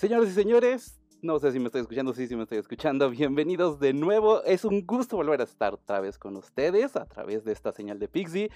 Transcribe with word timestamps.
Señores 0.00 0.30
y 0.30 0.32
señores, 0.32 0.98
no 1.20 1.38
sé 1.38 1.52
si 1.52 1.58
me 1.58 1.66
estoy 1.66 1.82
escuchando, 1.82 2.14
sí, 2.14 2.26
sí 2.26 2.34
me 2.34 2.44
estoy 2.44 2.56
escuchando. 2.56 3.10
Bienvenidos 3.10 3.78
de 3.80 3.92
nuevo. 3.92 4.42
Es 4.44 4.64
un 4.64 4.86
gusto 4.86 5.16
volver 5.16 5.42
a 5.42 5.44
estar 5.44 5.74
otra 5.74 6.00
vez 6.00 6.16
con 6.16 6.36
ustedes 6.36 6.96
a 6.96 7.04
través 7.04 7.44
de 7.44 7.52
esta 7.52 7.70
señal 7.70 7.98
de 7.98 8.08
Pixie 8.08 8.50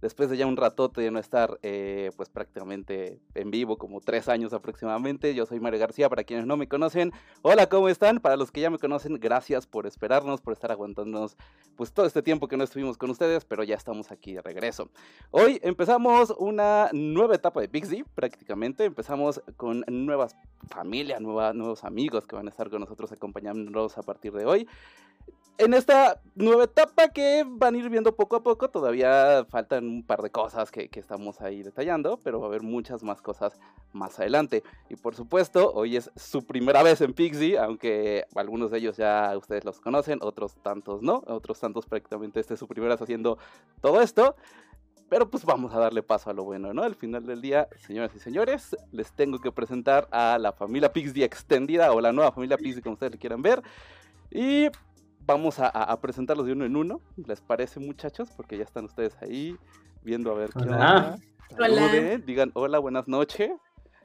después 0.00 0.30
de 0.30 0.36
ya 0.36 0.46
un 0.46 0.56
ratote 0.56 1.00
de 1.00 1.10
no 1.10 1.18
estar 1.18 1.58
eh, 1.62 2.10
pues 2.16 2.28
prácticamente 2.28 3.20
en 3.34 3.50
vivo, 3.50 3.78
como 3.78 4.00
tres 4.00 4.28
años 4.28 4.52
aproximadamente. 4.52 5.34
Yo 5.34 5.46
soy 5.46 5.60
Mario 5.60 5.80
García, 5.80 6.08
para 6.08 6.24
quienes 6.24 6.46
no 6.46 6.56
me 6.56 6.68
conocen. 6.68 7.12
Hola, 7.42 7.68
¿cómo 7.68 7.88
están? 7.88 8.20
Para 8.20 8.36
los 8.36 8.50
que 8.50 8.60
ya 8.60 8.70
me 8.70 8.78
conocen, 8.78 9.18
gracias 9.20 9.66
por 9.66 9.86
esperarnos, 9.86 10.40
por 10.40 10.52
estar 10.52 10.70
aguantándonos 10.70 11.36
pues 11.76 11.92
todo 11.92 12.06
este 12.06 12.22
tiempo 12.22 12.48
que 12.48 12.56
no 12.56 12.64
estuvimos 12.64 12.98
con 12.98 13.10
ustedes, 13.10 13.44
pero 13.44 13.64
ya 13.64 13.74
estamos 13.74 14.10
aquí 14.10 14.34
de 14.34 14.42
regreso. 14.42 14.90
Hoy 15.30 15.60
empezamos 15.62 16.34
una 16.38 16.90
nueva 16.92 17.34
etapa 17.34 17.60
de 17.60 17.68
Pixie, 17.68 18.04
prácticamente. 18.14 18.84
Empezamos 18.84 19.42
con 19.56 19.84
nuevas 19.88 20.36
familias, 20.68 21.20
nuevos 21.20 21.84
amigos 21.84 22.26
que 22.26 22.36
van 22.36 22.46
a 22.46 22.50
estar 22.50 22.70
con 22.70 22.80
nosotros 22.80 23.12
acompañándonos 23.12 23.96
a 23.98 24.02
partir 24.02 24.32
de 24.32 24.44
hoy 24.44 24.68
en 25.60 25.74
esta 25.74 26.22
nueva 26.36 26.64
etapa 26.64 27.08
que 27.08 27.44
van 27.46 27.74
a 27.74 27.78
ir 27.78 27.90
viendo 27.90 28.16
poco 28.16 28.36
a 28.36 28.42
poco, 28.42 28.70
todavía 28.70 29.44
faltan 29.50 29.86
un 29.86 30.02
par 30.02 30.22
de 30.22 30.30
cosas 30.30 30.70
que, 30.70 30.88
estamos 30.90 31.42
ahí 31.42 31.62
detallando, 31.62 32.18
pero 32.24 32.40
va 32.40 32.46
a 32.46 32.48
haber 32.48 32.62
muchas 32.62 33.02
más 33.02 33.20
cosas 33.20 33.60
más 33.92 34.18
adelante. 34.18 34.62
Y 34.88 34.96
por 34.96 35.14
supuesto, 35.14 35.70
hoy 35.74 35.96
es 35.96 36.10
su 36.16 36.46
primera 36.46 36.82
vez 36.82 37.02
en 37.02 37.12
Pixie, 37.12 37.58
aunque 37.58 38.24
algunos 38.34 38.70
de 38.70 38.78
ellos 38.78 38.96
ya 38.96 39.36
ustedes 39.36 39.66
los 39.66 39.80
conocen, 39.80 40.20
otros 40.22 40.54
tantos 40.62 41.02
no, 41.02 41.22
otros 41.26 41.60
tantos 41.60 41.84
prácticamente 41.84 42.40
este 42.40 42.54
es 42.54 42.60
su 42.60 42.66
primera 42.66 42.94
vez 42.94 43.02
haciendo 43.02 43.36
todo 43.82 44.00
esto. 44.00 44.36
Pero 45.10 45.28
pues 45.28 45.44
vamos 45.44 45.74
a 45.74 45.78
darle 45.78 46.02
paso 46.02 46.30
a 46.30 46.32
lo 46.32 46.44
bueno, 46.44 46.72
¿no? 46.72 46.84
Al 46.84 46.94
final 46.94 47.26
del 47.26 47.42
día, 47.42 47.68
señoras 47.84 48.14
y 48.14 48.18
señores, 48.18 48.76
les 48.92 49.12
tengo 49.12 49.40
que 49.40 49.52
presentar 49.52 50.08
a 50.10 50.38
la 50.38 50.52
familia 50.52 50.90
Pixie 50.90 51.24
extendida 51.24 51.92
o 51.92 52.00
la 52.00 52.12
nueva 52.12 52.32
familia 52.32 52.56
Pixie 52.56 52.80
como 52.80 52.94
ustedes 52.94 53.12
le 53.12 53.18
quieran 53.18 53.42
ver. 53.42 53.60
Y 54.30 54.68
vamos 55.30 55.58
a, 55.58 56.00
presentarlos 56.00 56.46
de 56.46 56.52
uno 56.52 56.64
en 56.64 56.76
uno. 56.76 57.00
¿Les 57.26 57.40
parece, 57.40 57.80
muchachos? 57.80 58.30
Porque 58.36 58.56
ya 58.56 58.64
están 58.64 58.84
ustedes 58.84 59.16
ahí 59.22 59.56
viendo 60.02 60.30
a 60.30 60.34
ver 60.34 60.50
qué 60.50 60.60
onda. 60.60 61.18
Hola. 61.58 62.18
digan 62.24 62.50
hola, 62.54 62.78
buenas 62.78 63.08
noches. 63.08 63.50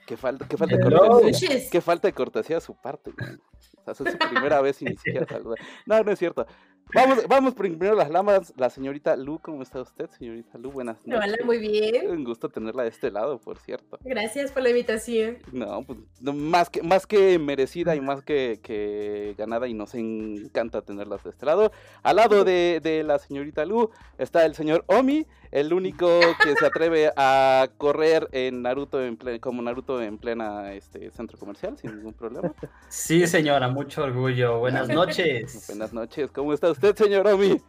Qué 0.05 0.17
falta, 0.17 0.47
qué 0.47 0.55
falta 0.55 0.77
de 0.77 0.83
cortesía. 0.83 1.69
Qué 1.71 1.81
falta 1.81 2.07
de 2.07 2.13
cortesía 2.13 2.57
de 2.57 2.61
su 2.61 2.75
parte. 2.75 3.11
O 3.11 3.93
sea, 3.93 4.05
es 4.05 4.11
su 4.11 4.17
primera 4.29 4.61
vez 4.61 4.81
y 4.81 4.85
ni 4.85 4.97
siquiera 4.97 5.25
saluda. 5.27 5.55
No, 5.85 6.03
no 6.03 6.11
es 6.11 6.19
cierto. 6.19 6.45
Vamos, 6.94 7.28
vamos 7.28 7.55
primero 7.55 7.95
las 7.95 8.09
lamas. 8.09 8.53
La 8.58 8.69
señorita 8.69 9.16
Lu, 9.16 9.39
¿cómo 9.39 9.64
está 9.64 9.81
usted, 9.81 10.09
señorita 10.11 10.58
Lu? 10.58 10.72
Buenas 10.72 10.97
noches. 11.05 11.33
Hola, 11.33 11.38
muy 11.45 11.58
bien. 11.58 12.09
Un 12.09 12.23
gusto 12.23 12.50
tenerla 12.50 12.83
de 12.83 12.89
este 12.89 13.11
lado, 13.11 13.39
por 13.39 13.58
cierto. 13.58 13.97
Gracias 14.02 14.52
por 14.52 14.64
la 14.64 14.69
invitación. 14.69 15.38
No, 15.52 15.83
pues 15.83 16.00
más 16.22 16.69
que, 16.69 16.83
más 16.83 17.08
que 17.08 17.39
merecida 17.39 17.95
y 17.95 18.02
más 18.02 18.22
que, 18.22 18.59
que 18.61 19.36
ganada 19.38 19.67
y 19.67 19.73
nos 19.73 19.95
encanta 19.95 20.83
tenerlas 20.83 21.23
de 21.23 21.31
este 21.31 21.45
lado. 21.45 21.72
Al 22.03 22.17
lado 22.17 22.44
de, 22.44 22.80
de 22.81 23.03
la 23.03 23.19
señorita 23.19 23.66
Lu 23.66 23.89
está 24.17 24.45
el 24.45 24.56
señor 24.56 24.86
Omi, 24.88 25.25
el 25.55 25.71
único 25.71 26.19
que 26.43 26.53
se 26.55 26.65
atreve 26.65 27.11
a 27.15 27.69
correr 27.77 28.27
en 28.33 28.61
Naruto 28.61 29.01
en 29.01 29.17
como 29.39 29.61
Naruto 29.61 30.01
en 30.01 30.17
plena 30.17 30.73
este, 30.73 31.09
centro 31.11 31.37
comercial 31.37 31.77
sin 31.77 31.95
ningún 31.95 32.13
problema. 32.13 32.53
Sí, 32.89 33.25
señora, 33.25 33.69
mucho 33.69 34.03
orgullo. 34.03 34.59
Buenas 34.59 34.89
noches. 34.89 35.65
Buenas 35.69 35.93
noches. 35.93 36.29
¿Cómo 36.31 36.51
está 36.51 36.69
usted, 36.69 36.93
señor 36.93 37.25
Omi? 37.27 37.61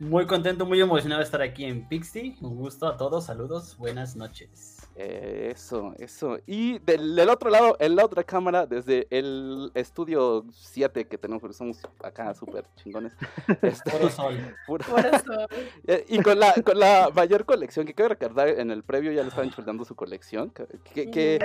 Muy 0.00 0.26
contento, 0.26 0.64
muy 0.64 0.80
emocionado 0.80 1.20
de 1.20 1.26
estar 1.26 1.42
aquí 1.42 1.66
en 1.66 1.86
Pixie. 1.86 2.36
Un 2.40 2.56
gusto 2.56 2.86
a 2.86 2.96
todos. 2.96 3.26
Saludos. 3.26 3.76
Buenas 3.76 4.16
noches. 4.16 4.77
Eso, 4.98 5.94
eso. 5.98 6.38
Y 6.44 6.80
del, 6.80 7.20
otro 7.30 7.50
lado, 7.50 7.76
en 7.78 7.94
la 7.94 8.04
otra 8.04 8.24
cámara, 8.24 8.66
desde 8.66 9.06
el 9.10 9.70
estudio 9.74 10.44
7 10.50 11.06
que 11.06 11.16
tenemos, 11.16 11.40
porque 11.40 11.56
somos 11.56 11.78
acá 12.02 12.34
súper 12.34 12.64
chingones. 12.82 13.12
Este, 13.62 13.90
puro 13.92 14.10
sol. 14.10 14.36
Puro, 14.66 14.84
sol. 14.84 14.98
Eh, 15.86 16.04
y 16.08 16.20
con 16.20 16.40
la, 16.40 16.52
con 16.54 16.80
la 16.80 17.10
mayor 17.14 17.44
colección, 17.44 17.86
que 17.86 17.94
cabe 17.94 18.10
recordar, 18.10 18.48
en 18.48 18.72
el 18.72 18.82
previo 18.82 19.12
ya 19.12 19.22
le 19.22 19.28
estaban 19.28 19.50
chuleando 19.50 19.84
su 19.84 19.94
colección, 19.94 20.50
que, 20.50 21.10
que, 21.10 21.38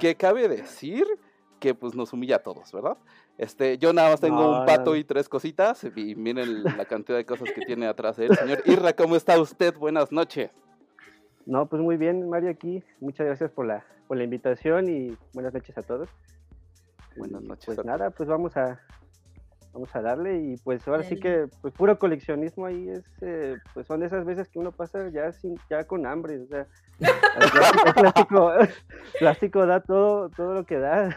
que, 0.00 0.14
cabe 0.16 0.48
decir 0.48 1.06
que 1.60 1.74
pues 1.74 1.94
nos 1.94 2.12
humilla 2.12 2.36
a 2.36 2.42
todos, 2.42 2.72
¿verdad? 2.72 2.96
Este, 3.38 3.78
yo 3.78 3.92
nada 3.92 4.10
más 4.10 4.20
tengo 4.20 4.58
un 4.60 4.66
pato 4.66 4.96
y 4.96 5.04
tres 5.04 5.28
cositas, 5.28 5.84
y 5.94 6.16
miren 6.16 6.64
la 6.64 6.84
cantidad 6.86 7.16
de 7.16 7.24
cosas 7.24 7.50
que 7.54 7.64
tiene 7.64 7.86
atrás 7.86 8.16
de 8.16 8.26
él. 8.26 8.36
Señor 8.36 8.62
Irra, 8.64 8.92
¿cómo 8.94 9.14
está 9.14 9.40
usted? 9.40 9.76
Buenas 9.76 10.10
noches. 10.10 10.50
No, 11.50 11.66
pues 11.66 11.82
muy 11.82 11.96
bien, 11.96 12.30
Mario, 12.30 12.48
aquí. 12.48 12.84
Muchas 13.00 13.26
gracias 13.26 13.50
por 13.50 13.66
la, 13.66 13.84
por 14.06 14.16
la 14.16 14.22
invitación 14.22 14.88
y 14.88 15.18
buenas 15.34 15.52
noches 15.52 15.76
a 15.76 15.82
todos. 15.82 16.08
Buenas 17.16 17.42
noches. 17.42 17.74
Pues 17.74 17.84
nada, 17.84 18.10
pues 18.10 18.28
vamos 18.28 18.56
a, 18.56 18.80
vamos 19.72 19.94
a 19.94 20.02
darle 20.02 20.38
y 20.40 20.56
pues 20.58 20.86
ahora 20.88 21.02
sí 21.02 21.18
que 21.18 21.46
pues 21.60 21.72
puro 21.74 21.98
coleccionismo 21.98 22.66
ahí 22.66 22.88
es 22.88 23.04
eh, 23.20 23.56
pues 23.72 23.86
son 23.86 24.02
esas 24.02 24.24
veces 24.24 24.48
que 24.48 24.58
uno 24.58 24.72
pasa 24.72 25.08
ya 25.08 25.32
sin 25.32 25.58
ya 25.68 25.84
con 25.84 26.06
hambre 26.06 26.40
o 26.40 26.46
sea 26.46 26.66
el 27.00 27.92
plástico, 27.94 28.52
plástico 29.18 29.66
da 29.66 29.80
todo 29.80 30.28
todo 30.30 30.54
lo 30.54 30.64
que 30.64 30.78
da. 30.78 31.16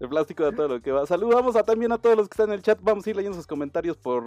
El 0.00 0.08
plástico 0.08 0.42
da 0.42 0.52
todo 0.52 0.68
lo 0.68 0.82
que 0.82 0.90
va. 0.90 1.06
Saludamos 1.06 1.54
a, 1.54 1.62
también 1.62 1.92
a 1.92 1.98
todos 1.98 2.16
los 2.16 2.28
que 2.28 2.32
están 2.32 2.48
en 2.48 2.54
el 2.54 2.62
chat. 2.62 2.78
Vamos 2.82 3.06
a 3.06 3.10
ir 3.10 3.16
leyendo 3.16 3.36
sus 3.36 3.46
comentarios 3.46 3.96
por 3.96 4.24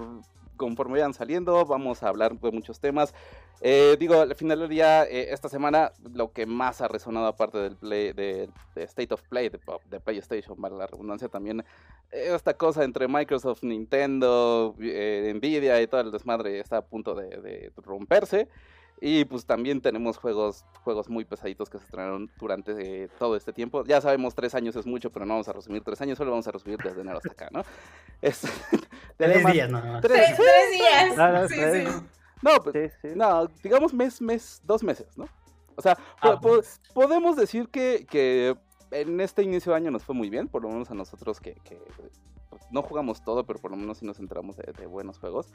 conforme 0.55 0.93
vayan 0.93 1.13
saliendo, 1.13 1.65
vamos 1.65 2.01
a 2.01 2.07
hablar 2.07 2.39
de 2.39 2.51
muchos 2.51 2.79
temas. 2.79 3.13
Eh, 3.61 3.97
digo, 3.99 4.21
al 4.21 4.35
final 4.35 4.59
del 4.59 4.69
día, 4.69 5.03
eh, 5.03 5.33
esta 5.33 5.49
semana, 5.49 5.91
lo 6.13 6.31
que 6.31 6.45
más 6.45 6.81
ha 6.81 6.87
resonado, 6.87 7.27
aparte 7.27 7.57
del 7.57 7.75
play, 7.75 8.13
de, 8.13 8.49
State 8.75 9.13
of 9.13 9.21
Play, 9.23 9.49
de, 9.49 9.99
PlayStation, 9.99 10.55
para 10.55 10.75
la 10.75 10.87
redundancia 10.87 11.27
también, 11.27 11.63
esta 12.11 12.53
cosa 12.53 12.83
entre 12.83 13.07
Microsoft, 13.07 13.54
Nintendo, 13.63 14.75
eh, 14.79 15.31
Nvidia 15.35 15.81
y 15.81 15.88
todo 15.88 16.01
el 16.01 16.11
desmadre 16.11 16.59
está 16.59 16.77
a 16.77 16.85
punto 16.85 17.16
de, 17.16 17.71
romperse. 17.77 18.47
Y 19.01 19.25
pues 19.25 19.45
también 19.45 19.81
tenemos 19.81 20.17
juegos, 20.17 20.63
juegos 20.83 21.09
muy 21.09 21.25
pesaditos 21.25 21.69
que 21.69 21.77
se 21.77 21.83
estrenaron 21.83 22.31
durante 22.39 23.09
todo 23.19 23.35
este 23.35 23.51
tiempo. 23.51 23.83
Ya 23.83 23.99
sabemos, 23.99 24.33
tres 24.33 24.55
años 24.55 24.75
es 24.77 24.85
mucho, 24.85 25.11
pero 25.11 25.25
no 25.25 25.33
vamos 25.33 25.49
a 25.49 25.53
resumir 25.53 25.83
tres 25.83 25.99
años, 25.99 26.17
solo 26.17 26.31
vamos 26.31 26.47
a 26.47 26.51
resumir 26.51 26.77
desde 26.81 27.01
enero 27.01 27.17
hasta 27.17 27.31
acá, 27.31 27.49
¿no? 27.51 27.63
tres 29.17 29.45
días, 29.51 29.69
no, 29.69 29.99
Tres, 29.99 30.37
días. 30.72 31.17
No, 31.17 31.47
sí, 31.49 31.55
sí. 31.55 32.05
No, 32.41 32.51
pues, 32.63 32.93
no, 33.16 33.47
digamos 33.61 33.93
mes, 33.93 34.22
mes, 34.22 34.61
dos 34.63 34.81
meses, 34.81 35.17
¿no? 35.17 35.27
O 35.75 35.81
sea, 35.81 35.97
ah, 36.22 36.39
pues. 36.41 36.79
podemos 36.93 37.35
decir 37.35 37.67
que, 37.69 38.05
que 38.09 38.55
en 38.91 39.19
este 39.19 39.43
inicio 39.43 39.72
de 39.72 39.77
año 39.77 39.91
nos 39.91 40.03
fue 40.03 40.16
muy 40.16 40.29
bien, 40.29 40.47
por 40.47 40.61
lo 40.61 40.69
menos 40.69 40.89
a 40.91 40.93
nosotros 40.93 41.39
que, 41.39 41.55
pues, 41.97 42.22
no 42.71 42.81
jugamos 42.81 43.23
todo, 43.23 43.45
pero 43.45 43.59
por 43.59 43.71
lo 43.71 43.77
menos 43.77 43.97
sí 43.97 44.05
nos 44.05 44.19
enteramos 44.19 44.57
de, 44.57 44.85
buenos 44.85 45.19
juegos. 45.19 45.53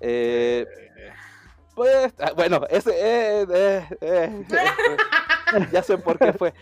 Eh, 0.00 0.66
pues, 1.74 2.12
ah, 2.18 2.32
bueno, 2.36 2.60
ese... 2.68 2.90
Eh, 2.94 3.86
eh, 4.00 4.46
ya 5.72 5.82
sé 5.82 5.98
por 5.98 6.18
qué 6.18 6.32
fue. 6.32 6.52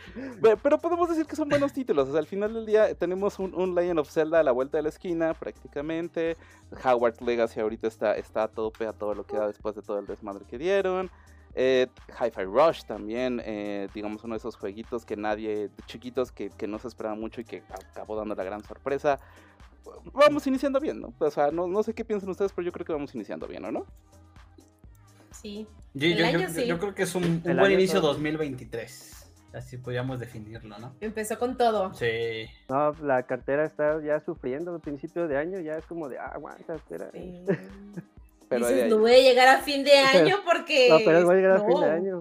Pero 0.63 0.79
podemos 0.79 1.09
decir 1.09 1.27
que 1.27 1.37
son 1.37 1.49
buenos 1.49 1.73
títulos. 1.73 2.15
Al 2.15 2.27
final 2.27 2.55
del 2.55 2.67
día 2.67 2.95
tenemos 2.95 3.39
un, 3.39 3.55
un 3.55 3.75
Legend 3.75 3.99
of 3.99 4.11
Zelda 4.11 4.41
a 4.41 4.43
la 4.43 4.53
vuelta 4.53 4.77
de 4.77 4.85
la 4.85 4.89
esquina, 4.91 5.35
prácticamente. 5.35 6.37
Howard 6.85 7.21
Legacy 7.21 7.61
ahorita 7.61 7.89
está, 7.89 8.15
está 8.15 8.45
a 8.45 8.49
tope 8.49 8.87
a 8.87 8.93
todo 8.93 9.15
lo 9.15 9.25
que 9.27 9.37
da 9.37 9.47
después 9.47 9.75
de 9.75 9.83
todo 9.83 9.99
el 9.99 10.07
desmadre 10.07 10.45
que 10.49 10.57
dieron. 10.57 11.11
Eh, 11.55 11.89
Hi-Fi 12.21 12.45
Rush 12.45 12.85
también, 12.85 13.43
digamos 13.93 14.23
uno 14.23 14.35
de 14.35 14.39
esos 14.39 14.55
jueguitos 14.55 15.05
que 15.05 15.17
nadie, 15.17 15.71
chiquitos 15.87 16.31
que, 16.31 16.51
no 16.69 16.79
se 16.79 16.87
esperaba 16.87 17.17
mucho 17.17 17.41
y 17.41 17.45
que 17.45 17.65
acabó 17.71 18.15
dando 18.15 18.35
la 18.35 18.45
gran 18.45 18.63
sorpresa. 18.63 19.19
Vamos 20.13 20.47
iniciando 20.47 20.81
bien, 20.81 21.01
¿no? 21.01 21.15
O 21.19 21.31
sea, 21.31 21.51
no, 21.51 21.83
sé 21.83 21.95
qué 21.95 22.05
piensan 22.05 22.29
ustedes, 22.31 22.53
pero 22.53 22.67
yo 22.67 22.73
creo 22.73 22.87
que 22.87 22.93
vamos 22.93 23.15
iniciando 23.15 23.47
bien, 23.47 23.65
¿o 23.65 23.73
no? 23.73 23.87
Sí. 25.33 25.67
Yo, 25.95 26.79
creo 26.79 26.95
que 26.95 27.03
es 27.03 27.15
un, 27.15 27.43
buen 27.43 27.73
inicio 27.73 28.01
2023. 28.01 29.15
Así 29.55 29.79
podríamos 29.79 30.21
definirlo, 30.21 30.79
¿no? 30.79 30.95
Empezó 31.01 31.39
con 31.39 31.57
todo. 31.57 31.95
Sí. 31.95 32.47
No, 32.69 32.93
la 33.03 33.23
cartera 33.25 33.65
está 33.65 34.01
ya 34.03 34.21
sufriendo 34.21 34.75
al 34.75 34.81
principio 34.81 35.27
de 35.27 35.39
año, 35.39 35.59
ya 35.61 35.77
es 35.77 35.87
como 35.87 36.09
de, 36.09 36.19
ah, 36.19 36.33
aguanta, 36.35 36.75
espera. 36.75 37.11
Sí. 37.13 37.45
Pero 38.49 38.69
Dices, 38.69 38.89
no 38.89 38.99
voy 38.99 39.13
a 39.13 39.21
llegar 39.21 39.49
a 39.49 39.61
fin 39.61 39.85
de 39.85 39.93
año 39.99 40.37
porque. 40.45 40.89
No, 40.89 40.99
pero 41.05 41.25
voy 41.25 41.35
a 41.35 41.39
llegar 41.39 41.57
a 41.57 41.67
fin 41.67 41.81
de 41.81 41.91
año. 41.91 42.21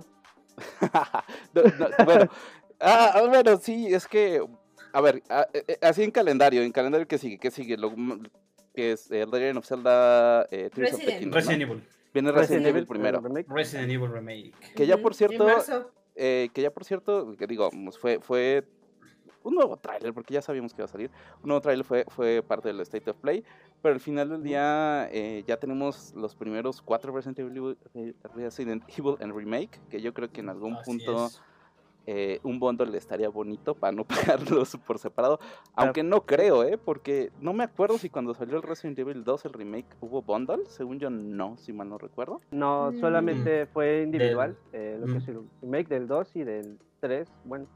bueno, 2.06 2.32
ah, 2.80 3.12
ah, 3.14 3.22
bueno, 3.28 3.58
sí, 3.58 3.94
es 3.94 4.08
que, 4.08 4.44
a 4.94 5.02
ver, 5.02 5.24
ah, 5.30 5.48
eh, 5.54 5.64
eh, 5.68 5.78
así 5.82 6.04
en 6.04 6.12
calendario, 6.12 6.62
en 6.62 6.72
calendario 6.72 7.08
que 7.08 7.18
sigue, 7.18 7.38
¿qué 7.38 7.52
sigue? 7.52 7.78
Lo, 7.78 7.94
que 8.78 8.92
es 8.92 9.08
The 9.08 9.26
Legend 9.26 9.58
of 9.58 9.66
Zelda 9.66 10.48
eh, 10.52 10.70
Resident, 10.74 11.34
Resident 11.34 11.64
Evil. 11.64 11.84
Viene 12.14 12.32
Resident, 12.32 12.66
Evil 12.68 12.86
primero. 12.86 13.22
Resident 13.48 13.92
Evil 13.92 14.12
Remake. 14.12 14.54
Que 14.76 14.86
ya 14.88 14.98
por 14.98 15.16
cierto, 15.16 15.48
eh, 16.16 16.50
que 16.54 16.62
ya 16.62 16.72
por 16.72 16.84
cierto, 16.86 17.36
que 17.38 17.48
digo, 17.48 17.70
pues, 17.72 17.98
fue, 17.98 18.20
fue 18.20 18.64
un 19.44 19.56
nuevo 19.56 19.78
tráiler, 19.78 20.14
porque 20.14 20.34
ya 20.34 20.42
sabíamos 20.42 20.74
que 20.74 20.82
iba 20.82 20.86
a 20.86 20.90
salir. 20.90 21.10
Un 21.42 21.48
nuevo 21.48 21.62
tráiler 21.62 21.86
fue, 21.86 22.06
fue 22.10 22.44
parte 22.48 22.68
del 22.68 22.80
State 22.82 23.10
of 23.10 23.18
Play, 23.18 23.44
pero 23.82 23.96
al 23.96 24.00
final 24.00 24.30
del 24.30 24.44
día 24.44 25.10
eh, 25.12 25.44
ya 25.48 25.58
tenemos 25.58 26.14
los 26.16 26.36
primeros 26.36 26.82
cuatro 26.82 27.12
Resident 27.14 27.40
Evil, 27.40 27.78
eh, 27.94 28.14
Resident 28.36 28.84
Evil 28.96 29.16
en 29.20 29.36
Remake, 29.36 29.80
que 29.90 30.02
yo 30.02 30.14
creo 30.14 30.32
que 30.32 30.42
en 30.42 30.50
algún 30.50 30.78
punto 30.84 31.30
eh, 32.10 32.40
un 32.44 32.58
bundle 32.58 32.98
estaría 32.98 33.28
bonito 33.28 33.76
para 33.76 33.92
no 33.92 34.06
pagarlos 34.08 34.78
por 34.88 34.98
separado. 34.98 35.40
Aunque 35.76 36.04
no 36.04 36.22
creo, 36.22 36.64
¿eh? 36.64 36.78
Porque 36.78 37.32
no 37.42 37.52
me 37.52 37.66
acuerdo 37.66 37.98
si 37.98 38.10
cuando 38.10 38.34
salió 38.34 38.56
el 38.56 38.64
Resident 38.64 38.98
Evil 38.98 39.26
2, 39.26 39.46
el 39.46 39.54
remake, 39.54 39.88
hubo 40.00 40.22
bundle. 40.22 40.66
Según 40.70 41.00
yo, 41.00 41.10
no, 41.10 41.58
si 41.58 41.74
mal 41.74 41.90
no 41.90 41.98
recuerdo. 41.98 42.40
No, 42.50 42.92
mm. 42.92 43.00
solamente 43.02 43.66
fue 43.68 44.04
individual. 44.04 44.58
Eh, 44.72 44.98
lo 45.00 45.06
que 45.06 45.18
es 45.18 45.28
mm. 45.28 45.32
el 45.32 45.42
remake 45.62 45.88
del 45.90 46.08
2 46.08 46.36
y 46.38 46.44
del 46.46 46.80
3. 47.02 47.28
Bueno, 47.44 47.68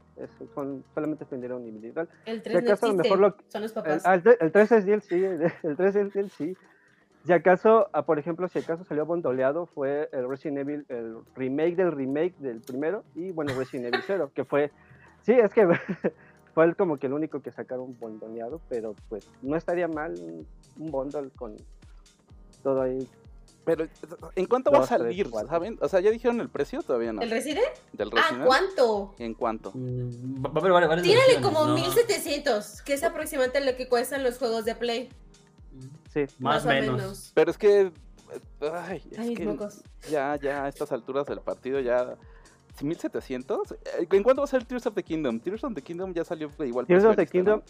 son, 0.54 0.82
solamente 0.94 1.26
vendieron 1.30 1.66
individual. 1.68 2.08
El 2.24 2.42
3 2.42 2.54
no 2.54 2.70
existe, 2.70 3.08
son 3.08 3.62
los 3.62 3.72
papás. 3.72 4.02
El, 4.06 4.36
el, 4.40 4.50
3 4.50 4.72
es 4.72 4.86
DLC, 4.86 5.12
el 5.62 5.76
3 5.76 5.96
es 5.96 6.12
DLC. 6.14 6.56
Si 7.24 7.32
acaso, 7.32 7.88
ah, 7.92 8.02
por 8.02 8.18
ejemplo, 8.18 8.48
si 8.48 8.58
acaso 8.58 8.84
salió 8.84 9.06
bondoleado, 9.06 9.66
fue 9.66 10.08
el 10.12 10.28
Resident 10.28 10.58
Evil, 10.58 10.86
el 10.88 11.18
remake 11.36 11.76
del 11.76 11.92
remake 11.92 12.36
del 12.38 12.60
primero, 12.60 13.04
y 13.14 13.30
bueno, 13.30 13.54
Resident 13.56 13.94
Evil 13.94 14.02
0, 14.04 14.30
que 14.34 14.44
fue, 14.44 14.72
sí, 15.22 15.32
es 15.32 15.52
que 15.52 15.68
fue 16.54 16.74
como 16.74 16.96
que 16.96 17.06
el 17.06 17.12
único 17.12 17.40
que 17.40 17.52
sacaron 17.52 17.96
bondoleado, 18.00 18.60
pero 18.68 18.96
pues 19.08 19.28
no 19.40 19.56
estaría 19.56 19.86
mal 19.86 20.14
un 20.78 20.90
bundle 20.90 21.30
con 21.36 21.56
todo 22.62 22.82
ahí. 22.82 23.08
Pero, 23.64 23.86
¿en 24.34 24.46
cuánto 24.46 24.72
va 24.72 24.80
a 24.80 24.86
salir? 24.86 25.30
¿Saben? 25.48 25.78
O 25.80 25.88
sea, 25.88 26.00
¿ya 26.00 26.10
dijeron 26.10 26.40
el 26.40 26.48
precio? 26.48 26.82
Todavía 26.82 27.12
no. 27.12 27.22
¿El 27.22 27.30
Resident? 27.30 27.64
¿Del 27.92 28.08
ah, 28.08 28.16
Resident? 28.16 28.42
Ah, 28.42 28.46
¿cuánto? 28.46 29.14
¿En 29.18 29.34
cuánto? 29.34 29.70
Mm, 29.72 30.44
va, 30.44 31.02
Tírale 31.02 31.40
como 31.40 31.66
1700, 31.66 32.82
que 32.82 32.94
es 32.94 33.04
aproximadamente 33.04 33.64
lo 33.64 33.76
que 33.76 33.88
cuestan 33.88 34.24
los 34.24 34.38
juegos 34.38 34.64
de 34.64 34.74
Play. 34.74 35.10
Sí. 36.12 36.26
Más 36.38 36.64
o 36.64 36.68
menos. 36.68 37.32
Pero 37.34 37.50
es 37.50 37.58
que. 37.58 37.92
Ay, 38.60 39.02
es 39.10 39.38
que 39.38 39.58
ya, 40.10 40.36
ya 40.36 40.64
a 40.64 40.68
estas 40.68 40.92
alturas 40.92 41.26
del 41.26 41.40
partido 41.40 41.80
ya. 41.80 42.16
1700. 42.80 43.72
Eh, 43.72 43.76
¿En 44.10 44.22
cuánto 44.22 44.40
va 44.40 44.44
a 44.44 44.48
ser 44.48 44.64
Tears 44.64 44.86
of 44.86 44.94
the 44.94 45.02
Kingdom? 45.02 45.40
Tears 45.40 45.62
of 45.64 45.74
the 45.74 45.82
Kingdom 45.82 46.14
ya 46.14 46.24
salió 46.24 46.50
igual. 46.60 46.86
Tears 46.86 47.04
of 47.04 47.16
the 47.16 47.26
Kingdom, 47.26 47.60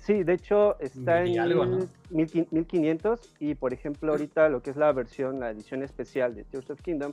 sí, 0.00 0.22
de 0.24 0.32
hecho 0.32 0.78
está 0.80 1.22
en 1.22 1.88
1500 2.10 3.34
y 3.40 3.54
por 3.54 3.72
ejemplo 3.74 4.12
ahorita 4.12 4.48
lo 4.48 4.62
que 4.62 4.70
es 4.70 4.76
la 4.76 4.90
versión, 4.92 5.40
la 5.40 5.50
edición 5.50 5.82
especial 5.82 6.34
de 6.34 6.44
Tears 6.44 6.70
of 6.70 6.80
Kingdom, 6.80 7.12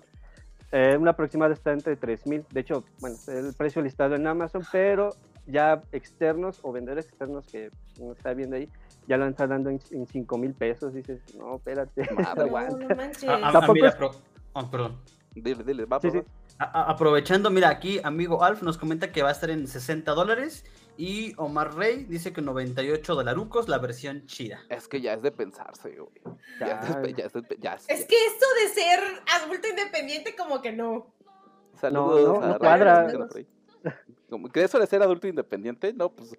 eh, 0.72 0.98
una 1.00 1.12
aproximada 1.12 1.54
está 1.54 1.72
entre 1.72 1.96
3000. 1.96 2.46
De 2.52 2.60
hecho, 2.60 2.84
bueno, 3.00 3.18
el 3.28 3.54
precio 3.54 3.82
listado 3.82 4.16
en 4.16 4.26
Amazon, 4.28 4.64
pero 4.72 5.12
ya 5.46 5.82
externos 5.92 6.60
o 6.64 6.72
vendedores 6.72 7.06
externos 7.06 7.46
que 7.48 7.70
uno 8.00 8.14
está 8.14 8.34
viendo 8.34 8.56
ahí, 8.56 8.70
ya 9.08 9.18
lo 9.18 9.28
están 9.28 9.50
dando 9.50 9.70
en, 9.70 9.80
5 9.80 10.38
mil 10.38 10.54
pesos. 10.54 10.94
Dices, 10.94 11.22
no, 11.36 11.56
espérate, 11.58 12.10
Madre, 12.14 12.44
aguanta. 12.44 13.12
perdón. 14.72 14.98
Dile, 15.34 15.64
dile, 15.66 15.86
va, 15.86 16.00
aprovechando, 16.58 17.50
mira, 17.50 17.68
aquí 17.68 18.00
amigo 18.04 18.42
Alf 18.42 18.62
nos 18.62 18.78
comenta 18.78 19.12
que 19.12 19.22
va 19.22 19.30
a 19.30 19.32
estar 19.34 19.50
en 19.50 19.68
60 19.68 20.14
dólares 20.14 20.64
y 20.98 21.34
Omar 21.36 21.76
Rey 21.76 22.06
dice 22.06 22.32
que 22.32 22.42
98 22.42 23.16
dolarucos 23.16 23.68
la 23.68 23.78
versión 23.78 24.26
chida. 24.28 24.62
Es 24.70 24.88
que 24.88 25.02
ya 25.02 25.14
es 25.14 25.22
de 25.22 25.32
pensarse, 25.32 25.98
güey. 25.98 26.38
Ya, 26.62 26.80
es, 26.80 27.36
es, 27.36 28.06
que 28.06 28.16
esto 28.28 28.46
de 28.62 28.68
ser 28.74 29.00
adulto 29.42 29.68
independiente 29.68 30.36
como 30.38 30.62
que 30.62 30.72
no. 30.72 31.08
Saludos 31.74 32.40
no, 32.40 32.48
no, 32.48 32.58
cuadra. 32.58 33.08
Como 34.30 34.48
que 34.48 34.64
eso 34.64 34.80
de 34.80 34.88
ser 34.88 35.04
adulto 35.04 35.28
independiente, 35.28 35.92
no, 35.92 36.10
pues 36.10 36.38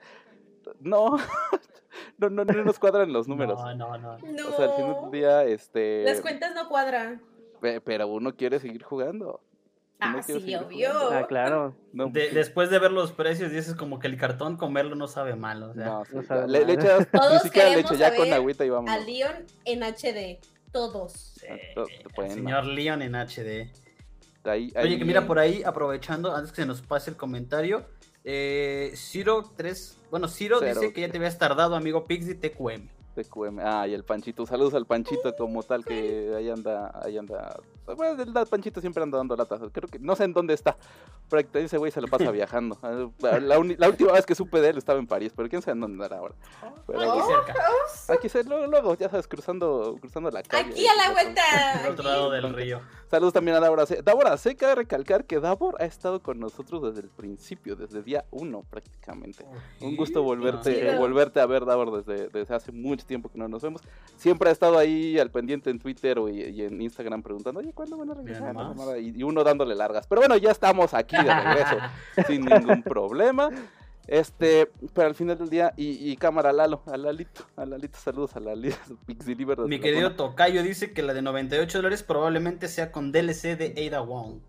no, 0.80 1.16
no, 2.18 2.30
no, 2.30 2.44
no 2.44 2.64
nos 2.64 2.78
cuadran 2.78 3.12
los 3.12 3.28
números. 3.28 3.58
No, 3.62 3.74
no, 3.74 3.98
no. 3.98 4.14
O 4.14 4.56
sea, 4.56 4.66
al 4.66 4.76
fin 4.76 4.86
del 4.86 5.10
día, 5.10 5.44
este... 5.44 6.04
Las 6.04 6.20
cuentas 6.20 6.54
no 6.54 6.68
cuadran. 6.68 7.22
Pero 7.60 8.08
uno 8.08 8.34
quiere 8.34 8.60
seguir 8.60 8.82
jugando. 8.82 9.40
Ah, 9.98 10.22
sí, 10.22 10.54
obvio. 10.54 10.90
Ah, 11.10 11.26
claro. 11.26 11.74
Pues 11.94 12.34
después 12.34 12.68
de 12.68 12.78
ver 12.78 12.92
los 12.92 13.12
precios, 13.12 13.50
dices 13.50 13.74
como 13.74 13.98
que 13.98 14.06
el 14.06 14.18
cartón 14.18 14.56
comerlo 14.56 14.94
no 14.94 15.08
sabe 15.08 15.36
mal. 15.36 15.62
O 15.62 15.72
sea, 15.72 16.02
no, 16.12 16.22
sabe 16.22 16.48
le, 16.48 16.66
le, 16.66 16.74
echas 16.74 17.08
Todos 17.10 17.32
ni 17.32 17.38
siquiera 17.40 17.70
le 17.70 17.96
ya 17.96 18.14
con 18.14 18.30
agüita 18.32 18.64
y 18.66 18.70
vamos. 18.70 18.90
A 18.90 18.98
Leon 18.98 19.46
en 19.64 19.82
HD. 19.82 20.38
Todos. 20.70 21.40
señor 22.28 22.66
Leon 22.66 23.00
en 23.00 23.14
HD. 23.14 23.72
Oye, 24.46 24.98
que 24.98 25.04
mira 25.04 25.26
por 25.26 25.38
ahí, 25.38 25.62
aprovechando, 25.64 26.34
antes 26.34 26.52
que 26.52 26.62
se 26.62 26.66
nos 26.66 26.82
pase 26.82 27.10
el 27.10 27.16
comentario, 27.16 27.84
eh, 28.24 28.92
Ciro 28.94 29.50
3, 29.56 29.95
bueno, 30.16 30.28
Ciro 30.28 30.60
dice 30.60 30.94
que 30.94 31.02
ya 31.02 31.10
te 31.10 31.18
habías 31.18 31.36
tardado, 31.36 31.76
amigo 31.76 32.06
Pixie 32.06 32.34
TQM. 32.36 32.88
TQM, 33.14 33.60
ah, 33.60 33.86
y 33.86 33.92
el 33.92 34.02
Panchito, 34.02 34.46
saludos 34.46 34.72
al 34.72 34.86
Panchito 34.86 35.34
como 35.36 35.62
tal, 35.62 35.84
que 35.84 36.32
ahí 36.34 36.48
anda, 36.48 36.90
ahí 37.02 37.18
anda 37.18 37.60
bueno, 37.94 38.22
el 38.22 38.46
Panchito 38.46 38.80
siempre 38.80 39.02
anda 39.02 39.18
dando 39.18 39.36
latas. 39.36 39.60
Creo 39.72 39.88
que 39.88 39.98
no 39.98 40.16
sé 40.16 40.24
en 40.24 40.32
dónde 40.32 40.54
está. 40.54 40.76
Pero 41.28 41.48
ese 41.54 41.78
güey 41.78 41.92
se 41.92 42.00
lo 42.00 42.08
pasa 42.08 42.30
viajando. 42.32 42.78
Ah, 42.82 43.38
la, 43.40 43.58
última 43.58 44.12
vez 44.12 44.26
que 44.26 44.34
supe 44.34 44.60
de 44.60 44.70
él 44.70 44.78
estaba 44.78 44.98
en 44.98 45.06
París, 45.06 45.32
pero 45.34 45.48
quién 45.48 45.62
sabe 45.62 45.72
en 45.72 45.80
dónde 45.80 46.04
andará 46.04 46.18
ahora. 46.18 46.34
aquí 46.88 47.20
cerca. 47.26 47.54
Aquí 48.08 48.28
se, 48.28 48.44
luego, 48.44 48.94
ya 48.96 49.08
sabes, 49.08 49.26
cruzando, 49.28 49.96
cruzando 50.00 50.30
la 50.30 50.42
calle. 50.42 50.70
Aquí 50.70 50.86
a 50.86 50.94
la 50.94 51.12
vuelta. 51.12 51.42
Al 51.84 51.92
otro 51.92 52.04
lado 52.04 52.30
del 52.30 52.52
río. 52.54 52.80
Saludos 53.10 53.34
también 53.34 53.56
a 53.56 53.60
Dávora 53.60 53.86
C. 53.86 54.02
Dávora 54.02 54.36
C. 54.36 54.56
Cabe 54.56 54.76
recalcar 54.76 55.24
que 55.24 55.38
Davor 55.38 55.76
ha 55.80 55.84
estado 55.84 56.20
con 56.20 56.40
nosotros 56.40 56.82
desde 56.82 57.00
el 57.00 57.08
principio, 57.08 57.76
desde 57.76 58.02
día 58.02 58.24
uno 58.30 58.64
prácticamente. 58.68 59.44
Un 59.80 59.96
gusto 59.96 60.22
volverte, 60.22 60.96
volverte 60.96 61.40
a 61.40 61.46
ver, 61.46 61.64
Davor, 61.64 62.02
desde, 62.02 62.28
desde 62.28 62.54
hace 62.54 62.72
mucho 62.72 63.06
tiempo 63.06 63.28
que 63.28 63.38
no 63.38 63.46
nos 63.46 63.62
vemos. 63.62 63.80
Siempre 64.16 64.48
ha 64.48 64.52
estado 64.52 64.76
ahí 64.76 65.18
al 65.18 65.30
pendiente 65.30 65.70
en 65.70 65.78
Twitter 65.78 66.18
y, 66.32 66.42
y 66.50 66.62
en 66.62 66.82
Instagram 66.82 67.22
preguntando, 67.22 67.60
oye, 67.60 67.72
¿cuándo 67.76 67.96
van 67.98 68.10
a 68.10 68.14
regresar? 68.14 68.56
Y, 68.98 69.22
uno 69.22 69.44
dándole 69.44 69.76
largas. 69.76 70.08
Pero 70.08 70.22
bueno, 70.22 70.36
ya 70.36 70.50
estamos 70.50 70.94
aquí 70.94 71.14
de 71.16 71.32
regreso 71.32 71.76
sin 72.26 72.44
ningún 72.44 72.82
problema. 72.82 73.50
Este, 74.08 74.70
pero 74.94 75.08
al 75.08 75.14
final 75.14 75.36
del 75.36 75.50
día, 75.50 75.74
y, 75.76 76.16
cámara 76.16 76.52
Lalo, 76.52 76.82
a 76.86 76.96
Lalito, 76.96 77.44
a 77.56 77.66
Lalito, 77.66 77.98
saludos 77.98 78.36
a 78.36 78.40
Lalito, 78.40 78.76
Pixie 79.06 79.36
Mi 79.66 79.80
querido 79.80 80.14
Tocayo 80.14 80.62
dice 80.62 80.92
que 80.92 81.02
la 81.02 81.12
de 81.12 81.22
98 81.22 81.78
dólares 81.78 82.02
probablemente 82.02 82.68
sea 82.68 82.92
con 82.92 83.12
DLC 83.12 83.56
de 83.56 83.86
Ada 83.86 84.00
Wong. 84.00 84.40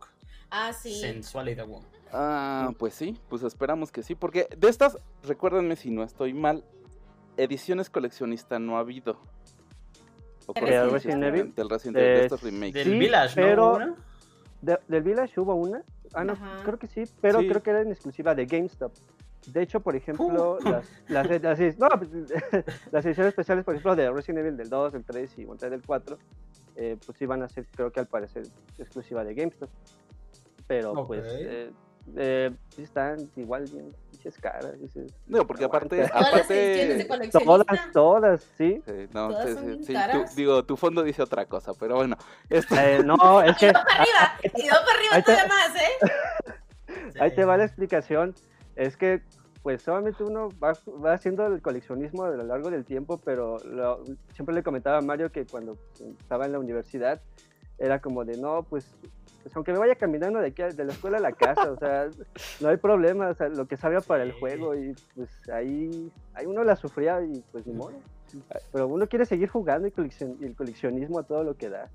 Ah, 0.50 0.73
sí. 0.73 1.00
Sensual 1.00 1.50
Ada 1.50 1.65
Wong. 1.65 1.83
Ah, 2.13 2.71
pues 2.77 2.94
sí, 2.94 3.19
pues 3.30 3.44
esperamos 3.44 3.91
que 3.91 4.03
sí, 4.03 4.15
porque 4.15 4.47
de 4.56 4.69
estas, 4.69 4.97
recuérdenme 5.23 5.75
si 5.75 5.89
no 5.89 6.03
estoy 6.03 6.33
mal, 6.33 6.63
ediciones 7.35 7.89
coleccionista 7.89 8.59
no 8.59 8.77
ha 8.77 8.81
habido. 8.81 9.18
¿Del 10.55 10.91
Resident 10.91 11.23
Evil? 11.23 11.55
Del 11.55 11.69
Resident 11.69 11.97
Evil, 11.97 12.09
de 12.09 12.23
estos 12.23 12.44
remakes. 12.44 12.73
Del 12.73 12.99
Village, 12.99 13.35
pero... 13.35 13.79
¿no? 13.79 13.95
del 14.61 15.03
Village 15.03 15.39
hubo 15.39 15.55
una. 15.55 15.83
Ah, 16.13 16.23
no, 16.23 16.35
creo 16.63 16.79
que 16.79 16.88
sí, 16.88 17.03
pero 17.21 17.39
creo 17.39 17.61
que 17.61 17.69
era 17.69 17.81
en 17.81 17.91
exclusiva 17.91 18.33
de 18.33 18.45
GameStop. 18.45 18.91
De 19.47 19.61
hecho, 19.61 19.80
por 19.80 19.95
ejemplo, 19.95 20.57
uh. 20.59 20.69
las, 20.69 20.85
las, 21.09 21.77
no, 21.77 21.89
pues, 21.89 22.09
las, 22.92 23.06
ediciones 23.06 23.30
especiales, 23.30 23.63
por 23.63 23.75
ejemplo, 23.75 23.95
de 23.95 24.11
Resident 24.11 24.39
Evil 24.39 24.57
del 24.57 24.69
2, 24.69 24.94
del 24.94 25.06
3 25.06 25.37
y 25.37 25.45
del 25.45 25.81
4, 25.85 26.18
eh, 26.75 26.97
pues 27.06 27.21
iban 27.21 27.44
a 27.44 27.49
ser, 27.49 27.66
creo 27.68 27.92
que 27.92 27.99
al 27.99 28.07
parecer, 28.07 28.44
exclusiva 28.77 29.23
de 29.23 29.35
GameStop. 29.35 29.69
Pero 30.68 31.07
pues 31.07 31.23
eh, 31.25 31.71
eh, 32.18 32.51
están 32.77 33.30
igual 33.37 33.66
bien 33.71 33.94
pinches 34.28 34.42
caras. 34.42 34.80
Dices, 34.80 35.14
no, 35.28 35.46
porque 35.46 35.66
aparte. 35.66 36.04
aparte 36.04 37.07
todas, 37.31 37.92
todas, 37.94 38.42
sí. 38.57 38.81
no, 39.14 39.31
sí, 39.84 39.94
digo, 40.36 40.64
tu 40.66 40.78
fondo 40.78 41.04
dice 41.04 41.22
otra 41.22 41.46
cosa, 41.46 41.74
pero 41.80 41.96
bueno. 41.96 42.18
Eh, 42.50 43.02
no, 43.04 43.42
es 43.42 43.57
que. 43.57 43.68
Y 43.68 43.74
va 43.74 43.84
para 43.84 44.00
arriba, 44.00 44.38
y 44.56 44.68
va 44.68 44.76
para 44.86 45.00
arriba 45.00 45.24
todavía 45.24 45.48
más, 45.48 45.76
¿eh? 45.76 47.19
Ahí 47.19 47.31
te 47.34 47.46
va 47.46 47.57
la 47.57 47.66
explicación. 47.66 48.36
Es 48.76 48.96
que 48.96 49.22
pues 49.64 49.81
solamente 49.81 50.24
uno 50.24 50.50
va, 50.64 50.74
va, 51.04 51.14
haciendo 51.14 51.46
el 51.48 51.62
coleccionismo 51.62 52.24
a 52.24 52.30
lo 52.30 52.44
largo 52.44 52.69
del 52.69 52.86
tiempo, 52.86 53.18
pero 53.18 53.57
siempre 54.34 54.56
le 54.56 54.64
comentaba 54.64 55.00
a 55.00 55.02
Mario 55.02 55.31
que 55.31 55.46
cuando 55.46 55.78
estaba 56.19 56.46
en 56.46 56.54
la 56.54 56.60
universidad 56.60 57.22
era 57.78 58.00
como 58.00 58.24
de, 58.24 58.38
no, 58.38 58.64
pues 58.64 58.90
pues, 59.47 59.56
aunque 59.56 59.71
me 59.71 59.80
vaya 59.80 59.95
caminando 59.95 60.39
de 60.39 60.47
aquí 60.47 60.61
de 60.61 60.83
la 60.83 60.92
escuela 60.92 61.19
a 61.19 61.21
la 61.21 61.31
casa, 61.31 61.71
o 61.71 61.77
sea, 61.77 62.09
no 62.59 62.68
hay 62.68 62.75
problema, 62.75 63.30
o 63.30 63.33
sea, 63.33 63.47
lo 63.47 63.66
que 63.66 63.77
sabía 63.77 64.01
para 64.01 64.23
el 64.23 64.33
juego 64.33 64.75
y 64.75 64.94
pues 65.16 65.30
ahí, 65.49 66.11
ahí 66.33 66.45
uno 66.45 66.66
la 66.66 66.75
sufría 66.75 67.21
y 67.21 67.42
pues 67.54 67.66
ni 67.66 67.73
modo. 67.73 67.94
Pero 68.73 68.87
uno 68.87 69.07
quiere 69.07 69.25
seguir 69.25 69.47
jugando 69.47 69.87
y, 69.87 69.94
el 70.44 70.54
coleccionismo 70.54 71.19
a 71.19 71.23
todo 71.23 71.45
lo 71.45 71.56
que 71.56 71.69
da. 71.69 71.89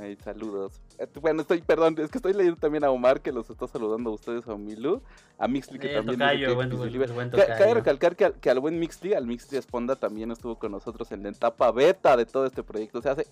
Ay, 0.00 0.16
saludos. 0.16 0.80
Eh, 0.98 1.06
bueno, 1.20 1.42
estoy, 1.42 1.60
perdón, 1.60 1.96
es 1.98 2.10
que 2.10 2.16
estoy 2.16 2.32
leyendo 2.32 2.58
también 2.58 2.84
a 2.84 2.90
Omar 2.90 3.20
que 3.20 3.30
los 3.30 3.50
está 3.50 3.66
saludando 3.66 4.08
a 4.10 4.14
ustedes, 4.14 4.48
a 4.48 4.56
Milu, 4.56 5.02
a 5.36 5.46
Mixly 5.46 5.78
que 5.78 5.88
también. 5.88 6.18
Cabe 6.18 7.74
recalcar 7.74 8.16
que, 8.16 8.32
que, 8.40 8.48
al 8.48 8.60
buen 8.60 8.78
Mixly, 8.78 9.12
al 9.12 9.26
Mixly 9.26 9.58
Esponda 9.58 9.96
también 9.96 10.30
estuvo 10.30 10.58
con 10.58 10.72
nosotros 10.72 11.12
en 11.12 11.24
la 11.24 11.28
etapa 11.30 11.70
beta 11.70 12.16
de 12.16 12.24
todo 12.24 12.46
este 12.46 12.62
proyecto. 12.62 13.00
O 13.00 13.02
sea, 13.02 13.12
hace 13.12 13.26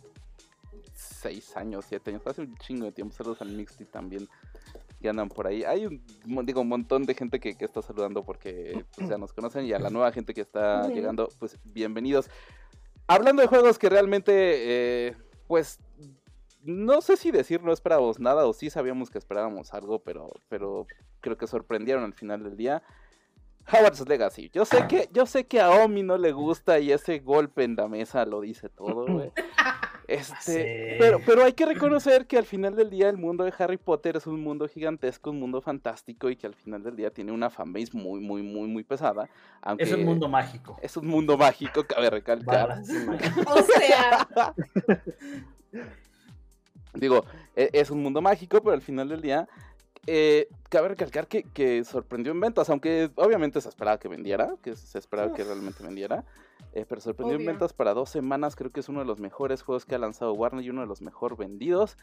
seis 1.22 1.56
años, 1.56 1.84
siete 1.88 2.10
años, 2.10 2.26
hace 2.26 2.42
un 2.42 2.56
chingo 2.56 2.84
de 2.84 2.92
tiempo. 2.92 3.14
Saludos 3.14 3.40
al 3.40 3.50
Mixty 3.50 3.84
también 3.84 4.28
que 5.00 5.08
andan 5.08 5.28
por 5.28 5.46
ahí. 5.46 5.64
Hay 5.64 5.86
un, 5.86 6.02
digo, 6.44 6.60
un 6.60 6.68
montón 6.68 7.04
de 7.04 7.14
gente 7.14 7.40
que, 7.40 7.56
está 7.58 7.80
saludando 7.80 8.24
porque 8.24 8.84
pues, 8.96 9.08
ya 9.08 9.18
nos 9.18 9.32
conocen 9.32 9.64
y 9.64 9.72
a 9.72 9.78
la 9.78 9.90
nueva 9.90 10.12
gente 10.12 10.34
que 10.34 10.40
está 10.40 10.88
llegando, 10.88 11.28
pues 11.38 11.58
bienvenidos. 11.64 12.28
Hablando 13.06 13.42
de 13.42 13.48
juegos 13.48 13.78
que 13.78 13.88
realmente, 13.88 14.32
eh, 14.34 15.16
pues 15.46 15.80
no 16.62 17.00
sé 17.00 17.16
si 17.16 17.30
decir 17.30 17.62
no 17.62 17.72
esperábamos 17.72 18.20
nada 18.20 18.46
o 18.46 18.52
sí 18.52 18.70
sabíamos 18.70 19.10
que 19.10 19.18
esperábamos 19.18 19.74
algo, 19.74 19.98
pero, 20.00 20.32
pero 20.48 20.86
creo 21.20 21.36
que 21.36 21.46
sorprendieron 21.46 22.04
al 22.04 22.14
final 22.14 22.42
del 22.42 22.56
día. 22.56 22.82
Howard's 23.72 24.08
Legacy. 24.08 24.50
Yo 24.52 24.64
sé 24.64 24.86
que, 24.88 25.08
yo 25.12 25.24
sé 25.26 25.46
que 25.46 25.60
a 25.60 25.70
Omi 25.70 26.02
no 26.02 26.18
le 26.18 26.32
gusta 26.32 26.80
y 26.80 26.90
ese 26.90 27.20
golpe 27.20 27.62
en 27.62 27.76
la 27.76 27.86
mesa 27.86 28.24
lo 28.26 28.40
dice 28.40 28.68
todo, 28.68 29.06
güey. 29.06 29.30
Este, 30.12 30.96
pero, 30.98 31.20
pero 31.24 31.42
hay 31.42 31.54
que 31.54 31.64
reconocer 31.64 32.26
que 32.26 32.36
al 32.36 32.44
final 32.44 32.76
del 32.76 32.90
día 32.90 33.08
el 33.08 33.16
mundo 33.16 33.44
de 33.44 33.52
Harry 33.58 33.78
Potter 33.78 34.18
es 34.18 34.26
un 34.26 34.42
mundo 34.42 34.68
gigantesco, 34.68 35.30
un 35.30 35.40
mundo 35.40 35.62
fantástico 35.62 36.28
y 36.28 36.36
que 36.36 36.46
al 36.46 36.54
final 36.54 36.82
del 36.82 36.96
día 36.96 37.10
tiene 37.10 37.32
una 37.32 37.48
fanbase 37.48 37.90
muy, 37.94 38.20
muy, 38.20 38.42
muy, 38.42 38.68
muy 38.68 38.84
pesada. 38.84 39.30
es 39.78 39.90
un 39.92 40.04
mundo 40.04 40.28
mágico. 40.28 40.76
Es 40.82 40.98
un 40.98 41.06
mundo 41.06 41.38
mágico, 41.38 41.84
cabe 41.86 42.10
recalcar. 42.10 42.82
o 43.46 43.62
sea. 43.62 44.28
Digo, 46.94 47.24
e, 47.56 47.70
es 47.72 47.90
un 47.90 48.02
mundo 48.02 48.20
mágico, 48.20 48.60
pero 48.62 48.74
al 48.74 48.82
final 48.82 49.08
del 49.08 49.22
día 49.22 49.48
eh, 50.06 50.46
cabe 50.68 50.88
recalcar 50.88 51.26
que, 51.26 51.44
que, 51.44 51.84
sorprendió 51.84 52.32
en 52.32 52.40
ventas, 52.40 52.68
aunque 52.68 53.10
obviamente 53.14 53.62
se 53.62 53.68
esperaba 53.70 53.98
que 53.98 54.08
vendiera, 54.08 54.56
que 54.62 54.76
se 54.76 54.98
esperaba 54.98 55.32
que 55.32 55.42
realmente 55.42 55.82
vendiera. 55.82 56.22
Eh, 56.74 56.86
pero 56.88 57.00
sorprendió 57.00 57.36
en 57.36 57.44
ventas 57.44 57.72
para 57.72 57.92
dos 57.92 58.08
semanas. 58.08 58.56
Creo 58.56 58.70
que 58.70 58.80
es 58.80 58.88
uno 58.88 59.00
de 59.00 59.06
los 59.06 59.18
mejores 59.18 59.62
juegos 59.62 59.84
que 59.84 59.94
ha 59.94 59.98
lanzado 59.98 60.32
Warner 60.32 60.64
y 60.64 60.70
uno 60.70 60.80
de 60.80 60.86
los 60.86 61.02
mejor 61.02 61.36
vendidos. 61.36 61.98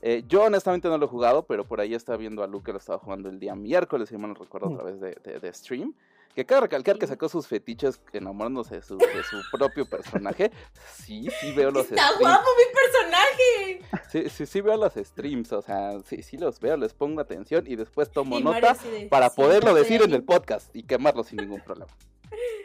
Eh, 0.00 0.24
yo 0.26 0.44
honestamente 0.44 0.88
no 0.88 0.96
lo 0.96 1.06
he 1.06 1.08
jugado, 1.08 1.46
pero 1.46 1.64
por 1.64 1.80
ahí 1.80 1.94
está 1.94 2.16
viendo 2.16 2.42
a 2.42 2.46
Luke 2.46 2.66
que 2.66 2.72
lo 2.72 2.78
estaba 2.78 2.98
jugando 2.98 3.28
el 3.28 3.38
día 3.38 3.54
miércoles, 3.54 4.08
si 4.08 4.16
me 4.16 4.26
lo 4.26 4.34
recuerdo 4.34 4.68
a 4.68 4.76
través 4.76 5.00
de, 5.00 5.14
de, 5.40 5.52
stream. 5.52 5.94
Que 6.34 6.44
cabe 6.44 6.62
recalcar 6.62 6.98
que 6.98 7.06
sacó 7.06 7.28
sus 7.28 7.46
fetiches 7.46 8.00
enamorándose 8.12 8.76
de 8.76 8.82
su, 8.82 8.96
de 8.96 9.22
su 9.22 9.40
propio 9.52 9.86
personaje. 9.86 10.50
Sí, 10.96 11.28
sí 11.40 11.52
veo 11.52 11.70
los 11.70 11.90
Está 11.90 12.10
guapo 12.18 12.48
mi 12.58 12.74
personaje. 12.74 14.00
Sí, 14.10 14.28
sí, 14.30 14.46
sí 14.46 14.60
veo 14.60 14.76
los 14.76 14.94
streams. 14.94 15.52
O 15.52 15.62
sea, 15.62 16.00
sí, 16.04 16.22
sí 16.22 16.36
los 16.36 16.58
veo, 16.58 16.76
les 16.76 16.92
pongo 16.92 17.20
atención 17.20 17.64
y 17.68 17.76
después 17.76 18.10
tomo 18.10 18.40
nota 18.40 18.76
para 19.10 19.30
poderlo 19.30 19.74
decir 19.74 20.02
en 20.02 20.12
el 20.12 20.24
podcast 20.24 20.74
y 20.74 20.82
quemarlo 20.82 21.22
sin 21.22 21.38
ningún 21.38 21.60
problema. 21.60 21.92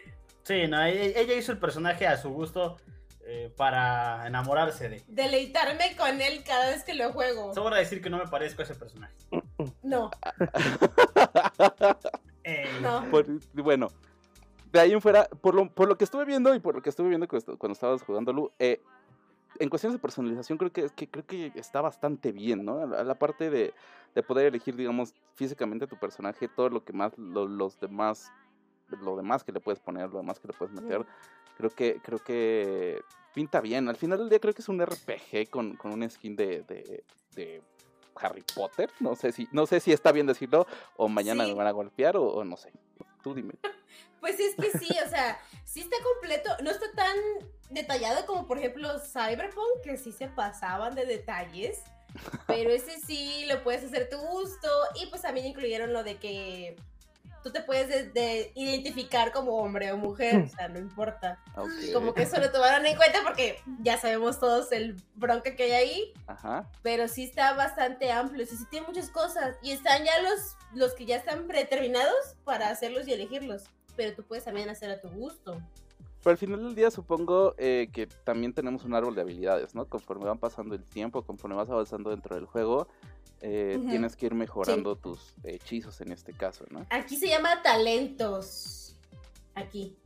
Sí, 0.49 0.67
no, 0.67 0.83
e-, 0.83 1.21
ella 1.21 1.35
hizo 1.35 1.51
el 1.51 1.59
personaje 1.59 2.07
a 2.07 2.17
su 2.17 2.31
gusto 2.31 2.77
eh, 3.21 3.53
para 3.55 4.25
enamorarse 4.25 4.89
de. 4.89 5.03
Deleitarme 5.07 5.95
con 5.95 6.19
él 6.19 6.43
cada 6.43 6.71
vez 6.71 6.83
que 6.83 6.95
lo 6.95 7.13
juego. 7.13 7.53
Sobra 7.53 7.77
decir 7.77 8.01
que 8.01 8.09
no 8.09 8.17
me 8.17 8.25
parezco 8.25 8.63
a 8.63 8.65
ese 8.65 8.73
personaje. 8.73 9.13
No. 9.83 10.09
no. 12.81 13.05
bueno, 13.53 13.89
de 14.71 14.79
ahí 14.79 14.91
en 14.91 15.01
fuera, 15.01 15.29
por 15.39 15.53
lo, 15.53 15.69
por 15.69 15.87
lo 15.87 15.99
que 15.99 16.05
estuve 16.05 16.25
viendo 16.25 16.55
y 16.55 16.59
por 16.59 16.73
lo 16.73 16.81
que 16.81 16.89
estuve 16.89 17.09
viendo 17.09 17.27
cuando 17.27 17.73
estabas 17.73 18.01
jugando 18.01 18.33
Lu, 18.33 18.51
eh, 18.57 18.81
en 19.59 19.69
cuestiones 19.69 19.99
de 19.99 20.01
personalización 20.01 20.57
creo 20.57 20.73
que, 20.73 20.89
que, 20.95 21.07
creo 21.07 21.27
que 21.27 21.51
está 21.53 21.81
bastante 21.81 22.31
bien, 22.31 22.65
¿no? 22.65 22.95
A 22.95 23.03
la 23.03 23.13
parte 23.13 23.51
de, 23.51 23.75
de, 24.15 24.23
poder 24.23 24.47
elegir, 24.47 24.75
digamos, 24.75 25.13
físicamente 25.35 25.85
tu 25.85 25.97
personaje, 25.97 26.47
todo 26.47 26.69
lo 26.69 26.83
que 26.83 26.93
más 26.93 27.15
los 27.19 27.79
demás 27.79 28.31
lo 29.01 29.15
demás 29.15 29.43
que 29.43 29.51
le 29.51 29.59
puedes 29.59 29.79
poner, 29.79 30.09
lo 30.09 30.17
demás 30.17 30.39
que 30.39 30.47
le 30.47 30.53
puedes 30.53 30.73
meter, 30.73 31.05
creo 31.57 31.69
que, 31.69 31.99
creo 32.01 32.19
que 32.19 33.01
pinta 33.33 33.61
bien. 33.61 33.89
Al 33.89 33.95
final 33.95 34.19
del 34.19 34.29
día 34.29 34.39
creo 34.39 34.53
que 34.53 34.61
es 34.61 34.69
un 34.69 34.83
RPG 34.83 35.49
con, 35.49 35.75
con 35.75 35.91
un 35.91 36.09
skin 36.09 36.35
de, 36.35 36.63
de, 36.63 37.61
Harry 38.15 38.43
Potter. 38.53 38.89
No 38.99 39.15
sé 39.15 39.31
si, 39.31 39.47
no 39.51 39.65
sé 39.65 39.79
si 39.79 39.93
está 39.93 40.11
bien 40.11 40.27
decirlo, 40.27 40.67
o 40.97 41.07
mañana 41.07 41.45
me 41.45 41.53
van 41.53 41.67
a 41.67 41.71
golpear, 41.71 42.17
o, 42.17 42.43
no 42.43 42.57
sé. 42.57 42.71
Tú 43.23 43.33
dime. 43.33 43.53
Pues 44.19 44.37
es 44.37 44.53
que 44.55 44.77
sí, 44.77 44.89
o 45.05 45.09
sea, 45.09 45.39
sí 45.63 45.79
está 45.79 45.95
completo, 46.03 46.49
no 46.61 46.71
está 46.71 46.91
tan 46.91 47.15
detallado 47.69 48.25
como 48.25 48.47
por 48.47 48.57
ejemplo 48.57 48.99
Cyberpunk, 48.99 49.81
que 49.81 49.95
sí 49.95 50.11
se 50.11 50.27
pasaban 50.27 50.93
de 50.93 51.05
detalles, 51.05 51.81
pero 52.45 52.69
ese 52.71 52.99
sí 52.99 53.45
lo 53.47 53.63
puedes 53.63 53.85
hacer 53.85 54.09
tu 54.09 54.17
gusto 54.17 54.67
y 55.01 55.05
pues 55.05 55.21
también 55.21 55.45
incluyeron 55.45 55.93
lo 55.93 56.03
de 56.03 56.17
que 56.17 56.75
tú 57.43 57.51
te 57.51 57.61
puedes 57.61 58.11
identificar 58.55 59.31
como 59.31 59.55
hombre 59.57 59.91
o 59.91 59.97
mujer, 59.97 60.43
o 60.43 60.47
sea, 60.47 60.67
no 60.67 60.79
importa. 60.79 61.41
Como 61.93 62.13
que 62.13 62.23
eso 62.23 62.39
lo 62.39 62.51
tomaron 62.51 62.85
en 62.85 62.97
cuenta 62.97 63.19
porque 63.23 63.59
ya 63.81 63.97
sabemos 63.97 64.39
todos 64.39 64.71
el 64.71 64.95
bronca 65.15 65.55
que 65.55 65.63
hay 65.63 65.71
ahí. 65.71 66.13
Ajá. 66.27 66.69
Pero 66.81 67.07
sí 67.07 67.23
está 67.23 67.53
bastante 67.53 68.11
amplio, 68.11 68.45
sí, 68.45 68.57
sí 68.57 68.65
tiene 68.69 68.87
muchas 68.87 69.09
cosas. 69.09 69.55
Y 69.61 69.71
están 69.71 70.03
ya 70.03 70.21
los, 70.21 70.55
los 70.73 70.93
que 70.93 71.05
ya 71.05 71.17
están 71.17 71.47
predeterminados 71.47 72.35
para 72.43 72.69
hacerlos 72.69 73.07
y 73.07 73.13
elegirlos. 73.13 73.63
Pero 73.95 74.15
tú 74.15 74.23
puedes 74.23 74.45
también 74.45 74.69
hacer 74.69 74.91
a 74.91 75.01
tu 75.01 75.09
gusto. 75.09 75.61
Pero 76.21 76.31
al 76.31 76.37
final 76.37 76.63
del 76.63 76.75
día 76.75 76.91
supongo 76.91 77.55
eh, 77.57 77.89
que 77.93 78.07
también 78.07 78.53
tenemos 78.53 78.83
un 78.83 78.93
árbol 78.93 79.15
de 79.15 79.21
habilidades, 79.21 79.73
¿no? 79.73 79.85
Conforme 79.85 80.25
van 80.25 80.37
pasando 80.37 80.75
el 80.75 80.83
tiempo, 80.83 81.23
conforme 81.23 81.55
vas 81.55 81.69
avanzando 81.69 82.09
dentro 82.09 82.35
del 82.35 82.45
juego, 82.45 82.89
eh, 83.41 83.79
tienes 83.89 84.15
que 84.15 84.27
ir 84.27 84.35
mejorando 84.35 84.95
tus 84.95 85.33
hechizos 85.43 86.01
en 86.01 86.11
este 86.11 86.33
caso, 86.33 86.65
¿no? 86.69 86.85
Aquí 86.89 87.17
se 87.17 87.27
llama 87.27 87.61
talentos. 87.61 88.97
Aquí. 89.55 89.97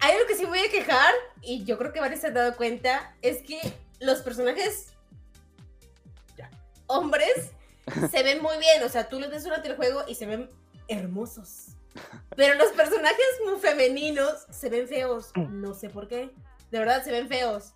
Hay 0.00 0.12
algo 0.12 0.26
que 0.26 0.36
sí 0.36 0.44
voy 0.44 0.60
a 0.60 0.70
quejar, 0.70 1.12
y 1.40 1.64
yo 1.64 1.76
creo 1.76 1.92
que 1.92 2.00
varios 2.00 2.20
se 2.20 2.28
han 2.28 2.34
dado 2.34 2.56
cuenta, 2.56 3.16
es 3.20 3.42
que 3.42 3.60
los 4.00 4.20
personajes 4.20 4.92
hombres 6.92 7.52
se 8.10 8.22
ven 8.22 8.42
muy 8.42 8.58
bien. 8.58 8.82
O 8.84 8.88
sea, 8.88 9.08
tú 9.08 9.18
los 9.18 9.30
ves 9.30 9.44
durante 9.44 9.68
el 9.68 9.76
juego 9.76 10.02
y 10.06 10.14
se 10.14 10.26
ven 10.26 10.50
hermosos. 10.88 11.76
Pero 12.36 12.54
los 12.54 12.72
personajes 12.72 13.26
muy 13.44 13.58
femeninos 13.58 14.46
se 14.50 14.70
ven 14.70 14.88
feos. 14.88 15.30
No 15.50 15.74
sé 15.74 15.90
por 15.90 16.08
qué. 16.08 16.30
De 16.70 16.78
verdad, 16.78 17.04
se 17.04 17.10
ven 17.10 17.28
feos. 17.28 17.72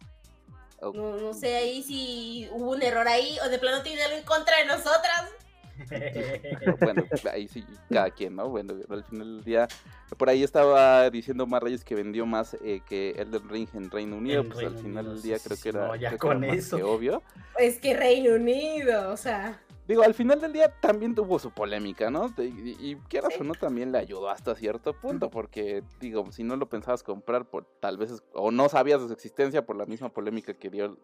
No, 0.80 1.32
sé 1.32 1.56
ahí 1.56 1.82
si 1.82 2.48
hubo 2.52 2.72
un 2.72 2.82
error 2.82 3.08
ahí 3.08 3.38
o 3.44 3.48
de 3.48 3.58
plano 3.58 3.82
tiene 3.82 4.02
algo 4.02 4.18
en 4.18 4.24
contra 4.24 4.58
de 4.58 4.66
nosotras. 4.66 5.30
bueno, 6.80 7.04
ahí 7.30 7.48
sí, 7.48 7.64
cada 7.90 8.10
quien, 8.10 8.34
¿no? 8.36 8.48
Bueno, 8.48 8.74
al 8.88 9.04
final 9.04 9.36
del 9.36 9.44
día, 9.44 9.68
por 10.16 10.28
ahí 10.28 10.42
estaba 10.42 11.10
diciendo 11.10 11.46
más 11.46 11.62
Reyes 11.62 11.84
que 11.84 11.94
vendió 11.94 12.24
más 12.24 12.56
eh, 12.64 12.80
que 12.88 13.10
Elden 13.10 13.48
Ring 13.48 13.68
en 13.74 13.90
Reino 13.90 14.16
Unido, 14.16 14.44
pues 14.44 14.66
al 14.66 14.78
final 14.78 15.06
del 15.06 15.22
día 15.22 15.38
creo 15.38 15.58
que 15.62 15.68
era, 15.68 15.86
no, 15.88 15.96
ya 15.96 16.16
con 16.16 16.44
eso. 16.44 16.76
obvio. 16.88 17.22
Es 17.58 17.78
que 17.78 17.94
Reino 17.94 18.34
Unido, 18.34 19.10
o 19.10 19.16
sea. 19.16 19.60
Digo, 19.86 20.02
al 20.02 20.14
final 20.14 20.40
del 20.40 20.52
día 20.52 20.68
también 20.80 21.14
tuvo 21.14 21.38
su 21.38 21.52
polémica, 21.52 22.10
¿no? 22.10 22.32
Y, 22.38 22.76
y 22.80 22.96
quieras 23.08 23.34
o 23.40 23.44
no, 23.44 23.54
también 23.54 23.92
le 23.92 23.98
ayudó 23.98 24.28
hasta 24.28 24.54
cierto 24.56 24.92
punto, 24.94 25.30
porque, 25.30 25.84
digo, 26.00 26.30
si 26.32 26.42
no 26.42 26.56
lo 26.56 26.68
pensabas 26.68 27.04
comprar, 27.04 27.44
por 27.44 27.66
tal 27.78 27.96
vez, 27.96 28.22
o 28.32 28.50
no 28.50 28.68
sabías 28.68 29.00
de 29.00 29.06
su 29.06 29.12
existencia 29.12 29.64
por 29.64 29.76
la 29.76 29.86
misma 29.86 30.08
polémica 30.08 30.54
que 30.54 30.70
dio 30.70 30.96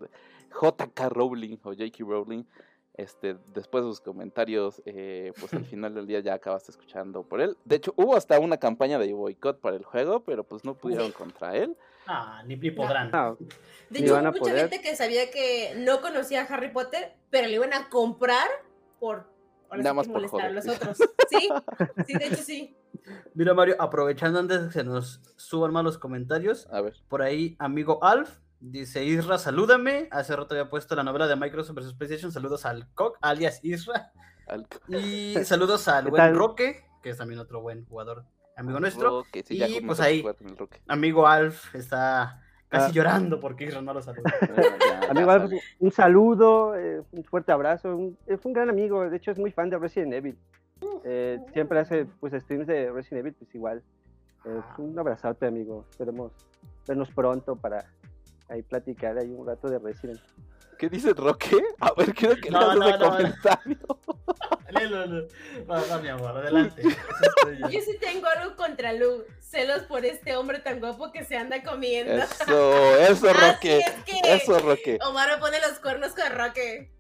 JK 0.61 1.01
Rowling 1.11 1.59
o 1.63 1.71
J.K. 1.71 2.05
Rowling, 2.05 2.45
este, 2.95 3.37
después 3.55 3.85
de 3.85 3.91
sus 3.91 4.01
comentarios, 4.01 4.83
eh, 4.85 5.33
pues 5.39 5.55
al 5.55 5.65
final 5.65 5.95
del 5.95 6.07
día 6.07 6.21
ya 6.21 6.35
acabaste 6.35 6.73
escuchando 6.73 7.23
por 7.23 7.41
él. 7.41 7.57
De 7.65 7.77
hecho, 7.77 7.95
hubo 7.97 8.17
hasta 8.17 8.39
una 8.41 8.57
campaña 8.57 8.99
de 8.99 9.13
boicot 9.13 9.61
para 9.61 9.77
el 9.77 9.85
juego, 9.85 10.25
pero 10.25 10.45
pues 10.45 10.65
no 10.65 10.75
pudieron 10.75 11.13
contra 11.13 11.57
él. 11.57 11.77
Ah, 12.09 12.43
ni, 12.47 12.57
podrán. 12.73 13.13
de 13.91 14.01
hecho, 14.01 14.19
hubo 14.19 14.33
mucha 14.33 14.57
gente 14.57 14.81
que 14.81 14.97
sabía 14.97 15.31
que 15.31 15.75
no 15.77 16.01
conocía 16.01 16.43
a 16.43 16.45
Harry 16.47 16.73
Potter, 16.73 17.13
pero 17.31 17.47
le 17.47 17.55
iban 17.55 17.73
a 17.73 17.89
comprar 17.89 18.49
por 19.03 19.27
Nada 19.77 19.95
más 19.95 20.07
por 20.07 20.17
molestar 20.17 20.43
a 20.43 20.51
los 20.51 20.69
otros. 20.69 20.99
Sí, 21.33 21.49
sí, 22.07 22.19
de 22.19 22.27
hecho 22.27 22.43
sí. 22.43 22.77
Mira, 23.33 23.55
Mario, 23.55 23.75
aprovechando 23.79 24.39
antes 24.39 24.61
de 24.61 24.67
que 24.67 24.73
se 24.75 24.85
nos 24.85 25.23
suban 25.37 25.73
más 25.73 25.83
los 25.83 25.97
comentarios, 25.97 26.69
a 26.71 26.83
ver. 26.83 26.95
Por 27.09 27.23
ahí, 27.23 27.57
amigo 27.59 28.05
Alf 28.05 28.39
dice: 28.61 29.03
Isra, 29.03 29.39
salúdame. 29.39 30.09
Hace 30.11 30.37
rato 30.37 30.55
había 30.55 30.69
puesto 30.69 30.95
la 30.95 31.03
novela 31.03 31.27
de 31.27 31.37
Microsoft 31.37 31.75
vs 31.75 31.95
PlayStation. 31.95 32.31
Saludos 32.31 32.67
al 32.67 32.93
Coq, 32.93 33.17
alias 33.23 33.61
Isra. 33.65 34.13
Y 34.89 35.37
saludos 35.45 35.89
al 35.89 36.09
buen 36.09 36.35
Roque, 36.35 36.85
que 37.03 37.09
es 37.09 37.17
también 37.17 37.41
otro 37.41 37.63
buen 37.63 37.87
jugador, 37.87 38.27
amigo 38.57 38.79
nuestro. 38.79 39.25
y 39.49 39.81
pues 39.81 40.01
ahí, 40.01 40.23
amigo 40.87 41.27
Alf 41.27 41.75
está 41.75 42.43
Casi 42.73 42.87
ah. 42.87 42.93
llorando 42.95 43.39
porque 43.39 43.67
Isra 43.67 43.83
no 43.83 43.93
lo 43.93 44.01
saludó. 44.01 44.25
amigo, 45.11 45.59
un 45.79 45.93
saludo, 45.93 46.75
eh, 46.75 47.03
un 47.13 47.23
fuerte 47.23 47.53
abrazo. 47.53 48.15
es 48.27 48.43
un 48.47 48.55
gran 48.55 48.71
amigo, 48.71 49.11
de 49.11 49.15
hecho 49.15 49.31
es 49.31 49.39
muy 49.39 49.51
fan 49.51 49.69
de 49.69 49.77
Resident 49.77 50.15
Evil. 50.15 50.39
Eh, 51.05 51.39
siempre 51.53 51.81
hace 51.81 52.07
pues 52.19 52.33
streams 52.33 52.67
de 52.67 52.91
Resident 52.91 53.27
Evil, 53.27 53.35
pues 53.39 53.55
igual. 53.55 53.83
un 54.79 54.99
abrazote, 54.99 55.47
amigo. 55.47 55.85
Esperemos 55.91 56.33
vernos 56.89 57.11
pronto 57.11 57.57
para 57.57 57.85
ahí 58.53 58.63
platicar 58.63 59.19
ahí 59.19 59.31
un 59.31 59.47
rato 59.47 59.69
de 59.69 59.79
Resident. 59.79 60.21
¿Qué 60.79 60.89
dice 60.89 61.13
Roque? 61.15 61.63
A 61.81 61.93
ver, 61.97 62.13
quiero 62.13 62.37
que 62.37 62.51
no, 62.51 62.75
no, 62.75 62.99
no, 62.99 63.11
comentario. 63.11 63.79
Va, 65.71 65.99
mi 66.01 66.09
amor, 66.09 66.39
adelante. 66.39 66.83
Yo 67.71 67.81
sí 67.81 67.97
tengo 68.01 68.27
algo 68.27 68.57
contra 68.57 68.93
Lu. 68.93 69.25
Celos 69.39 69.83
por 69.83 70.05
este 70.05 70.35
hombre 70.35 70.59
tan 70.61 70.81
guapo 70.81 71.13
que 71.13 71.25
se 71.25 71.37
anda 71.37 71.63
comiendo. 71.63 72.15
Eso, 72.15 72.97
eso, 72.99 73.33
Roque. 73.33 73.81
eso, 74.25 74.59
Roque. 74.59 74.99
Omar 75.07 75.29
me 75.31 75.39
pone 75.39 75.61
los 75.61 75.79
cuernos 75.79 76.13
con 76.13 76.33
Roque. 76.33 76.91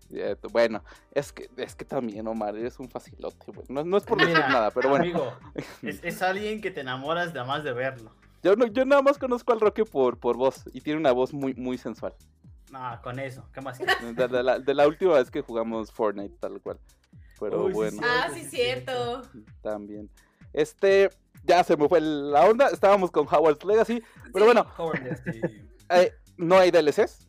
Bueno, 0.51 0.85
es 1.13 1.33
que, 1.33 1.49
es 1.57 1.75
que 1.75 1.85
también, 1.85 2.27
Omar, 2.29 2.57
eres 2.57 2.79
un 2.79 2.89
facilote. 2.89 3.53
No, 3.69 3.83
no, 3.83 3.97
es 3.97 4.05
por 4.05 4.19
decir 4.19 4.35
nada, 4.35 4.71
pero 4.71 4.91
bueno. 4.91 5.05
Amigo, 5.05 5.39
es, 5.83 6.01
es, 6.05 6.23
alguien 6.23 6.61
que 6.61 6.71
te 6.71 6.83
enamoras 6.83 7.33
de 7.33 7.43
más 7.43 7.65
de 7.65 7.73
verlo. 7.73 8.15
Yo, 8.43 8.57
no, 8.57 8.67
yo 8.67 8.85
nada 8.85 9.03
más 9.03 9.19
conozco 9.19 9.53
al 9.53 9.61
Roque 9.61 9.85
por, 9.85 10.19
por 10.19 10.37
voz 10.37 10.65
y 10.73 10.81
tiene 10.81 10.99
una 10.99 11.13
voz 11.13 11.33
muy, 11.33 11.55
muy 11.55 11.79
sensual. 11.79 12.15
No, 12.73 13.01
con 13.03 13.19
eso, 13.19 13.47
¿qué 13.53 13.61
más? 13.61 13.79
De, 13.79 14.43
la, 14.43 14.59
de 14.59 14.75
la 14.75 14.89
última 14.89 15.15
vez 15.15 15.31
que 15.31 15.43
jugamos 15.43 15.93
Fortnite, 15.93 16.35
tal 16.41 16.61
cual. 16.61 16.79
Pero 17.39 17.69
bueno. 17.69 18.01
ah, 18.03 18.29
sí, 18.33 18.45
cierto. 18.45 19.23
También. 19.63 20.09
Este, 20.53 21.11
ya 21.45 21.65
se 21.65 21.77
me 21.77 21.89
fue 21.89 22.01
la 22.01 22.47
onda. 22.47 22.69
Estábamos 22.69 23.11
con 23.11 23.27
Howard's 23.27 23.65
Legacy. 23.65 24.03
Pero 24.33 24.47
bueno, 24.47 24.67
eh, 25.91 26.13
no 26.37 26.57
hay 26.57 26.71
DLCs. 26.71 27.29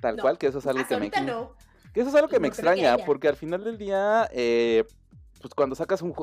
Tal 0.00 0.20
cual, 0.20 0.38
que 0.38 0.46
eso 0.46 0.58
es 0.58 0.66
algo 0.66 0.86
que 0.86 0.96
me. 0.96 1.10
Que 1.10 2.00
eso 2.00 2.10
es 2.10 2.14
algo 2.14 2.28
que 2.28 2.38
me 2.38 2.48
extraña, 2.48 2.98
porque 2.98 3.28
al 3.28 3.36
final 3.36 3.64
del 3.64 3.78
día, 3.78 4.28
eh, 4.32 4.84
pues 5.40 5.54
cuando 5.54 5.74
sacas 5.74 6.02
un, 6.02 6.14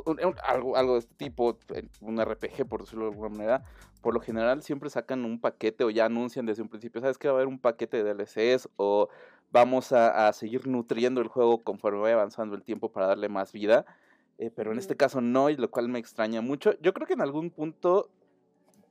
algo, 0.44 0.76
algo 0.76 0.94
de 0.94 1.00
este 1.00 1.16
tipo, 1.16 1.58
un 2.02 2.24
RPG 2.24 2.68
por 2.68 2.82
decirlo 2.82 3.06
de 3.06 3.12
alguna 3.12 3.30
manera, 3.30 3.64
por 4.02 4.14
lo 4.14 4.20
general 4.20 4.62
siempre 4.62 4.90
sacan 4.90 5.26
un 5.26 5.40
paquete 5.40 5.84
o 5.84 5.90
ya 5.90 6.06
anuncian 6.06 6.46
desde 6.46 6.62
un 6.62 6.70
principio, 6.70 7.02
sabes 7.02 7.18
que 7.18 7.28
va 7.28 7.34
a 7.34 7.38
haber 7.38 7.48
un 7.48 7.60
paquete 7.60 8.04
de 8.04 8.14
DLCs 8.14 8.70
o 8.78 9.10
vamos 9.52 9.94
a, 9.94 10.32
seguir 10.34 10.68
nutriendo 10.68 11.22
el 11.22 11.28
juego 11.28 11.64
conforme 11.64 12.00
vaya 12.00 12.16
avanzando 12.16 12.56
el 12.56 12.64
tiempo 12.64 12.92
para 12.92 13.08
darle 13.08 13.30
más 13.30 13.52
vida. 13.52 13.86
Eh, 14.38 14.52
pero 14.54 14.74
en 14.74 14.80
este 14.80 14.98
caso 14.98 15.22
no, 15.22 15.50
y 15.50 15.56
lo 15.56 15.72
cual 15.72 15.88
me 15.88 15.98
extraña 15.98 16.42
mucho. 16.42 16.74
Yo 16.82 16.94
creo 16.94 17.08
que 17.08 17.14
en 17.14 17.22
algún 17.22 17.52
punto 17.52 18.10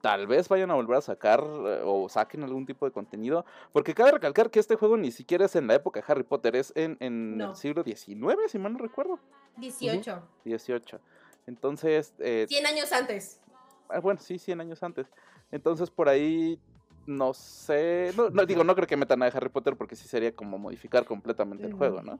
tal 0.04 0.26
vez 0.26 0.50
vayan 0.50 0.70
a 0.70 0.74
volver 0.74 0.98
a 0.98 1.00
sacar 1.00 1.40
eh, 1.40 1.80
o 1.82 2.10
saquen 2.10 2.42
algún 2.42 2.66
tipo 2.66 2.84
de 2.84 2.92
contenido. 2.92 3.46
Porque 3.72 3.94
cabe 3.94 4.12
recalcar 4.12 4.50
que 4.50 4.60
este 4.60 4.76
juego 4.76 4.98
ni 4.98 5.10
siquiera 5.10 5.46
es 5.46 5.56
en 5.56 5.66
la 5.66 5.76
época 5.76 6.00
de 6.00 6.04
Harry 6.06 6.24
Potter, 6.24 6.56
es 6.56 6.74
en, 6.76 6.98
el 7.00 7.56
siglo 7.56 7.82
XIX, 7.82 8.36
si 8.48 8.58
mal 8.58 8.74
no 8.74 8.80
recuerdo. 8.80 9.18
18. 9.56 10.22
18. 10.44 11.00
Entonces... 11.46 12.12
Eh, 12.18 12.44
100 12.46 12.66
años 12.66 12.92
antes. 12.92 13.40
Ah, 13.88 14.00
bueno, 14.00 14.20
sí, 14.20 14.38
100 14.38 14.60
años 14.60 14.82
antes. 14.82 15.06
Entonces 15.50 15.90
por 15.90 16.10
ahí 16.10 16.60
no 17.06 17.32
sé, 17.32 18.12
no, 18.14 18.44
digo, 18.44 18.62
no 18.62 18.74
creo 18.74 18.86
que 18.86 18.98
metan 18.98 19.22
a 19.22 19.26
Harry 19.28 19.48
Potter 19.48 19.74
porque 19.74 19.96
sí 19.96 20.06
sería 20.06 20.36
como 20.36 20.58
modificar 20.58 21.06
completamente 21.06 21.64
el 21.64 21.72
juego, 21.72 22.02
¿no? 22.02 22.18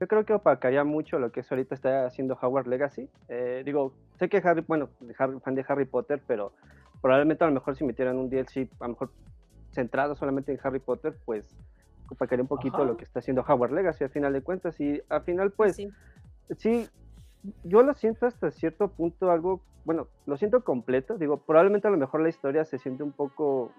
Yo 0.00 0.08
creo 0.08 0.24
que 0.24 0.34
opacaría 0.34 0.84
mucho 0.84 1.18
lo 1.18 1.30
que 1.30 1.40
es 1.40 1.50
ahorita 1.50 1.74
está 1.74 2.06
haciendo 2.06 2.36
Howard 2.40 2.66
Legacy. 2.66 3.08
Eh, 3.28 3.62
digo, 3.64 3.94
sé 4.18 4.28
que 4.28 4.38
Harry, 4.38 4.64
bueno, 4.66 4.88
fan 5.42 5.54
de 5.54 5.64
Harry 5.68 5.84
Potter, 5.84 6.20
pero 6.26 6.52
probablemente 7.00 7.44
a 7.44 7.46
lo 7.46 7.54
mejor 7.54 7.76
si 7.76 7.84
metieran 7.84 8.16
un 8.18 8.28
DLC, 8.28 8.68
a 8.80 8.84
lo 8.84 8.90
mejor 8.90 9.10
centrado 9.70 10.14
solamente 10.14 10.52
en 10.52 10.58
Harry 10.62 10.80
Potter, 10.80 11.16
pues 11.24 11.56
opacaría 12.10 12.42
un 12.42 12.48
poquito 12.48 12.84
lo 12.84 12.96
que 12.96 13.04
está 13.04 13.20
haciendo 13.20 13.44
Howard 13.46 13.72
Legacy 13.72 14.04
al 14.04 14.10
final 14.10 14.32
de 14.32 14.42
cuentas. 14.42 14.80
Y 14.80 15.00
al 15.08 15.22
final, 15.22 15.52
pues, 15.52 15.76
sí. 16.56 16.88
yo 17.62 17.82
lo 17.82 17.94
siento 17.94 18.26
hasta 18.26 18.50
cierto 18.50 18.88
punto 18.88 19.30
algo, 19.30 19.60
bueno, 19.84 20.08
lo 20.26 20.36
siento 20.36 20.64
completo. 20.64 21.18
Digo, 21.18 21.38
probablemente 21.38 21.88
a 21.88 21.90
lo 21.90 21.98
mejor 21.98 22.20
la 22.20 22.28
historia 22.28 22.64
se 22.64 22.78
siente 22.78 23.02
un 23.02 23.12
poco 23.12 23.70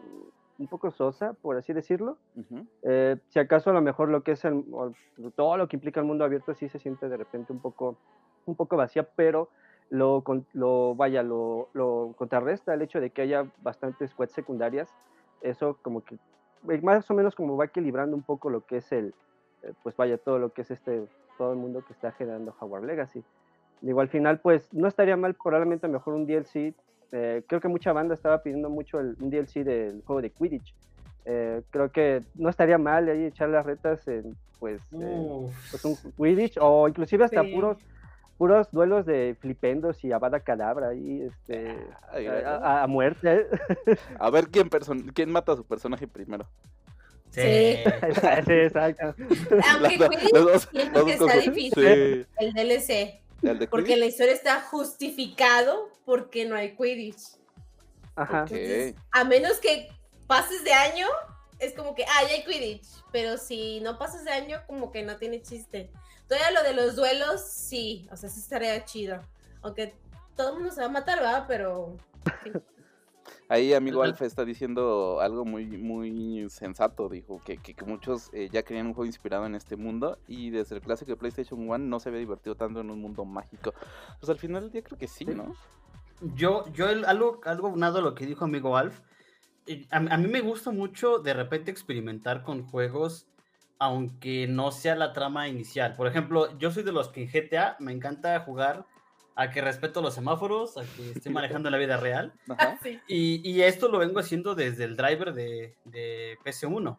un 0.57 0.67
poco 0.67 0.91
sosa, 0.91 1.33
por 1.33 1.57
así 1.57 1.73
decirlo. 1.73 2.17
Eh, 2.83 3.17
si 3.29 3.39
acaso 3.39 3.69
a 3.69 3.73
lo 3.73 3.81
mejor 3.81 4.09
lo 4.09 4.23
que 4.23 4.31
es 4.31 4.45
el, 4.45 4.63
todo 5.35 5.57
lo 5.57 5.67
que 5.67 5.75
implica 5.75 5.99
el 5.99 6.05
mundo 6.05 6.23
abierto 6.23 6.53
sí 6.53 6.69
se 6.69 6.79
siente 6.79 7.09
de 7.09 7.17
repente 7.17 7.51
un 7.51 7.59
poco, 7.59 7.97
un 8.45 8.55
poco 8.55 8.77
vacía, 8.77 9.03
pero 9.15 9.49
lo, 9.89 10.23
lo 10.53 10.95
vaya, 10.95 11.23
lo, 11.23 11.69
lo 11.73 12.13
contrarresta 12.17 12.73
el 12.73 12.81
hecho 12.81 12.99
de 12.99 13.09
que 13.09 13.21
haya 13.21 13.47
bastantes 13.61 14.13
quests 14.13 14.35
secundarias. 14.35 14.93
Eso 15.41 15.77
como 15.81 16.03
que 16.03 16.15
eh, 16.69 16.81
más 16.81 17.09
o 17.11 17.13
menos 17.13 17.35
como 17.35 17.57
va 17.57 17.65
equilibrando 17.65 18.15
un 18.15 18.23
poco 18.23 18.49
lo 18.49 18.65
que 18.65 18.77
es 18.77 18.91
el, 18.91 19.13
eh, 19.63 19.73
pues 19.83 19.95
vaya, 19.95 20.17
todo 20.17 20.39
lo 20.39 20.53
que 20.53 20.61
es 20.61 20.71
este, 20.71 21.07
todo 21.37 21.51
el 21.51 21.57
mundo 21.57 21.83
que 21.85 21.93
está 21.93 22.11
generando 22.11 22.55
Howard 22.59 22.85
Legacy. 22.85 23.23
Digo, 23.81 24.01
al 24.01 24.09
final, 24.09 24.39
pues 24.39 24.73
no 24.73 24.87
estaría 24.87 25.17
mal 25.17 25.35
probablemente 25.35 25.87
mejor 25.87 26.13
un 26.13 26.25
DLC 26.25 26.73
eh, 27.11 27.43
creo 27.47 27.61
que 27.61 27.67
mucha 27.67 27.93
banda 27.93 28.13
estaba 28.13 28.41
pidiendo 28.41 28.69
mucho 28.69 28.99
el, 28.99 29.15
un 29.19 29.29
DLC 29.29 29.63
del 29.63 30.01
juego 30.05 30.21
de 30.21 30.29
Quidditch. 30.29 30.73
Eh, 31.25 31.61
creo 31.71 31.91
que 31.91 32.21
no 32.35 32.49
estaría 32.49 32.77
mal 32.77 33.09
ahí 33.09 33.25
echar 33.25 33.49
las 33.49 33.65
retas 33.65 34.07
en 34.07 34.35
pues, 34.59 34.81
eh, 34.93 35.47
pues 35.71 35.85
un 35.85 35.95
Quidditch 36.17 36.57
o 36.61 36.87
inclusive 36.87 37.25
hasta 37.25 37.43
puros 37.43 37.77
puros 38.37 38.69
duelos 38.71 39.05
de 39.05 39.35
flipendos 39.39 40.03
y 40.03 40.11
abada 40.11 40.41
cadabra 40.41 40.89
ahí 40.89 41.21
este 41.21 41.75
a, 42.11 42.85
muerte. 42.87 43.47
A 44.19 44.29
ver 44.29 44.49
quién 44.49 44.69
quién 45.13 45.31
mata 45.31 45.53
a 45.53 45.55
su 45.55 45.63
personaje 45.63 46.07
primero. 46.07 46.45
Sí, 47.31 47.41
sí 47.41 48.51
exacto. 48.51 49.15
Aunque 49.81 50.07
Quidditch 50.33 50.67
que 51.05 51.13
está 51.13 51.37
difícil 51.37 52.27
el 52.37 52.53
DLC. 52.53 53.24
Porque 53.69 53.97
la 53.97 54.05
historia 54.05 54.33
está 54.33 54.61
justificado 54.61 55.89
porque 56.05 56.45
no 56.45 56.55
hay 56.55 56.75
Quidditch. 56.75 57.37
Ajá. 58.17 58.45
a 59.11 59.23
menos 59.25 59.57
que 59.57 59.89
pases 60.25 60.63
de 60.63 60.71
año, 60.71 61.07
es 61.59 61.73
como 61.73 61.95
que, 61.95 62.05
ah, 62.05 62.23
ya 62.23 62.35
hay 62.35 62.43
Quidditch. 62.43 62.87
Pero 63.11 63.37
si 63.37 63.81
no 63.81 63.97
pasas 63.97 64.23
de 64.23 64.31
año, 64.31 64.61
como 64.67 64.91
que 64.91 65.03
no 65.03 65.17
tiene 65.17 65.41
chiste. 65.41 65.91
Todavía 66.27 66.51
lo 66.51 66.63
de 66.63 66.73
los 66.73 66.95
duelos, 66.95 67.41
sí. 67.41 68.07
O 68.11 68.17
sea, 68.17 68.29
sí 68.29 68.39
estaría 68.39 68.83
chido. 68.85 69.21
Aunque 69.61 69.95
todo 70.35 70.49
el 70.49 70.55
mundo 70.55 70.71
se 70.71 70.81
va 70.81 70.87
a 70.87 70.89
matar, 70.89 71.19
¿verdad? 71.19 71.45
Pero. 71.47 71.97
Ahí 73.47 73.73
amigo 73.73 74.01
Alfa 74.01 74.25
está 74.25 74.43
diciendo 74.43 75.19
algo 75.21 75.45
muy 75.45 75.65
muy 75.65 76.49
sensato, 76.49 77.09
dijo 77.09 77.41
que, 77.45 77.57
que, 77.57 77.75
muchos 77.85 78.31
eh, 78.33 78.49
ya 78.51 78.63
querían 78.63 78.87
un 78.87 78.93
juego 78.93 79.05
inspirado 79.05 79.45
en 79.45 79.53
este 79.53 79.75
mundo 79.75 80.17
y 80.27 80.49
desde 80.49 80.75
el 80.75 80.81
clásico 80.81 81.11
de 81.11 81.17
PlayStation 81.17 81.59
1 81.59 81.77
no 81.77 81.99
se 81.99 82.09
había 82.09 82.21
divertido 82.21 82.55
tanto 82.55 82.81
en 82.81 82.89
un 82.89 82.99
mundo 82.99 83.23
mágico. 83.23 83.73
Pues 84.19 84.29
al 84.29 84.39
final 84.39 84.63
del 84.63 84.71
día 84.71 84.83
creo 84.83 84.97
que 84.97 85.07
sí, 85.07 85.25
¿no? 85.25 85.55
Yo, 86.35 86.65
yo 86.73 86.87
algo, 86.87 87.39
algo 87.43 87.67
unado 87.67 87.99
a 87.99 88.01
lo 88.01 88.15
que 88.15 88.25
dijo 88.25 88.45
amigo 88.45 88.77
Alf, 88.77 89.01
eh, 89.67 89.85
a, 89.91 89.97
a 89.97 90.17
mí 90.17 90.27
me 90.27 90.41
gusta 90.41 90.71
mucho 90.71 91.19
de 91.19 91.33
repente 91.33 91.69
experimentar 91.69 92.41
con 92.41 92.65
juegos 92.65 93.27
aunque 93.77 94.47
no 94.47 94.71
sea 94.71 94.95
la 94.95 95.13
trama 95.13 95.47
inicial. 95.47 95.95
Por 95.95 96.07
ejemplo, 96.07 96.57
yo 96.57 96.71
soy 96.71 96.83
de 96.83 96.93
los 96.93 97.09
que 97.09 97.23
en 97.23 97.29
GTA 97.29 97.75
me 97.79 97.91
encanta 97.91 98.39
jugar 98.39 98.85
a 99.35 99.51
que 99.51 99.61
respeto 99.61 100.01
los 100.01 100.15
semáforos, 100.15 100.77
a 100.77 100.83
que 100.83 101.11
estoy 101.11 101.31
manejando 101.33 101.69
la 101.69 101.77
vida 101.77 101.97
real. 101.97 102.33
Y, 103.07 103.61
esto 103.61 103.89
lo 103.89 103.99
vengo 103.99 104.19
haciendo 104.19 104.55
desde 104.55 104.85
el 104.85 104.95
driver 104.95 105.33
de, 105.33 105.75
de 105.83 106.37
PC1. 106.43 106.97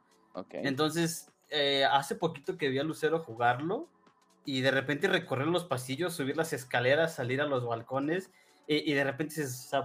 Entonces, 0.50 1.30
eh, 1.48 1.84
hace 1.84 2.14
poquito 2.14 2.56
que 2.58 2.68
vi 2.68 2.78
a 2.78 2.84
Lucero 2.84 3.20
jugarlo 3.20 3.88
y 4.44 4.60
de 4.60 4.70
repente 4.70 5.08
recorrer 5.08 5.46
los 5.46 5.64
pasillos, 5.64 6.14
subir 6.14 6.36
las 6.36 6.52
escaleras, 6.52 7.14
salir 7.14 7.40
a 7.40 7.46
los 7.46 7.64
balcones 7.64 8.30
y, 8.68 8.92
de 8.92 9.04
repente 9.04 9.42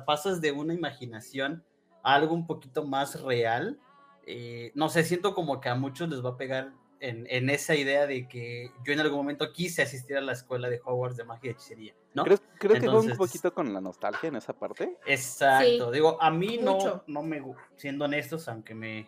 pasas 0.08 0.42
de 0.42 0.52
una 0.52 0.74
imaginación 0.74 1.64
a 2.04 2.16
algo 2.16 2.34
un 2.34 2.48
poquito 2.48 2.84
más 2.84 3.22
real. 3.22 3.80
Eh, 4.26 4.72
no 4.74 4.90
sé, 4.90 5.04
siento 5.04 5.36
como 5.36 5.62
que 5.62 5.70
a 5.70 5.76
muchos 5.76 6.10
les 6.10 6.26
va 6.26 6.32
a 6.32 6.38
pegar 6.38 6.74
en, 7.02 7.50
esa 7.50 7.76
idea 7.76 8.06
de 8.06 8.28
que 8.28 8.72
yo 8.86 8.94
en 8.94 9.00
algún 9.00 9.18
momento 9.18 9.52
quise 9.52 9.82
asistir 9.82 10.18
a 10.18 10.22
la 10.22 10.34
escuela 10.34 10.70
de 10.70 10.80
Hogwarts 10.84 11.18
de 11.18 11.24
magia 11.24 11.50
y 11.50 11.52
hechicería, 11.52 11.94
¿no? 12.14 12.24
Creo, 12.24 12.40
que 12.60 12.88
va 12.88 13.00
un 13.00 13.18
poquito 13.18 13.54
con 13.54 13.74
la 13.74 13.82
nostalgia 13.82 14.30
en 14.30 14.36
esa 14.36 14.54
parte. 14.54 14.98
Exacto, 15.06 15.92
digo, 15.92 16.22
a 16.22 16.30
mí 16.30 16.60
no, 16.62 17.04
no 17.08 17.24
me, 17.24 17.44
siendo 17.76 18.06
honestos, 18.06 18.48
aunque 18.48 18.76
me, 18.76 19.08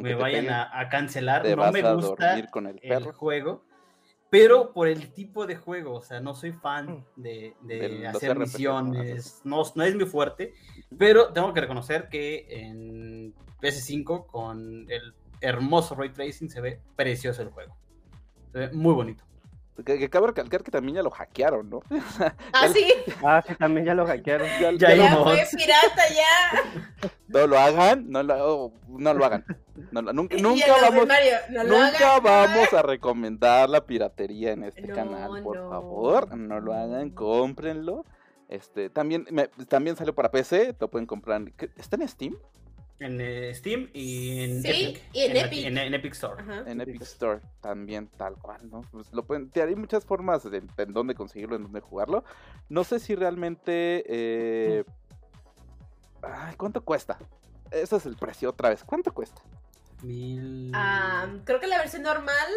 me 0.00 0.14
vayan 0.14 0.48
a, 0.50 0.88
cancelar, 0.88 1.46
no 1.46 1.72
me 1.72 1.94
gusta 1.94 2.46
con 2.50 2.66
el, 2.66 3.12
juego, 3.12 3.64
pero 4.30 4.72
por 4.72 4.88
el 4.88 5.12
tipo 5.12 5.46
de 5.46 5.56
juego, 5.56 5.96
o 5.96 6.02
sea, 6.02 6.20
no 6.20 6.34
soy 6.34 6.52
fan 6.52 7.04
mm. 7.16 7.22
de, 7.22 8.06
hacer 8.08 8.38
misiones, 8.38 9.42
no, 9.44 9.62
no 9.74 9.84
es 9.84 9.94
muy 9.94 10.06
fuerte, 10.06 10.54
pero 10.96 11.32
tengo 11.32 11.52
que 11.52 11.60
reconocer 11.60 12.08
que 12.08 12.46
en 12.48 13.34
PS5 13.60 14.26
con 14.26 14.90
el 14.90 15.14
hermoso 15.40 15.94
ray 15.94 16.10
tracing, 16.10 16.48
se 16.48 16.60
ve 16.60 16.80
precioso 16.96 17.42
el 17.42 17.50
juego. 17.50 17.76
Se 18.52 18.58
ve 18.58 18.72
muy 18.72 18.94
bonito. 18.94 19.24
Que, 19.84 20.10
cabe 20.10 20.28
recalcar 20.28 20.62
que 20.62 20.70
también 20.70 20.96
ya 20.96 21.02
lo 21.02 21.10
hackearon, 21.10 21.70
¿no? 21.70 21.80
ah, 22.52 22.68
sí. 22.68 22.86
Ah, 23.22 23.42
sí, 23.46 23.54
también 23.54 23.86
ya 23.86 23.94
lo 23.94 24.06
hackearon. 24.06 24.46
Ya, 24.60 24.94
ya, 24.94 25.16
fue 25.16 25.42
pirata, 25.56 26.02
ya. 26.14 27.10
No 27.28 27.46
lo 27.46 27.58
hagan, 27.58 28.10
no 28.10 28.22
lo, 28.22 28.72
no 28.88 29.14
lo 29.14 29.24
hagan. 29.24 29.44
nunca 29.92 30.36
nunca 30.36 30.66
vamos, 30.82 31.08
nunca 31.48 32.20
vamos 32.20 32.72
a 32.72 32.82
recomendar 32.82 33.70
la 33.70 33.86
piratería 33.86 34.50
en 34.50 34.64
este 34.64 34.88
canal, 34.88 35.42
por 35.42 35.56
favor. 35.56 36.36
No 36.36 36.60
lo 36.60 36.74
hagan, 36.74 37.10
cómprenlo. 37.10 38.04
Este, 38.48 38.90
también, 38.90 39.26
también 39.68 39.94
salió 39.94 40.12
para 40.12 40.32
PC, 40.32 40.74
lo 40.80 40.90
pueden 40.90 41.06
comprar. 41.06 41.40
¿Está 41.76 41.96
en 41.96 42.08
Steam? 42.08 42.36
En 43.00 43.18
eh, 43.18 43.54
Steam 43.54 43.88
y 43.94 44.42
en 44.42 44.66
Epic. 44.66 45.02
Y 45.14 45.20
en, 45.20 45.36
Epic. 45.36 45.64
En, 45.64 45.94
Epic 45.94 46.12
Store. 46.12 46.44
En 46.70 46.82
Epic 46.82 47.00
Store 47.00 47.40
también, 47.62 48.08
tal 48.08 48.34
cual, 48.34 48.60
¿no? 48.70 48.82
Pues 48.92 49.10
lo 49.12 49.24
pueden, 49.24 49.50
hay 49.54 49.74
muchas 49.74 50.04
formas 50.04 50.48
de 50.48 50.62
en 50.76 50.92
dónde 50.92 51.14
conseguirlo, 51.14 51.56
en 51.56 51.62
dónde 51.62 51.80
jugarlo. 51.80 52.24
No 52.68 52.84
sé 52.84 53.00
si 53.00 53.14
realmente... 53.14 54.04
Eh, 54.06 54.84
¿Cuánto 56.58 56.84
cuesta? 56.84 57.18
Ese 57.70 57.96
es 57.96 58.04
el 58.04 58.16
precio 58.16 58.50
otra 58.50 58.68
vez. 58.68 58.84
¿Cuánto 58.84 59.14
cuesta? 59.14 59.40
Mil... 60.02 60.70
creo 61.44 61.58
que 61.58 61.66
la 61.66 61.78
versión 61.78 62.02
normal 62.02 62.48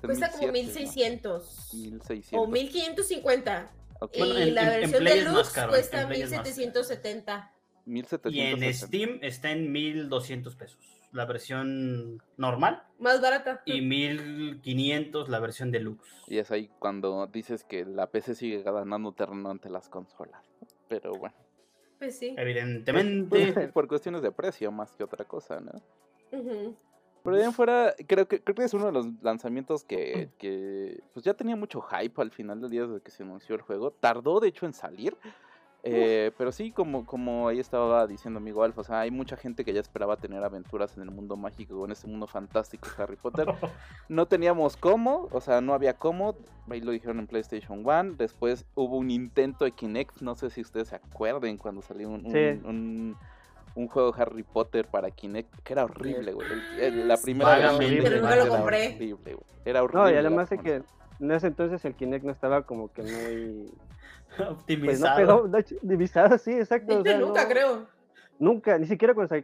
cuesta 0.00 0.32
como 0.32 0.50
1600. 0.50 1.70
1600. 1.72 2.32
O 2.32 2.50
1550. 2.50 3.70
Y 4.12 4.50
la 4.50 4.70
versión 4.70 5.04
deluxe 5.04 5.66
cuesta 5.68 6.08
1770. 6.08 7.53
Y 7.86 8.40
en 8.40 8.74
Steam 8.74 9.18
está 9.22 9.50
en 9.50 9.70
1200 9.70 10.56
pesos. 10.56 10.78
la 11.12 11.26
versión 11.26 12.22
normal. 12.36 12.82
Más 12.98 13.20
barata. 13.20 13.62
Y 13.66 13.82
1500 13.82 15.28
la 15.28 15.38
versión 15.38 15.70
deluxe. 15.70 16.08
Y 16.26 16.38
es 16.38 16.50
ahí 16.50 16.70
cuando 16.78 17.26
dices 17.26 17.62
que 17.64 17.84
la 17.84 18.10
PC 18.10 18.34
sigue 18.34 18.62
ganando 18.62 19.12
terreno 19.12 19.50
ante 19.50 19.70
las 19.70 19.88
consolas. 19.88 20.42
Pero 20.88 21.12
bueno. 21.12 21.36
Pues 21.98 22.18
sí. 22.18 22.34
Evidentemente. 22.36 23.68
Por 23.74 23.86
cuestiones 23.86 24.22
de 24.22 24.32
precio 24.32 24.72
más 24.72 24.96
que 24.96 25.04
otra 25.04 25.24
cosa, 25.24 25.60
¿no? 25.60 25.72
Pero 27.22 27.36
bien 27.36 27.52
fuera, 27.52 27.94
creo 28.06 28.26
que, 28.26 28.42
creo 28.42 28.54
que 28.54 28.64
es 28.64 28.74
uno 28.74 28.86
de 28.86 28.92
los 28.92 29.06
lanzamientos 29.22 29.84
que, 29.84 30.30
que 30.36 31.00
pues 31.14 31.24
ya 31.24 31.32
tenía 31.32 31.56
mucho 31.56 31.80
hype 31.80 32.20
al 32.20 32.30
final 32.30 32.60
del 32.60 32.70
día 32.70 32.86
desde 32.86 33.00
que 33.00 33.10
se 33.10 33.22
anunció 33.22 33.54
el 33.54 33.62
juego. 33.62 33.92
Tardó, 33.92 34.40
de 34.40 34.48
hecho, 34.48 34.66
en 34.66 34.74
salir. 34.74 35.16
Eh, 35.86 36.32
pero 36.38 36.50
sí, 36.50 36.70
como, 36.70 37.04
como 37.04 37.46
ahí 37.46 37.60
estaba 37.60 38.06
diciendo 38.06 38.38
amigo 38.38 38.64
Alfa, 38.64 38.80
o 38.80 38.84
sea, 38.84 39.00
hay 39.00 39.10
mucha 39.10 39.36
gente 39.36 39.66
que 39.66 39.74
ya 39.74 39.80
esperaba 39.80 40.16
tener 40.16 40.42
aventuras 40.42 40.96
en 40.96 41.02
el 41.02 41.10
mundo 41.10 41.36
mágico, 41.36 41.84
en 41.84 41.92
este 41.92 42.06
mundo 42.06 42.26
fantástico 42.26 42.88
de 42.88 43.02
Harry 43.02 43.16
Potter. 43.16 43.46
No 44.08 44.26
teníamos 44.26 44.76
cómo, 44.76 45.28
o 45.30 45.40
sea, 45.40 45.60
no 45.60 45.74
había 45.74 45.94
cómo, 45.94 46.36
ahí 46.70 46.80
lo 46.80 46.92
dijeron 46.92 47.18
en 47.18 47.26
PlayStation 47.26 47.84
1. 47.84 48.14
Después 48.16 48.64
hubo 48.74 48.96
un 48.96 49.10
intento 49.10 49.64
de 49.64 49.72
Kinect, 49.72 50.20
no 50.20 50.34
sé 50.36 50.50
si 50.50 50.62
ustedes 50.62 50.88
se 50.88 50.96
acuerden 50.96 51.58
cuando 51.58 51.82
salió 51.82 52.08
un, 52.08 53.16
un, 53.74 53.88
juego 53.88 54.12
de 54.12 54.22
Harry 54.22 54.42
Potter 54.42 54.86
para 54.86 55.10
Kinect, 55.10 55.54
que 55.62 55.72
era 55.72 55.84
horrible, 55.84 56.32
güey. 56.32 56.48
la 57.06 57.16
primera 57.18 57.56
vez 57.56 57.60
era 57.60 57.74
horrible, 57.74 59.34
güey. 59.34 59.36
Era 59.64 59.82
horrible. 59.82 60.02
No, 60.02 60.10
y 60.10 60.14
además 60.16 60.48
de 60.50 60.58
que 60.58 60.82
en 61.20 61.30
ese 61.30 61.46
entonces 61.46 61.84
el 61.84 61.94
Kinect 61.94 62.24
no 62.24 62.32
estaba 62.32 62.62
como 62.62 62.92
que 62.92 63.02
muy 63.02 63.70
Optimizado. 64.38 65.48
Pues 65.50 65.70
no 65.70 65.76
optimizado, 65.78 66.38
sí, 66.38 66.52
exacto. 66.52 67.02
nunca, 67.02 67.48
creo. 67.48 67.86
Nunca, 68.38 68.78
ni 68.78 68.86
siquiera 68.86 69.14
cuando 69.14 69.34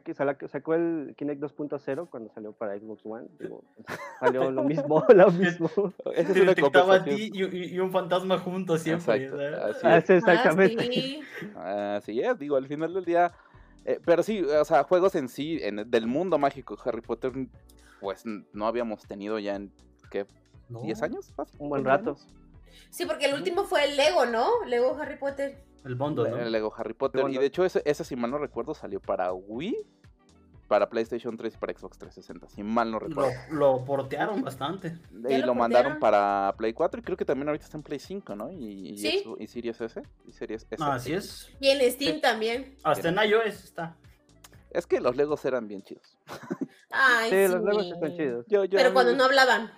sacó 0.48 0.74
el 0.74 1.14
Kinect 1.16 1.40
2.0, 1.40 2.08
cuando 2.10 2.28
salió 2.34 2.52
para 2.52 2.76
Xbox 2.76 3.06
One, 3.06 3.28
salió 4.20 4.50
lo 4.50 4.64
mismo, 4.64 5.04
lo 5.14 5.30
mismo. 5.30 5.70
Esa 6.14 6.32
es 6.32 6.46
detectaba 6.46 6.96
a 6.96 7.04
ti 7.04 7.30
y, 7.32 7.78
un 7.78 7.92
fantasma 7.92 8.38
juntos 8.38 8.82
siempre. 8.82 9.26
así 9.26 9.80
ah, 9.84 9.96
es. 9.98 10.10
exactamente. 10.10 11.20
Así 11.56 12.20
es, 12.20 12.38
digo, 12.38 12.56
al 12.56 12.66
final 12.66 12.92
del 12.94 13.04
día... 13.04 13.32
Eh, 13.84 13.98
pero 14.04 14.22
sí, 14.22 14.42
o 14.42 14.64
sea, 14.64 14.82
juegos 14.82 15.14
en 15.14 15.28
sí, 15.28 15.58
en, 15.62 15.88
del 15.90 16.06
mundo 16.06 16.36
mágico 16.36 16.76
Harry 16.84 17.00
Potter, 17.00 17.32
pues 18.00 18.24
no 18.52 18.66
habíamos 18.66 19.06
tenido 19.06 19.38
ya 19.38 19.54
en, 19.54 19.72
¿qué? 20.10 20.26
¿10 20.68 21.02
años? 21.02 21.32
Un 21.58 21.68
buen 21.70 21.84
rato. 21.84 22.16
Sí, 22.90 23.06
porque 23.06 23.26
el 23.26 23.34
último 23.34 23.64
fue 23.64 23.84
el 23.84 23.96
Lego, 23.96 24.26
¿no? 24.26 24.64
Lego 24.66 24.96
Harry 25.00 25.16
Potter. 25.16 25.64
El 25.84 25.94
Bondo, 25.94 26.28
¿no? 26.28 26.36
El 26.36 26.52
Lego 26.52 26.72
Harry 26.76 26.94
Potter. 26.94 27.24
Y 27.30 27.38
de 27.38 27.46
hecho, 27.46 27.64
ese, 27.64 27.82
ese, 27.84 28.04
si 28.04 28.16
mal 28.16 28.30
no 28.30 28.38
recuerdo, 28.38 28.74
salió 28.74 29.00
para 29.00 29.32
Wii, 29.32 29.76
para 30.70 30.88
PlayStation 30.88 31.36
3 31.36 31.52
y 31.52 31.58
para 31.58 31.72
Xbox 31.72 31.98
360. 31.98 32.48
Si 32.48 32.62
mal 32.62 32.92
no 32.92 33.00
recuerdo. 33.00 33.32
Lo, 33.50 33.84
portearon 33.84 34.40
bastante. 34.40 34.96
Y 35.28 35.38
lo, 35.38 35.52
mandaron 35.52 35.98
para 35.98 36.54
Play 36.56 36.72
4 36.72 37.00
y 37.00 37.02
creo 37.02 37.16
que 37.16 37.24
también 37.24 37.48
ahorita 37.48 37.64
está 37.64 37.76
en 37.76 37.82
Play 37.82 37.98
5, 37.98 38.36
¿no? 38.36 38.52
Y, 38.52 38.96
¿Sí? 38.96 39.24
y, 39.38 39.46
Series 39.48 39.80
S. 39.80 40.00
Y 40.26 40.32
Series 40.32 40.66
S. 40.70 40.76
Ah, 40.80 40.94
así 40.94 41.12
es. 41.12 41.50
Y 41.58 41.70
en 41.70 41.90
Steam 41.90 42.20
también. 42.20 42.76
Hasta 42.84 43.08
en 43.08 43.18
iOS 43.18 43.64
está. 43.64 43.96
Es 44.70 44.86
que 44.86 45.00
los 45.00 45.16
Legos 45.16 45.44
eran 45.44 45.66
bien 45.66 45.82
chidos. 45.82 46.16
Ay, 46.92 47.30
sí, 47.30 47.52
los 47.52 47.64
Legos 47.64 47.86
están 47.86 48.16
chidos. 48.16 48.46
Pero 48.48 48.92
cuando 48.92 49.16
no 49.16 49.24
hablaban. 49.24 49.72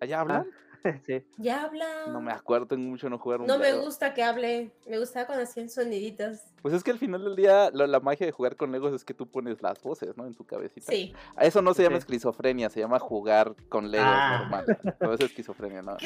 ¿Allá 0.00 0.20
hablan? 0.20 0.46
Ya 1.38 1.64
habla. 1.64 1.86
No 2.08 2.20
me 2.20 2.32
acuerdo, 2.32 2.66
tengo 2.66 2.88
mucho 2.88 3.08
no 3.08 3.18
jugar 3.18 3.40
un 3.40 3.46
No 3.46 3.58
me 3.58 3.72
gusta 3.74 4.14
que 4.14 4.22
hable. 4.22 4.70
Me 4.88 4.98
gustaba 4.98 5.26
cuando 5.26 5.44
hacían 5.44 5.68
soniditos. 5.68 6.38
Pues 6.62 6.74
es 6.74 6.82
que 6.82 6.90
al 6.90 6.98
final 6.98 7.24
del 7.24 7.36
día 7.36 7.70
la 7.72 8.00
magia 8.00 8.26
de 8.26 8.32
jugar 8.32 8.56
con 8.56 8.72
Legos 8.72 8.92
es 8.92 9.04
que 9.04 9.14
tú 9.14 9.26
pones 9.26 9.62
las 9.62 9.80
voces, 9.82 10.16
¿no? 10.16 10.26
En 10.26 10.34
tu 10.34 10.44
cabecita. 10.44 10.90
Sí. 10.90 11.14
A 11.36 11.44
eso 11.44 11.62
no 11.62 11.74
se 11.74 11.82
llama 11.82 11.98
esquizofrenia, 11.98 12.70
se 12.70 12.80
llama 12.80 12.98
jugar 12.98 13.54
con 13.68 13.90
Legos 13.90 14.06
ah. 14.08 14.38
normal. 14.40 14.78
No 15.00 15.12
es 15.12 15.20
esquizofrenia, 15.20 15.82
¿no? 15.82 15.96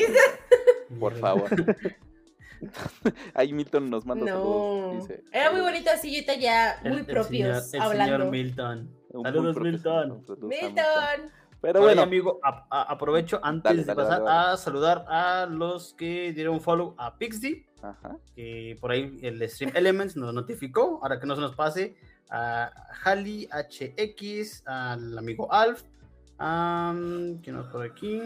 Por 0.99 1.15
favor. 1.17 1.51
Ahí 3.35 3.53
Milton 3.53 3.89
nos 3.89 4.05
manda 4.05 4.33
no. 4.33 4.95
Dice, 4.95 5.23
Era 5.33 5.53
muy 5.53 5.61
bonito 5.61 5.91
así, 5.91 6.09
ahorita 6.09 6.35
ya 6.37 6.81
muy 6.85 7.03
propios 7.05 7.73
el 7.73 7.81
hablando. 7.81 8.17
Señor 8.17 8.31
Milton. 8.31 8.99
Saludos, 9.23 9.57
Milton. 9.61 10.25
Milton. 10.43 11.33
Pero 11.61 11.81
bueno. 11.81 12.03
amigo, 12.03 12.41
aprovecho 12.71 13.41
antes 13.43 13.87
de 13.87 13.95
pasar 13.95 14.23
a 14.27 14.57
saludar 14.57 15.05
a 15.09 15.47
los 15.47 15.95
que 15.95 16.33
dieron 16.33 16.61
follow 16.61 16.95
a 16.99 17.17
Pixdy. 17.17 17.67
Que 18.35 18.77
por 18.81 18.91
ahí 18.91 19.19
el 19.23 19.49
Stream 19.49 19.73
Elements 19.75 20.17
nos 20.17 20.33
notificó. 20.33 21.01
Ahora 21.03 21.19
que 21.19 21.27
no 21.27 21.35
se 21.35 21.41
nos 21.41 21.55
pase. 21.55 21.97
A 22.31 22.71
Hali 23.05 23.49
HX, 23.49 24.67
al 24.67 25.19
amigo 25.19 25.53
Alf. 25.53 25.83
Um, 26.39 27.41
¿Quién 27.41 27.57
nos 27.57 27.67
por 27.67 27.85
aquí? 27.85 28.23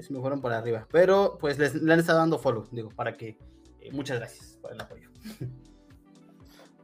Si 0.00 0.12
me 0.12 0.20
fueron 0.20 0.40
por 0.42 0.52
arriba. 0.52 0.86
Pero 0.90 1.38
pues 1.40 1.58
les, 1.58 1.74
le 1.74 1.92
han 1.92 2.00
estado 2.00 2.18
dando 2.18 2.38
follow. 2.38 2.66
Digo, 2.70 2.90
para 2.90 3.16
que. 3.16 3.38
Eh, 3.80 3.90
muchas 3.92 4.18
gracias 4.18 4.58
por 4.60 4.72
el 4.72 4.80
apoyo. 4.80 5.10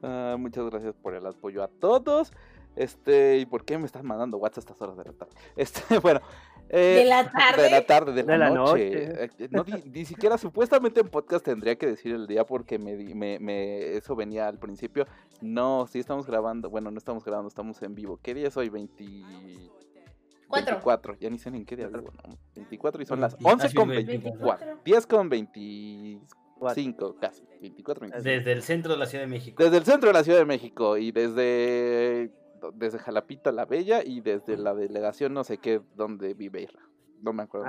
Ah, 0.04 0.34
muchas 0.36 0.68
gracias 0.68 0.96
por 0.96 1.14
el 1.14 1.24
apoyo 1.24 1.62
a 1.62 1.68
todos. 1.68 2.32
Este, 2.74 3.38
¿y 3.38 3.46
por 3.46 3.64
qué 3.64 3.78
me 3.78 3.86
estás 3.86 4.02
mandando 4.02 4.38
WhatsApp 4.38 4.58
a 4.58 4.60
estas 4.60 4.80
horas 4.80 4.96
de 4.96 5.04
la 5.04 5.12
tarde? 5.12 5.32
Este, 5.56 5.98
bueno. 5.98 6.20
Eh, 6.68 7.02
de 7.02 7.04
la 7.04 7.30
tarde. 7.30 7.62
De 7.62 7.70
la 7.70 7.86
tarde, 7.86 8.12
de, 8.14 8.38
la, 8.38 8.50
noche. 8.50 9.24
Eh, 9.24 9.30
no, 9.50 9.64
ni, 9.64 10.04
siquiera 10.06 10.38
supuestamente 10.38 11.00
en 11.00 11.08
podcast 11.08 11.44
tendría 11.44 11.76
que 11.76 11.86
decir 11.86 12.14
el 12.14 12.26
día 12.26 12.46
porque 12.46 12.78
me, 12.78 12.96
me, 12.96 13.38
me, 13.38 13.96
eso 13.96 14.16
venía 14.16 14.48
al 14.48 14.58
principio. 14.58 15.06
No, 15.42 15.86
sí 15.86 15.98
estamos 15.98 16.26
grabando. 16.26 16.70
Bueno, 16.70 16.90
no 16.90 16.96
estamos 16.96 17.24
grabando, 17.24 17.48
estamos 17.48 17.82
en 17.82 17.94
vivo. 17.94 18.18
¿Qué 18.22 18.32
día 18.32 18.48
es 18.48 18.56
hoy? 18.56 18.70
24. 18.70 21.18
Ya 21.20 21.28
ni 21.28 21.38
sé 21.38 21.50
en 21.50 21.66
qué 21.66 21.76
día 21.76 21.88
vivo. 21.88 22.10
24 22.54 23.02
y 23.02 23.06
son 23.06 23.20
las 23.20 23.36
11 23.42 23.74
con 23.74 23.88
24. 23.88 24.78
10 24.82 25.06
con 25.06 25.28
25 25.28 27.16
casi. 27.20 27.44
24, 27.60 28.06
Desde 28.22 28.52
el 28.52 28.62
centro 28.62 28.92
de 28.92 28.98
la 28.98 29.06
Ciudad 29.06 29.24
de 29.24 29.30
México. 29.30 29.62
Desde 29.62 29.76
el 29.76 29.84
centro 29.84 30.08
de 30.08 30.14
la 30.14 30.24
Ciudad 30.24 30.38
de 30.38 30.46
México 30.46 30.96
y 30.96 31.12
desde 31.12 32.30
desde 32.74 32.98
Jalapita 32.98 33.52
la 33.52 33.64
Bella 33.64 34.02
y 34.04 34.20
desde 34.20 34.56
la 34.56 34.74
delegación 34.74 35.34
no 35.34 35.44
sé 35.44 35.58
qué 35.58 35.80
donde 35.96 36.34
vive 36.34 36.62
Irra. 36.62 36.82
No 37.22 37.32
me 37.32 37.44
acuerdo. 37.44 37.66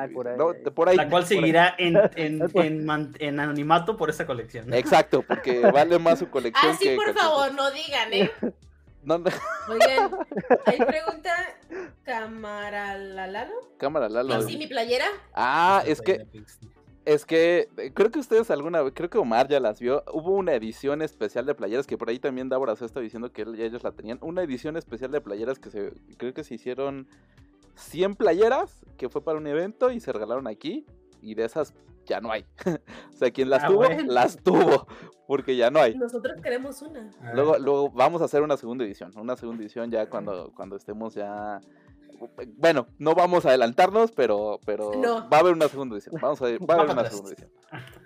por, 0.74 0.90
ahí. 0.90 0.98
la 0.98 1.08
cual 1.10 1.26
seguirá 1.28 1.76
en, 1.78 1.96
en, 2.16 2.42
en, 3.20 3.40
anonimato 3.40 3.98
por 3.98 4.10
esa 4.10 4.26
colección. 4.26 4.74
Exacto, 4.74 5.22
porque 5.22 5.60
vale 5.74 6.00
más 6.00 6.20
su 6.20 6.30
colección. 6.30 6.72
Ah, 6.74 6.78
sí, 6.80 6.96
por 6.96 7.14
favor, 7.14 7.54
no 7.54 7.70
digan, 7.72 8.14
¿eh? 8.14 8.32
Oigan, 9.06 10.12
ahí 10.66 10.78
pregunta 10.78 11.30
Cámara 12.04 12.98
Lalo. 12.98 13.54
Cámara 13.78 14.08
Lalo. 14.08 14.42
¿Sí, 14.44 14.58
mi 14.58 14.68
playera? 14.68 15.06
Ah, 15.34 15.84
es 15.86 16.02
que 16.02 16.26
es 17.06 17.26
que 17.26 17.70
eh, 17.78 17.92
creo 17.94 18.12
que 18.12 18.20
ustedes 18.20 18.50
alguna 18.52 18.82
vez, 18.82 18.94
creo 18.96 19.10
que 19.10 19.18
Omar 19.18 19.48
ya 19.48 19.60
las 19.60 19.80
vio. 19.80 20.04
Hubo 20.14 20.32
una 20.32 20.54
edición 20.54 21.02
especial 21.02 21.46
de 21.46 21.56
playeras 21.56 21.88
que 21.88 21.98
por 21.98 22.10
ahí 22.10 22.20
también 22.20 22.50
Débora 22.50 22.76
se 22.76 22.86
está 22.86 23.00
diciendo 23.00 23.32
que 23.32 23.42
ellos 23.42 23.84
la 23.84 23.92
tenían. 23.92 24.20
Una 24.22 24.44
edición 24.44 24.78
especial 24.78 25.12
de 25.12 25.22
playeras 25.22 25.60
que 25.60 25.70
se 25.70 25.94
creo 26.18 26.34
que 26.34 26.44
se 26.44 26.56
hicieron 26.56 27.08
100 27.76 28.16
playeras 28.16 28.86
que 28.98 29.10
fue 29.10 29.24
para 29.24 29.38
un 29.38 29.48
evento 29.48 29.92
y 29.92 30.00
se 30.00 30.12
regalaron 30.14 30.48
aquí. 30.48 30.86
Y 31.22 31.36
de 31.36 31.46
esas 31.46 31.74
ya 32.06 32.20
no 32.20 32.32
hay. 32.32 32.46
o 32.66 33.18
sea, 33.18 33.32
quien 33.32 33.50
las 33.50 33.64
ah, 33.64 33.68
tuvo, 33.68 33.84
las 34.06 34.38
tuvo. 34.38 34.88
Porque 35.28 35.56
ya 35.56 35.72
no 35.72 35.80
hay. 35.80 35.96
Nosotros 35.96 36.42
queremos 36.42 36.82
una. 36.82 37.10
Luego, 37.34 37.58
luego 37.58 37.90
vamos 37.92 38.22
a 38.22 38.26
hacer 38.26 38.42
una 38.42 38.58
segunda 38.58 38.84
edición. 38.84 39.12
Una 39.18 39.36
segunda 39.36 39.64
edición 39.64 39.90
ya 39.90 40.10
cuando, 40.10 40.52
cuando 40.54 40.76
estemos 40.76 41.16
ya 41.16 41.62
bueno, 42.58 42.88
no 42.98 43.16
vamos 43.16 43.46
a 43.46 43.50
adelantarnos, 43.50 44.12
pero, 44.12 44.60
pero 44.66 44.92
va 45.02 45.38
a 45.38 45.40
haber 45.40 45.54
una 45.54 45.68
segunda 45.68 45.96
edición. 45.96 46.16
Vamos 46.22 46.42
a, 46.42 46.46
va 46.46 46.76
a 46.76 46.80
haber 46.80 46.92
una 46.92 47.10
segunda 47.10 47.32
edición. 47.32 47.52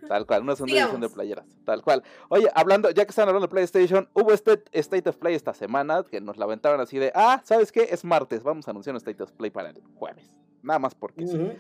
Tal 0.08 0.26
cual, 0.26 0.44
una 0.44 0.56
segunda 0.56 0.82
edición 0.82 1.02
de 1.02 1.10
playeras. 1.10 1.46
Tal 1.66 1.82
cual. 1.82 2.04
Oye, 2.30 2.50
hablando, 2.54 2.90
ya 2.92 3.06
que 3.06 3.10
están 3.10 3.28
hablando 3.28 3.48
de 3.48 3.52
PlayStation, 3.52 4.10
hubo 4.14 4.32
este 4.32 4.64
State 4.72 5.10
of 5.10 5.18
Play 5.18 5.36
esta 5.36 5.54
semana 5.54 6.04
que 6.10 6.22
nos 6.22 6.38
la 6.38 6.46
aventaron 6.46 6.80
así 6.80 6.98
de, 6.98 7.12
ah, 7.16 7.42
¿sabes 7.44 7.72
qué? 7.72 7.88
Es 7.92 8.04
martes, 8.04 8.44
vamos 8.44 8.68
a 8.68 8.72
anunciar 8.72 8.94
un 8.94 8.98
State 8.98 9.22
of 9.24 9.32
Play 9.34 9.52
para 9.52 9.70
el 9.70 9.82
jueves. 9.96 10.32
Nada 10.64 10.80
más 10.80 10.96
porque 10.96 11.28
sí. 11.28 11.52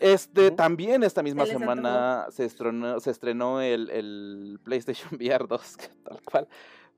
Este, 0.00 0.52
también 0.52 1.02
esta 1.02 1.22
misma 1.22 1.44
semana 1.46 2.26
se 2.30 2.44
estrenó, 2.44 3.00
se 3.00 3.10
estrenó 3.10 3.60
el, 3.60 3.90
el 3.90 4.60
PlayStation 4.62 5.14
VR 5.20 5.46
2, 5.48 5.76
tal 6.04 6.22
cual. 6.22 6.48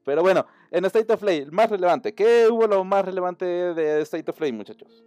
Pero 0.04 0.22
bueno, 0.22 0.46
en 0.70 0.84
State 0.86 1.12
of 1.12 1.20
Play, 1.20 1.46
más 1.46 1.70
relevante. 1.70 2.14
¿Qué 2.14 2.48
hubo 2.50 2.66
lo 2.66 2.84
más 2.84 3.04
relevante 3.04 3.44
de 3.44 4.00
State 4.02 4.30
of 4.30 4.38
Play, 4.38 4.52
muchachos? 4.52 5.04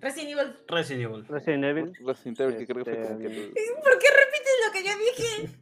Resident 0.00 0.38
Evil. 0.38 0.56
Resident 0.68 1.04
Evil. 1.04 1.26
Resident 1.26 1.64
Evil. 1.64 1.92
Resident 2.04 2.40
Evil, 2.40 2.56
que 2.56 2.66
creo 2.66 2.84
que 2.84 2.94
fue 2.94 3.06
como 3.06 3.18
que... 3.18 3.26
Este, 3.26 3.60
¿Por 3.82 3.98
qué 3.98 4.06
repites 4.10 4.54
lo 4.66 4.72
que 4.72 4.84
yo 4.84 4.98
dije? 4.98 5.58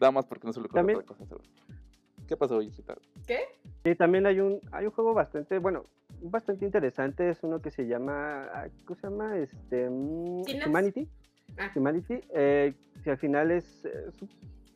Nada 0.00 0.10
más 0.10 0.26
porque 0.26 0.46
no 0.46 0.52
se 0.52 0.60
lo 0.60 0.66
ocurre 0.66 0.96
otra 0.96 1.06
cosa. 1.06 1.24
¿Qué 2.26 2.36
pasó, 2.36 2.62
Yusita? 2.62 2.96
¿Qué? 3.26 3.40
Sí, 3.84 3.94
también 3.96 4.26
hay 4.26 4.40
un, 4.40 4.60
hay 4.72 4.86
un 4.86 4.92
juego 4.92 5.14
bastante, 5.14 5.58
bueno, 5.58 5.84
bastante 6.22 6.64
interesante. 6.64 7.28
Es 7.28 7.42
uno 7.42 7.60
que 7.60 7.70
se 7.70 7.86
llama, 7.86 8.48
¿cómo 8.84 8.98
se 9.00 9.06
llama? 9.08 9.36
Este, 9.36 9.90
mm, 9.90 10.42
Humanity. 10.66 11.08
Ah. 11.58 11.72
Humanity. 11.74 12.20
Eh, 12.30 12.72
que 13.02 13.10
al 13.10 13.18
final 13.18 13.50
es, 13.50 13.84
es, 13.84 14.14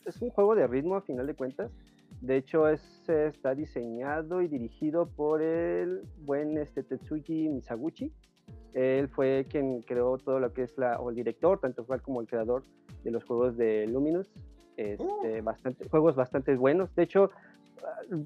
es 0.05 0.21
un 0.21 0.31
juego 0.31 0.55
de 0.55 0.67
ritmo, 0.67 0.97
a 0.97 1.03
final 1.03 1.27
de 1.27 1.35
cuentas 1.35 1.71
De 2.25 2.39
hecho, 2.39 2.69
es, 2.69 3.07
está 3.07 3.55
diseñado 3.55 4.41
y 4.41 4.49
dirigido 4.49 5.07
por 5.07 5.43
el 5.43 6.03
buen 6.25 6.57
este, 6.57 6.83
Tetsuji 6.83 7.51
Misaguchi. 7.51 8.11
Él 8.73 9.09
fue 9.09 9.47
quien 9.51 9.83
creó 9.83 10.17
todo 10.17 10.41
lo 10.41 10.53
que 10.55 10.63
es 10.63 10.77
la, 10.79 10.99
o 11.01 11.11
el 11.11 11.17
director, 11.17 11.61
tanto 11.61 11.85
fue 11.85 12.01
como 12.01 12.23
el 12.23 12.27
creador 12.27 12.65
de 13.03 13.11
los 13.11 13.25
juegos 13.25 13.59
de 13.59 13.87
Luminous. 13.87 14.33
Este, 14.79 15.05
uh. 15.05 15.45
bastante, 15.45 15.87
juegos 15.91 16.17
bastante 16.17 16.57
buenos. 16.57 16.95
De 16.95 17.03
hecho, 17.03 17.31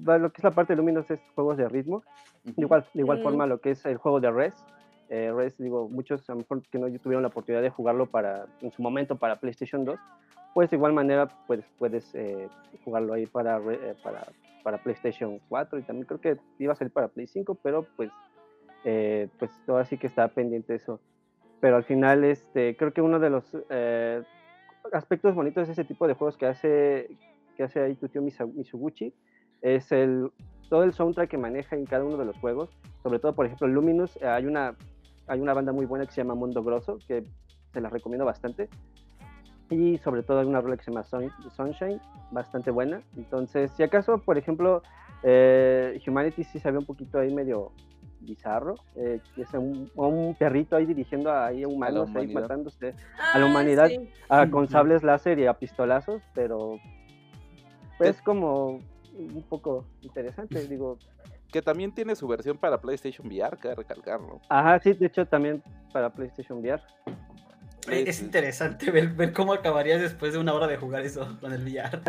ah, 0.07 0.17
lo 0.17 0.31
que 0.31 0.37
es 0.37 0.43
la 0.45 0.51
parte 0.51 0.73
de 0.73 0.77
Luminous 0.77 1.11
es 1.11 1.19
juegos 1.35 1.57
de 1.57 1.67
ritmo. 1.67 2.01
de 2.45 2.53
igual, 2.55 2.85
de 2.93 3.01
igual 3.01 3.21
forma, 3.21 3.47
lo 3.47 3.59
que 3.59 3.71
es 3.71 3.85
el 3.85 3.97
juego 3.97 4.21
de 4.21 4.31
Res. 4.31 4.53
Eh, 5.09 5.33
Res, 5.35 5.57
digo, 5.57 5.89
muchos 5.89 6.29
a 6.29 6.33
lo 6.33 6.39
mejor 6.39 6.61
que 6.69 6.79
no 6.79 6.87
tuvieron 6.99 7.21
la 7.21 7.27
oportunidad 7.27 7.61
de 7.61 7.69
jugarlo 7.69 8.05
para, 8.05 8.45
en 8.61 8.71
su 8.71 8.81
momento 8.81 9.17
para 9.17 9.41
PlayStation 9.41 9.83
2, 9.83 9.99
pues 10.53 10.69
de 10.69 10.77
igual 10.77 10.93
manera 10.93 11.27
pues, 11.47 11.63
puedes 11.77 12.13
eh, 12.15 12.49
jugarlo 12.83 13.13
ahí 13.13 13.25
para, 13.25 13.57
eh, 13.57 13.95
para, 14.03 14.27
para, 14.63 14.81
PlayStation 14.83 15.39
4 15.49 15.79
y 15.79 15.83
también 15.83 16.05
creo 16.05 16.21
que 16.21 16.37
iba 16.57 16.73
a 16.73 16.75
salir 16.75 16.91
para 16.91 17.07
Play 17.07 17.27
5, 17.27 17.55
pero 17.61 17.85
pues, 17.95 18.11
pues 19.37 19.51
todo 19.65 19.77
así 19.77 19.97
que 19.97 20.07
está 20.07 20.27
pendiente 20.29 20.75
eso. 20.75 20.99
Pero 21.59 21.75
al 21.75 21.83
final, 21.83 22.23
este, 22.23 22.77
creo 22.77 22.93
que 22.93 23.01
uno 23.01 23.19
de 23.19 23.29
los 23.29 23.43
aspectos 24.93 25.35
bonitos 25.35 25.67
de 25.67 25.73
ese 25.73 25.83
tipo 25.83 26.07
de 26.07 26.13
juegos 26.13 26.37
que 26.37 26.45
hace, 26.45 27.09
que 27.57 27.63
hace 27.63 27.81
ahí 27.81 27.95
tu 27.95 28.07
tío 28.07 28.21
Mizuguchi 28.21 29.13
es 29.61 29.91
el, 29.91 30.31
todo 30.69 30.83
el 30.83 30.93
soundtrack 30.93 31.29
que 31.29 31.37
maneja 31.37 31.75
en 31.75 31.85
cada 31.85 32.03
uno 32.03 32.17
de 32.17 32.25
los 32.25 32.37
juegos. 32.37 32.69
Sobre 33.03 33.19
todo, 33.19 33.33
por 33.33 33.45
ejemplo, 33.45 33.67
Luminous, 33.67 34.17
eh, 34.21 34.27
hay 34.27 34.45
una, 34.45 34.75
hay 35.27 35.39
una 35.39 35.53
banda 35.53 35.71
muy 35.71 35.85
buena 35.85 36.05
que 36.05 36.11
se 36.11 36.21
llama 36.21 36.35
Mundo 36.35 36.63
Grosso, 36.63 36.99
que 37.07 37.25
se 37.73 37.81
la 37.81 37.89
recomiendo 37.89 38.25
bastante. 38.25 38.69
Y 39.69 39.97
sobre 39.99 40.23
todo 40.23 40.39
hay 40.39 40.47
una 40.47 40.61
rola 40.61 40.77
que 40.77 40.83
se 40.83 40.91
llama 40.91 41.03
Sunshine, 41.03 42.01
bastante 42.31 42.71
buena. 42.71 43.01
Entonces, 43.15 43.71
si 43.71 43.83
acaso, 43.83 44.17
por 44.17 44.37
ejemplo, 44.37 44.81
eh, 45.23 45.99
Humanity 46.07 46.43
sí 46.43 46.59
se 46.59 46.71
ve 46.71 46.77
un 46.77 46.85
poquito 46.85 47.19
ahí 47.19 47.33
medio 47.33 47.71
bizarro, 48.21 48.75
eh, 48.95 49.21
es 49.37 49.53
un, 49.53 50.35
perrito 50.37 50.75
ahí 50.75 50.85
dirigiendo 50.85 51.31
a, 51.31 51.47
ahí 51.47 51.63
humanos, 51.65 52.09
ahí 52.15 52.27
matándose 52.27 52.93
a 53.33 53.39
la 53.39 53.45
ah, 53.45 53.49
humanidad 53.49 53.89
con 54.51 54.67
sables 54.67 55.03
láser 55.03 55.39
y 55.39 55.45
a 55.45 55.53
pistolazos, 55.53 56.21
pero 56.33 56.79
es 57.99 58.21
como 58.21 58.79
un 59.17 59.43
poco 59.47 59.85
interesante, 60.01 60.67
digo. 60.67 60.97
Que 61.51 61.61
también 61.61 61.91
tiene 61.91 62.15
su 62.15 62.27
versión 62.27 62.57
para 62.57 62.79
PlayStation 62.79 63.27
VR, 63.27 63.57
que 63.57 63.73
recalcarlo. 63.73 64.39
Ajá, 64.49 64.79
sí, 64.79 64.93
de 64.93 65.07
hecho 65.07 65.25
también 65.25 65.63
para 65.91 66.11
PlayStation 66.11 66.59
VR. 66.59 66.81
Es 67.91 68.21
interesante 68.21 68.91
ver, 68.91 69.09
ver 69.09 69.33
cómo 69.33 69.53
acabarías 69.53 70.01
después 70.01 70.33
de 70.33 70.39
una 70.39 70.53
hora 70.53 70.67
de 70.67 70.77
jugar 70.77 71.03
eso 71.03 71.37
con 71.41 71.53
el 71.53 71.63
VR. 71.63 72.01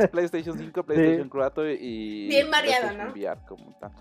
Es 0.00 0.08
PlayStation 0.08 0.58
5, 0.58 0.82
PlayStation 0.82 1.28
4 1.28 1.70
y. 1.72 2.28
Bien 2.28 2.50
variado, 2.50 2.92
¿no? 2.92 3.12
VR 3.12 3.40
como 3.46 3.72
tal. 3.78 3.92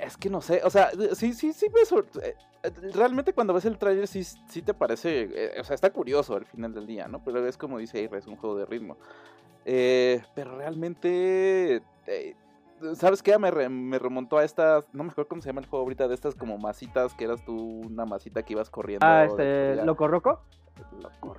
Es 0.00 0.16
que 0.16 0.30
no 0.30 0.40
sé, 0.40 0.60
o 0.62 0.70
sea, 0.70 0.90
sí, 1.14 1.34
sí, 1.34 1.52
sí 1.52 1.66
eh, 1.66 2.34
eh, 2.62 2.70
Realmente 2.94 3.32
cuando 3.32 3.52
ves 3.52 3.64
el 3.64 3.78
trailer 3.78 4.06
sí, 4.06 4.22
sí 4.22 4.62
te 4.62 4.72
parece, 4.72 5.28
eh, 5.32 5.60
o 5.60 5.64
sea, 5.64 5.74
está 5.74 5.90
curioso 5.90 6.36
al 6.36 6.46
final 6.46 6.72
del 6.72 6.86
día, 6.86 7.08
¿no? 7.08 7.22
Pero 7.24 7.44
es 7.46 7.56
como 7.56 7.78
dice 7.78 7.98
Aira, 7.98 8.16
es 8.16 8.26
un 8.28 8.36
juego 8.36 8.56
de 8.56 8.66
ritmo. 8.66 8.96
pero 9.64 10.56
realmente... 10.56 11.82
¿Sabes 12.94 13.22
qué? 13.22 13.38
Me, 13.38 13.50
me, 13.68 13.98
remontó 13.98 14.38
a 14.38 14.44
estas, 14.44 14.84
no 14.92 15.04
me 15.04 15.10
acuerdo 15.10 15.28
cómo 15.28 15.42
se 15.42 15.48
llama 15.48 15.60
el 15.60 15.66
juego 15.66 15.84
ahorita, 15.84 16.08
de 16.08 16.14
estas 16.14 16.34
como 16.34 16.58
masitas, 16.58 17.14
que 17.14 17.24
eras 17.24 17.44
tú 17.44 17.54
una 17.54 18.04
masita 18.04 18.42
que 18.42 18.52
ibas 18.52 18.70
corriendo. 18.70 19.04
Ah, 19.06 19.24
este, 19.24 19.76
¿Loco 19.84 20.08
Roco? 20.08 20.42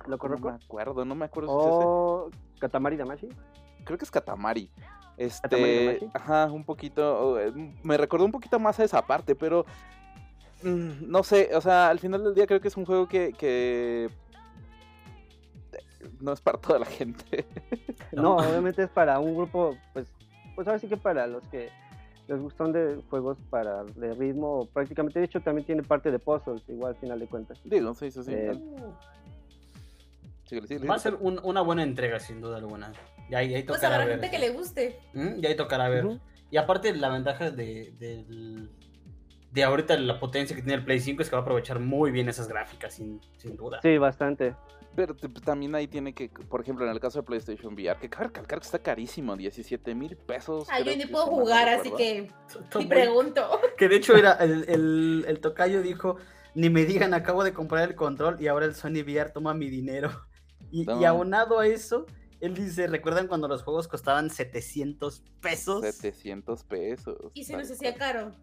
¿Loco 0.06 0.28
Roco? 0.28 0.50
No 0.50 0.58
me 0.58 0.64
acuerdo, 0.64 1.04
no 1.04 1.14
me 1.14 1.24
acuerdo 1.24 1.60
si 1.60 1.68
es 1.68 2.34
ese. 2.34 2.60
¿Katamari 2.60 2.96
Damashi? 2.96 3.28
Creo 3.84 3.98
que 3.98 4.04
es 4.04 4.10
Katamari. 4.10 4.70
Este, 5.16 6.10
ajá, 6.14 6.46
un 6.46 6.64
poquito, 6.64 7.38
eh, 7.38 7.52
me 7.82 7.98
recordó 7.98 8.24
un 8.24 8.32
poquito 8.32 8.58
más 8.58 8.80
a 8.80 8.84
esa 8.84 9.02
parte, 9.02 9.34
pero 9.34 9.66
mm, 10.62 11.10
no 11.10 11.22
sé, 11.22 11.50
o 11.54 11.60
sea, 11.60 11.88
al 11.88 11.98
final 11.98 12.24
del 12.24 12.34
día 12.34 12.46
creo 12.46 12.60
que 12.60 12.68
es 12.68 12.76
un 12.76 12.86
juego 12.86 13.06
que, 13.06 13.34
que 13.34 14.08
no 16.20 16.32
es 16.32 16.40
para 16.40 16.58
toda 16.58 16.78
la 16.78 16.86
gente. 16.86 17.46
no, 18.12 18.36
obviamente 18.36 18.82
es 18.82 18.88
para 18.90 19.18
un 19.18 19.36
grupo, 19.36 19.76
pues, 19.92 20.10
pues 20.60 20.68
ahora 20.68 20.78
sí 20.78 20.88
que 20.88 20.98
para 20.98 21.26
los 21.26 21.42
que 21.44 21.70
les 22.28 22.38
gustan 22.38 22.70
de 22.70 23.02
juegos 23.08 23.38
para 23.48 23.82
de 23.82 24.12
ritmo, 24.12 24.68
prácticamente, 24.74 25.18
de 25.18 25.24
hecho 25.24 25.40
también 25.40 25.64
tiene 25.64 25.82
parte 25.82 26.10
de 26.10 26.18
puzzles, 26.18 26.62
igual 26.68 26.92
al 26.92 27.00
final 27.00 27.18
de 27.18 27.26
cuentas. 27.28 27.58
Digo, 27.64 27.94
sí, 27.94 28.10
sí, 28.10 28.22
sí. 28.22 28.34
Eh, 28.34 28.52
Va 30.86 30.96
a 30.96 30.98
ser 30.98 31.14
una 31.14 31.62
buena 31.62 31.82
entrega, 31.82 32.20
sin 32.20 32.42
duda 32.42 32.58
alguna. 32.58 32.92
Y 33.30 33.34
ahí, 33.36 33.54
ahí 33.54 33.62
pues 33.62 33.82
a 33.82 33.88
la 33.88 34.04
gente 34.04 34.30
que 34.30 34.38
le 34.38 34.50
guste. 34.50 35.00
Y 35.14 35.46
ahí 35.46 35.56
tocará 35.56 35.88
ver. 35.88 36.18
Y 36.50 36.58
aparte, 36.58 36.94
la 36.94 37.08
ventaja 37.08 37.50
de, 37.50 37.94
de, 37.98 38.68
de, 39.50 39.64
ahorita 39.64 39.98
la 39.98 40.20
potencia 40.20 40.54
que 40.54 40.60
tiene 40.60 40.74
el 40.74 40.84
Play 40.84 41.00
5 41.00 41.22
es 41.22 41.30
que 41.30 41.36
va 41.36 41.40
a 41.40 41.42
aprovechar 41.42 41.80
muy 41.80 42.10
bien 42.10 42.28
esas 42.28 42.48
gráficas, 42.48 42.92
sin, 42.92 43.18
sin 43.38 43.56
duda. 43.56 43.80
Sí, 43.80 43.96
bastante. 43.96 44.54
Pero 44.96 45.14
también 45.14 45.74
ahí 45.74 45.86
tiene 45.86 46.12
que, 46.12 46.28
por 46.28 46.60
ejemplo, 46.60 46.84
en 46.84 46.90
el 46.90 47.00
caso 47.00 47.20
de 47.20 47.22
PlayStation 47.22 47.74
VR, 47.74 47.98
que 48.00 48.10
cabe 48.10 48.26
recalcar 48.26 48.58
que 48.58 48.64
está 48.64 48.78
carísimo, 48.80 49.36
17 49.36 49.94
mil 49.94 50.16
pesos. 50.16 50.66
Ay, 50.70 50.84
yo 50.84 50.96
ni 50.96 51.06
puedo 51.06 51.26
jugar, 51.26 51.68
así 51.68 51.92
que 51.92 52.30
ni 52.76 52.86
pregunto. 52.86 53.48
Que 53.76 53.88
de 53.88 53.96
hecho 53.96 54.16
era, 54.16 54.32
el, 54.34 54.64
el, 54.68 55.24
el 55.28 55.40
tocayo 55.40 55.80
dijo, 55.80 56.16
ni 56.54 56.70
me 56.70 56.84
digan, 56.84 57.14
acabo 57.14 57.44
de 57.44 57.52
comprar 57.52 57.88
el 57.88 57.94
control 57.94 58.36
y 58.40 58.48
ahora 58.48 58.66
el 58.66 58.74
Sony 58.74 59.02
VR 59.02 59.30
toma 59.30 59.54
mi 59.54 59.70
dinero. 59.70 60.10
Y, 60.72 60.90
y 60.90 61.04
aunado 61.04 61.60
a 61.60 61.66
eso, 61.66 62.06
él 62.40 62.54
dice, 62.54 62.86
¿recuerdan 62.86 63.28
cuando 63.28 63.48
los 63.48 63.62
juegos 63.62 63.88
costaban 63.88 64.28
700 64.28 65.22
pesos? 65.40 65.82
700 65.82 66.64
pesos. 66.64 67.16
Y 67.34 67.44
se 67.44 67.56
nos 67.56 67.70
hacía 67.70 67.94
caro. 67.94 68.34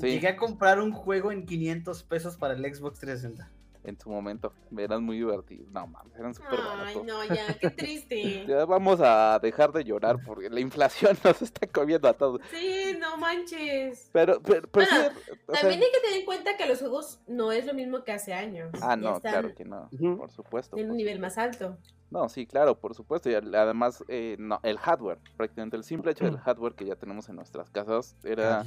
Llegué 0.00 0.28
a 0.28 0.36
comprar 0.36 0.80
un 0.80 0.92
juego 0.92 1.32
en 1.32 1.44
500 1.44 2.04
pesos 2.04 2.36
para 2.36 2.54
el 2.54 2.62
Xbox 2.62 3.00
360 3.00 3.59
en 3.84 3.98
su 3.98 4.10
momento. 4.10 4.52
Eran 4.76 5.04
muy 5.04 5.16
divertidos. 5.16 5.70
No 5.70 5.86
mames, 5.86 6.14
eran 6.16 6.34
súper 6.34 6.58
Ay, 6.60 6.96
no, 7.04 7.24
ya, 7.24 7.58
qué 7.58 7.70
triste. 7.70 8.46
ya 8.48 8.64
vamos 8.64 9.00
a 9.02 9.38
dejar 9.40 9.72
de 9.72 9.84
llorar 9.84 10.18
porque 10.24 10.50
la 10.50 10.60
inflación 10.60 11.16
nos 11.24 11.42
está 11.42 11.66
comiendo 11.66 12.08
a 12.08 12.12
todos. 12.12 12.40
Sí, 12.50 12.96
no 12.98 13.16
manches. 13.16 14.10
Pero, 14.12 14.40
pero, 14.42 14.66
también 14.66 15.82
hay 15.82 15.90
que 15.92 16.00
tener 16.00 16.20
en 16.20 16.24
cuenta 16.24 16.56
que 16.56 16.66
los 16.66 16.78
juegos 16.78 17.20
no 17.26 17.52
es 17.52 17.66
lo 17.66 17.74
mismo 17.74 18.04
que 18.04 18.12
hace 18.12 18.32
años. 18.32 18.70
Ah, 18.82 18.96
no, 18.96 19.20
claro 19.20 19.54
que 19.54 19.64
no, 19.64 19.88
por 20.16 20.30
supuesto. 20.30 20.76
En 20.76 20.90
un 20.90 20.96
nivel 20.96 21.18
más 21.18 21.38
alto. 21.38 21.76
No, 22.10 22.28
sí, 22.28 22.46
claro, 22.46 22.78
por 22.78 22.94
supuesto. 22.94 23.30
Y 23.30 23.34
además, 23.34 24.04
eh, 24.08 24.36
no, 24.38 24.58
el 24.64 24.78
hardware, 24.78 25.18
prácticamente 25.36 25.76
el 25.76 25.84
simple 25.84 26.10
hecho 26.10 26.24
del 26.24 26.38
hardware 26.38 26.74
que 26.74 26.84
ya 26.84 26.96
tenemos 26.96 27.28
en 27.28 27.36
nuestras 27.36 27.70
casas 27.70 28.16
era 28.24 28.64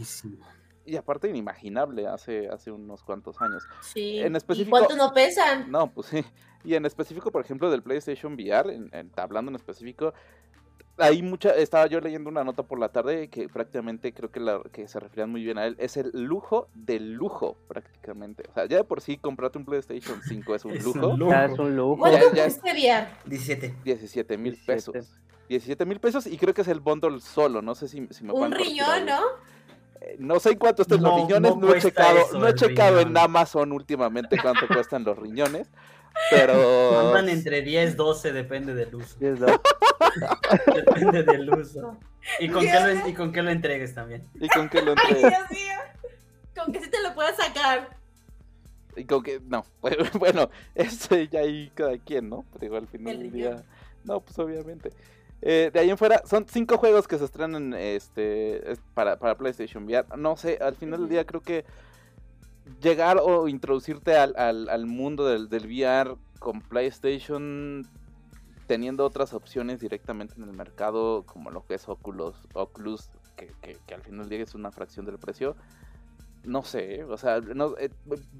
y 0.85 0.95
aparte 0.95 1.29
inimaginable 1.29 2.07
hace, 2.07 2.47
hace 2.49 2.71
unos 2.71 3.03
cuantos 3.03 3.41
años. 3.41 3.63
Sí. 3.81 4.19
En 4.19 4.35
específico, 4.35 4.77
¿Y 4.77 4.79
cuánto 4.79 4.95
no 4.95 5.13
pesan? 5.13 5.71
No, 5.71 5.91
pues 5.91 6.07
sí. 6.07 6.23
Y 6.63 6.75
en 6.75 6.85
específico, 6.85 7.31
por 7.31 7.43
ejemplo, 7.43 7.69
del 7.69 7.83
PlayStation 7.83 8.33
VR, 8.33 8.73
en, 8.73 9.11
hablando 9.17 9.49
en 9.49 9.55
específico, 9.55 10.13
hay 10.97 11.21
mucha, 11.23 11.49
estaba 11.55 11.87
yo 11.87 11.99
leyendo 11.99 12.29
una 12.29 12.43
nota 12.43 12.63
por 12.63 12.79
la 12.79 12.89
tarde 12.89 13.27
que 13.27 13.49
prácticamente 13.49 14.13
creo 14.13 14.31
que, 14.31 14.39
la, 14.39 14.61
que 14.71 14.87
se 14.87 14.99
referían 14.99 15.31
muy 15.31 15.43
bien 15.43 15.57
a 15.57 15.65
él, 15.65 15.75
es 15.79 15.97
el 15.97 16.11
lujo 16.13 16.67
del 16.73 17.13
lujo 17.13 17.57
prácticamente. 17.67 18.43
O 18.49 18.53
sea, 18.53 18.65
ya 18.65 18.77
de 18.77 18.83
por 18.83 19.01
sí 19.01 19.17
comprarte 19.17 19.57
un 19.57 19.65
PlayStation 19.65 20.21
5 20.21 20.55
es 20.55 20.65
un 20.65 20.77
lujo. 20.77 21.07
Un 21.09 21.19
lujo. 21.19 21.33
es 21.33 21.59
un 21.59 21.75
lujo. 21.75 21.97
¿Cuánto 21.97 22.29
cuesta 22.29 22.71
VR? 22.71 23.07
17. 23.25 23.75
17 23.83 24.37
mil 24.37 24.57
pesos. 24.65 25.19
17 25.49 25.85
mil 25.85 25.99
pesos 25.99 26.25
y 26.25 26.37
creo 26.37 26.53
que 26.53 26.61
es 26.61 26.67
el 26.67 26.79
bundle 26.79 27.19
solo, 27.19 27.61
no 27.61 27.75
sé 27.75 27.87
si, 27.87 28.07
si 28.11 28.23
me 28.23 28.31
Un 28.31 28.51
riñón, 28.51 29.05
¿no? 29.05 29.19
No 30.19 30.39
sé 30.39 30.57
cuánto 30.57 30.81
están 30.81 31.01
los 31.01 31.15
riñones, 31.15 31.55
no, 31.57 31.73
he 31.73 31.79
checado, 31.79 32.19
no 32.33 32.47
he 32.47 32.55
checado 32.55 32.99
en 32.99 33.15
Amazon 33.17 33.71
últimamente 33.71 34.37
cuánto 34.41 34.67
cuestan 34.67 35.03
los 35.03 35.17
riñones, 35.17 35.69
pero... 36.29 36.99
Andan 37.07 37.29
entre 37.29 37.61
10, 37.61 37.95
12, 37.95 38.33
depende 38.33 38.73
del 38.73 38.95
uso. 38.95 39.15
depende 40.75 41.23
del 41.23 41.49
uso. 41.49 41.97
¿Y 42.39 42.49
con, 42.49 42.63
qué 42.63 42.79
lo, 42.79 43.07
¿Y 43.07 43.13
con 43.13 43.31
qué 43.31 43.41
lo 43.41 43.51
entregues 43.51 43.93
también? 43.93 44.27
¿Y 44.35 44.47
con 44.49 44.69
qué 44.69 44.81
lo 44.81 44.91
entregues? 44.91 45.23
Ay, 45.23 45.29
Dios 45.29 45.51
mío. 45.51 45.75
Con 46.55 46.71
que 46.71 46.81
sí 46.81 46.89
te 46.89 47.01
lo 47.01 47.13
puedas 47.13 47.35
sacar. 47.35 47.97
Y 48.95 49.05
con 49.05 49.23
que, 49.23 49.41
no, 49.45 49.65
bueno, 50.19 50.49
eso 50.75 51.15
ya 51.15 51.41
ahí 51.41 51.71
cada 51.73 51.97
quien, 51.97 52.29
¿no? 52.29 52.45
Pero 52.59 52.77
al 52.77 52.87
final 52.87 53.19
del 53.19 53.31
día, 53.31 53.63
no, 54.03 54.21
pues 54.21 54.37
obviamente. 54.39 54.91
Eh, 55.45 55.71
de 55.73 55.79
ahí 55.81 55.89
en 55.89 55.97
fuera, 55.97 56.21
son 56.25 56.45
cinco 56.47 56.77
juegos 56.77 57.05
que 57.05 57.17
se 57.17 57.25
estrenan 57.25 57.73
este, 57.73 58.77
para, 58.93 59.17
para 59.19 59.35
PlayStation 59.35 59.83
VR. 59.83 60.07
No 60.17 60.37
sé, 60.37 60.57
al 60.61 60.75
final 60.75 61.01
del 61.01 61.09
día 61.09 61.25
creo 61.25 61.41
que 61.41 61.65
llegar 62.81 63.17
o 63.21 63.49
introducirte 63.49 64.15
al, 64.15 64.35
al, 64.37 64.85
mundo 64.85 65.25
del, 65.25 65.49
del, 65.49 65.65
VR 65.65 66.15
con 66.39 66.61
PlayStation 66.61 67.85
teniendo 68.67 69.05
otras 69.05 69.33
opciones 69.33 69.81
directamente 69.81 70.35
en 70.37 70.43
el 70.43 70.53
mercado, 70.53 71.23
como 71.25 71.51
lo 71.51 71.65
que 71.65 71.73
es 71.73 71.89
Oculus, 71.89 72.37
Oculus 72.53 73.09
que, 73.35 73.51
que, 73.85 73.93
al 73.93 74.01
final 74.01 74.21
del 74.21 74.29
día 74.29 74.43
es 74.43 74.55
una 74.55 74.71
fracción 74.71 75.05
del 75.05 75.19
precio. 75.19 75.57
No 76.45 76.63
sé, 76.63 77.03
o 77.03 77.17
sea, 77.17 77.41
no, 77.41 77.77
eh, 77.77 77.89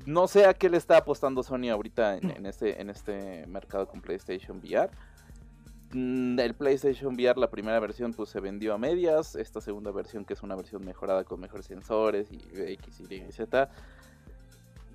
no 0.05 0.29
sé 0.29 0.45
a 0.45 0.53
qué 0.53 0.69
le 0.69 0.77
está 0.77 0.97
apostando 0.97 1.43
Sony 1.43 1.69
ahorita 1.69 2.15
en, 2.15 2.31
en, 2.31 2.45
este, 2.45 2.79
en 2.81 2.89
este 2.89 3.45
mercado 3.47 3.89
con 3.89 4.01
PlayStation 4.01 4.59
VR 4.59 4.89
el 5.93 6.55
PlayStation 6.55 7.13
VR, 7.13 7.39
la 7.39 7.49
primera 7.49 7.79
versión, 7.79 8.13
pues 8.13 8.29
se 8.29 8.39
vendió 8.39 8.73
a 8.73 8.77
medias. 8.77 9.35
Esta 9.35 9.61
segunda 9.61 9.91
versión, 9.91 10.25
que 10.25 10.33
es 10.33 10.43
una 10.43 10.55
versión 10.55 10.83
mejorada 10.83 11.23
con 11.23 11.39
mejores 11.39 11.65
sensores 11.65 12.31
y 12.31 12.41
X, 12.53 13.01
Y, 13.09 13.31
Z. 13.31 13.69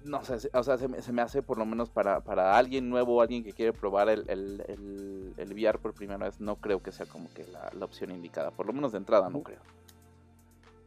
No 0.05 0.25
sé, 0.25 0.49
o 0.53 0.63
sea, 0.63 0.79
se 0.79 1.13
me, 1.13 1.23
hace 1.23 1.43
por 1.43 1.59
lo 1.59 1.67
menos 1.67 1.91
para, 1.91 2.21
para 2.21 2.57
alguien 2.57 2.89
nuevo, 2.89 3.21
alguien 3.21 3.43
que 3.43 3.53
quiere 3.53 3.73
probar 3.73 4.09
el, 4.09 4.25
el, 4.29 5.35
el, 5.37 5.53
VR 5.53 5.79
por 5.79 5.93
primera 5.93 6.25
vez, 6.25 6.41
no 6.41 6.57
creo 6.57 6.83
que 6.83 6.93
sea 6.93 7.07
como 7.07 7.29
que 7.35 7.45
la, 7.45 7.71
la 7.77 7.85
opción 7.85 8.11
indicada. 8.11 8.51
Por 8.51 8.67
lo 8.67 8.73
menos 8.73 8.93
de 8.93 8.99
entrada, 8.99 9.29
no 9.29 9.43
creo. 9.43 9.61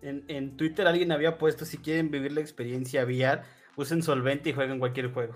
En, 0.02 0.24
en 0.28 0.58
Twitter 0.58 0.88
alguien 0.88 1.12
había 1.12 1.38
puesto, 1.38 1.66
si 1.66 1.78
quieren 1.78 2.10
vivir 2.10 2.32
la 2.32 2.42
experiencia 2.42 3.04
VR, 3.04 3.42
usen 3.76 4.02
solvente 4.02 4.50
y 4.50 4.54
jueguen 4.54 4.80
cualquier 4.80 5.14
juego. 5.14 5.36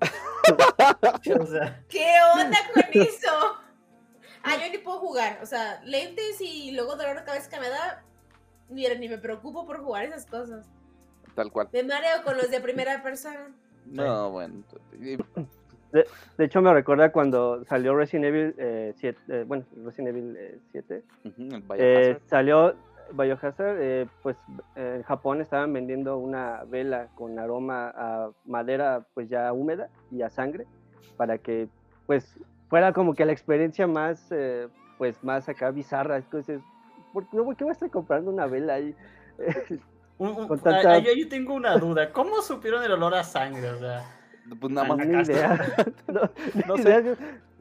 ¿Qué 1.22 1.34
onda 1.34 2.58
con 2.74 2.84
eso? 2.92 3.58
Ah, 4.42 4.56
yo 4.56 4.70
ni 4.70 4.78
puedo 4.78 4.98
jugar. 4.98 5.38
O 5.42 5.46
sea, 5.46 5.80
lentes 5.84 6.40
y 6.40 6.72
luego 6.72 6.96
dolor 6.96 7.18
de 7.18 7.24
cabeza 7.24 7.50
que 7.50 7.60
me 7.60 7.68
da. 7.68 8.02
Mira, 8.68 8.94
ni 8.94 9.08
me 9.08 9.18
preocupo 9.18 9.66
por 9.66 9.82
jugar 9.82 10.04
esas 10.04 10.26
cosas. 10.26 10.66
Tal 11.34 11.50
cual. 11.50 11.68
Me 11.72 11.82
mareo 11.82 12.22
con 12.24 12.36
los 12.36 12.50
de 12.50 12.60
primera 12.60 13.02
persona. 13.02 13.52
No, 13.86 14.30
bueno. 14.30 14.62
De, 15.92 16.06
hecho, 16.44 16.62
me 16.62 16.72
recuerda 16.72 17.10
cuando 17.10 17.64
salió 17.64 17.96
Resident 17.96 18.26
Evil 18.26 18.54
7. 18.96 19.08
Eh, 19.08 19.14
eh, 19.28 19.44
bueno, 19.46 19.64
Resident 19.84 20.08
Evil 20.08 20.60
7. 20.70 21.04
Eh, 21.78 22.18
salió 22.26 22.76
Biohazard, 23.12 23.76
eh, 23.80 24.06
pues 24.22 24.36
en 24.76 25.02
Japón 25.02 25.40
estaban 25.40 25.72
vendiendo 25.72 26.16
una 26.18 26.64
vela 26.64 27.08
con 27.14 27.38
aroma 27.38 27.92
a 27.96 28.30
madera 28.44 29.04
pues 29.14 29.28
ya 29.28 29.52
húmeda 29.52 29.88
y 30.10 30.22
a 30.22 30.30
sangre 30.30 30.66
para 31.16 31.38
que 31.38 31.68
pues 32.06 32.38
fuera 32.70 32.92
como 32.92 33.14
que 33.14 33.26
la 33.26 33.32
experiencia 33.32 33.86
más 33.86 34.28
eh, 34.30 34.68
pues 34.96 35.22
más 35.22 35.48
acá 35.48 35.70
bizarra. 35.70 36.16
Entonces, 36.16 36.60
¿por 37.12 37.28
qué, 37.28 37.40
voy 37.40 37.56
a 37.68 37.72
estar 37.72 37.90
comprando 37.90 38.30
una 38.30 38.46
vela 38.46 38.74
ahí? 38.74 38.94
yo 40.18 41.28
tengo 41.28 41.54
una 41.54 41.76
duda. 41.76 42.12
¿Cómo 42.12 42.40
supieron 42.40 42.82
el 42.84 42.92
olor 42.92 43.14
a 43.14 43.24
sangre? 43.24 43.70
O 43.70 43.78
sea, 43.78 44.04
pues 44.60 44.72
nada 44.72 44.88
más. 44.88 45.06
Ni 45.06 45.20
idea. 45.20 45.58
no, 46.66 46.76
sé, 46.76 47.16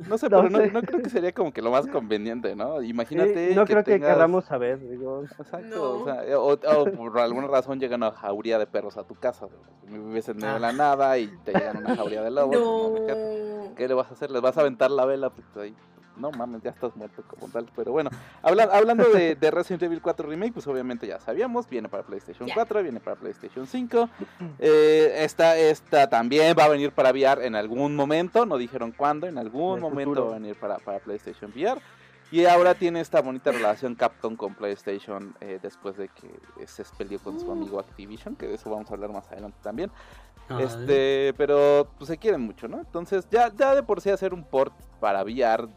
no 0.07 0.17
sé, 0.17 0.29
pero 0.29 0.49
no, 0.49 0.81
creo 0.81 1.01
que 1.01 1.09
sería 1.09 1.31
como 1.31 1.51
que 1.51 1.61
lo 1.61 1.71
más 1.71 1.87
conveniente, 1.87 2.55
¿no? 2.55 2.81
Imagínate. 2.81 3.55
no 3.55 3.65
creo 3.65 3.83
que 3.83 3.99
queramos 3.99 4.45
saber, 4.45 4.79
digo. 4.79 5.23
Exacto. 5.23 6.01
O, 6.01 6.05
sea, 6.05 6.77
o, 6.77 6.85
por 6.91 7.19
alguna 7.19 7.47
razón 7.47 7.79
llegan 7.79 8.03
una 8.03 8.11
jauría 8.11 8.59
de 8.59 8.67
perros 8.67 8.97
a 8.97 9.03
tu 9.03 9.15
casa. 9.15 9.47
Vives 9.87 10.29
en 10.29 10.37
medio 10.37 10.53
de 10.53 10.59
la 10.59 10.69
ah. 10.69 10.73
nada 10.73 11.17
y 11.17 11.27
te 11.43 11.53
llegan 11.53 11.77
una 11.77 11.95
jauría 11.95 12.21
de 12.21 12.31
lobos. 12.31 12.99
¿Qué 13.79 13.87
le 13.87 13.93
vas 13.93 14.09
a 14.09 14.13
hacer? 14.13 14.29
¿Les 14.29 14.41
vas 14.41 14.57
a 14.57 14.59
aventar 14.59 14.91
la 14.91 15.05
vela? 15.05 15.29
Pues 15.29 15.47
ahí 15.55 15.73
no 16.17 16.31
mames, 16.31 16.61
ya 16.61 16.71
estás 16.71 16.93
muerto 16.97 17.23
como 17.25 17.47
tal. 17.47 17.65
Pero 17.73 17.93
bueno, 17.93 18.09
hablando 18.41 19.05
de, 19.05 19.51
Resident 19.51 19.83
Evil 19.83 20.01
4 20.01 20.27
Remake, 20.27 20.51
pues 20.51 20.67
obviamente 20.67 21.07
ya 21.07 21.17
sabíamos, 21.21 21.69
viene 21.69 21.87
para 21.87 22.03
PlayStation 22.03 22.49
4, 22.53 22.83
viene 22.83 22.99
para 22.99 23.15
PlayStation 23.15 23.65
5. 23.65 24.09
Eh, 24.59 25.13
esta, 25.19 25.57
esta 25.57 26.09
también 26.09 26.57
va 26.59 26.65
a 26.65 26.67
venir 26.67 26.91
para 26.91 27.11
VR 27.11 27.45
en 27.45 27.55
algún 27.55 27.95
momento, 27.95 28.45
no 28.45 28.57
dijeron 28.57 28.91
cuándo, 28.91 29.27
en 29.27 29.37
algún 29.37 29.79
momento 29.79 30.25
va 30.25 30.31
a 30.31 30.39
venir 30.39 30.57
para, 30.59 30.77
para 30.79 30.99
PlayStation 30.99 31.49
VR. 31.55 31.79
Y 32.31 32.45
ahora 32.45 32.75
tiene 32.75 32.99
esta 32.99 33.21
bonita 33.21 33.51
relación 33.51 33.95
Capcom 33.95 34.35
con 34.35 34.53
PlayStation 34.53 35.35
eh, 35.41 35.59
después 35.61 35.97
de 35.97 36.09
que 36.09 36.67
se 36.67 36.83
peleó 36.97 37.19
con 37.19 37.39
su 37.39 37.51
amigo 37.51 37.79
Activision, 37.79 38.35
que 38.35 38.47
de 38.47 38.55
eso 38.55 38.69
vamos 38.69 38.89
a 38.91 38.93
hablar 38.93 39.11
más 39.11 39.27
adelante 39.31 39.57
también. 39.63 39.91
este, 40.59 41.33
pero 41.37 41.87
pues 41.97 42.07
se 42.07 42.17
quieren 42.17 42.41
mucho, 42.41 42.67
¿no? 42.67 42.79
Entonces 42.79 43.27
ya, 43.31 43.51
ya 43.55 43.73
de 43.73 43.83
por 43.83 44.01
sí 44.01 44.09
hacer 44.09 44.33
un 44.33 44.43
port 44.43 44.73
para 44.99 45.23
VR 45.23 45.67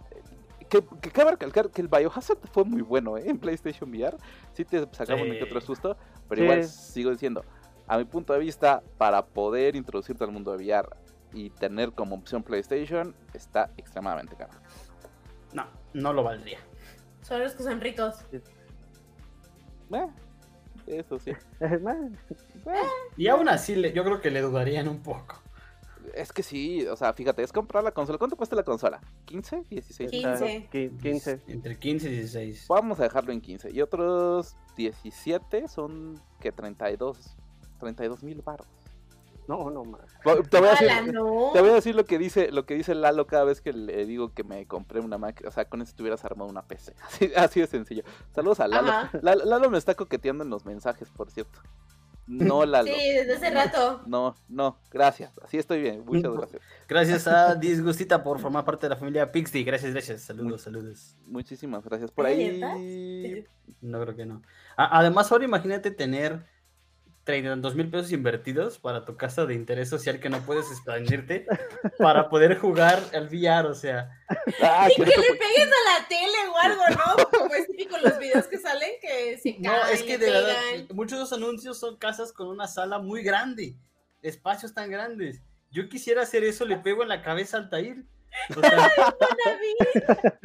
que, 0.73 0.83
que 1.03 1.11
cabe 1.11 1.33
recalcar 1.33 1.71
que 1.71 1.83
el 1.83 1.89
Biohazard 1.89 2.39
fue 2.51 2.65
muy 2.65 2.81
bueno 2.81 3.19
¿eh? 3.19 3.25
en 3.27 3.39
PlayStation 3.39 3.91
VR. 3.91 4.17
Sí 4.55 4.65
te 4.65 4.87
sacamos 4.93 5.27
un 5.27 5.33
que 5.33 5.45
otro 5.45 5.61
susto, 5.61 5.97
pero 6.29 6.45
igual 6.45 6.65
sigo 6.65 7.11
diciendo, 7.11 7.45
a 7.87 7.99
mi 7.99 8.05
punto 8.05 8.33
de 8.33 8.39
vista, 8.39 8.83
para 8.97 9.23
poder 9.25 9.77
introducirte 9.77 10.25
al 10.25 10.33
mundo 10.33 10.57
de 10.57 10.65
VR 10.65 10.89
y 11.35 11.51
tener 11.51 11.93
como 11.93 12.15
opción 12.17 12.43
PlayStation, 12.43 13.15
está 13.35 13.71
extremadamente 13.77 14.35
caro. 14.35 14.62
No, 15.53 15.67
no 15.95 16.13
lo 16.13 16.23
valdría. 16.23 16.59
Son 17.23 17.41
los 17.41 17.55
que 17.55 17.63
son 17.63 17.81
ricos. 17.81 18.17
Eh, 19.93 20.09
eso 20.87 21.19
sí. 21.19 21.33
y 23.17 23.29
aún 23.29 23.49
así, 23.49 23.75
yo 23.93 24.05
creo 24.05 24.21
que 24.21 24.31
le 24.31 24.41
dudarían 24.41 24.89
un 24.89 25.03
poco. 25.03 25.41
Es 26.15 26.33
que 26.33 26.43
sí, 26.43 26.87
o 26.87 26.97
sea, 26.97 27.13
fíjate, 27.13 27.43
es 27.43 27.53
comprar 27.53 27.85
la 27.85 27.93
consola. 27.93 28.19
¿Cuánto 28.19 28.37
cuesta 28.37 28.57
la 28.57 28.65
consola? 28.65 29.01
¿15? 29.27 29.67
¿16? 29.69 30.11
15. 30.11 30.69
15. 31.01 31.41
Entre 31.47 31.79
15 31.79 32.09
y 32.09 32.13
16. 32.13 32.67
Vamos 32.69 32.99
a 33.01 33.05
dejarlo 33.05 33.33
en 33.33 33.41
15. 33.41 33.71
Y 33.71 33.81
otros 33.81 34.57
17 34.77 35.69
son 35.69 36.21
que 36.41 36.53
32. 36.53 37.37
32 37.79 38.23
mil 38.23 38.43
baros. 38.43 38.67
No, 39.49 39.71
no 39.71 39.85
más. 39.85 40.01
Te 40.51 40.59
voy, 40.59 40.69
a 40.69 40.71
decir, 40.73 40.89
te 40.89 41.61
voy 41.61 41.71
a 41.71 41.75
decir 41.75 41.95
lo 41.95 42.05
que 42.05 42.19
dice 42.19 42.53
lo 42.53 42.65
que 42.65 42.75
dice 42.75 42.95
Lalo 42.95 43.27
cada 43.27 43.45
vez 43.45 43.61
que 43.61 43.73
le 43.73 44.07
digo 44.07 44.33
que 44.33 44.45
me 44.45 44.67
compré 44.67 45.01
una 45.01 45.19
máquina. 45.19 45.49
O 45.49 45.53
sea, 45.53 45.65
con 45.65 45.83
eso 45.83 45.95
tuvieras 45.97 46.25
armado 46.25 46.49
una 46.49 46.63
PC. 46.63 46.95
Así, 47.37 47.61
de 47.61 47.67
sencillo. 47.67 48.05
Saludos 48.35 48.61
a 48.61 48.69
Lalo. 48.69 49.09
Lalo. 49.21 49.45
Lalo 49.45 49.71
me 49.71 49.79
está 49.79 49.95
coqueteando 49.95 50.45
en 50.45 50.51
los 50.51 50.65
mensajes, 50.65 51.09
por 51.11 51.31
cierto. 51.31 51.61
No, 52.27 52.65
Lalo. 52.65 52.87
Sí, 52.87 53.13
desde 53.13 53.35
hace 53.35 53.51
rato. 53.51 54.03
No, 54.07 54.37
no, 54.49 54.79
gracias. 54.91 55.33
Así 55.43 55.59
estoy 55.59 55.81
bien. 55.81 56.05
Muchas 56.05 56.33
gracias. 56.33 56.63
Gracias 56.89 57.27
a 57.27 57.55
Disgustita 57.57 58.23
por 58.23 58.39
formar 58.39 58.65
parte 58.65 58.87
de 58.87 58.91
la 58.91 58.97
familia 58.97 59.33
Pixie. 59.33 59.65
Gracias, 59.65 59.93
gracias. 59.93 60.23
Saludos, 60.23 60.63
saludos. 60.63 61.17
Muchísimas 61.27 61.85
gracias 61.85 62.11
por 62.13 62.27
ahí. 62.27 62.61
No 63.81 64.01
creo 64.01 64.15
que 64.15 64.25
no. 64.25 64.43
Además, 64.77 65.33
ahora 65.33 65.45
imagínate 65.45 65.91
tener 65.91 66.47
32 67.25 67.77
mil 67.77 67.89
pesos 67.89 68.11
invertidos 68.11 68.79
para 68.79 69.05
tu 69.05 69.17
casa 69.17 69.47
de 69.47 69.55
interés 69.55 69.89
social 69.89 70.19
que 70.19 70.29
no 70.29 70.41
puedes 70.41 70.71
expandirte 70.71 71.47
para 71.99 72.29
poder 72.29 72.59
jugar 72.59 73.01
al 73.15 73.29
VR, 73.29 73.69
o 73.69 73.75
sea. 73.75 74.11
Ah, 74.61 74.89
y 74.91 74.95
que, 74.97 75.05
le 75.05 75.13
pegues 75.13 75.69
a 75.69 76.01
la 76.01 76.09
tele 76.09 76.49
o 76.51 76.59
algo, 76.59 76.83
¿no? 76.91 77.25
Como 77.39 77.55
es 77.55 77.67
típico 77.69 77.97
los 77.99 78.19
videos 78.19 78.47
que 78.49 78.59
salen 78.59 78.91
que 79.01 79.39
se 79.39 79.53
caen. 79.53 79.63
No, 79.63 79.87
es 79.87 80.03
que 80.03 80.19
de 80.19 80.31
verdad, 80.31 80.57
muchos 80.95 81.19
de 81.19 81.23
los 81.23 81.33
anuncios 81.33 81.79
son 81.79 81.97
casas 81.97 82.33
con 82.33 82.49
una 82.49 82.67
sala 82.67 82.99
muy 82.99 83.23
grande, 83.23 83.77
espacios 84.23 84.75
tan 84.75 84.91
grandes. 84.91 85.43
Yo 85.71 85.89
quisiera 85.89 86.23
hacer 86.23 86.43
eso, 86.43 86.65
le 86.67 86.77
pego 86.77 87.03
en 87.03 87.09
la 87.09 87.23
cabeza 87.23 87.57
al 87.57 87.71
Tair. 87.71 88.05
O 88.57 88.61
sea, 88.61 88.91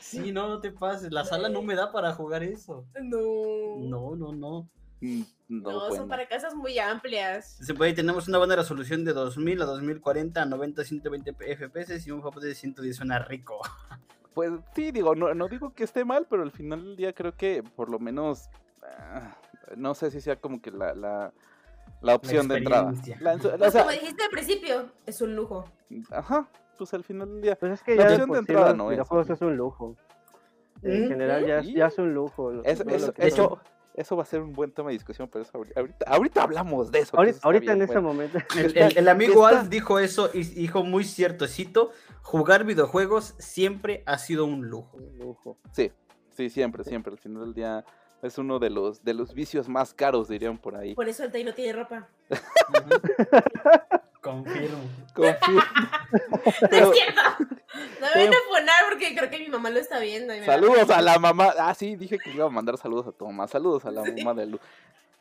sí, 0.00 0.30
no, 0.32 0.48
no 0.48 0.60
te 0.60 0.70
pases. 0.70 1.10
La 1.10 1.24
sala 1.24 1.48
no 1.48 1.62
me 1.62 1.74
da 1.74 1.90
para 1.90 2.12
jugar 2.12 2.42
eso. 2.42 2.86
No. 3.02 3.78
No, 3.78 4.16
no, 4.16 4.32
no. 4.32 4.70
Mm, 5.00 5.22
no, 5.48 5.90
son 5.92 6.08
para 6.08 6.26
casas 6.26 6.54
muy 6.54 6.78
amplias. 6.78 7.58
Se 7.60 7.74
puede, 7.74 7.92
tenemos 7.92 8.28
una 8.28 8.38
buena 8.38 8.56
resolución 8.56 9.04
de 9.04 9.12
2000 9.12 9.62
a 9.62 9.64
2040 9.66 10.42
a 10.42 10.44
90 10.44 10.84
120 10.84 11.32
FPS 11.32 12.06
y 12.06 12.10
un 12.10 12.20
juego 12.20 12.40
de 12.40 12.54
110 12.54 12.96
suena 12.96 13.18
rico. 13.18 13.60
Pues 14.34 14.52
sí, 14.72 14.92
digo, 14.92 15.16
no, 15.16 15.48
digo 15.48 15.74
que 15.74 15.82
esté 15.82 16.04
mal, 16.04 16.28
pero 16.30 16.44
al 16.44 16.52
final 16.52 16.84
del 16.84 16.96
día 16.96 17.12
creo 17.12 17.36
que 17.36 17.64
por 17.74 17.90
lo 17.90 17.98
menos 17.98 18.48
ah, 18.84 19.36
no 19.76 19.96
sé 19.96 20.12
si 20.12 20.20
sea 20.20 20.36
como 20.36 20.62
que 20.62 20.70
la, 20.70 20.94
la, 20.94 22.14
opción 22.14 22.46
de 22.46 22.58
entrada. 22.58 22.92
Pues 23.58 23.74
como 23.74 23.90
dijiste 23.90 24.22
al 24.22 24.30
principio, 24.30 24.92
es 25.06 25.20
un 25.22 25.34
lujo. 25.34 25.64
Ajá, 26.12 26.48
pues 26.76 26.94
al 26.94 27.02
final 27.02 27.28
del 27.32 27.42
día. 27.42 27.56
Pues 27.56 27.72
es 27.72 27.82
que 27.82 27.96
la 27.96 28.04
opción 28.04 28.30
de 28.30 28.38
entrada 28.38 28.74
no 28.74 28.92
es. 28.92 29.00
juegos 29.00 29.28
es 29.28 29.40
un 29.40 29.56
lujo. 29.56 29.96
En 30.82 31.08
general 31.08 31.44
ya, 31.44 31.60
ya, 31.62 31.86
es 31.88 31.98
un 31.98 32.14
lujo. 32.14 32.62
Es, 32.62 32.84
eso, 33.16 33.58
eso 33.98 34.16
va 34.16 34.22
a 34.22 34.26
ser 34.26 34.40
un 34.40 34.52
buen 34.52 34.70
tema 34.70 34.90
de 34.90 34.94
discusión, 34.94 35.28
pero 35.28 35.44
ahorita, 35.52 36.04
ahorita, 36.06 36.42
hablamos 36.42 36.92
de 36.92 37.00
eso. 37.00 37.16
Ahorita, 37.42 37.72
en 37.72 37.82
ese 37.82 38.00
momento. 38.00 38.38
El, 38.74 39.08
amigo 39.08 39.44
Alf 39.44 39.68
dijo 39.68 39.98
eso 39.98 40.30
y 40.32 40.44
dijo 40.44 40.84
muy 40.84 41.04
cierto, 41.04 41.48
cito, 41.48 41.90
jugar 42.22 42.64
videojuegos 42.64 43.34
siempre 43.38 44.04
ha 44.06 44.18
sido 44.18 44.44
un 44.44 44.68
lujo. 44.68 44.98
lujo. 45.18 45.58
Sí, 45.72 45.90
sí, 46.30 46.48
siempre, 46.48 46.84
siempre. 46.84 47.12
Al 47.12 47.18
final 47.18 47.42
del 47.42 47.54
ddía 47.54 47.84
es 48.22 48.38
uno 48.38 48.60
de 48.60 48.70
los, 48.70 49.02
de 49.02 49.14
los 49.14 49.34
vicios 49.34 49.68
más 49.68 49.94
caros, 49.94 50.28
dirían 50.28 50.58
por 50.58 50.76
ahí. 50.76 50.94
Por 50.94 51.08
eso 51.08 51.24
el 51.24 51.32
Tay 51.32 51.42
no 51.42 51.52
tiene 51.52 51.72
ropa. 51.72 52.08
Confirmo. 54.28 54.78
Confirmo. 55.14 55.62
no 56.70 56.92
es 56.92 56.98
cierto. 56.98 57.20
No 58.00 58.06
me 58.14 58.26
voy 58.26 58.34
a 58.34 58.48
poner 58.48 58.74
porque 58.88 59.14
creo 59.14 59.30
que 59.30 59.38
mi 59.38 59.48
mamá 59.48 59.70
lo 59.70 59.78
está 59.78 59.98
viendo. 59.98 60.32
saludos 60.44 60.90
a 60.90 61.02
la 61.02 61.18
mamá. 61.18 61.52
Ah, 61.58 61.74
sí, 61.74 61.96
dije 61.96 62.18
que 62.18 62.30
iba 62.30 62.46
a 62.46 62.48
mandar 62.48 62.76
saludos 62.78 63.06
a 63.06 63.12
tu 63.12 63.26
mamá. 63.26 63.46
Saludos 63.46 63.84
a 63.84 63.90
la 63.90 64.02
mamá 64.02 64.34
de 64.34 64.46
Lu. 64.46 64.60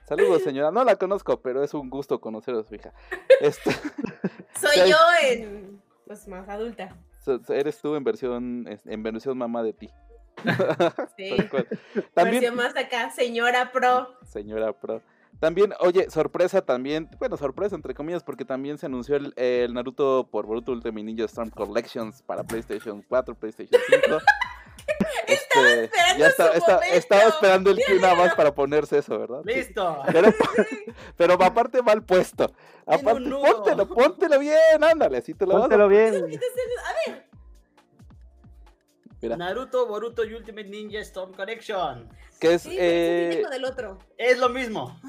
Saludos, 0.07 0.43
señora. 0.43 0.71
No 0.71 0.83
la 0.83 0.95
conozco, 0.95 1.41
pero 1.41 1.63
es 1.63 1.73
un 1.73 1.89
gusto 1.89 2.19
conocer 2.21 2.55
a 2.55 2.63
su 2.63 2.75
hija. 2.75 2.93
Este... 3.41 3.71
Soy 4.59 4.89
yo 4.89 4.97
en. 5.23 5.81
Pues 6.05 6.27
más 6.27 6.47
adulta. 6.49 6.95
Eres 7.49 7.79
tú 7.79 7.95
en 7.95 8.03
versión, 8.03 8.65
en 8.85 9.03
versión 9.03 9.37
mamá 9.37 9.61
de 9.61 9.73
ti. 9.73 9.89
Sí. 11.17 11.35
También... 12.13 12.41
Versión 12.41 12.55
más 12.55 12.75
acá, 12.75 13.11
señora 13.11 13.71
pro. 13.71 14.15
Señora 14.23 14.73
pro. 14.73 15.01
También, 15.39 15.73
oye, 15.79 16.09
sorpresa 16.09 16.61
también, 16.61 17.09
bueno, 17.19 17.37
sorpresa 17.37 17.75
entre 17.75 17.93
comillas, 17.93 18.23
porque 18.23 18.43
también 18.43 18.77
se 18.77 18.87
anunció 18.87 19.17
el, 19.17 19.73
Naruto 19.73 20.27
por 20.31 20.45
Boruto 20.47 20.71
Ultimate 20.71 21.03
Ninja 21.03 21.25
Storm 21.25 21.51
Collections 21.51 22.23
para 22.23 22.43
PlayStation 22.43 23.03
4, 23.07 23.35
PlayStation 23.35 23.81
5. 23.87 24.17
este, 25.27 25.89
ya 26.17 26.27
estaba 26.93 27.23
esperando 27.27 27.69
el 27.69 27.77
que 27.77 27.99
nada 27.99 28.15
más 28.15 28.33
para 28.35 28.53
ponerse 28.53 28.97
eso, 28.97 29.19
¿verdad? 29.19 29.41
Listo. 29.43 30.01
Pero, 31.17 31.33
aparte 31.33 31.83
mal 31.83 32.01
puesto. 32.03 32.51
Aparte, 32.85 33.29
póntelo, 33.29 33.87
póntelo 33.87 34.39
bien, 34.39 34.83
ándale, 34.83 35.17
así 35.17 35.35
te 35.35 35.45
lo 35.45 35.59
Póntelo 35.59 35.87
bien. 35.87 36.15
A 36.15 36.19
ver, 37.11 37.26
Naruto, 39.21 39.87
Boruto 39.87 40.23
y 40.23 40.33
Ultimate 40.33 40.67
Ninja 40.67 40.99
Storm 40.99 41.33
Connection. 41.33 42.07
Que 42.39 42.53
es. 42.53 42.65
eh... 42.69 43.43
del 43.49 43.65
otro. 43.65 43.97
Es 44.17 44.37
lo 44.37 44.49
mismo. 44.49 44.99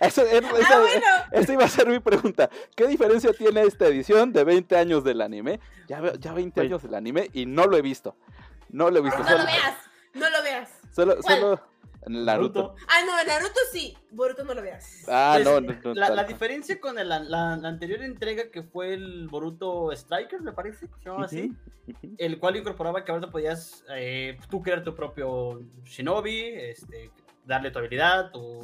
Eso, 0.00 0.22
ah, 0.22 1.28
eso, 1.30 1.52
iba 1.52 1.64
a 1.64 1.68
ser 1.68 1.86
mi 1.86 1.98
pregunta. 1.98 2.48
¿Qué 2.74 2.86
diferencia 2.86 3.32
tiene 3.32 3.62
esta 3.62 3.86
edición 3.86 4.32
de 4.32 4.44
20 4.44 4.76
años 4.76 5.04
del 5.04 5.20
anime? 5.20 5.60
Ya, 5.88 6.12
ya 6.18 6.32
20 6.32 6.60
años 6.60 6.82
del 6.82 6.94
anime 6.94 7.30
y 7.32 7.46
no 7.46 7.66
lo 7.66 7.76
he 7.76 7.82
visto. 7.82 8.16
No 8.70 8.90
lo 8.90 8.98
he 8.98 9.02
visto. 9.02 9.22
No 9.22 9.30
lo 9.30 9.44
veas. 9.44 9.76
No 10.14 10.30
lo 10.30 10.42
veas. 10.42 10.70
Solo, 10.90 11.22
solo, 11.22 11.60
Naruto. 12.06 12.74
Ah, 12.88 13.02
no, 13.06 13.24
Naruto 13.24 13.60
sí. 13.70 13.96
Boruto 14.10 14.44
no 14.44 14.54
lo 14.54 14.62
veas. 14.62 15.04
Ah, 15.08 15.38
pues, 15.42 15.44
no, 15.44 15.60
no, 15.60 15.94
la, 15.94 16.10
la, 16.10 16.24
diferencia 16.24 16.80
con 16.80 16.98
el, 16.98 17.08
la, 17.08 17.20
la, 17.20 17.52
anterior 17.52 18.02
entrega 18.02 18.50
que 18.50 18.62
fue 18.62 18.94
el 18.94 19.28
Boruto 19.28 19.92
Striker, 19.92 20.40
me 20.40 20.52
parece, 20.52 20.88
se 20.88 21.04
llama 21.04 21.26
así, 21.26 21.52
el 22.18 22.38
cual 22.38 22.56
incorporaba 22.56 23.04
que 23.04 23.12
ahora 23.12 23.30
podías 23.30 23.84
eh, 23.94 24.38
tú 24.50 24.62
crear 24.62 24.82
tu 24.82 24.94
propio 24.94 25.60
Shinobi, 25.84 26.40
este, 26.54 27.10
darle 27.44 27.70
tu 27.70 27.78
habilidad, 27.78 28.30
tu, 28.32 28.60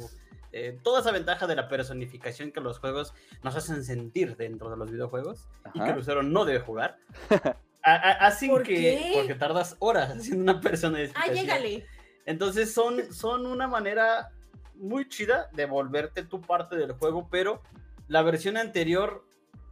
eh, 0.51 0.77
toda 0.83 1.01
esa 1.01 1.11
ventaja 1.11 1.47
de 1.47 1.55
la 1.55 1.67
personificación 1.67 2.51
que 2.51 2.59
los 2.59 2.79
juegos 2.79 3.13
nos 3.43 3.55
hacen 3.55 3.83
sentir 3.83 4.35
dentro 4.35 4.69
de 4.69 4.77
los 4.77 4.91
videojuegos 4.91 5.47
y 5.73 5.79
que 5.79 5.89
el 5.89 5.97
usuario 5.99 6.23
no 6.23 6.45
debe 6.45 6.59
jugar. 6.59 6.97
Así 7.81 8.51
que, 8.65 9.11
porque 9.15 9.35
tardas 9.35 9.77
horas 9.79 10.11
haciendo 10.11 10.43
una 10.43 10.59
persona 10.59 10.99
Ah, 11.15 11.27
llégale. 11.31 11.85
Entonces 12.25 12.73
son, 12.73 13.13
son 13.13 13.45
una 13.45 13.67
manera 13.67 14.31
muy 14.75 15.07
chida 15.07 15.49
de 15.53 15.65
volverte 15.65 16.23
tu 16.23 16.41
parte 16.41 16.75
del 16.77 16.93
juego, 16.93 17.27
pero 17.29 17.61
la 18.07 18.21
versión 18.21 18.57
anterior 18.57 19.25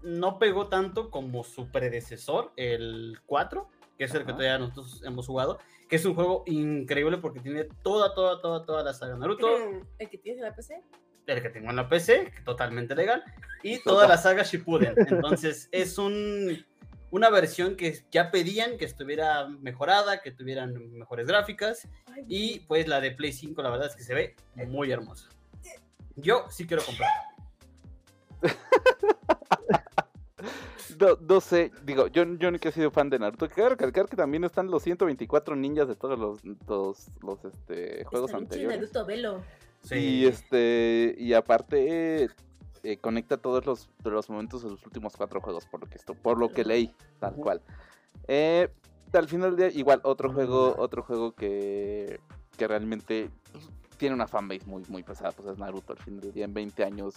no 0.03 0.37
pegó 0.39 0.67
tanto 0.67 1.09
como 1.09 1.43
su 1.43 1.69
predecesor, 1.71 2.51
el 2.55 3.19
4, 3.25 3.67
que 3.97 4.03
es 4.03 4.13
el 4.13 4.25
que 4.25 4.33
todavía 4.33 4.59
nosotros 4.59 5.01
hemos 5.03 5.25
jugado, 5.27 5.59
que 5.89 5.95
es 5.95 6.05
un 6.05 6.13
juego 6.13 6.43
increíble 6.45 7.17
porque 7.17 7.39
tiene 7.39 7.65
toda, 7.83 8.13
toda, 8.13 8.41
toda, 8.41 8.65
toda 8.65 8.83
la 8.83 8.93
saga 8.93 9.17
Naruto. 9.17 9.47
¿El 9.97 10.09
que 10.09 10.17
tienes 10.17 10.41
en 10.41 10.49
la 10.49 10.55
PC? 10.55 10.83
El 11.25 11.41
que 11.41 11.49
tengo 11.49 11.69
en 11.69 11.75
la 11.75 11.89
PC, 11.89 12.31
totalmente 12.45 12.95
legal, 12.95 13.23
y 13.63 13.79
toda 13.83 14.07
la 14.07 14.17
saga 14.17 14.43
Shippuden. 14.43 14.93
Entonces 14.97 15.67
es 15.71 15.97
un 15.97 16.65
una 17.11 17.29
versión 17.29 17.75
que 17.75 18.03
ya 18.11 18.31
pedían 18.31 18.77
que 18.77 18.85
estuviera 18.85 19.47
mejorada, 19.47 20.21
que 20.21 20.31
tuvieran 20.31 20.91
mejores 20.91 21.27
gráficas. 21.27 21.87
y 22.27 22.59
pues 22.61 22.87
la 22.87 22.99
de 22.99 23.11
Play 23.11 23.31
5, 23.31 23.61
la 23.61 23.69
verdad 23.69 23.87
es 23.87 23.95
que 23.95 24.03
se 24.03 24.13
ve 24.13 24.35
muy 24.67 24.91
hermosa. 24.91 25.29
Yo 26.15 26.45
sí 26.49 26.65
quiero 26.65 26.83
comprar. 26.83 27.09
No, 30.99 31.41
sé, 31.41 31.71
digo, 31.83 32.07
yo, 32.07 32.23
yo 32.37 32.49
nunca 32.49 32.69
he 32.69 32.71
sido 32.71 32.89
fan 32.89 33.09
de 33.09 33.19
Naruto. 33.19 33.47
Quiero 33.47 33.69
recalcar 33.69 34.07
que 34.07 34.15
también 34.15 34.43
están 34.43 34.71
los 34.71 34.81
124 34.81 35.55
ninjas 35.55 35.87
de 35.87 35.95
todos 35.95 36.17
los, 36.17 36.43
los, 37.21 37.45
este, 37.45 38.03
juegos 38.05 38.33
anteriores. 38.33 38.79
Naruto 38.79 39.05
Velo. 39.05 39.43
Sí. 39.83 39.95
Y 39.95 40.25
este, 40.25 41.15
y 41.19 41.33
aparte, 41.33 42.29
eh, 42.87 42.97
conecta 42.99 43.35
todos 43.35 43.65
los, 43.65 43.89
los 44.05 44.29
momentos 44.29 44.63
de 44.63 44.69
los 44.69 44.85
últimos 44.85 45.17
cuatro 45.17 45.41
juegos, 45.41 45.65
por 45.65 45.81
lo 45.81 45.87
que, 45.87 45.97
esto, 45.97 46.13
por 46.13 46.37
lo 46.37 46.53
que 46.53 46.63
leí, 46.63 46.95
tal 47.19 47.35
cual. 47.35 47.61
Eh, 48.29 48.69
al 49.11 49.27
final 49.27 49.57
del 49.57 49.71
día, 49.71 49.79
igual, 49.79 49.99
otro 50.03 50.31
juego, 50.31 50.73
otro 50.77 51.03
juego 51.03 51.33
que, 51.33 52.21
que 52.57 52.65
realmente 52.65 53.29
pues, 53.51 53.69
tiene 53.97 54.15
una 54.15 54.25
fanbase 54.25 54.65
muy, 54.65 54.83
muy 54.87 55.03
pesada, 55.03 55.33
pues 55.33 55.49
es 55.49 55.57
Naruto. 55.57 55.91
Al 55.91 55.99
final 55.99 56.21
del 56.21 56.31
día, 56.31 56.45
en 56.45 56.53
20 56.53 56.81
años, 56.85 57.15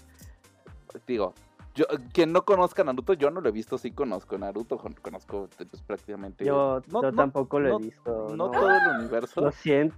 digo, 1.06 1.34
yo, 1.74 1.86
quien 2.12 2.32
no 2.32 2.44
conozca 2.44 2.82
Naruto, 2.82 3.12
yo 3.12 3.30
no 3.30 3.40
lo 3.40 3.48
he 3.48 3.52
visto, 3.52 3.78
sí 3.78 3.92
conozco 3.92 4.36
Naruto, 4.36 4.78
conozco 4.78 5.48
pues, 5.56 5.82
prácticamente. 5.82 6.44
Yo, 6.44 6.82
tampoco 7.16 7.60
lo 7.60 7.78
he 7.78 7.82
visto. 7.82 8.34
No, 8.36 8.50
todo 8.50 8.70
el 8.70 9.00
universo. 9.00 9.40
Lo 9.40 9.52
siento. 9.52 9.96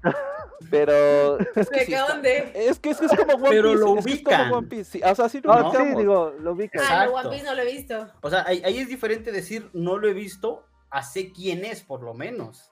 Pero. 0.70 1.38
Es 1.56 1.70
que, 1.70 1.84
sí 1.84 1.94
es, 1.94 2.78
que, 2.78 2.90
es, 2.90 2.98
que 2.98 3.06
es 3.06 3.16
como 3.16 3.34
One 3.34 3.50
Pero 3.50 3.70
Piece. 3.70 3.84
lo 3.84 3.90
ubican. 3.92 4.52
One 4.52 4.66
Piece. 4.68 4.84
Sí, 4.84 5.00
o 5.04 5.14
sea, 5.14 5.28
sí 5.28 5.40
lo 5.42 5.54
no, 5.54 5.72
sí, 5.72 5.94
digo, 5.96 6.34
lo 6.38 6.52
ubican. 6.52 6.82
Ah, 6.88 7.08
One 7.12 7.30
Piece 7.30 7.44
no 7.44 7.54
lo 7.54 7.62
he 7.62 7.72
visto. 7.72 8.08
O 8.20 8.30
sea, 8.30 8.44
ahí, 8.46 8.62
ahí 8.64 8.78
es 8.78 8.88
diferente 8.88 9.32
decir 9.32 9.70
no 9.72 9.98
lo 9.98 10.08
he 10.08 10.12
visto 10.12 10.64
a 10.90 11.02
sé 11.02 11.32
quién 11.32 11.64
es, 11.64 11.82
por 11.82 12.02
lo 12.02 12.14
menos. 12.14 12.71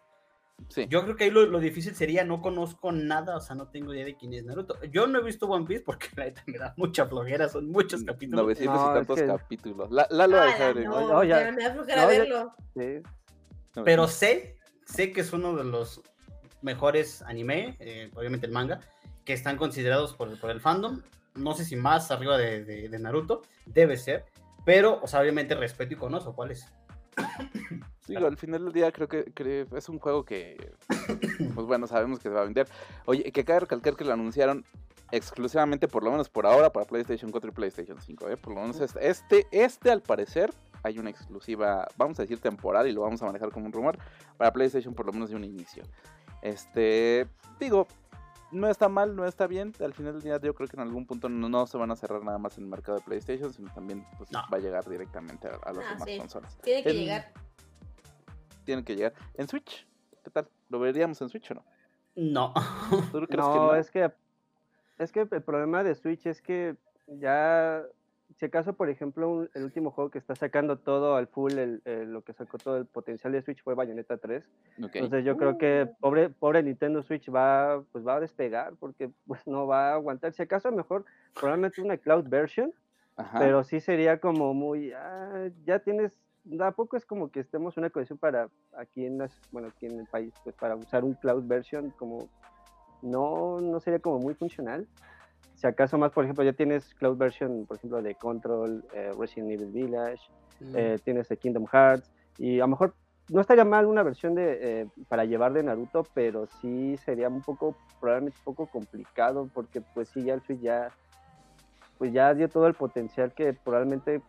Yo 0.89 1.03
creo 1.03 1.17
que 1.17 1.25
ahí 1.25 1.31
lo, 1.31 1.59
difícil 1.59 1.95
sería 1.95 2.25
no 2.25 2.41
conozco 2.41 2.93
nada, 2.93 3.37
o 3.37 3.41
sea, 3.41 3.57
no 3.57 3.69
tengo 3.69 3.93
idea 3.93 4.05
de 4.05 4.17
quién 4.17 4.33
es 4.35 4.45
Naruto. 4.45 4.81
Yo 4.85 5.07
no 5.07 5.19
he 5.19 5.25
visto 5.25 5.47
One 5.47 5.67
Piece 5.67 5.83
porque 5.85 6.09
la 6.17 6.27
neta 6.27 6.43
me 6.47 6.59
da 6.59 6.75
mucha 6.77 7.07
flojera, 7.07 7.49
son 7.49 7.71
muchos 7.71 8.05
capítulos. 8.05 8.45
900 8.45 8.81
y 8.81 8.95
tantos 8.95 9.23
capítulos. 9.23 9.91
La, 9.91 10.07
la 10.11 10.27
lo 10.27 10.37
va 10.37 10.43
a 10.43 10.47
dejar 10.47 10.77
no, 10.77 11.25
ya, 11.25 11.51
me 11.53 11.63
da 11.63 11.73
flojera 11.73 12.07
verlo. 12.07 12.55
Sí. 12.75 13.03
Pero 13.85 14.09
sé, 14.09 14.57
sé 14.85 15.13
que 15.13 15.21
es 15.23 15.33
uno 15.33 15.55
de 15.57 15.65
los 15.65 16.03
mejores 16.63 17.23
anime, 17.23 17.77
eh, 17.81 18.11
obviamente 18.15 18.47
el 18.47 18.53
manga, 18.53 18.81
que 19.25 19.33
están 19.33 19.57
considerados 19.57 20.15
por, 20.15 20.39
por 20.39 20.51
el 20.51 20.61
fandom. 20.61 21.03
No 21.35 21.55
sé 21.55 21.65
si 21.65 21.77
más 21.77 22.11
arriba 22.11 22.37
de, 22.37 22.65
de, 22.65 22.89
de 22.89 22.99
Naruto, 22.99 23.43
debe 23.67 23.97
ser. 23.97 24.27
Pero, 24.65 25.01
o 25.03 25.07
sea, 25.07 25.21
obviamente 25.21 25.55
respeto 25.55 25.95
y 25.95 25.97
conozco 25.97 26.35
cuál 26.35 26.51
es. 26.51 26.67
Digo, 28.11 28.27
al 28.27 28.37
final 28.37 28.65
del 28.65 28.73
día 28.73 28.91
creo 28.93 29.09
que, 29.09 29.67
es 29.75 29.89
un 29.89 29.99
juego 29.99 30.25
que, 30.25 30.57
pues 31.55 31.67
bueno, 31.67 31.87
sabemos 31.87 32.19
que 32.19 32.25
se 32.25 32.35
va 32.35 32.41
a 32.41 32.45
vender. 32.45 32.69
Oye, 33.07 33.31
que 33.31 33.45
cabe 33.45 33.61
recalcar 33.61 33.97
que 33.97 34.05
lo 34.05 34.13
anunciaron 34.13 34.65
exclusivamente, 35.13 35.89
por 35.89 36.03
lo 36.03 36.11
menos 36.11 36.29
por 36.29 36.47
ahora, 36.47 36.71
para 36.71 36.87
PlayStation 36.87 37.31
4 37.31 37.51
y 37.51 37.53
PlayStation 37.53 38.01
5. 38.01 38.29
¿eh? 38.29 38.37
Por 38.37 38.55
lo 38.55 38.61
menos 38.61 38.81
este, 38.81 39.09
este, 39.09 39.47
este, 39.51 39.91
al 39.91 40.03
parecer, 40.03 40.53
hay 40.83 40.99
una 40.99 41.11
exclusiva, 41.11 41.87
vamos 41.97 42.19
a 42.19 42.23
decir 42.23 42.41
temporal 42.41 42.89
y 42.89 42.93
lo 42.93 43.03
vamos 43.03 43.23
a 43.23 43.27
manejar 43.27 43.51
como 43.51 43.67
un 43.67 43.73
rumor, 43.73 43.99
para 44.37 44.53
PlayStation 44.53 44.95
por 44.95 45.07
lo 45.07 45.13
menos 45.13 45.31
de 45.31 45.37
un 45.37 45.45
inicio. 45.45 45.85
Este, 46.43 47.27
digo, 47.59 47.87
no 48.53 48.69
está 48.69 48.89
mal, 48.89 49.15
no 49.15 49.27
está 49.27 49.47
bien. 49.47 49.73
Al 49.81 49.95
final 49.95 50.15
del 50.15 50.23
día 50.23 50.41
yo 50.41 50.55
creo 50.55 50.69
que 50.69 50.77
en 50.77 50.83
algún 50.83 51.07
punto 51.07 51.29
no, 51.29 51.67
se 51.67 51.77
van 51.77 51.91
a 51.91 51.97
cerrar 51.97 52.25
nada 52.25 52.39
más 52.39 52.59
en 52.59 52.65
el 52.65 52.71
mercado 52.71 52.99
de 52.99 53.05
PlayStation, 53.05 53.53
sino 53.53 53.73
también 53.73 54.05
pues, 54.17 54.31
va 54.31 54.57
a 54.57 54.59
llegar 54.59 54.89
directamente 54.89 55.49
a, 55.49 55.73
las 55.73 55.85
ah, 55.85 55.95
demás 55.95 56.09
consolas. 56.19 56.59
Tiene 56.63 56.83
que 56.83 56.93
llegar 56.93 57.33
tienen 58.71 58.85
que 58.85 58.95
llegar. 58.95 59.15
¿En 59.35 59.49
Switch? 59.49 59.85
¿Qué 60.23 60.31
tal? 60.31 60.47
¿Lo 60.69 60.79
veríamos 60.79 61.21
en 61.21 61.29
Switch 61.29 61.51
o 61.51 61.55
no? 61.55 61.65
No. 62.15 62.55
¿Tú 63.11 63.27
crees 63.27 63.31
no, 63.37 63.53
que 63.53 63.59
no, 63.59 63.75
es 63.75 63.91
que 63.91 64.13
es 64.99 65.11
que 65.11 65.21
el 65.29 65.43
problema 65.43 65.83
de 65.83 65.97
Switch 65.97 66.25
es 66.27 66.41
que 66.41 66.77
ya 67.09 67.83
si 68.39 68.47
acaso, 68.47 68.75
por 68.75 68.89
ejemplo, 68.89 69.49
el 69.55 69.65
último 69.65 69.91
juego 69.91 70.11
que 70.11 70.19
está 70.19 70.37
sacando 70.37 70.79
todo 70.79 71.17
al 71.17 71.27
full, 71.27 71.53
el, 71.59 71.83
lo 72.13 72.23
que 72.23 72.33
sacó 72.33 72.59
todo 72.59 72.77
el 72.77 72.87
potencial 72.87 73.33
de 73.33 73.43
Switch 73.43 73.61
fue 73.61 73.75
Bayonetta 73.75 74.19
3. 74.19 74.49
Entonces 74.79 75.25
yo 75.25 75.37
creo 75.37 75.59
que 75.59 75.89
uh. 75.91 75.97
pobre, 75.99 76.31
pobre 76.31 76.63
Nintendo 76.63 77.03
Switch 77.03 77.29
va, 77.29 77.83
pues 77.91 78.07
va 78.07 78.17
a 78.17 78.21
despegar 78.21 78.75
porque 78.79 79.11
pues 79.27 79.45
no 79.49 79.67
va 79.67 79.91
a 79.91 79.95
aguantar. 79.95 80.33
Si 80.33 80.43
acaso 80.43 80.71
mejor, 80.71 81.05
probablemente 81.35 81.83
una 81.83 81.97
cloud 81.97 82.29
version, 82.29 82.73
pero 83.37 83.65
sí 83.65 83.81
sería 83.81 84.21
como 84.21 84.55
muy, 84.55 84.93
ah, 84.93 85.49
ya 85.65 85.81
tienes 85.81 86.13
poco 86.75 86.97
es 86.97 87.05
como 87.05 87.31
que 87.31 87.41
estemos 87.41 87.77
una 87.77 87.91
condición 87.91 88.19
para 88.19 88.49
aquí 88.77 89.07
en 89.07 89.19
las, 89.19 89.39
bueno, 89.53 89.69
aquí 89.69 89.87
en 89.87 90.01
el 90.01 90.07
país, 90.07 90.33
pues 90.43 90.55
para 90.57 90.77
usar 90.77 91.05
un 91.05 91.15
cloud 91.15 91.45
version 91.47 91.91
como 91.91 92.29
no, 93.03 93.61
no 93.61 93.81
sería 93.81 93.99
como 93.99 94.19
muy 94.19 94.35
funcional. 94.35 94.87
Si 95.55 95.67
acaso 95.67 95.99
más, 95.99 96.13
por 96.13 96.25
ejemplo, 96.25 96.43
ya 96.45 96.53
tienes 96.53 96.95
cloud 96.95 97.17
version, 97.17 97.67
por 97.67 97.77
ejemplo, 97.77 98.01
de 98.01 98.15
Control, 98.15 98.85
eh, 98.95 99.13
Resident 99.19 99.51
Evil 99.51 99.71
Village, 99.71 100.23
mm. 100.61 100.77
eh, 100.77 100.99
tienes 101.05 101.29
de 101.29 101.37
Kingdom 101.37 101.67
Hearts, 101.67 102.11
y 102.39 102.61
a 102.61 102.65
lo 102.65 102.69
mejor 102.69 102.95
no 103.29 103.41
estaría 103.41 103.65
mal 103.65 103.87
una 103.87 104.03
versión 104.03 104.35
de, 104.35 104.59
eh, 104.83 104.89
para 105.09 105.25
llevar 105.25 105.53
de 105.53 105.63
Naruto, 105.63 106.05
pero 106.15 106.47
sí 106.61 106.97
sería 106.97 107.29
un 107.29 107.43
poco, 107.43 107.77
probablemente 108.01 108.39
un 108.39 108.55
poco 108.55 108.67
complicado, 108.67 109.49
porque 109.53 109.81
pues 109.81 110.09
sí, 110.09 110.25
ya 110.25 110.35
el 110.35 110.41
Switch 110.41 110.61
ya, 110.61 110.91
pues 111.99 112.13
ya 112.13 112.33
dio 112.35 112.49
todo 112.49 112.67
el 112.67 112.75
potencial 112.75 113.33
que 113.33 113.53
probablemente 113.53 114.23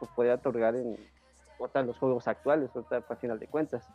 pues, 0.00 0.10
podía 0.16 0.34
otorgar 0.34 0.74
en, 0.74 0.96
los 1.86 1.98
juegos 1.98 2.28
actuales, 2.28 2.70
para 2.88 3.16
final 3.16 3.38
de 3.38 3.46
cuentas. 3.46 3.86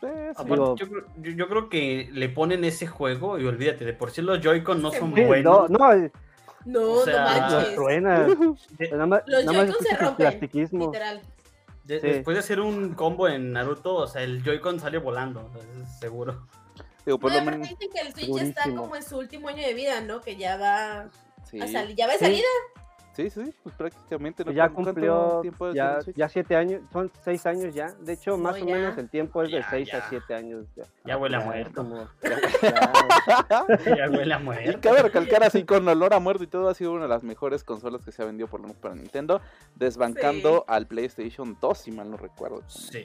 yo, 0.00 1.48
creo, 1.48 1.68
que 1.68 2.08
le 2.12 2.28
ponen 2.28 2.64
ese 2.64 2.86
juego 2.86 3.38
y 3.38 3.46
olvídate, 3.46 3.84
de 3.84 3.92
por 3.92 4.10
sí 4.10 4.22
los 4.22 4.40
Joy-Con 4.40 4.82
no 4.82 4.90
son 4.90 5.12
buenos. 5.12 5.70
No, 5.70 5.78
no, 5.78 6.12
no, 6.64 7.04
manches. 7.04 7.68
los 9.26 9.44
Joy-Con 9.44 9.84
se 9.84 9.96
rompen, 9.96 10.40
literal. 10.72 11.22
Después 11.84 12.34
de 12.34 12.40
hacer 12.40 12.60
un 12.60 12.94
combo 12.94 13.28
en 13.28 13.52
Naruto, 13.52 13.94
o 13.94 14.06
sea, 14.06 14.22
el 14.22 14.42
Joy-Con 14.42 14.78
sale 14.78 14.98
volando, 14.98 15.50
seguro. 16.00 16.46
Digo, 17.06 17.18
por 17.18 17.32
lo 17.32 17.42
menos... 17.42 17.66
dicen 17.66 17.88
que 17.90 18.00
el 18.00 18.12
Switch 18.12 18.42
está 18.42 18.64
como 18.74 18.94
en 18.94 19.02
su 19.02 19.16
último 19.16 19.48
año 19.48 19.66
de 19.66 19.72
vida, 19.72 20.02
¿no? 20.02 20.20
Que 20.20 20.36
ya 20.36 20.58
va 20.58 21.08
Sí. 21.50 21.58
¿Ya 21.96 22.06
va 22.06 22.12
de 22.12 22.18
salida? 22.18 22.42
Sí, 22.76 22.82
sí, 23.28 23.52
pues 23.62 23.74
prácticamente. 23.74 24.44
Pues 24.44 24.54
ya 24.54 24.68
cumplió 24.68 25.42
ya, 25.74 25.98
ya 26.14 26.28
siete 26.28 26.54
años, 26.54 26.82
son 26.92 27.10
seis 27.24 27.44
años 27.46 27.74
ya. 27.74 27.92
De 28.00 28.12
hecho, 28.12 28.38
más 28.38 28.62
o 28.62 28.64
menos 28.64 28.96
el 28.96 29.10
tiempo 29.10 29.42
es 29.42 29.50
de 29.50 29.62
seis 29.68 29.92
a 29.92 30.08
siete 30.08 30.34
años. 30.34 30.66
Ya, 31.04 31.16
huele 31.16 31.36
a 31.36 31.40
muerto. 31.40 32.08
ya, 33.86 34.08
huele 34.08 34.34
a 34.34 34.38
muerto. 34.38 34.70
Y 34.70 34.74
cabe 34.76 35.02
recalcar 35.02 35.42
así 35.42 35.64
con 35.64 35.86
olor 35.88 36.14
a 36.14 36.20
muerto 36.20 36.44
y 36.44 36.46
todo, 36.46 36.68
ha 36.68 36.74
sido 36.74 36.92
una 36.92 37.02
de 37.02 37.08
las 37.08 37.24
mejores 37.24 37.64
consolas 37.64 38.04
que 38.04 38.12
se 38.12 38.22
ha 38.22 38.26
vendido 38.26 38.46
por 38.46 38.60
lo 38.60 38.68
menos 38.68 38.80
para 38.80 38.94
Nintendo, 38.94 39.40
desbancando 39.74 40.64
al 40.68 40.86
PlayStation 40.86 41.58
2, 41.60 41.78
si 41.78 41.90
mal 41.90 42.10
no 42.10 42.16
recuerdo. 42.16 42.62
Sí. 42.68 43.04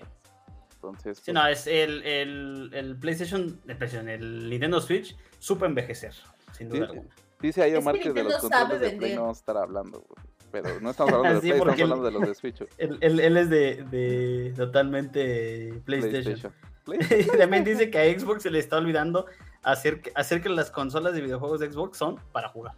Entonces, 0.75 1.17
sí, 1.17 1.31
pues 1.31 1.35
no, 1.35 1.47
es 1.47 1.65
el, 1.65 2.03
el, 2.03 2.69
el 2.73 2.97
PlayStation, 2.97 3.59
el 4.07 4.49
Nintendo 4.49 4.79
Switch, 4.79 5.17
supo 5.39 5.65
envejecer, 5.65 6.13
sin 6.51 6.69
duda 6.69 6.85
alguna. 6.85 7.09
Dice 7.43 7.61
ahí 7.61 7.75
Omar 7.75 7.99
que, 7.99 8.13
de 8.13 8.23
los 8.23 8.37
controles 8.37 8.79
de 8.79 8.91
Play 8.91 9.15
no 9.17 9.29
estar 9.29 9.57
hablando, 9.57 10.01
pero 10.49 10.79
no 10.79 10.91
estamos 10.91 11.13
hablando 11.13 11.41
de 11.41 11.41
Play, 11.41 11.59
estamos 11.59 11.81
hablando 11.81 12.05
de 12.05 12.11
los 12.11 12.21
de 12.21 12.35
Switch. 12.35 12.63
Él, 12.77 12.97
él, 13.01 13.35
es 13.35 13.49
de, 13.49 13.83
de, 13.91 14.53
totalmente 14.55 15.81
PlayStation. 15.83 16.53
PlayStation. 16.85 17.37
También 17.37 17.65
dice 17.65 17.91
que 17.91 17.99
a 17.99 18.17
Xbox 18.17 18.43
se 18.43 18.49
le 18.49 18.59
está 18.59 18.77
olvidando 18.77 19.25
hacer, 19.61 20.01
hacer 20.15 20.41
que 20.41 20.47
las 20.47 20.71
consolas 20.71 21.13
de 21.13 21.19
videojuegos 21.19 21.59
de 21.59 21.69
Xbox 21.69 21.97
son 21.97 22.17
para 22.31 22.47
jugar. 22.47 22.75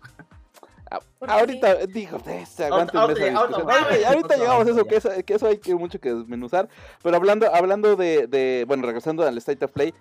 Ah, 0.89 0.99
ahorita, 1.27 1.85
digo, 1.85 2.19
se 2.47 2.65
aguanten 2.65 2.99
ahorita, 2.99 4.35
llegamos 4.35 4.65
a 4.65 4.71
eso, 4.71 4.85
que 4.85 4.95
eso, 4.95 5.09
que 5.23 5.33
eso 5.35 5.47
hay 5.47 5.59
que 5.59 5.75
mucho 5.75 5.99
que 5.99 6.11
desmenuzar. 6.11 6.69
Pero 7.03 7.15
hablando, 7.15 7.53
hablando 7.53 7.95
de, 7.95 8.25
de, 8.25 8.65
bueno, 8.67 8.87
regresando 8.87 9.23
al 9.27 9.37
State 9.37 9.63
of 9.63 9.71
Play, 9.71 9.93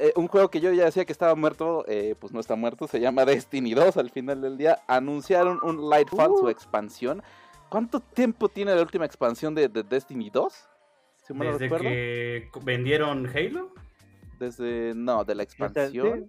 eh, 0.00 0.12
un 0.16 0.28
juego 0.28 0.50
que 0.50 0.60
yo 0.60 0.72
ya 0.72 0.86
decía 0.86 1.04
que 1.04 1.12
estaba 1.12 1.34
muerto, 1.34 1.84
eh, 1.86 2.14
pues 2.18 2.32
no 2.32 2.40
está 2.40 2.56
muerto, 2.56 2.88
se 2.88 3.00
llama 3.00 3.26
Destiny 3.26 3.74
2 3.74 3.98
al 3.98 4.10
final 4.10 4.40
del 4.40 4.56
día. 4.56 4.80
Anunciaron 4.88 5.60
un 5.62 5.90
Lightfall, 5.90 6.32
su 6.38 6.46
uh. 6.46 6.48
expansión. 6.48 7.22
¿Cuánto 7.68 8.00
tiempo 8.00 8.48
tiene 8.48 8.74
la 8.74 8.80
última 8.80 9.04
expansión 9.04 9.54
de, 9.54 9.68
Destiny 9.68 10.30
2? 10.30 10.68
Desde 11.28 11.68
que 11.68 12.50
vendieron 12.62 13.26
Halo. 13.28 13.72
Desde, 14.38 14.94
no, 14.94 15.22
de 15.24 15.34
la 15.34 15.42
expansión. 15.42 16.28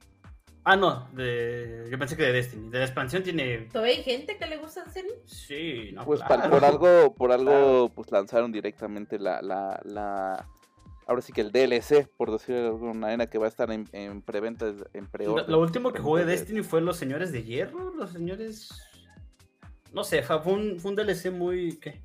Ah, 0.63 0.75
no, 0.75 1.07
de... 1.13 1.87
yo 1.89 1.97
pensé 1.97 2.15
que 2.15 2.23
de 2.23 2.33
Destiny. 2.33 2.69
De 2.69 2.77
la 2.77 2.85
expansión 2.85 3.23
tiene. 3.23 3.69
¿Todavía 3.71 3.95
hay 3.95 4.03
gente 4.03 4.37
que 4.37 4.45
le 4.45 4.57
gusta 4.57 4.83
Destiny? 4.83 5.09
Sí, 5.25 5.91
no. 5.93 6.05
Pues 6.05 6.21
por 6.21 6.65
algo, 6.65 7.15
por 7.15 7.31
algo, 7.31 7.89
pues 7.95 8.11
lanzaron 8.11 8.51
directamente 8.51 9.17
la, 9.17 9.41
la, 9.41 9.79
la, 9.85 10.45
ahora 11.07 11.21
sí 11.21 11.33
que 11.33 11.41
el 11.41 11.51
DLC, 11.51 12.07
por 12.17 12.31
decirlo 12.31 12.61
de 12.61 12.67
alguna 12.67 12.93
manera, 12.93 13.27
que 13.27 13.37
va 13.37 13.45
a 13.45 13.49
estar 13.49 13.71
en, 13.71 13.85
preventa, 14.21 14.73
en 14.93 15.07
pre 15.07 15.25
lo, 15.25 15.47
lo, 15.47 15.59
último 15.59 15.91
que 15.91 15.99
jugué 15.99 16.25
de 16.25 16.31
Destiny 16.31 16.63
fue 16.63 16.81
Los 16.81 16.97
Señores 16.97 17.31
de 17.31 17.43
Hierro, 17.43 17.93
Los 17.95 18.11
Señores... 18.11 18.69
No 19.93 20.05
sé, 20.05 20.23
fue 20.23 20.53
un, 20.53 20.79
fue 20.79 20.91
un 20.91 20.95
DLC 20.95 21.31
muy... 21.31 21.77
¿qué? 21.77 22.01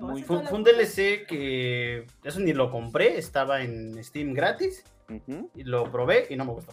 Muy, 0.00 0.22
fue, 0.22 0.38
un 0.38 0.64
DLC 0.64 1.26
que 1.26 2.06
eso 2.24 2.40
ni 2.40 2.52
lo 2.52 2.70
compré, 2.70 3.18
estaba 3.18 3.62
en 3.62 4.02
Steam 4.02 4.34
gratis 4.34 4.82
y 5.54 5.62
lo 5.62 5.90
probé 5.92 6.26
y 6.28 6.36
no 6.36 6.44
me 6.44 6.52
gustó. 6.52 6.72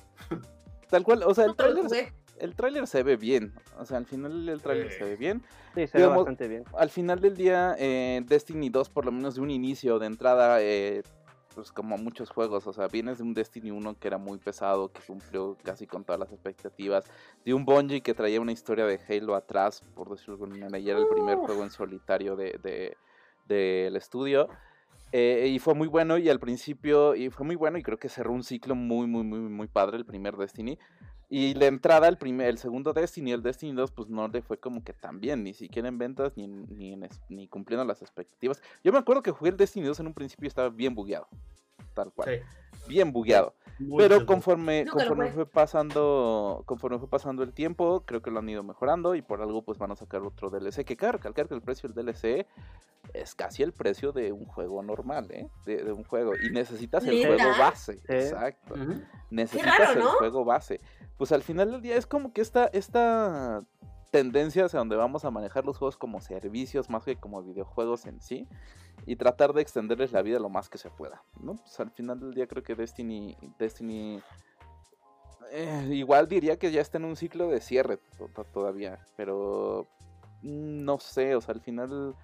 Tal 0.89 1.04
cual, 1.04 1.24
o 1.24 1.34
sea, 1.34 1.46
el 1.46 1.56
trailer, 1.56 2.14
el 2.39 2.56
tráiler 2.56 2.88
se 2.88 3.04
ve 3.04 3.18
bien, 3.18 3.54
o 3.78 3.86
sea, 3.86 3.98
al 3.98 4.06
final 4.06 4.48
el 4.50 4.62
tráiler 4.62 4.91
se 4.91 5.04
ve 5.04 5.16
bien. 5.16 5.44
Sí, 5.76 5.88
se 5.88 5.98
ve 5.98 6.06
bastante 6.08 6.48
bien. 6.48 6.66
Al 6.78 6.89
final 6.89 7.20
del 7.20 7.36
día, 7.36 7.76
eh, 7.80 8.22
Destiny 8.26 8.70
2, 8.70 8.89
por 8.89 9.06
lo 9.06 9.12
menos 9.12 9.36
de 9.36 9.41
un 9.41 9.50
inicio, 9.50 9.98
de 9.98 10.08
entrada, 10.08 10.62
eh, 10.62 11.04
pues 11.54 11.72
como 11.72 11.97
muchos 11.97 12.30
juegos, 12.30 12.68
o 12.68 12.74
sea, 12.74 12.88
vienes 12.88 13.18
de 13.18 13.24
un 13.24 13.34
Destiny 13.34 13.72
1 13.72 13.99
que 13.99 14.08
era 14.08 14.18
muy 14.18 14.38
pesado, 14.38 14.91
que 14.91 15.01
cumplió 15.01 15.58
casi 15.64 15.88
con 15.88 16.04
todas 16.04 16.20
las 16.20 16.32
expectativas, 16.32 17.06
de 17.45 17.54
un 17.54 17.66
Bungie 17.66 18.01
que 18.01 18.14
traía 18.14 18.41
una 18.41 18.51
historia 18.51 18.86
de 18.86 18.99
Halo 19.08 19.36
atrás, 19.36 19.84
por 19.95 20.10
decirlo 20.10 20.38
de 20.38 20.43
alguna 20.43 20.66
manera, 20.66 20.80
y 20.80 20.89
era 20.89 20.99
el 20.99 21.08
primer 21.08 21.38
juego 21.38 21.64
en 21.64 21.70
solitario 21.70 22.36
del 22.36 22.62
de, 22.62 22.97
de, 23.47 23.88
estudio. 23.95 24.49
Eh, 25.12 25.47
y 25.54 25.60
fue 25.60 25.76
muy 25.76 25.88
bueno 25.88 26.18
y 26.18 26.30
al 26.30 26.39
principio, 26.39 27.16
y 27.16 27.30
fue 27.30 27.45
muy 27.45 27.56
bueno 27.56 27.78
y 27.78 27.84
creo 27.84 27.99
que 27.99 28.10
cerró 28.10 28.34
un 28.34 28.43
ciclo 28.43 28.74
muy, 28.74 29.06
muy, 29.06 29.24
muy, 29.24 29.39
muy 29.39 29.68
padre 29.68 29.97
el 29.97 30.06
primer 30.06 30.36
Destiny. 30.38 30.80
Y 31.36 31.55
la 31.55 31.65
entrada, 31.65 32.07
el, 32.09 32.19
primer, 32.19 32.47
el 32.47 32.59
segundo 32.59 32.93
Destiny, 32.93 33.31
el 33.31 33.41
Destiny 33.41 33.73
2, 33.73 33.89
pues 33.89 34.07
no 34.07 34.27
le 34.27 34.43
fue 34.43 34.59
como 34.59 34.84
que 34.84 34.93
tan 34.93 35.19
bien, 35.19 35.43
ni 35.43 35.55
siquiera 35.55 35.88
en 35.88 35.97
ventas, 35.97 36.38
ni, 36.38 36.45
ni, 36.45 36.95
ni 37.27 37.47
cumpliendo 37.47 37.84
las 37.84 38.03
expectativas. 38.03 38.61
Yo 38.84 38.91
me 38.91 38.99
acuerdo 38.99 39.23
que 39.23 39.31
jugué 39.31 39.49
el 39.49 39.57
Destiny 39.57 39.88
2 39.88 40.01
en 40.01 40.05
un 40.05 40.13
principio 40.13 40.45
y 40.45 40.49
estaba 40.49 40.69
bien 40.69 40.93
bugueado, 40.93 41.27
tal 41.95 42.13
cual. 42.13 42.43
Bien 42.88 43.11
bugueado. 43.11 43.55
Pero 43.97 44.27
conforme, 44.27 44.86
conforme 44.86 45.31
fue 45.31 45.47
pasando, 45.47 46.61
conforme 46.67 46.99
fue 46.99 47.09
pasando 47.09 47.41
el 47.41 47.51
tiempo, 47.51 48.03
creo 48.05 48.21
que 48.21 48.29
lo 48.29 48.38
han 48.38 48.49
ido 48.49 48.61
mejorando 48.61 49.15
y 49.15 49.23
por 49.23 49.41
algo 49.41 49.63
pues 49.63 49.79
van 49.79 49.91
a 49.91 49.95
sacar 49.95 50.21
otro 50.21 50.51
DLC. 50.51 50.86
Que 50.86 50.95
cabe 50.95 51.13
recalcar 51.13 51.47
que 51.47 51.55
el 51.55 51.61
precio 51.63 51.89
del 51.89 52.05
DLC 52.05 52.45
es 53.13 53.36
casi 53.36 53.63
el 53.63 53.73
precio 53.73 54.11
de 54.11 54.31
un 54.31 54.45
juego 54.45 54.81
normal, 54.84 55.31
¿eh? 55.31 55.47
De, 55.65 55.91
un 55.91 56.03
juego. 56.03 56.34
Y 56.36 56.51
necesitas 56.51 57.05
el 57.05 57.25
juego 57.25 57.49
base. 57.57 57.99
Exacto. 58.07 58.75
Necesitas 59.29 59.95
el 59.95 60.03
juego 60.03 60.45
base. 60.45 60.79
Pues 61.24 61.32
al 61.32 61.41
final 61.41 61.71
del 61.71 61.82
día 61.82 61.95
es 61.95 62.05
como 62.05 62.34
que 62.34 62.41
esta, 62.41 62.65
esta 62.65 63.63
tendencia 64.11 64.65
hacia 64.65 64.80
donde 64.80 64.97
vamos 64.97 65.24
a 65.24 65.32
manejar 65.32 65.63
los 65.63 65.78
juegos 65.78 65.95
como 65.95 66.19
servicios 66.19 66.89
más 66.89 67.05
que 67.05 67.15
como 67.15 67.41
videojuegos 67.41 68.05
en 68.07 68.19
sí 68.19 68.45
y 69.05 69.15
tratar 69.15 69.53
de 69.53 69.61
extenderles 69.61 70.11
la 70.11 70.21
vida 70.21 70.38
lo 70.38 70.49
más 70.49 70.67
que 70.67 70.78
se 70.78 70.89
pueda, 70.89 71.24
¿no? 71.39 71.55
Pues 71.55 71.80
al 71.80 71.91
final 71.91 72.19
del 72.19 72.34
día 72.34 72.45
creo 72.45 72.61
que 72.61 72.76
Destiny, 72.76 73.38
Destiny 73.57 74.21
eh, 75.53 75.88
igual 75.91 76.28
diría 76.28 76.59
que 76.59 76.74
ya 76.74 76.82
está 76.82 76.97
en 76.97 77.05
un 77.05 77.15
ciclo 77.15 77.47
de 77.47 77.61
cierre 77.61 77.99
todavía, 78.51 78.99
pero 79.15 79.88
no 80.41 80.99
sé, 80.99 81.38
o 81.38 81.39
sea, 81.39 81.53
al 81.53 81.61
final 81.61 82.17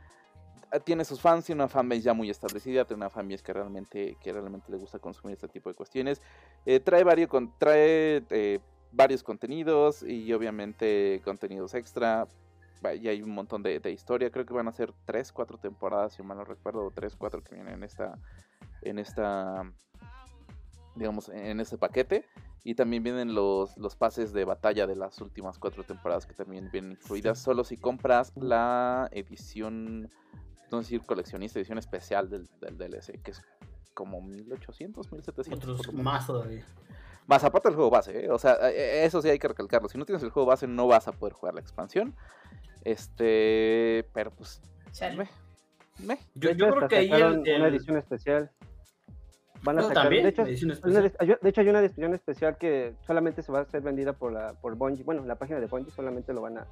ah, 0.73 0.79
tiene 0.81 1.05
sus 1.05 1.21
fans, 1.21 1.45
tiene 1.45 1.61
una 1.61 1.69
fanbase 1.69 2.01
ya 2.01 2.13
muy 2.13 2.29
establecida, 2.29 2.83
tiene 2.83 3.03
una 3.03 3.09
fanbase 3.09 3.43
que 3.43 3.53
realmente, 3.53 4.17
que 4.19 4.33
realmente 4.33 4.69
le 4.69 4.77
gusta 4.77 4.99
consumir 4.99 5.35
este 5.35 5.47
tipo 5.47 5.69
de 5.69 5.75
cuestiones. 5.75 6.21
Eh, 6.65 6.81
trae 6.81 7.05
varios, 7.05 7.29
trae 7.59 8.25
eh, 8.29 8.59
varios 8.91 9.23
contenidos 9.23 10.03
y 10.03 10.31
obviamente 10.33 11.21
contenidos 11.23 11.73
extra 11.73 12.27
y 12.95 13.07
hay 13.07 13.21
un 13.21 13.31
montón 13.31 13.61
de, 13.61 13.91
historia. 13.91 14.29
Creo 14.31 14.45
que 14.45 14.53
van 14.53 14.67
a 14.67 14.71
ser 14.71 14.93
3, 15.05 15.31
4 15.31 15.57
temporadas, 15.57 16.13
si 16.13 16.23
mal 16.23 16.37
no 16.37 16.45
recuerdo, 16.45 16.85
o 16.85 16.91
3, 16.91 17.15
4 17.15 17.43
que 17.43 17.55
vienen 17.55 17.75
en 17.75 17.83
esta, 17.83 18.17
en 18.81 18.99
esta, 18.99 19.69
digamos, 20.95 21.29
en 21.29 21.59
este 21.59 21.77
paquete. 21.77 22.25
Y 22.63 22.75
también 22.75 23.03
vienen 23.03 23.33
los, 23.33 23.77
los 23.77 23.95
pases 23.95 24.33
de 24.33 24.43
batalla 24.43 24.85
de 24.85 24.95
las 24.95 25.19
últimas 25.21 25.57
4 25.59 25.83
temporadas 25.83 26.25
que 26.25 26.33
también 26.33 26.69
vienen 26.71 26.91
incluidas. 26.91 27.39
Solo 27.39 27.63
si 27.63 27.77
compras 27.77 28.33
la 28.35 29.09
edición, 29.11 30.09
no 30.71 30.79
decir 30.79 31.01
coleccionista, 31.01 31.59
edición 31.59 31.77
especial 31.77 32.29
del, 32.29 32.49
del 32.59 32.77
DLC, 32.77 33.21
que 33.21 33.31
es 33.31 33.41
como 33.93 34.21
1800, 34.21 35.11
1700. 35.11 35.69
Otros 35.69 35.93
más 35.93 36.27
todavía. 36.27 36.65
Más 37.29 37.43
aparte 37.43 37.67
del 37.67 37.75
juego 37.75 37.91
base, 37.91 38.25
¿eh? 38.25 38.31
o 38.31 38.39
sea, 38.39 38.55
e, 38.71 38.73
e, 38.73 39.05
eso 39.05 39.21
sí 39.21 39.29
hay 39.29 39.37
que 39.37 39.47
recalcarlo. 39.47 39.87
Si 39.87 39.99
no 39.99 40.05
tienes 40.05 40.23
el 40.23 40.31
juego 40.31 40.47
base, 40.47 40.65
no 40.65 40.87
vas 40.87 41.07
a 41.07 41.11
poder 41.11 41.33
jugar 41.33 41.53
la 41.53 41.61
expansión. 41.61 42.15
Este, 42.83 44.03
pero 44.13 44.31
pues. 44.31 44.63
Me, 45.99 46.17
Yo, 46.33 46.55
creo 46.55 46.87
que 46.87 46.95
ahí 46.95 47.11
una 47.11 47.67
edición 47.67 47.97
especial. 47.97 48.49
Van 49.61 49.77
a 49.77 49.83
sacar. 49.83 50.09
de, 50.09 50.27
hecho, 50.27 50.43
de 50.43 51.49
hecho, 51.49 51.61
hay 51.61 51.69
una 51.69 51.81
edición 51.81 52.15
especial 52.15 52.57
que 52.57 52.95
solamente 53.05 53.43
se 53.43 53.51
va 53.51 53.59
a 53.59 53.65
ser 53.65 53.81
vendida 53.81 54.13
por 54.13 54.33
la 54.33 54.53
por 54.53 54.75
Bungie. 54.75 55.03
Bueno, 55.03 55.23
la 55.23 55.35
página 55.35 55.59
de 55.59 55.67
Bungie 55.67 55.91
solamente 55.91 56.33
lo 56.33 56.41
van 56.41 56.57
a 56.57 56.67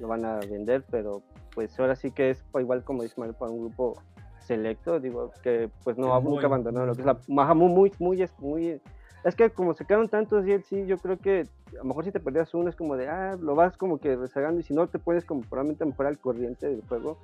lo 0.00 0.06
van 0.06 0.26
a 0.26 0.36
vender, 0.40 0.84
pero 0.90 1.22
pues 1.54 1.80
ahora 1.80 1.96
sí 1.96 2.10
que 2.10 2.28
es 2.28 2.44
igual 2.60 2.84
como 2.84 3.04
dice 3.04 3.14
Manuel, 3.16 3.38
para 3.38 3.50
un 3.50 3.60
grupo 3.60 4.02
selecto, 4.40 5.00
digo 5.00 5.30
que 5.42 5.70
pues 5.82 5.96
no 5.96 6.20
nunca 6.20 6.44
abandonado 6.44 6.84
lo 6.84 6.94
que 6.94 7.00
es 7.00 7.06
la 7.06 7.18
muy 7.26 7.68
muy 7.70 7.92
muy, 7.98 8.28
muy 8.38 8.80
es 9.24 9.36
que 9.36 9.50
como 9.50 9.74
se 9.74 9.84
quedaron 9.84 10.08
tantos 10.08 10.44
DLC, 10.44 10.86
yo 10.86 10.98
creo 10.98 11.18
que 11.18 11.46
a 11.72 11.76
lo 11.78 11.84
mejor 11.84 12.04
si 12.04 12.12
te 12.12 12.20
perdías 12.20 12.52
uno 12.54 12.68
es 12.68 12.76
como 12.76 12.96
de, 12.96 13.08
ah, 13.08 13.36
lo 13.40 13.54
vas 13.54 13.76
como 13.76 13.98
que 13.98 14.16
rezagando 14.16 14.60
y 14.60 14.64
si 14.64 14.74
no 14.74 14.86
te 14.88 14.98
puedes 14.98 15.24
como 15.24 15.42
probablemente 15.42 15.84
mejorar 15.84 16.12
el 16.12 16.18
corriente 16.18 16.68
del 16.68 16.82
juego, 16.88 17.18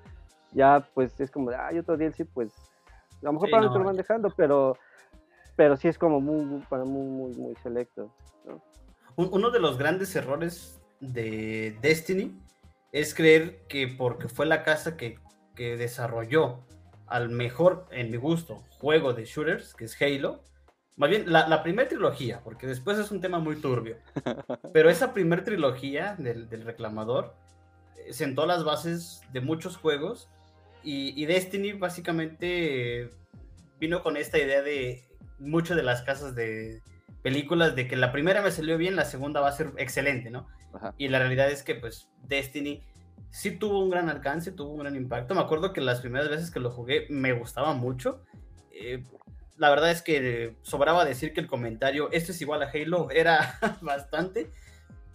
ya 0.53 0.89
pues 0.95 1.19
es 1.21 1.31
como 1.31 1.51
de, 1.51 1.57
ah, 1.57 1.69
hay 1.69 1.79
otro 1.79 1.97
DLC, 1.97 2.27
pues 2.33 2.53
a 3.21 3.27
lo 3.27 3.33
mejor 3.33 3.51
para 3.51 3.65
no, 3.65 3.73
te 3.73 3.79
lo 3.79 3.85
van 3.85 3.97
dejando, 3.97 4.33
pero, 4.37 4.77
pero 5.57 5.77
sí 5.77 5.89
es 5.89 5.99
como 5.99 6.21
muy, 6.21 6.63
para 6.69 6.85
muy, 6.85 7.07
muy, 7.07 7.37
muy 7.37 7.55
selecto. 7.57 8.13
Uno 9.17 9.51
de 9.51 9.59
los 9.59 9.79
grandes 9.79 10.15
errores 10.15 10.81
de 11.01 11.77
Destiny 11.83 12.41
es 12.93 13.15
creer 13.15 13.65
que 13.69 13.89
porque 13.89 14.29
fue 14.29 14.47
la 14.47 14.63
casa 14.63 14.97
que, 14.97 15.19
que 15.57 15.77
desarrolló 15.77 16.61
al 17.09 17.29
mejor, 17.29 17.87
en 17.91 18.11
mi 18.13 18.17
gusto, 18.17 18.63
juego 18.79 19.15
de 19.15 19.25
shooters, 19.25 19.75
que 19.75 19.87
es 19.87 20.01
Halo, 20.01 20.45
más 20.99 21.11
bien, 21.11 21.33
la, 21.33 21.63
primera 21.63 21.89
trilogía, 21.89 22.41
porque 22.43 22.67
después 22.67 22.99
es 22.99 23.13
un 23.13 23.21
tema 23.21 23.39
muy 23.39 23.57
turbio. 23.57 23.99
Pero 24.73 24.91
esa 24.91 25.15
primera 25.15 25.45
trilogía 25.45 26.17
del, 26.19 26.49
reclamador 26.65 27.37
eh, 27.97 28.13
sentó 28.13 28.47
las 28.47 28.65
bases 28.65 29.23
de 29.33 29.41
muchos 29.41 29.77
juegos. 29.77 30.29
Y, 30.83 31.25
Destiny 31.27 31.73
básicamente 31.73 33.11
vino 33.79 34.03
con 34.03 34.17
esta 34.17 34.39
idea 34.39 34.63
de 34.63 35.05
muchas 35.39 35.77
de 35.77 35.83
las 35.83 36.03
casas 36.03 36.35
de 36.35 36.83
películas 37.23 37.77
de 37.77 37.87
que 37.87 37.95
la 37.95 38.11
primera 38.11 38.43
me 38.43 38.51
salió 38.51 38.79
bien, 38.79 38.97
la 38.97 39.05
segunda 39.05 39.41
va 39.41 39.49
a 39.49 39.53
ser 39.53 39.73
excelente, 39.77 40.31
¿no? 40.31 40.49
Y 40.97 41.09
la 41.09 41.19
realidad 41.19 41.51
es 41.51 41.63
que, 41.63 41.75
pues, 41.75 42.09
Destiny 42.25 42.83
sí 43.31 43.53
tuvo 43.53 43.85
un 43.85 43.91
gran 43.91 44.09
alcance, 44.09 44.51
tuvo 44.51 44.73
un 44.73 44.81
gran 44.81 44.97
impacto. 44.97 45.35
Me 45.35 45.43
acuerdo 45.43 45.73
que 45.73 45.81
las 45.81 46.01
primeras 46.01 46.29
veces 46.29 46.51
que 46.51 46.59
lo 46.59 46.71
jugué 46.71 47.07
me 47.09 47.33
gustaba 47.35 47.75
mucho. 47.75 48.25
Eh, 48.73 49.05
la 49.59 49.71
verdad 49.71 49.91
es 49.91 50.03
que 50.03 50.57
sobraba 50.63 51.05
decir 51.05 51.33
que 51.33 51.41
el 51.41 51.47
comentario, 51.47 52.11
esto 52.13 52.33
es 52.33 52.41
igual 52.41 52.63
a 52.63 52.71
Halo, 52.71 53.11
era 53.13 53.59
bastante. 53.81 54.51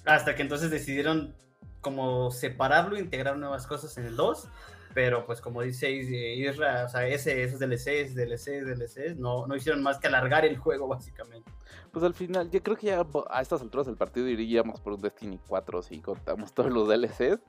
Hasta 0.06 0.36
que 0.36 0.42
entonces 0.42 0.70
decidieron 0.70 1.36
como 1.82 2.32
separarlo, 2.32 2.98
integrar 2.98 3.38
nuevas 3.38 3.68
cosas 3.68 3.98
en 3.98 4.06
el 4.06 4.16
2 4.16 4.50
pero 4.94 5.26
pues 5.26 5.42
como 5.42 5.62
dice 5.62 5.92
Isra, 5.92 6.86
o 6.86 6.90
sea, 6.90 7.08
ese, 7.08 7.44
esos 7.44 7.60
DLCs, 7.60 8.16
DLCs, 8.16 8.66
DLCs, 8.66 9.18
no, 9.18 9.48
no 9.48 9.56
hicieron 9.56 9.82
más 9.82 9.98
que 9.98 10.08
alargar 10.08 10.46
el 10.46 10.58
juego 10.58 10.88
básicamente. 10.88 11.52
Pues 11.92 12.06
al 12.06 12.14
final, 12.14 12.50
yo 12.50 12.62
creo 12.62 12.78
que 12.78 12.88
ya 12.88 13.06
a 13.30 13.42
estas 13.42 13.62
alturas 13.62 13.88
del 13.88 13.98
partido 13.98 14.28
iríamos 14.28 14.80
por 14.82 14.94
un 14.94 15.02
Destiny 15.02 15.40
4 15.48 15.82
si 15.84 16.00
contamos 16.00 16.54
todos 16.54 16.72
los 16.72 16.88
DLCs. 16.88 17.40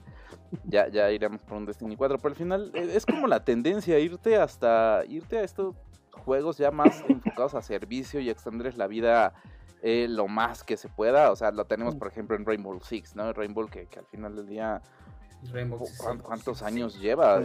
Ya, 0.65 0.89
ya 0.89 1.11
iríamos 1.11 1.43
por 1.43 1.59
un 1.59 1.67
Destiny 1.67 1.97
4, 1.97 2.19
pero 2.19 2.29
al 2.31 2.37
final 2.37 2.71
eh, 2.75 2.93
es 2.95 3.05
como 3.07 3.27
la 3.27 3.45
tendencia, 3.45 3.99
irte 3.99 4.37
hasta, 4.37 5.03
irte 5.09 5.39
a 5.39 5.43
estos 5.43 5.75
juegos 6.15 6.59
ya 6.59 6.71
más 6.71 7.05
enfocados 7.09 7.55
a 7.55 7.63
servicio 7.63 8.21
y 8.21 8.31
extender 8.31 8.77
la 8.77 8.87
vida 8.87 9.35
eh, 9.83 10.07
lo 10.09 10.29
más 10.29 10.65
que 10.65 10.77
se 10.77 10.89
pueda. 10.89 11.31
O 11.31 11.37
sea, 11.37 11.51
lo 11.51 11.67
tenemos 11.67 11.95
por 11.97 12.09
ejemplo 12.09 12.37
en 12.37 12.47
Rainbow 12.47 12.81
Six, 12.81 13.17
¿no? 13.17 13.33
Rainbow 13.33 13.67
que, 13.69 13.87
que 13.87 13.99
al 13.99 14.07
final 14.07 14.35
del 14.37 14.47
día 14.47 14.83
¿Cuántos 16.23 16.63
años 16.63 16.99
lleva 17.01 17.39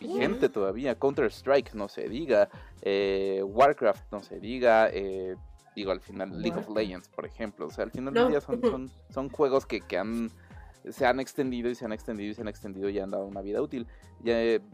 vigente 0.00 0.48
todavía? 0.48 0.98
Counter 0.98 1.26
Strike, 1.26 1.74
no 1.74 1.88
se 1.88 2.08
diga. 2.08 2.48
Eh, 2.82 3.42
Warcraft, 3.44 4.12
no 4.12 4.22
se 4.22 4.40
diga. 4.40 4.88
Eh, 4.90 5.36
digo, 5.74 5.92
al 5.92 6.00
final, 6.00 6.40
League 6.40 6.58
of 6.58 6.68
Legends, 6.70 7.08
por 7.08 7.26
ejemplo. 7.26 7.66
O 7.66 7.70
sea, 7.70 7.84
al 7.84 7.90
final 7.90 8.14
del 8.14 8.28
día 8.28 8.40
son, 8.40 8.90
son, 9.10 9.28
juegos 9.30 9.66
que, 9.66 9.82
han 9.98 10.30
se 10.90 11.06
han 11.06 11.20
extendido 11.20 11.70
y 11.70 11.74
se 11.74 11.84
han 11.84 11.92
extendido 11.92 12.30
y 12.30 12.34
se 12.34 12.42
han 12.42 12.48
extendido 12.48 12.88
y 12.88 12.98
han 12.98 13.10
dado 13.10 13.26
una 13.26 13.42
vida 13.42 13.60
útil. 13.60 13.86
Y, 14.24 14.30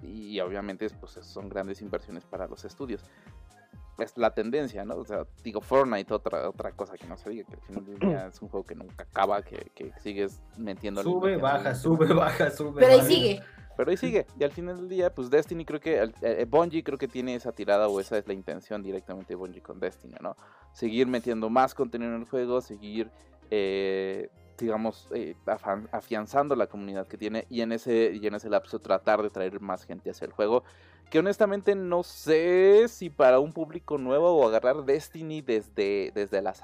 y 0.07 0.41
obviamente 0.41 0.89
pues, 1.01 1.13
son 1.23 1.49
grandes 1.49 1.83
inversiones 1.83 2.25
para 2.25 2.47
los 2.47 2.65
estudios 2.65 3.05
es 3.99 4.17
la 4.19 4.35
tendencia, 4.35 4.85
¿no? 4.85 4.97
O 4.97 5.05
sea, 5.05 5.27
digo, 5.43 5.61
Fortnite, 5.61 6.13
otra, 6.13 6.49
otra 6.49 6.73
cosa 6.73 6.97
que 6.97 7.07
no 7.07 7.17
se 7.17 7.31
diga, 7.31 7.45
que 7.45 7.55
al 7.55 7.61
final 7.61 7.85
del 7.85 7.99
día 7.99 8.27
es 8.27 8.43
un 8.43 8.49
juego 8.49 8.67
que 8.67 8.75
nunca 8.75 9.05
acaba, 9.05 9.43
que, 9.43 9.71
que 9.75 9.93
sigues 10.01 10.43
metiendo. 10.57 11.03
Sube, 11.03 11.37
baja, 11.37 11.75
sube, 11.75 12.13
baja, 12.13 12.51
sube. 12.51 12.81
Pero 12.81 12.93
ahí 12.93 13.03
sigue. 13.03 13.43
Pero 13.77 13.91
ahí 13.91 13.97
sigue. 13.97 14.27
Y 14.39 14.45
al 14.45 14.51
final 14.51 14.77
del 14.77 14.89
día, 14.89 15.15
pues 15.15 15.31
Destiny 15.31 15.65
creo 15.65 15.81
que, 15.81 16.11
eh, 16.23 16.47
Bungie 16.49 16.83
creo 16.83 16.99
que 16.99 17.09
tiene 17.09 17.35
esa 17.35 17.53
tirada 17.53 17.89
o 17.89 18.01
esa 18.01 18.19
es 18.19 18.27
la 18.27 18.35
intención 18.35 18.83
directamente 18.83 19.31
de 19.31 19.37
Bungie 19.37 19.63
con 19.63 19.79
Destiny, 19.79 20.15
¿no? 20.21 20.37
Seguir 20.73 21.07
metiendo 21.07 21.49
más 21.51 21.75
contenido 21.75 22.15
en 22.15 22.21
el 22.21 22.29
juego, 22.29 22.61
seguir, 22.61 23.11
eh, 23.51 24.29
digamos, 24.59 25.09
eh, 25.15 25.35
afianzando 25.93 26.55
la 26.57 26.67
comunidad 26.67 27.07
que 27.07 27.19
tiene 27.19 27.47
y 27.51 27.61
en, 27.61 27.73
ese, 27.73 28.13
y 28.15 28.27
en 28.27 28.35
ese 28.35 28.49
lapso 28.49 28.79
tratar 28.79 29.23
de 29.23 29.31
traer 29.31 29.61
más 29.61 29.85
gente 29.85 30.11
hacia 30.11 30.27
el 30.27 30.33
juego 30.33 30.65
que 31.11 31.19
honestamente 31.19 31.75
no 31.75 32.03
sé 32.03 32.87
si 32.89 33.11
para 33.11 33.39
un 33.39 33.53
público 33.53 33.99
nuevo 33.99 34.33
o 34.33 34.49
agarrar 34.49 34.85
Destiny 34.85 35.43
desde, 35.43 36.11
desde, 36.15 36.43
la, 36.43 36.55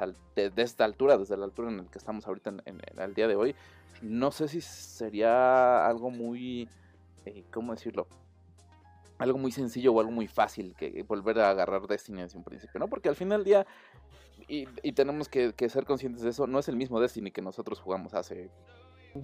esta 0.57 0.85
altura, 0.85 1.19
desde 1.19 1.37
la 1.37 1.45
altura 1.45 1.69
en 1.69 1.77
la 1.79 1.85
que 1.85 1.99
estamos 1.99 2.27
ahorita 2.27 2.55
en, 2.65 2.81
el 2.99 3.15
día 3.15 3.29
de 3.29 3.37
hoy, 3.37 3.55
no 4.03 4.33
sé 4.33 4.49
si 4.49 4.61
sería 4.61 5.87
algo 5.87 6.11
muy, 6.11 6.69
eh, 7.27 7.45
¿cómo 7.53 7.73
decirlo? 7.73 8.07
Algo 9.19 9.39
muy 9.39 9.53
sencillo 9.53 9.93
o 9.93 10.01
algo 10.01 10.13
muy 10.13 10.27
fácil 10.27 10.75
que 10.77 11.05
volver 11.05 11.39
a 11.39 11.51
agarrar 11.51 11.87
Destiny 11.87 12.23
desde 12.23 12.39
un 12.39 12.45
principio, 12.45 12.81
¿no? 12.81 12.89
Porque 12.89 13.09
al 13.09 13.17
final 13.17 13.41
del 13.41 13.45
día, 13.45 13.67
y, 14.51 14.93
tenemos 14.93 15.29
que, 15.29 15.53
que, 15.53 15.69
ser 15.69 15.85
conscientes 15.85 16.23
de 16.23 16.31
eso, 16.31 16.47
no 16.47 16.59
es 16.59 16.69
el 16.69 16.77
mismo 16.77 17.01
Destiny 17.01 17.31
que 17.31 17.43
nosotros 17.43 17.81
jugamos 17.81 18.15
hace 18.15 18.51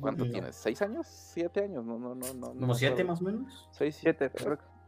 ¿Cuánto 0.00 0.28
tienes? 0.28 0.56
¿Seis 0.56 0.82
años? 0.82 1.06
¿Siete 1.06 1.62
años? 1.62 1.84
No, 1.84 1.98
no, 1.98 2.14
no, 2.14 2.34
no. 2.34 2.48
¿Como 2.48 2.74
siete 2.74 3.04
más 3.04 3.20
o 3.20 3.24
menos? 3.24 3.68
Seis, 3.70 3.96
siete, 3.96 4.30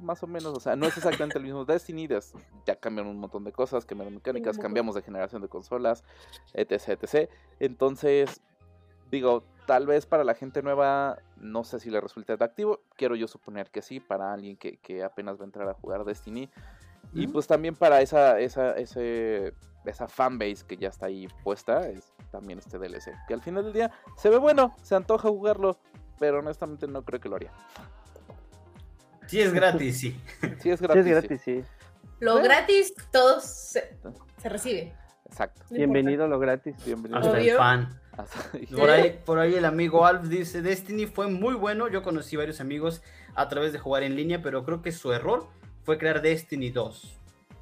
más 0.00 0.22
o 0.22 0.26
menos. 0.26 0.56
O 0.56 0.60
sea, 0.60 0.76
no 0.76 0.86
es 0.86 0.96
exactamente 0.96 1.38
el 1.38 1.44
mismo 1.44 1.64
Destiny. 1.64 2.08
Ya 2.66 2.76
cambiaron 2.76 3.12
un 3.12 3.20
montón 3.20 3.44
de 3.44 3.52
cosas, 3.52 3.84
cambiaron 3.84 4.14
mecánicas, 4.14 4.58
cambiamos 4.58 4.94
de 4.94 5.02
generación 5.02 5.42
de 5.42 5.48
consolas, 5.48 6.04
etc, 6.52 7.00
etc. 7.00 7.30
Entonces, 7.60 8.40
digo, 9.10 9.44
tal 9.66 9.86
vez 9.86 10.06
para 10.06 10.24
la 10.24 10.34
gente 10.34 10.62
nueva, 10.62 11.18
no 11.36 11.64
sé 11.64 11.78
si 11.78 11.90
le 11.90 12.00
resulte 12.00 12.32
atractivo. 12.32 12.80
Quiero 12.96 13.14
yo 13.14 13.28
suponer 13.28 13.70
que 13.70 13.82
sí, 13.82 14.00
para 14.00 14.32
alguien 14.32 14.56
que, 14.56 14.78
que 14.78 15.04
apenas 15.04 15.38
va 15.38 15.42
a 15.42 15.46
entrar 15.46 15.68
a 15.68 15.74
jugar 15.74 16.04
Destiny. 16.04 16.50
Y 17.14 17.26
pues 17.28 17.46
también 17.46 17.74
para 17.74 18.02
esa, 18.02 18.38
esa, 18.40 18.72
ese, 18.72 19.54
esa 19.90 20.08
fanbase 20.08 20.64
que 20.66 20.76
ya 20.76 20.88
está 20.88 21.06
ahí 21.06 21.28
puesta, 21.42 21.88
es 21.88 22.12
también 22.30 22.58
este 22.58 22.78
DLC. 22.78 23.14
Que 23.26 23.34
al 23.34 23.42
final 23.42 23.64
del 23.64 23.72
día 23.72 23.90
se 24.16 24.30
ve 24.30 24.38
bueno, 24.38 24.74
se 24.82 24.94
antoja 24.94 25.28
jugarlo, 25.28 25.78
pero 26.18 26.38
honestamente 26.38 26.86
no 26.86 27.04
creo 27.04 27.20
que 27.20 27.28
lo 27.28 27.36
haría. 27.36 27.52
Si 29.26 29.40
es 29.40 29.52
gratis, 29.52 29.98
sí. 29.98 30.20
Si 30.60 30.70
es 30.70 30.80
gratis, 30.80 31.04
sí. 31.04 31.10
Es 31.10 31.20
gratis, 31.20 31.40
sí. 31.42 31.64
Lo 32.20 32.42
gratis, 32.42 32.94
todos 33.12 33.44
se, 33.44 33.96
recibe. 34.42 34.94
Exacto. 35.26 35.62
Bienvenido 35.70 36.24
a 36.24 36.28
lo 36.28 36.38
gratis. 36.38 36.74
Bienvenido. 36.84 37.20
Hasta 37.20 37.38
el 37.38 37.56
fan. 37.56 38.00
Por 38.76 38.90
ahí, 38.90 39.20
por 39.24 39.38
ahí 39.38 39.54
el 39.54 39.64
amigo 39.64 40.04
Alf 40.04 40.24
dice, 40.28 40.60
Destiny 40.60 41.06
fue 41.06 41.28
muy 41.28 41.54
bueno, 41.54 41.88
yo 41.88 42.02
conocí 42.02 42.36
varios 42.36 42.60
amigos 42.60 43.02
a 43.36 43.48
través 43.48 43.72
de 43.72 43.78
jugar 43.78 44.02
en 44.02 44.16
línea, 44.16 44.42
pero 44.42 44.64
creo 44.64 44.82
que 44.82 44.90
su 44.90 45.12
error 45.12 45.46
fue 45.84 45.98
crear 45.98 46.20
Destiny 46.20 46.70
2. 46.70 47.17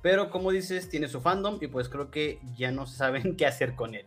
Pero 0.07 0.31
como 0.31 0.53
dices, 0.53 0.89
tiene 0.89 1.09
su 1.09 1.21
fandom 1.21 1.59
y 1.61 1.67
pues 1.67 1.89
creo 1.89 2.13
que 2.13 2.39
ya 2.55 2.71
no 2.71 2.87
saben 2.87 3.35
qué 3.37 3.45
hacer 3.45 3.75
con 3.75 3.97
él. 3.97 4.07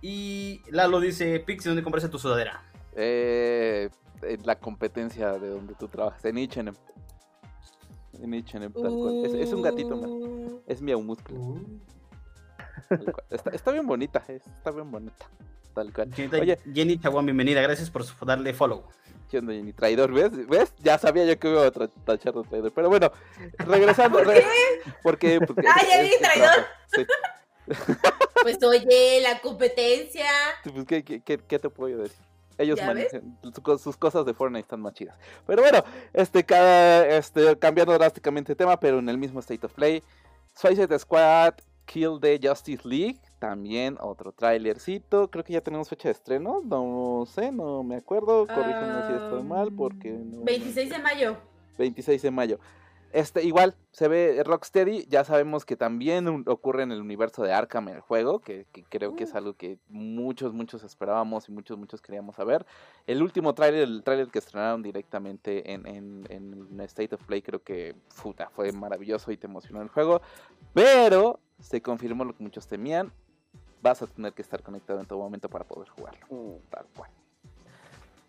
Y 0.00 0.62
Lalo 0.70 1.00
dice, 1.00 1.40
Pixie, 1.40 1.68
¿dónde 1.68 1.82
compraste 1.82 2.08
tu 2.08 2.20
sudadera? 2.20 2.62
Eh, 2.94 3.90
en 4.22 4.46
la 4.46 4.54
competencia 4.54 5.32
de 5.40 5.48
donde 5.48 5.74
tú 5.74 5.88
trabajas, 5.88 6.24
en 6.26 6.38
H&M. 6.38 6.72
En 8.20 8.34
H&M, 8.34 8.70
tal 8.70 8.92
cual. 8.92 9.36
Es, 9.36 9.52
un 9.52 9.62
gatito, 9.62 9.96
man. 9.96 10.60
Es 10.68 10.80
mi 10.80 10.94
músculo. 10.94 11.40
Uh. 11.40 11.80
Está, 13.50 13.72
bien 13.72 13.84
bonita, 13.84 14.22
está 14.28 14.70
bien 14.70 14.92
bonita. 14.92 15.26
Tal 15.74 15.92
cual. 15.92 16.10
Oye, 16.40 16.58
Jenny 16.72 16.98
Chaguán, 16.98 17.26
bienvenida. 17.26 17.62
Gracias 17.62 17.90
por 17.90 18.04
darle 18.26 18.52
follow 18.52 18.84
ni 19.40 19.72
traidor, 19.72 20.12
¿ves? 20.12 20.46
¿Ves? 20.46 20.74
Ya 20.82 20.98
sabía 20.98 21.24
yo 21.24 21.38
que 21.38 21.48
iba 21.48 21.66
a 21.66 21.70
tachar 21.70 22.34
de 22.34 22.42
traidor. 22.42 22.72
Pero 22.74 22.88
bueno, 22.88 23.10
regresando. 23.58 24.18
¿Por 25.02 25.18
qué? 25.18 25.40
Porque, 25.40 25.66
ah, 25.66 25.80
ya 25.88 26.02
vi 26.02 26.10
traidor. 26.20 26.66
Pues 28.42 28.60
oye, 28.64 29.20
la 29.22 29.38
competencia. 29.38 30.26
Pues, 30.64 30.84
¿qué, 30.84 31.04
qué, 31.04 31.20
qué, 31.22 31.58
te 31.60 31.70
puedo 31.70 31.96
decir? 31.96 32.18
Ellos 32.58 32.76
manejan, 32.84 33.38
sus 33.78 33.96
cosas 33.96 34.26
de 34.26 34.34
Fortnite 34.34 34.62
están 34.62 34.80
más 34.80 34.94
chidas. 34.94 35.16
Pero 35.46 35.62
bueno, 35.62 35.84
este, 36.12 36.42
cada, 36.42 37.06
este, 37.06 37.56
cambiando 37.56 37.92
drásticamente 37.92 38.50
de 38.52 38.56
tema, 38.56 38.80
pero 38.80 38.98
en 38.98 39.08
el 39.08 39.16
mismo 39.16 39.38
State 39.38 39.64
of 39.64 39.72
Play. 39.72 40.02
Suicide 40.56 40.98
Squad, 40.98 41.54
Kill 41.86 42.18
the 42.20 42.40
Justice 42.42 42.82
League 42.82 43.20
también 43.42 43.98
otro 44.00 44.30
tráilercito. 44.30 45.28
Creo 45.28 45.42
que 45.42 45.52
ya 45.52 45.60
tenemos 45.60 45.88
fecha 45.88 46.06
de 46.06 46.12
estreno. 46.12 46.62
No 46.64 47.24
sé, 47.26 47.50
no 47.50 47.82
me 47.82 47.96
acuerdo. 47.96 48.46
Corríjanme 48.46 49.04
si 49.08 49.12
estoy 49.14 49.42
mal 49.42 49.72
porque 49.72 50.12
no... 50.12 50.44
26 50.44 50.90
de 50.90 50.98
mayo. 51.00 51.36
26 51.76 52.22
de 52.22 52.30
mayo. 52.30 52.60
Este, 53.12 53.42
igual, 53.42 53.74
se 53.90 54.06
ve 54.06 54.40
Rocksteady, 54.44 55.06
ya 55.06 55.24
sabemos 55.24 55.64
que 55.66 55.76
también 55.76 56.44
ocurre 56.46 56.84
en 56.84 56.92
el 56.92 57.00
universo 57.00 57.42
de 57.42 57.52
Arkham 57.52 57.88
el 57.88 58.00
juego, 58.00 58.38
que, 58.38 58.64
creo 58.88 59.16
que 59.16 59.24
es 59.24 59.34
algo 59.34 59.54
que 59.54 59.76
muchos, 59.88 60.54
muchos 60.54 60.84
esperábamos 60.84 61.48
y 61.48 61.52
muchos, 61.52 61.76
muchos 61.76 62.00
queríamos 62.00 62.36
saber. 62.36 62.64
El 63.08 63.22
último 63.22 63.54
tráiler, 63.54 63.82
el 63.82 64.04
tráiler 64.04 64.28
que 64.28 64.38
estrenaron 64.38 64.82
directamente 64.82 65.72
en, 65.72 65.86
en, 65.86 66.26
en, 66.30 66.80
State 66.82 67.16
of 67.16 67.24
Play, 67.24 67.42
creo 67.42 67.62
que 67.62 67.96
puta, 68.22 68.48
fue 68.50 68.70
maravilloso 68.70 69.32
y 69.32 69.36
te 69.36 69.48
emocionó 69.48 69.82
el 69.82 69.88
juego. 69.88 70.22
Pero 70.72 71.40
se 71.58 71.82
confirmó 71.82 72.24
lo 72.24 72.34
que 72.34 72.42
muchos 72.42 72.66
temían, 72.66 73.12
vas 73.82 74.00
a 74.02 74.06
tener 74.06 74.32
que 74.32 74.42
estar 74.42 74.62
conectado 74.62 75.00
en 75.00 75.06
todo 75.06 75.18
momento 75.18 75.48
para 75.48 75.64
poder 75.64 75.88
jugarlo. 75.88 76.26
Mm. 76.30 76.70
Tal 76.70 76.86
cual. 76.96 77.10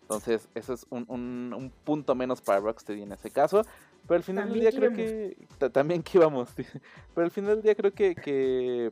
Entonces, 0.02 0.48
eso 0.54 0.74
es 0.74 0.86
un, 0.90 1.06
un, 1.08 1.72
punto 1.82 2.14
menos 2.14 2.42
para 2.42 2.60
Rocksteady 2.60 3.02
en 3.02 3.12
ese 3.12 3.30
caso. 3.30 3.64
Pero 4.06 4.16
al 4.16 4.22
final 4.22 4.50
del 4.50 4.60
día 4.60 4.70
creo 4.70 4.92
que. 4.92 5.36
También 5.72 6.02
que 6.02 6.18
íbamos. 6.18 6.50
Pero 7.14 7.24
al 7.24 7.30
final 7.30 7.54
del 7.54 7.62
día 7.62 7.74
creo 7.74 7.92
que. 7.92 8.14
que 8.14 8.90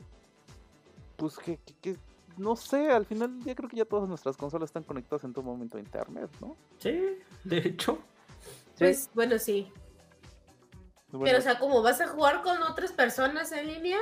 pues 1.16 1.36
que, 1.36 1.58
que, 1.82 1.96
No 2.38 2.56
sé, 2.56 2.90
al 2.90 3.04
final 3.04 3.34
del 3.34 3.44
día 3.44 3.54
creo 3.54 3.68
que 3.68 3.76
ya 3.76 3.84
todas 3.84 4.08
nuestras 4.08 4.38
consolas 4.38 4.70
están 4.70 4.84
conectadas 4.84 5.24
en 5.24 5.34
todo 5.34 5.44
momento 5.44 5.76
a 5.76 5.80
internet, 5.80 6.30
¿no? 6.40 6.56
Sí, 6.78 7.18
de 7.44 7.58
hecho. 7.58 7.98
Pues 8.78 9.10
bueno, 9.14 9.38
sí. 9.38 9.70
Pero, 11.20 11.38
o 11.38 11.40
sea, 11.42 11.58
como 11.58 11.82
vas 11.82 12.00
a 12.00 12.08
jugar 12.08 12.42
con 12.42 12.62
otras 12.62 12.92
personas 12.92 13.52
en 13.52 13.66
línea. 13.66 13.98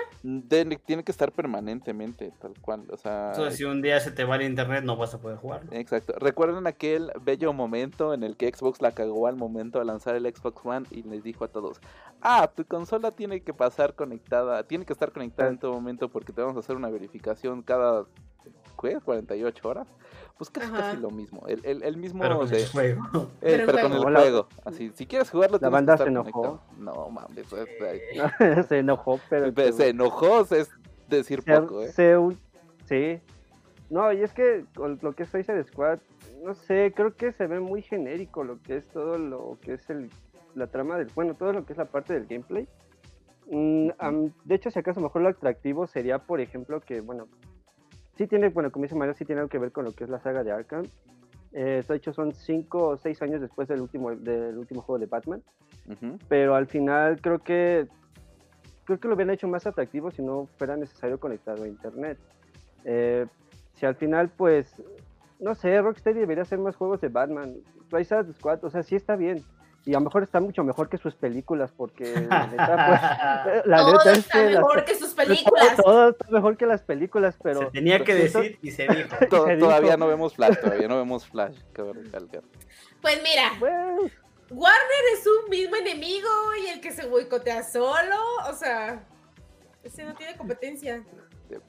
tiene 0.84 1.04
que 1.04 1.10
estar 1.10 1.32
permanentemente, 1.32 2.32
tal 2.40 2.54
cual. 2.60 2.84
O 2.90 2.96
sea, 2.96 3.34
si 3.50 3.64
un 3.64 3.82
día 3.82 3.98
se 4.00 4.12
te 4.12 4.24
va 4.24 4.36
el 4.36 4.42
internet, 4.42 4.84
no 4.84 4.96
vas 4.96 5.14
a 5.14 5.20
poder 5.20 5.38
jugar. 5.38 5.62
Exacto. 5.72 6.14
Recuerden 6.18 6.66
aquel 6.66 7.10
bello 7.22 7.52
momento 7.52 8.14
en 8.14 8.22
el 8.22 8.36
que 8.36 8.52
Xbox 8.52 8.80
la 8.80 8.92
cagó 8.92 9.26
al 9.26 9.36
momento 9.36 9.80
de 9.80 9.84
lanzar 9.84 10.14
el 10.14 10.24
Xbox 10.24 10.64
One 10.64 10.86
y 10.90 11.02
les 11.02 11.24
dijo 11.24 11.44
a 11.44 11.48
todos: 11.48 11.80
Ah, 12.20 12.50
tu 12.54 12.64
consola 12.64 13.10
tiene 13.10 13.40
que 13.40 13.54
pasar 13.54 13.94
conectada, 13.94 14.62
tiene 14.64 14.84
que 14.84 14.92
estar 14.92 15.12
conectada 15.12 15.50
en 15.50 15.58
todo 15.58 15.72
momento 15.72 16.08
porque 16.08 16.32
te 16.32 16.40
vamos 16.40 16.56
a 16.56 16.60
hacer 16.60 16.76
una 16.76 16.90
verificación 16.90 17.62
cada 17.62 18.06
¿qué? 18.80 18.98
48 19.00 19.68
horas. 19.68 19.88
Pues 20.38 20.50
casi, 20.50 20.70
casi 20.72 20.96
lo 20.96 21.10
mismo. 21.10 21.46
El, 21.46 21.64
el, 21.64 21.82
el 21.82 21.96
mismo. 21.96 22.22
Pero 22.22 22.38
con 22.38 22.54
el 22.54 22.66
juego. 22.66 23.02
pero, 23.40 23.66
con 23.66 23.92
el 23.92 24.02
juego. 24.02 24.48
Así, 24.64 24.90
si 24.94 25.06
quieres 25.06 25.30
jugarlo, 25.30 25.58
la 25.60 25.68
banda 25.68 25.96
se 25.96 26.04
enojó. 26.04 26.60
No 26.78 27.10
mames. 27.10 27.46
se 28.68 28.78
enojó, 28.78 29.20
pero. 29.28 29.72
Se 29.72 29.88
enojó, 29.88 30.42
es 30.42 30.70
decir 31.08 31.42
poco, 31.42 31.82
¿eh? 31.82 31.92
sí. 32.88 33.20
No, 33.90 34.12
y 34.12 34.22
es 34.22 34.32
que 34.32 34.64
con 34.74 35.00
lo 35.02 35.12
que 35.12 35.24
es 35.24 35.30
Suicide 35.30 35.64
Squad, 35.64 35.98
no 36.44 36.54
sé, 36.54 36.92
creo 36.94 37.14
que 37.16 37.32
se 37.32 37.48
ve 37.48 37.58
muy 37.58 37.82
genérico 37.82 38.44
lo 38.44 38.62
que 38.62 38.76
es 38.76 38.86
todo 38.86 39.18
lo 39.18 39.58
que 39.60 39.74
es 39.74 39.90
el, 39.90 40.08
la 40.54 40.68
trama 40.68 40.96
del. 40.96 41.08
Bueno, 41.14 41.34
todo 41.34 41.52
lo 41.52 41.66
que 41.66 41.72
es 41.72 41.78
la 41.78 41.86
parte 41.86 42.14
del 42.14 42.26
gameplay. 42.26 42.68
Mm, 43.50 43.88
de 44.44 44.54
hecho, 44.54 44.70
si 44.70 44.78
acaso 44.78 45.00
mejor 45.00 45.22
lo 45.22 45.28
atractivo 45.28 45.88
sería, 45.88 46.20
por 46.20 46.40
ejemplo, 46.40 46.80
que, 46.80 47.00
bueno, 47.00 47.26
sí 48.20 48.26
tiene, 48.26 48.50
bueno, 48.50 48.70
como 48.70 48.82
dice 48.82 48.94
Mario, 48.94 49.14
sí 49.14 49.24
tiene 49.24 49.40
algo 49.40 49.48
que 49.48 49.58
ver 49.58 49.72
con 49.72 49.86
lo 49.86 49.92
que 49.92 50.04
es 50.04 50.10
la 50.10 50.20
saga 50.20 50.44
de 50.44 50.52
Arkham. 50.52 50.84
Eh, 51.52 51.82
de 51.88 51.96
hecho, 51.96 52.12
son 52.12 52.32
cinco 52.32 52.88
o 52.88 52.96
seis 52.98 53.22
años 53.22 53.40
después 53.40 53.66
del 53.66 53.80
último, 53.80 54.14
del 54.14 54.58
último 54.58 54.82
juego 54.82 54.98
de 54.98 55.06
Batman. 55.06 55.42
Pero 56.28 56.54
al 56.54 56.66
final 56.66 57.18
creo 57.22 57.38
que 57.38 57.88
creo 58.84 59.00
que 59.00 59.08
lo 59.08 59.14
hubieran 59.14 59.32
hecho 59.32 59.48
más 59.48 59.66
atractivo 59.66 60.10
si 60.10 60.20
no 60.20 60.46
fuera 60.58 60.76
necesario 60.76 61.18
conectarlo 61.18 61.64
a 61.64 61.68
internet. 61.68 62.18
Eh, 62.84 63.24
si 63.72 63.86
al 63.86 63.94
final, 63.94 64.28
pues, 64.28 64.82
no 65.38 65.54
sé, 65.54 65.80
Rocksteady 65.80 66.20
debería 66.20 66.42
hacer 66.42 66.58
más 66.58 66.76
juegos 66.76 67.00
de 67.00 67.08
Batman. 67.08 67.54
Rise 67.90 68.34
Squad, 68.34 68.62
o 68.64 68.68
sea, 68.68 68.82
sí 68.82 68.96
está 68.96 69.16
bien. 69.16 69.42
Y 69.86 69.94
a 69.94 69.98
lo 69.98 70.04
mejor 70.04 70.22
está 70.22 70.40
mucho 70.40 70.62
mejor 70.62 70.88
que 70.88 70.98
sus 70.98 71.14
películas, 71.14 71.72
porque 71.74 72.04
la 72.28 72.46
neta, 72.46 73.42
pues, 73.44 73.66
la 73.66 73.76
todo 73.78 73.92
neta 73.92 74.12
es 74.12 74.18
está 74.18 74.38
mejor 74.42 74.84
que 74.84 74.94
sus 74.94 75.14
películas. 75.14 75.76
Todo, 75.76 76.10
está 76.10 76.26
mejor 76.30 76.56
que 76.56 76.66
las 76.66 76.82
películas, 76.82 77.36
pero... 77.42 77.60
Se 77.60 77.66
tenía 77.66 78.04
que 78.04 78.14
decir 78.14 78.58
y 78.62 78.70
se 78.72 78.86
dijo. 78.86 79.16
todavía 79.28 79.96
no 79.96 80.06
vemos 80.06 80.34
Flash, 80.34 80.58
todavía 80.60 80.88
no 80.88 80.96
vemos 80.96 81.26
Flash. 81.26 81.56
Pues 83.00 83.22
mira, 83.22 83.52
pues... 83.58 84.12
Warner 84.50 85.04
es 85.14 85.24
un 85.26 85.48
mismo 85.48 85.76
enemigo 85.76 86.28
y 86.62 86.66
el 86.70 86.80
que 86.80 86.90
se 86.90 87.06
boicotea 87.06 87.62
solo, 87.62 88.16
o 88.50 88.52
sea, 88.52 89.04
ese 89.84 90.04
no 90.04 90.14
tiene 90.14 90.36
competencia. 90.36 91.04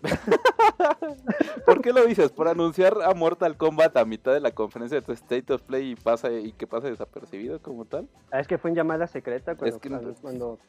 ¿Por 1.66 1.82
qué 1.82 1.94
lo 1.94 2.06
dices? 2.06 2.32
¿Por 2.32 2.48
anunciar 2.48 2.98
a 3.04 3.14
Mortal 3.14 3.58
Kombat 3.58 3.98
a 3.98 4.06
mitad 4.06 4.34
de 4.34 4.40
la 4.40 4.52
conferencia 4.52 5.00
de 5.00 5.06
tu 5.06 5.12
State 5.12 5.54
of 5.54 5.62
Play 5.64 5.92
y 5.92 5.96
pasa 5.96 6.32
y 6.32 6.52
que 6.52 6.68
pase 6.68 6.90
desapercibido 6.90 7.62
como 7.62 7.86
tal? 7.86 8.08
Ah, 8.32 8.40
es 8.40 8.48
que 8.48 8.58
fue 8.58 8.70
en 8.70 8.76
llamada 8.76 9.08
secreta 9.08 9.56
cuando, 9.56 9.80
cuando, 10.22 10.60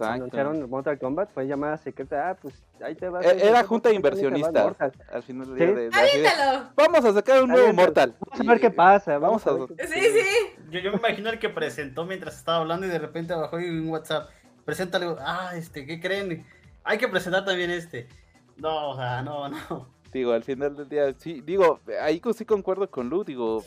anunciaron 0.00 0.68
Mortal 0.70 0.98
Kombat, 0.98 1.32
fue 1.32 1.44
en 1.44 1.48
llamada 1.48 1.76
secreta, 1.78 2.30
ah, 2.30 2.36
pues 2.40 2.62
ahí 2.82 2.94
te 2.94 3.08
vas. 3.08 3.24
E-, 3.24 3.48
era 3.48 3.64
junta 3.64 3.88
de 3.88 3.96
inversionistas 3.96 4.76
al 5.12 5.22
final 5.22 5.54
del 5.54 5.56
día 5.56 5.74
de, 5.74 6.62
Vamos 6.76 7.04
a 7.04 7.12
sacar 7.12 7.42
un 7.42 7.50
nuevo 7.50 7.72
Mortal. 7.72 8.14
Vamos 8.20 8.46
a 8.46 8.50
ver 8.50 8.60
qué 8.60 8.70
pasa. 8.70 9.18
Vamos, 9.18 9.46
a, 9.46 9.56
Sí, 9.86 10.00
sí. 10.00 10.26
Yo, 10.70 10.80
yo 10.80 10.90
me 10.92 10.98
imagino 10.98 11.30
el 11.30 11.38
que 11.38 11.48
presentó 11.48 12.04
mientras 12.04 12.36
estaba 12.36 12.58
hablando 12.58 12.86
y 12.86 12.90
de 12.90 12.98
repente 12.98 13.34
bajó 13.34 13.58
en 13.58 13.88
WhatsApp. 13.88 14.30
Preséntale, 14.64 15.14
ah, 15.20 15.52
este, 15.54 15.84
¿qué 15.84 16.00
creen? 16.00 16.46
Hay 16.84 16.98
que 16.98 17.08
presentar 17.08 17.44
también 17.44 17.70
este. 17.70 18.08
No, 18.56 18.90
o 18.90 18.96
sea, 18.96 19.22
no, 19.22 19.48
no. 19.48 19.88
Digo, 20.12 20.32
al 20.32 20.44
final 20.44 20.76
del 20.76 20.88
día, 20.88 21.12
sí, 21.18 21.40
digo, 21.40 21.80
ahí 22.00 22.20
sí 22.34 22.44
concuerdo 22.44 22.88
con 22.88 23.08
Lu, 23.08 23.24
digo, 23.24 23.64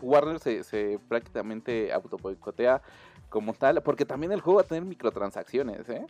Warner 0.00 0.38
se, 0.40 0.64
se 0.64 0.98
prácticamente 1.08 1.92
autoboicotea 1.92 2.80
como 3.28 3.52
tal, 3.52 3.82
porque 3.82 4.04
también 4.04 4.32
el 4.32 4.40
juego 4.40 4.58
va 4.58 4.62
a 4.62 4.66
tener 4.66 4.84
microtransacciones, 4.84 5.88
¿eh? 5.88 6.06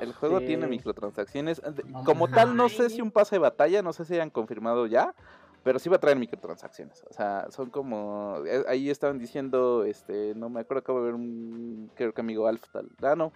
El 0.00 0.12
juego 0.14 0.40
tiene 0.40 0.66
microtransacciones. 0.66 1.60
Como 2.04 2.28
tal, 2.28 2.56
no 2.56 2.68
sé 2.68 2.90
si 2.90 3.02
un 3.02 3.10
pase 3.10 3.36
de 3.36 3.40
batalla, 3.40 3.82
no 3.82 3.92
sé 3.92 4.04
si 4.04 4.14
hayan 4.14 4.30
confirmado 4.30 4.86
ya, 4.86 5.14
pero 5.62 5.78
sí 5.78 5.88
va 5.88 5.96
a 5.96 6.00
traer 6.00 6.18
microtransacciones. 6.18 7.04
O 7.10 7.12
sea, 7.12 7.46
son 7.50 7.70
como. 7.70 8.36
Eh, 8.46 8.64
ahí 8.68 8.88
estaban 8.88 9.18
diciendo, 9.18 9.84
este, 9.84 10.34
no 10.34 10.48
me 10.48 10.60
acuerdo, 10.60 10.80
acabo 10.80 11.00
de 11.00 11.04
ver 11.06 11.14
un. 11.14 11.90
Creo 11.94 12.14
que 12.14 12.20
amigo 12.22 12.46
Alf 12.46 12.64
tal. 12.72 12.88
Ah, 13.02 13.14
no. 13.14 13.32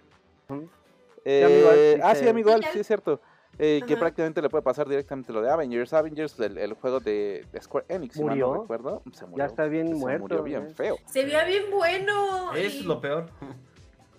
Eh, 1.25 1.99
ah, 2.03 2.13
sí, 2.15 2.27
amigo 2.27 2.51
Alf, 2.51 2.65
sí 2.71 2.79
es 2.79 2.87
cierto. 2.87 3.19
Eh, 3.57 3.81
que 3.87 3.95
prácticamente 3.95 4.41
le 4.41 4.49
puede 4.49 4.63
pasar 4.63 4.87
directamente 4.87 5.31
lo 5.31 5.41
de 5.41 5.49
Avengers. 5.49 5.93
Avengers, 5.93 6.39
el, 6.39 6.73
juego 6.73 6.99
de, 6.99 7.45
Square 7.61 7.85
Enix, 7.89 8.17
¿Murió? 8.17 8.47
no 8.47 8.61
recuerdo. 8.61 9.01
Se 9.13 9.25
murió. 9.25 9.37
Ya 9.37 9.45
está 9.45 9.65
bien 9.65 9.87
se 9.87 9.95
muerto. 9.95 10.21
murió 10.23 10.43
bien 10.43 10.75
feo. 10.75 10.97
Se 11.05 11.23
veía 11.23 11.45
bien 11.45 11.63
bueno. 11.71 12.53
Es 12.53 12.83
lo 12.83 12.99
peor. 12.99 13.29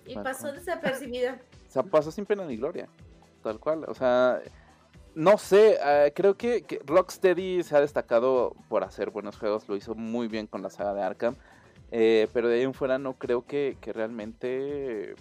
Y 0.07 0.15
pasó 0.15 0.53
desapercibido. 0.53 1.35
O 1.35 1.71
sea, 1.71 1.83
pasó 1.83 2.11
sin 2.11 2.25
pena 2.25 2.45
ni 2.47 2.57
gloria. 2.57 2.89
Tal 3.43 3.61
cual. 3.61 3.85
O 3.89 3.95
sea, 3.95 4.41
no 5.15 5.37
sé. 5.37 5.79
Eh, 5.85 6.13
creo 6.15 6.37
que, 6.37 6.63
que, 6.63 6.81
Rocksteady 6.85 7.63
se 7.63 7.77
ha 7.77 7.81
destacado 7.81 8.55
por 8.69 8.85
hacer 8.85 9.11
buenos 9.11 9.37
juegos. 9.37 9.69
Lo 9.69 9.77
hizo 9.77 9.95
muy 9.95 10.29
bien 10.29 10.47
con 10.47 10.63
la 10.63 10.71
saga 10.71 10.95
de 10.95 11.03
Arkham. 11.03 11.37
Eh, 11.91 12.29
pero 12.33 12.49
de 12.49 12.57
ahí 12.57 12.63
en 12.63 12.75
fuera 12.75 12.99
no 12.99 13.15
creo 13.15 13.45
que, 13.45 13.77
que 13.81 13.93
realmente 13.93 15.15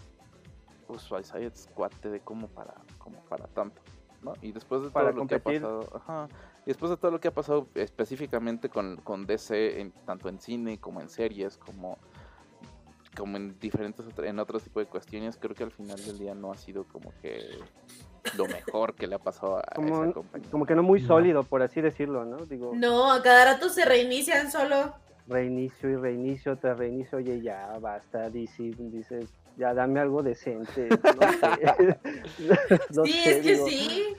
pues 0.88 1.02
Suicide 1.02 1.56
Squad 1.56 1.92
te 2.02 2.10
dé 2.10 2.20
como 2.20 2.48
para, 2.48 2.76
como 2.98 3.20
para 3.26 3.48
tanto. 3.48 3.82
Y 4.42 4.52
después 4.52 4.82
de 4.82 4.90
todo 4.90 5.12
lo 5.12 5.28
que 5.28 5.36
ha 5.36 5.40
pasado, 5.40 6.30
y 6.66 6.70
después 6.70 6.90
de 6.90 6.98
todo 6.98 7.12
lo 7.12 7.20
que 7.20 7.28
ha 7.28 7.34
pasado 7.34 7.68
específicamente 7.76 8.70
con, 8.70 8.98
con 8.98 9.26
DC, 9.26 9.82
en, 9.82 9.92
tanto 10.06 10.30
en 10.30 10.40
cine 10.40 10.80
como 10.80 11.02
en 11.02 11.10
series, 11.10 11.58
como, 11.58 11.98
como 13.16 13.38
en 13.38 13.60
diferentes, 13.60 14.06
en 14.18 14.40
otro 14.40 14.60
tipo 14.60 14.80
de 14.80 14.88
cuestiones, 14.88 15.38
creo 15.40 15.54
que 15.56 15.64
al 15.64 15.72
final 15.72 16.04
del 16.04 16.18
día 16.18 16.34
no 16.34 16.52
ha 16.52 16.58
sido 16.58 16.86
como 16.86 17.14
que 17.22 17.40
lo 18.36 18.48
mejor 18.48 18.96
que 18.96 19.08
le 19.08 19.16
ha 19.16 19.20
pasado 19.20 19.58
a 19.60 19.76
como, 19.76 20.04
esa 20.04 20.14
compañía. 20.14 20.50
Como 20.50 20.66
que 20.66 20.76
no 20.76 20.84
muy 20.84 21.02
sólido, 21.02 21.44
por 21.44 21.62
así 21.62 21.82
decirlo, 21.82 22.26
¿no? 22.26 22.38
Digo, 22.46 22.72
no, 22.74 23.12
a 23.12 23.22
cada 23.22 23.54
rato 23.54 23.70
se 23.70 23.86
reinician 23.86 24.52
solo. 24.52 24.96
Reinicio 25.28 25.90
y 25.90 25.96
reinicio 25.96 26.56
tras 26.58 26.78
reinicio, 26.78 27.18
oye, 27.18 27.42
ya 27.42 27.78
basta, 27.80 28.30
DC, 28.30 28.76
dices, 28.78 29.30
ya 29.58 29.74
dame 29.74 30.00
algo 30.00 30.22
decente. 30.22 30.90
sí, 33.04 33.24
es 33.26 33.38
que 33.38 33.56
sí. 33.58 34.16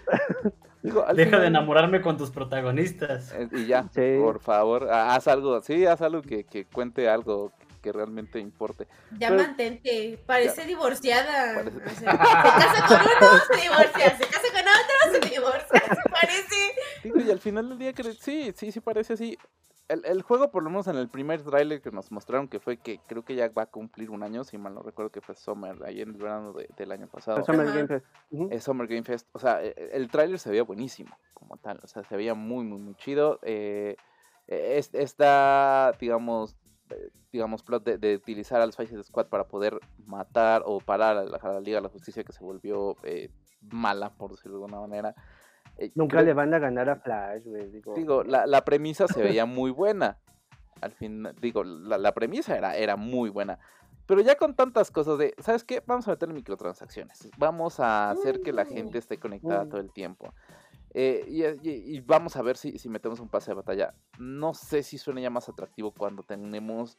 Deja 1.15 1.39
de 1.39 1.47
enamorarme 1.47 2.01
con 2.01 2.17
tus 2.17 2.31
protagonistas. 2.31 3.33
Eh, 3.33 3.49
y 3.53 3.67
ya, 3.67 3.89
por 4.21 4.41
favor, 4.41 4.89
haz 4.91 5.27
algo, 5.27 5.61
sí, 5.61 5.85
haz 5.85 6.01
algo 6.03 6.23
que, 6.23 6.45
que 6.45 6.65
cuente 6.65 7.09
algo 7.09 7.53
que 7.83 7.93
realmente 7.93 8.39
importe. 8.39 8.87
Ya 9.19 9.31
mantente, 9.31 10.19
parece 10.27 10.65
divorciada. 10.65 11.63
se 11.63 12.05
casa 12.05 12.87
con 12.89 12.99
uno, 12.99 13.39
se 13.49 13.63
divorcia, 13.63 14.17
se 14.17 14.27
casa 14.27 14.49
con 14.53 14.61
otro, 14.61 14.97
se 15.13 15.21
divorcia, 15.35 15.83
parece. 16.11 16.75
y 17.27 17.31
al 17.31 17.39
final 17.39 17.69
del 17.69 17.79
día, 17.79 17.93
sí, 18.21 18.53
sí, 18.57 18.73
sí 18.73 18.81
parece 18.81 19.13
así 19.13 19.39
el, 19.89 20.05
el, 20.05 20.23
juego, 20.23 20.51
por 20.51 20.63
lo 20.63 20.71
menos 20.71 20.87
en 20.89 20.97
el 20.97 21.09
primer 21.09 21.43
trailer 21.43 21.81
que 21.81 21.91
nos 21.91 22.11
mostraron, 22.11 22.49
que 22.49 22.61
fue 22.61 22.77
que 22.77 22.99
creo 23.07 23.25
que 23.25 23.35
ya 23.35 23.49
va 23.49 23.63
a 23.63 23.67
cumplir 23.67 24.11
un 24.11 24.23
año, 24.23 24.45
si 24.45 24.59
mal 24.59 24.75
no 24.75 24.83
recuerdo 24.83 25.11
que 25.11 25.21
fue 25.21 25.35
Summer, 25.35 25.77
ahí 25.85 26.01
en 26.01 26.11
el 26.11 26.17
verano 26.17 26.53
del 26.53 26.93
año 26.93 27.07
pasado. 27.09 27.45
Summer 27.45 27.67
Game 27.67 27.87
Fest. 27.87 28.07
Es 28.51 28.65
Summer 28.65 28.87
Game 28.87 29.05
Fest. 29.05 29.29
O 29.33 29.39
sea, 29.39 29.63
e, 29.63 29.69
e, 29.69 29.91
el, 29.93 30.09
trailer 30.09 30.39
se 30.39 30.51
veía 30.51 30.65
buenísimo, 30.65 31.17
como 31.35 31.57
tal. 31.57 31.79
O 31.83 31.87
sea, 31.87 32.03
se 32.05 32.17
veía 32.17 32.35
muy, 32.35 32.65
muy, 32.65 32.79
muy 32.79 32.95
chido. 32.97 33.39
Eh, 33.43 33.97
e, 34.47 34.79
esta, 34.93 35.93
digamos, 36.01 36.57
eh, 36.91 37.11
digamos, 37.33 37.63
plot 37.63 37.85
de, 37.85 38.17
utilizar 38.17 38.61
al 38.61 38.73
Suicide 38.73 39.03
Squad 39.03 39.27
para 39.27 39.49
poder 39.49 39.79
matar 40.05 40.63
o 40.65 40.81
parar 40.81 41.17
a 41.17 41.25
la, 41.25 41.61
Liga 41.61 41.79
de 41.79 41.83
la 41.83 41.89
Justicia 41.89 42.25
que 42.25 42.33
se 42.33 42.45
volvió 42.45 42.97
eh, 43.03 43.31
mala, 43.61 44.11
por 44.15 44.33
decirlo 44.33 44.59
de 44.59 44.65
alguna 44.65 44.81
manera. 44.81 45.15
Eh, 45.79 45.93
Nunca 45.95 46.23
le 46.23 46.33
van 46.33 46.55
a 46.55 46.59
ganar 46.59 46.89
a 46.89 46.97
Flash, 46.97 47.45
güey. 47.45 47.71
Digo, 47.95 48.25
la, 48.25 48.47
la, 48.47 48.65
premisa 48.65 49.07
se 49.07 49.23
veía 49.23 49.47
muy 49.47 49.71
buena. 49.71 50.19
Al 50.81 50.93
fin, 50.93 51.29
digo, 51.41 51.65
la, 51.65 51.99
la, 51.99 52.13
premisa 52.13 52.57
era, 52.57 52.77
era 52.77 52.97
muy 52.97 53.31
buena. 53.31 53.59
Pero 54.07 54.21
ya 54.21 54.37
con 54.37 54.55
tantas 54.55 54.91
cosas 54.91 55.19
de, 55.19 55.35
¿sabes 55.39 55.65
qué? 55.65 55.83
Vamos 55.85 56.07
a 56.07 56.13
meter 56.13 56.29
microtransacciones. 56.29 57.29
Vamos 57.39 57.81
a 57.81 58.11
hacer 58.11 58.41
que 58.41 58.53
la 58.53 58.65
mm, 58.65 58.69
gente 58.69 58.99
esté 58.99 59.19
conectada 59.19 59.65
mm. 59.65 59.69
todo 59.69 59.81
el 59.81 59.93
tiempo. 59.93 60.33
Eh, 60.95 61.25
y, 61.29 61.69
y, 61.69 62.01
vamos 62.01 62.37
a 62.37 62.43
ver 62.43 62.57
si, 62.57 62.79
si 62.79 62.89
metemos 62.89 63.21
un 63.21 63.29
pase 63.29 63.51
de 63.51 63.57
batalla. 63.57 63.95
No 64.19 64.55
sé 64.55 64.83
si 64.83 64.97
suena 64.97 65.21
ya 65.21 65.29
más 65.29 65.49
atractivo 65.49 65.93
cuando 65.93 66.23
tenemos 66.23 66.99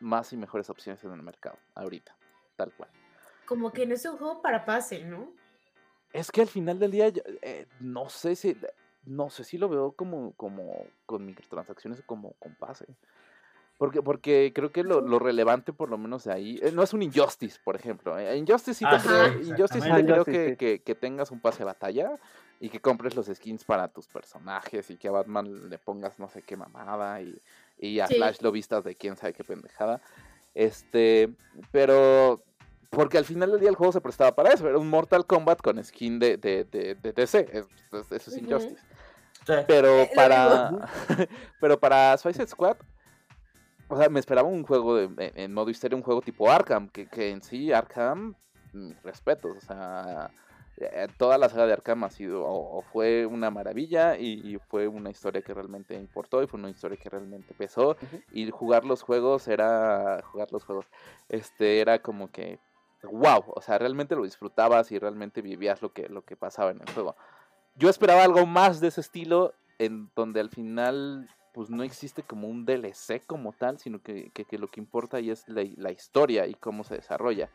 más 0.00 0.32
y 0.32 0.36
mejores 0.36 0.70
opciones 0.70 1.02
en 1.04 1.12
el 1.12 1.22
mercado. 1.22 1.58
Ahorita, 1.74 2.16
tal 2.56 2.72
cual. 2.72 2.88
Como 3.46 3.72
que 3.72 3.86
no 3.86 3.94
es 3.94 4.04
un 4.06 4.16
juego 4.16 4.40
para 4.40 4.64
pase, 4.64 5.04
¿no? 5.04 5.32
Es 6.14 6.30
que 6.30 6.42
al 6.42 6.46
final 6.46 6.78
del 6.78 6.92
día, 6.92 7.12
eh, 7.42 7.66
no 7.80 8.08
sé 8.08 8.36
si, 8.36 8.56
no 9.04 9.30
sé 9.30 9.42
si 9.42 9.58
lo 9.58 9.68
veo 9.68 9.92
como, 9.92 10.32
como 10.34 10.86
con 11.06 11.26
microtransacciones 11.26 11.98
o 11.98 12.06
como 12.06 12.34
con 12.34 12.54
pase. 12.54 12.86
Porque, 13.78 14.00
porque 14.00 14.52
creo 14.54 14.70
que 14.70 14.84
lo, 14.84 15.00
lo, 15.00 15.18
relevante, 15.18 15.72
por 15.72 15.90
lo 15.90 15.98
menos 15.98 16.22
de 16.22 16.32
ahí, 16.32 16.60
eh, 16.62 16.70
no 16.70 16.84
es 16.84 16.92
un 16.92 17.02
Injustice, 17.02 17.58
por 17.64 17.74
ejemplo. 17.74 18.16
Eh, 18.16 18.36
Injustice 18.36 18.74
sí 18.74 18.84
te 18.88 18.96
creo, 18.96 19.42
Injustice 19.42 19.80
sí 19.80 20.04
creo 20.04 20.24
que, 20.24 20.56
que, 20.56 20.82
que, 20.82 20.94
tengas 20.94 21.32
un 21.32 21.40
pase 21.40 21.58
de 21.58 21.64
batalla 21.64 22.16
y 22.60 22.68
que 22.68 22.80
compres 22.80 23.16
los 23.16 23.26
skins 23.26 23.64
para 23.64 23.88
tus 23.88 24.06
personajes 24.06 24.88
y 24.90 24.96
que 24.96 25.08
a 25.08 25.10
Batman 25.10 25.68
le 25.68 25.78
pongas 25.78 26.20
no 26.20 26.28
sé 26.28 26.42
qué 26.42 26.56
mamada 26.56 27.20
y, 27.22 27.36
y 27.76 27.98
a 27.98 28.06
Flash 28.06 28.40
lo 28.40 28.52
vistas 28.52 28.84
de 28.84 28.94
quién 28.94 29.16
sabe 29.16 29.32
qué 29.32 29.42
pendejada. 29.42 30.00
Este, 30.54 31.34
pero 31.72 32.44
porque 32.94 33.18
al 33.18 33.24
final 33.24 33.50
del 33.50 33.60
día 33.60 33.68
el 33.68 33.76
juego 33.76 33.92
se 33.92 34.00
prestaba 34.00 34.34
para 34.34 34.50
eso. 34.50 34.68
Era 34.68 34.78
un 34.78 34.88
Mortal 34.88 35.26
Kombat 35.26 35.60
con 35.60 35.82
skin 35.82 36.18
de, 36.18 36.36
de, 36.36 36.64
de, 36.64 37.12
DC. 37.12 37.48
Eso 37.50 38.30
es 38.30 38.36
Injustice. 38.36 38.82
Pero 39.66 40.02
eh, 40.02 40.10
para, 40.14 40.88
pero 41.60 41.78
para 41.78 42.16
Suicide 42.16 42.46
Squad, 42.46 42.76
o 43.88 43.96
sea, 43.96 44.08
me 44.08 44.20
esperaba 44.20 44.48
un 44.48 44.64
juego 44.64 44.98
en 44.98 45.52
modo 45.52 45.70
historia, 45.70 45.96
un 45.96 46.02
juego 46.02 46.22
tipo 46.22 46.50
Arkham, 46.50 46.88
que, 46.88 47.06
que 47.06 47.30
en 47.30 47.42
sí 47.42 47.70
Arkham, 47.72 48.34
mis 48.72 49.00
respetos, 49.02 49.58
o 49.58 49.60
sea, 49.60 50.30
eh, 50.76 51.06
toda 51.18 51.38
la 51.38 51.48
saga 51.48 51.66
de 51.66 51.72
Arkham 51.72 52.02
ha 52.02 52.10
sido 52.10 52.42
o, 52.44 52.82
fue 52.82 53.26
una 53.26 53.50
maravilla 53.50 54.16
y, 54.18 54.58
fue 54.68 54.88
una 54.88 55.10
historia 55.10 55.40
que 55.40 55.54
realmente 55.54 55.94
importó 55.94 56.42
y 56.42 56.48
fue 56.48 56.58
una 56.58 56.70
historia 56.70 56.96
que 56.96 57.08
realmente 57.08 57.54
pesó 57.54 57.96
y 58.32 58.50
jugar 58.50 58.84
los 58.84 59.02
juegos 59.02 59.46
era 59.46 60.20
jugar 60.24 60.50
los 60.50 60.64
juegos 60.64 60.86
este 61.28 61.80
era 61.80 62.00
como 62.00 62.28
que 62.32 62.58
wow 63.06 63.44
o 63.46 63.60
sea 63.60 63.78
realmente 63.78 64.16
lo 64.16 64.24
disfrutabas 64.24 64.90
y 64.92 64.98
realmente 64.98 65.42
vivías 65.42 65.82
lo 65.82 65.92
que 65.92 66.08
lo 66.08 66.24
que 66.24 66.36
pasaba 66.36 66.70
en 66.70 66.80
el 66.80 66.90
juego. 66.92 67.16
Yo 67.76 67.88
esperaba 67.88 68.22
algo 68.22 68.46
más 68.46 68.80
de 68.80 68.88
ese 68.88 69.00
estilo 69.00 69.54
en 69.78 70.10
donde 70.14 70.40
al 70.40 70.50
final 70.50 71.28
pues 71.52 71.70
no 71.70 71.82
existe 71.82 72.22
como 72.22 72.48
un 72.48 72.64
DLC 72.64 73.24
como 73.26 73.52
tal 73.52 73.78
sino 73.78 74.02
que, 74.02 74.30
lo 74.52 74.68
que 74.68 74.80
importa 74.80 75.18
ahí 75.18 75.30
es 75.30 75.44
la 75.48 75.90
historia 75.90 76.46
y 76.46 76.54
cómo 76.54 76.84
se 76.84 76.96
desarrolla. 76.96 77.50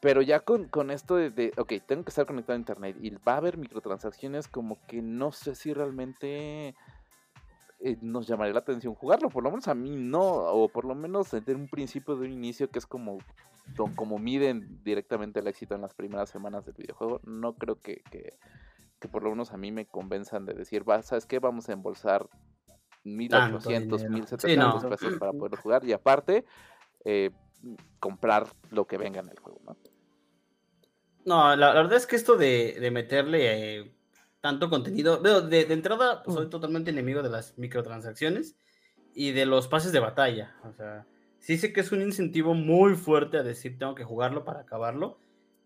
Pero 0.00 0.22
ya 0.22 0.40
con, 0.40 0.68
con 0.68 0.90
esto 0.90 1.16
de, 1.16 1.52
ok, 1.58 1.74
tengo 1.86 2.04
que 2.04 2.10
estar 2.10 2.24
conectado 2.24 2.54
a 2.54 2.60
internet 2.60 2.96
y 3.00 3.10
va 3.10 3.34
a 3.34 3.36
haber 3.36 3.58
microtransacciones 3.58 4.48
como 4.48 4.78
que 4.86 5.02
no 5.02 5.30
sé 5.30 5.54
si 5.54 5.74
realmente 5.74 6.74
eh, 7.80 7.96
nos 8.00 8.26
llamaría 8.26 8.52
la 8.52 8.60
atención 8.60 8.94
jugarlo, 8.94 9.28
por 9.28 9.42
lo 9.42 9.50
menos 9.50 9.68
a 9.68 9.74
mí 9.74 9.96
no, 9.96 10.22
o 10.22 10.68
por 10.68 10.84
lo 10.84 10.94
menos 10.94 11.30
desde 11.30 11.54
un 11.54 11.68
principio 11.68 12.16
de 12.16 12.26
un 12.26 12.32
inicio 12.32 12.70
que 12.70 12.78
es 12.78 12.86
como, 12.86 13.18
como 13.96 14.18
miden 14.18 14.82
directamente 14.84 15.40
el 15.40 15.46
éxito 15.48 15.74
en 15.74 15.82
las 15.82 15.94
primeras 15.94 16.30
semanas 16.30 16.64
del 16.66 16.74
videojuego, 16.74 17.20
no 17.24 17.54
creo 17.54 17.76
que, 17.76 18.02
que, 18.10 19.08
por 19.08 19.22
lo 19.22 19.30
menos 19.30 19.52
a 19.52 19.56
mí 19.56 19.72
me 19.72 19.86
convenzan 19.86 20.44
de 20.44 20.54
decir, 20.54 20.88
va, 20.88 21.02
¿sabes 21.02 21.26
qué? 21.26 21.38
Vamos 21.38 21.68
a 21.68 21.72
embolsar 21.72 22.28
1800, 23.04 24.04
1700 24.04 24.84
pesos 24.84 25.18
para 25.18 25.32
poder 25.32 25.58
jugar 25.62 25.84
y 25.84 25.92
aparte... 25.92 26.44
Eh, 27.04 27.30
comprar 27.98 28.46
lo 28.70 28.86
que 28.86 28.96
venga 28.96 29.20
en 29.20 29.28
el 29.28 29.38
juego, 29.38 29.60
¿no? 29.64 29.76
No, 31.24 31.54
la, 31.54 31.74
verdad 31.74 31.94
es 31.94 32.06
que 32.06 32.16
esto 32.16 32.36
de, 32.36 32.88
meterle 32.92 33.78
eh, 33.80 33.94
tanto 34.40 34.70
contenido, 34.70 35.18
de, 35.18 35.64
de, 35.64 35.72
entrada 35.72 36.22
pues, 36.22 36.36
soy 36.36 36.48
totalmente 36.48 36.90
enemigo 36.90 37.22
de 37.22 37.30
las 37.30 37.56
microtransacciones 37.58 38.56
y 39.14 39.32
de 39.32 39.46
los 39.46 39.68
pases 39.68 39.92
de 39.92 40.00
batalla. 40.00 40.56
O 40.64 40.72
sea, 40.72 41.06
sí 41.38 41.58
sé 41.58 41.72
que 41.72 41.80
es 41.80 41.92
un 41.92 42.02
incentivo 42.02 42.54
muy 42.54 42.94
fuerte 42.94 43.38
a 43.38 43.42
decir 43.42 43.78
tengo 43.78 43.94
que 43.94 44.04
jugarlo 44.04 44.44
para 44.44 44.60
acabarlo, 44.60 45.18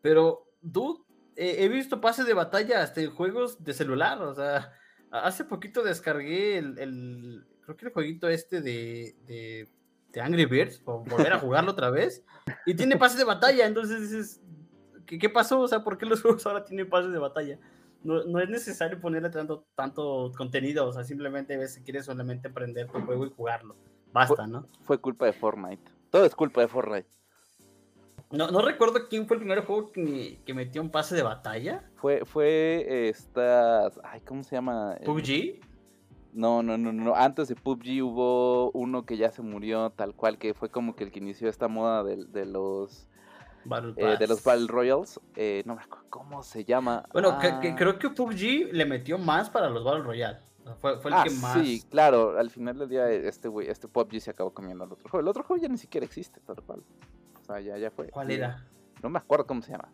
pero 0.03 0.49
dude, 0.61 1.05
he 1.37 1.69
visto 1.69 2.01
pases 2.01 2.27
de 2.27 2.35
batalla 2.35 2.83
hasta 2.83 3.01
en 3.01 3.11
juegos 3.11 3.63
de 3.63 3.75
celular. 3.75 4.21
O 4.23 4.35
sea, 4.35 4.73
hace 5.11 5.45
poquito 5.45 5.83
descargué 5.83 6.59
el, 6.59 7.47
creo 7.63 7.77
que 7.77 7.87
el 7.87 7.93
jueguito 7.93 8.29
este 8.29 8.61
de, 8.61 9.17
de, 9.27 9.69
de 10.13 10.21
Angry 10.21 10.47
Birds, 10.47 10.83
o 10.85 11.05
volver 11.05 11.33
a 11.33 11.39
jugarlo 11.39 11.73
otra 11.73 11.91
vez, 11.91 12.25
y 12.67 12.75
tiene 12.75 12.97
pases 12.97 13.19
de 13.19 13.25
batalla. 13.25 13.67
Entonces 13.67 14.01
dices, 14.03 14.43
¿qué, 15.07 15.29
pasó? 15.29 15.61
O 15.61 15.69
sea, 15.69 15.83
¿por 15.83 15.99
qué 15.99 16.07
los 16.07 16.23
juegos 16.23 16.47
ahora 16.47 16.65
tienen 16.65 16.89
pases 16.89 17.13
de 17.13 17.19
batalla? 17.19 17.59
No, 18.05 18.23
no, 18.25 18.39
es 18.39 18.49
necesario 18.51 19.01
ponerle 19.01 19.31
tanto, 19.31 19.67
tanto 19.75 20.31
contenido, 20.37 20.87
o 20.87 20.93
sea, 20.93 21.05
simplemente 21.05 21.57
ves 21.57 21.75
si 21.75 21.83
quieres 21.83 22.05
solamente 22.05 22.49
aprender 22.49 22.87
tu 22.89 23.01
juego 23.01 23.27
y 23.27 23.31
jugarlo. 23.31 23.77
Basta, 24.13 24.47
¿no? 24.47 24.69
Fue 24.83 24.99
culpa 24.99 25.27
de 25.27 25.33
Fortnite. 25.33 25.91
Todo 26.11 26.25
es 26.25 26.35
culpa 26.35 26.61
de 26.61 26.69
Fortnite. 26.69 27.09
No, 28.31 28.51
no 28.51 28.61
recuerdo 28.61 29.09
quién 29.09 29.27
fue 29.27 29.37
el 29.37 29.41
primer 29.41 29.65
juego 29.65 29.91
que, 29.91 30.41
que 30.45 30.55
metió 30.55 30.83
un 30.83 30.91
pase 30.91 31.15
de 31.15 31.23
batalla. 31.23 31.83
Fue, 31.97 32.25
fue 32.25 33.09
estas. 33.09 33.99
Ay, 34.05 34.21
¿cómo 34.21 34.43
se 34.43 34.57
llama? 34.57 34.97
¿PUBG? 35.05 35.61
No, 36.33 36.63
no, 36.63 36.77
no, 36.77 36.93
no. 36.93 37.15
Antes 37.15 37.49
de 37.49 37.55
PUBG 37.55 38.03
hubo 38.03 38.71
uno 38.73 39.07
que 39.07 39.17
ya 39.17 39.31
se 39.31 39.43
murió, 39.43 39.91
tal 39.91 40.15
cual, 40.15 40.39
que 40.39 40.53
fue 40.53 40.69
como 40.69 40.95
que 40.95 41.05
el 41.05 41.13
que 41.13 41.21
inició 41.21 41.49
esta 41.49 41.69
moda 41.69 42.03
de, 42.03 42.25
de 42.27 42.45
los 42.45 43.09
eh, 43.97 44.17
de 44.19 44.27
los 44.27 44.43
Battle 44.43 44.67
Royals. 44.69 45.21
Eh, 45.37 45.63
no 45.67 45.75
me 45.75 45.83
acuerdo 45.83 46.07
cómo 46.11 46.43
se 46.43 46.65
llama. 46.65 47.05
Bueno, 47.13 47.39
que, 47.39 47.49
ah. 47.49 47.75
creo 47.77 47.99
que 47.99 48.11
PUBG 48.11 48.73
le 48.73 48.85
metió 48.85 49.19
más 49.19 49.51
para 49.51 49.71
los 49.71 49.85
Battle 49.85 50.03
Royale. 50.03 50.39
Fue, 50.81 50.99
fue 50.99 51.11
el 51.11 51.17
ah, 51.17 51.25
que 51.25 51.31
más. 51.31 51.55
Sí, 51.55 51.85
claro. 51.91 52.39
Al 52.39 52.51
final 52.51 52.79
del 52.79 52.89
día, 52.89 53.11
este 53.11 53.49
güey, 53.49 53.69
este 53.69 53.89
PUBG 53.89 54.21
se 54.21 54.31
acabó 54.31 54.53
comiendo 54.53 54.85
al 54.85 54.93
otro 54.93 55.09
juego. 55.09 55.23
El 55.23 55.29
otro 55.29 55.43
juego 55.45 55.63
ya 55.63 55.69
ni 55.69 55.79
siquiera 55.79 56.07
existe, 56.07 56.41
tal 56.41 56.57
cual. 56.63 56.83
O 57.41 57.45
sea, 57.45 57.61
ya, 57.61 57.77
ya 57.77 57.91
fue. 57.91 58.09
¿Cuál 58.09 58.31
era? 58.31 58.67
No 59.03 59.11
me 59.11 59.19
acuerdo 59.19 59.47
cómo 59.47 59.61
se 59.63 59.73
llama. 59.73 59.89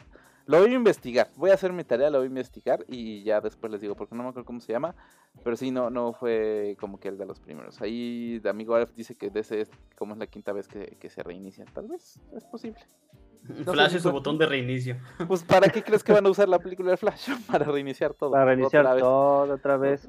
Lo 0.46 0.58
voy 0.60 0.72
a 0.72 0.74
investigar. 0.74 1.30
Voy 1.36 1.50
a 1.50 1.54
hacer 1.54 1.72
mi 1.72 1.84
tarea, 1.84 2.10
lo 2.10 2.18
voy 2.18 2.26
a 2.26 2.28
investigar 2.28 2.84
y 2.88 3.22
ya 3.22 3.40
después 3.40 3.70
les 3.70 3.80
digo, 3.80 3.94
porque 3.94 4.14
no 4.16 4.22
me 4.22 4.30
acuerdo 4.30 4.46
cómo 4.46 4.60
se 4.60 4.72
llama. 4.72 4.96
Pero 5.44 5.56
sí, 5.56 5.70
no, 5.70 5.90
no 5.90 6.12
fue 6.12 6.76
como 6.80 6.98
que 6.98 7.08
el 7.08 7.18
de 7.18 7.26
los 7.26 7.38
primeros. 7.38 7.80
Ahí, 7.80 8.40
de 8.40 8.50
amigo 8.50 8.74
Alf 8.74 8.92
dice 8.94 9.14
que 9.14 9.30
de 9.30 9.40
ese 9.40 9.60
es 9.60 9.70
como 9.96 10.14
es 10.14 10.18
la 10.18 10.26
quinta 10.26 10.52
vez 10.52 10.66
que, 10.66 10.96
que 10.98 11.08
se 11.08 11.22
reinicia. 11.22 11.64
Tal 11.66 11.86
vez 11.86 12.20
es 12.34 12.44
posible. 12.46 12.80
Flash 13.64 13.97
es 13.97 14.03
su 14.03 14.12
botón 14.12 14.38
de 14.38 14.47
reinicio. 14.47 14.97
Pues, 15.28 15.43
¿para 15.43 15.68
qué 15.68 15.82
crees 15.82 16.03
que 16.03 16.12
van 16.12 16.26
a 16.26 16.30
usar 16.30 16.49
la 16.49 16.59
película 16.59 16.91
de 16.91 16.97
Flash? 16.97 17.30
Para 17.51 17.64
reiniciar 17.64 18.14
todo. 18.14 18.32
Para 18.32 18.47
reiniciar 18.47 18.99
todo 18.99 19.55
otra 19.55 19.76
vez. 19.76 20.07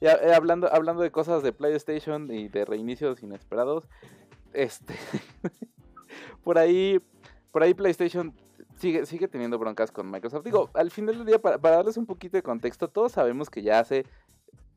Ya, 0.00 0.18
hablando, 0.34 0.72
hablando 0.72 1.02
de 1.02 1.10
cosas 1.10 1.42
de 1.42 1.52
PlayStation 1.52 2.30
y 2.30 2.48
de 2.48 2.64
reinicios 2.64 3.22
inesperados, 3.22 3.88
este. 4.52 4.94
por 6.42 6.58
ahí. 6.58 7.00
Por 7.52 7.62
ahí 7.62 7.72
PlayStation 7.72 8.34
sigue, 8.76 9.06
sigue 9.06 9.28
teniendo 9.28 9.58
broncas 9.58 9.90
con 9.90 10.10
Microsoft. 10.10 10.44
Digo, 10.44 10.70
al 10.74 10.90
final 10.90 11.16
del 11.16 11.26
día, 11.26 11.38
para, 11.38 11.56
para 11.56 11.76
darles 11.76 11.96
un 11.96 12.04
poquito 12.04 12.36
de 12.36 12.42
contexto, 12.42 12.88
todos 12.88 13.12
sabemos 13.12 13.48
que 13.48 13.62
ya 13.62 13.80
hace 13.80 14.04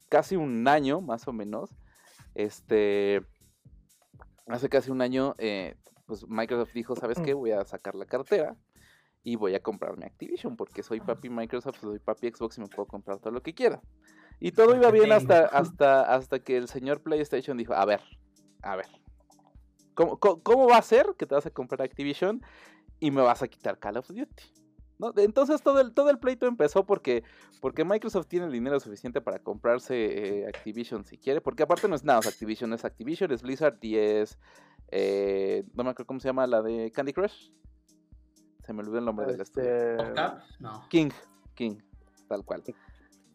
casi 0.08 0.38
un 0.38 0.66
año, 0.68 1.02
más 1.02 1.28
o 1.28 1.34
menos, 1.34 1.72
este 2.36 3.22
hace 4.48 4.70
casi 4.70 4.92
un 4.92 5.02
año 5.02 5.36
eh, 5.38 5.76
pues 6.10 6.28
Microsoft 6.28 6.74
dijo, 6.74 6.95
¿sabes 6.95 7.20
qué? 7.20 7.34
Voy 7.36 7.51
a 7.51 7.64
sacar 7.64 7.95
la 7.95 8.05
cartera 8.05 8.57
y 9.24 9.36
voy 9.36 9.53
a 9.53 9.62
comprarme 9.62 10.05
Activision 10.05 10.55
porque 10.55 10.82
soy 10.82 11.01
papi 11.01 11.30
Microsoft, 11.30 11.80
soy 11.82 11.99
papi 11.99 12.32
Xbox 12.32 12.57
y 12.57 12.62
me 12.62 12.68
puedo 12.68 12.88
comprar 12.88 13.20
todo 13.20 13.32
lo 13.32 13.43
que 13.43 13.53
quiera. 13.53 13.82
Y 14.39 14.53
todo 14.53 14.76
iba 14.76 14.89
bien 14.91 15.12
hasta, 15.12 15.45
hasta, 15.45 16.01
hasta 16.01 16.39
que 16.39 16.57
el 16.57 16.68
señor 16.68 17.01
PlayStation 17.01 17.57
dijo, 17.57 17.74
a 17.74 17.86
ver, 17.86 18.01
a 18.62 18.76
ver, 18.76 18.88
¿cómo, 19.93 20.18
cómo, 20.18 20.68
va 20.68 20.78
a 20.78 20.82
ser 20.82 21.16
que 21.18 21.26
te 21.26 21.36
vas 21.36 21.45
a 21.45 21.51
comprar 21.51 21.82
Activision 21.82 22.41
y 22.99 23.12
me 23.12 23.22
vas 23.22 23.43
a 23.43 23.47
quitar 23.47 23.78
Call 23.78 23.97
of 23.97 24.07
Duty? 24.07 24.43
¿No? 24.97 25.14
Entonces 25.16 25.62
todo 25.62 25.80
el, 25.80 25.93
todo 25.93 26.10
el 26.10 26.20
pleito 26.20 26.47
empezó 26.47 26.86
porque, 26.86 27.24
porque 27.62 27.86
Microsoft 27.86 28.28
tiene 28.28 28.47
el 28.47 28.51
dinero 28.51 28.80
suficiente 28.80 29.22
para 29.22 29.39
comprarse 29.39 30.41
eh, 30.41 30.47
Activision 30.47 31.05
si 31.05 31.18
quiere, 31.18 31.39
porque 31.39 31.64
aparte 31.64 31.88
no 31.88 31.95
es 31.95 32.03
nada, 32.03 32.20
Activision 32.20 32.74
es 32.74 32.84
Activision, 32.84 33.32
es 33.32 33.41
Blizzard 33.41 33.78
y 33.82 33.97
es 33.97 34.39
eh, 34.92 35.64
no 35.74 35.84
me 35.84 35.92
acuerdo 35.92 36.08
cómo 36.08 36.20
se 36.20 36.28
llama 36.28 36.48
la 36.48 36.62
de 36.62 36.92
Candy 36.92 37.14
Crush. 37.14 37.50
Se 38.64 38.74
me 38.74 38.82
olvidó 38.82 39.00
el 39.00 39.06
nombre 39.06 39.26
del 39.26 39.42
estudio. 39.42 39.98
No. 40.60 40.88
King, 40.90 41.10
King, 41.56 41.78
tal 42.28 42.44
cual. 42.46 42.64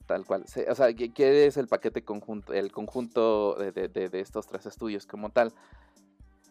Tal 0.07 0.25
cual. 0.27 0.45
o 0.69 0.75
sea, 0.75 0.93
¿qué 0.95 1.47
es 1.47 1.57
el 1.57 1.67
paquete 1.67 2.05
conjunto, 2.05 2.53
el 2.53 2.71
conjunto 2.71 3.55
de, 3.55 4.11
estos 4.13 4.47
tres 4.47 4.67
estudios 4.67 5.07
como 5.07 5.31
tal? 5.31 5.53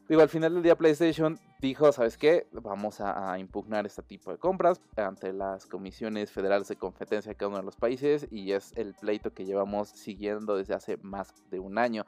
Digo, 0.10 0.22
al 0.22 0.28
final 0.28 0.54
del 0.54 0.64
día 0.64 0.76
PlayStation 0.76 1.39
dijo, 1.62 1.91
¿sabes 1.93 2.18
qué? 2.18 2.47
Vamos 2.51 2.99
a, 2.99 3.39
impugnar 3.39 3.86
este 3.86 4.01
tipo 4.01 4.32
de 4.32 4.38
compras 4.38 4.82
ante 4.97 5.32
las 5.32 5.66
comisiones 5.66 6.30
federales 6.30 6.68
de 6.68 6.76
competencia 6.76 7.30
de 7.30 7.36
cada 7.36 7.49
uno 7.49 7.60
de 7.60 7.64
los 7.64 7.78
países 7.78 8.28
y 8.30 8.51
es 8.51 8.74
el 8.76 8.95
pleito 8.95 9.34
que 9.34 9.45
llevamos 9.45 9.89
siguiendo 9.89 10.58
desde 10.58 10.74
hace 10.74 10.97
más 10.97 11.34
de 11.49 11.60
un 11.60 11.78
año. 11.78 12.06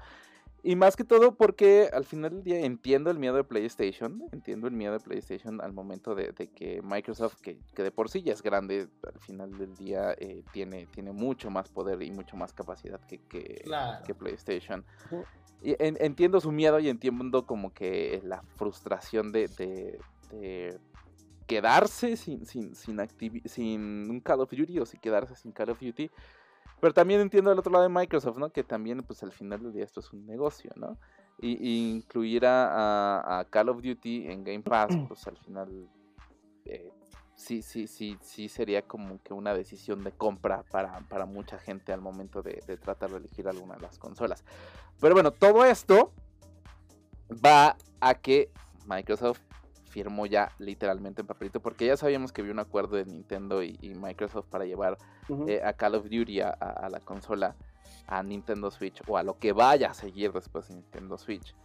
Y 0.67 0.75
más 0.75 0.95
que 0.95 1.03
todo 1.03 1.35
porque 1.35 1.91
al 1.93 2.05
final 2.05 2.31
del 2.31 2.43
día 2.43 2.59
entiendo 2.61 3.11
el 3.11 3.19
miedo 3.19 3.35
de 3.35 3.43
PlayStation, 3.43 4.23
entiendo 4.31 4.67
el 4.67 4.73
miedo 4.73 4.93
de 4.93 4.99
PlayStation 4.99 5.61
al 5.61 5.73
momento 5.73 6.15
de, 6.15 6.33
que 6.33 6.81
Microsoft, 6.81 7.39
que, 7.39 7.59
de 7.75 7.91
por 7.91 8.09
sí 8.09 8.23
ya 8.23 8.33
es 8.33 8.41
grande, 8.41 8.87
al 9.05 9.19
final 9.19 9.55
del 9.59 9.75
día 9.75 10.15
eh, 10.17 10.41
tiene, 10.51 10.87
tiene 10.87 11.11
mucho 11.11 11.51
más 11.51 11.69
poder 11.69 12.01
y 12.01 12.09
mucho 12.09 12.35
más 12.35 12.51
capacidad 12.51 12.99
que, 13.01 13.19
que, 13.19 14.15
PlayStation. 14.15 14.83
Y 15.61 15.75
entiendo 15.77 16.41
su 16.41 16.51
miedo 16.51 16.79
y 16.79 16.89
entiendo 16.89 17.45
como 17.45 17.71
que 17.71 18.19
la 18.23 18.41
frustración 18.55 19.31
de, 19.31 19.47
de, 20.31 20.79
quedarse 21.45 22.17
sin, 22.17 22.43
sin, 22.47 22.73
sin, 22.73 22.99
sin 23.45 24.09
un 24.09 24.19
Call 24.19 24.41
of 24.41 24.49
Duty 24.49 24.79
o 24.79 24.85
si 24.87 24.97
quedarse 24.97 25.35
sin 25.35 25.51
Call 25.51 25.69
of 25.69 25.79
Duty 25.79 26.09
pero 26.79 26.93
también 26.93 27.21
entiendo 27.21 27.51
el 27.51 27.59
otro 27.59 27.71
lado 27.71 27.83
de 27.83 27.89
Microsoft, 27.89 28.37
¿no? 28.37 28.49
Que 28.49 28.63
también, 28.63 29.01
pues 29.03 29.23
al 29.23 29.31
final 29.31 29.61
del 29.63 29.73
día 29.73 29.83
esto 29.83 29.99
es 29.99 30.11
un 30.13 30.25
negocio, 30.25 30.71
¿no? 30.75 30.97
Y, 31.39 31.89
incluir 31.89 32.43
a, 32.45 33.45
Call 33.49 33.69
of 33.69 33.81
Duty 33.81 34.27
en 34.29 34.43
Game 34.43 34.61
Pass, 34.61 34.89
pues 35.07 35.27
al 35.27 35.37
final 35.37 35.89
eh, 36.65 36.91
sí, 37.35 37.61
sí, 37.61 37.87
sí, 37.87 38.17
sí 38.21 38.47
sería 38.49 38.81
como 38.81 39.21
que 39.21 39.33
una 39.33 39.53
decisión 39.53 40.03
de 40.03 40.11
compra 40.11 40.63
para, 40.71 40.99
para 41.09 41.25
mucha 41.25 41.59
gente 41.59 41.91
al 41.91 42.01
momento 42.01 42.41
de, 42.41 42.63
de, 42.65 42.77
tratar 42.77 43.11
de 43.11 43.17
elegir 43.17 43.47
alguna 43.47 43.75
de 43.75 43.81
las 43.81 43.97
consolas. 43.97 44.43
Pero 44.99 45.13
bueno, 45.13 45.31
todo 45.31 45.65
esto 45.65 46.13
va 47.45 47.75
a 47.99 48.13
que 48.15 48.49
Microsoft 48.87 49.41
firmó 49.95 50.25
ya 50.25 50.51
literalmente 50.59 51.21
en 51.21 51.27
papelito, 51.27 51.61
porque 51.61 51.85
ya 51.85 51.95
sabíamos 51.95 52.33
que 52.33 52.41
había 52.41 52.51
un 52.51 52.59
acuerdo 52.59 52.97
de 52.97 53.05
Nintendo 53.05 53.63
y, 53.63 53.77
Microsoft 53.95 54.45
para 54.49 54.65
llevar 54.65 54.97
eh, 55.47 55.61
a 55.63 55.71
Call 55.71 55.95
of 55.95 56.09
Duty 56.09 56.41
a, 56.41 56.89
la 56.91 56.99
consola, 56.99 57.55
a 58.05 58.21
Nintendo 58.21 58.69
Switch, 58.71 59.01
o 59.07 59.17
a 59.17 59.23
lo 59.23 59.39
que 59.39 59.53
vaya 59.53 59.91
a 59.91 59.93
seguir 59.93 60.33
después 60.33 60.67
de 60.67 60.75
Nintendo 60.75 61.17
Switch. 61.17 61.55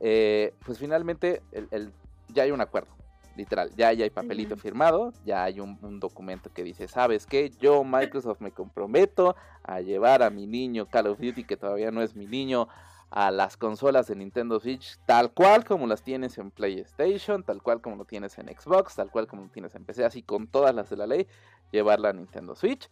Eh, 0.00 0.52
pues 0.66 0.78
finalmente 0.78 1.40
el, 1.50 1.94
ya 2.28 2.42
hay 2.42 2.50
un 2.50 2.60
acuerdo, 2.60 2.90
literal, 3.36 3.70
ya, 3.74 3.90
ya 3.94 4.04
hay 4.04 4.10
papelito 4.10 4.54
firmado, 4.58 5.14
ya 5.24 5.44
hay 5.44 5.58
un, 5.58 5.78
un, 5.80 5.98
documento 5.98 6.52
que 6.52 6.64
dice, 6.64 6.88
¿sabes 6.88 7.24
qué? 7.24 7.48
Yo, 7.58 7.84
Microsoft, 7.84 8.42
me 8.42 8.50
comprometo 8.50 9.34
a 9.62 9.80
llevar 9.80 10.22
a 10.22 10.28
mi 10.28 10.46
niño 10.46 10.84
Call 10.90 11.06
of 11.06 11.18
Duty, 11.18 11.44
que 11.44 11.56
todavía 11.56 11.90
no 11.90 12.02
es 12.02 12.14
mi 12.14 12.26
niño, 12.26 12.68
a 13.12 13.30
las 13.30 13.58
consolas 13.58 14.06
de 14.06 14.16
Nintendo 14.16 14.58
Switch 14.58 14.98
tal 15.04 15.32
cual 15.32 15.64
como 15.66 15.86
las 15.86 16.02
tienes 16.02 16.38
en 16.38 16.50
PlayStation, 16.50 17.42
tal 17.44 17.62
cual 17.62 17.82
como 17.82 17.96
lo 17.96 18.06
tienes 18.06 18.38
en 18.38 18.46
Xbox, 18.48 18.96
tal 18.96 19.10
cual 19.10 19.26
como 19.26 19.42
lo 19.42 19.48
tienes 19.50 19.74
en 19.74 19.84
PC, 19.84 20.04
así 20.04 20.22
con 20.22 20.46
todas 20.48 20.74
las 20.74 20.88
de 20.88 20.96
la 20.96 21.06
ley, 21.06 21.26
llevarla 21.70 22.08
a 22.08 22.12
Nintendo 22.14 22.54
Switch. 22.54 22.88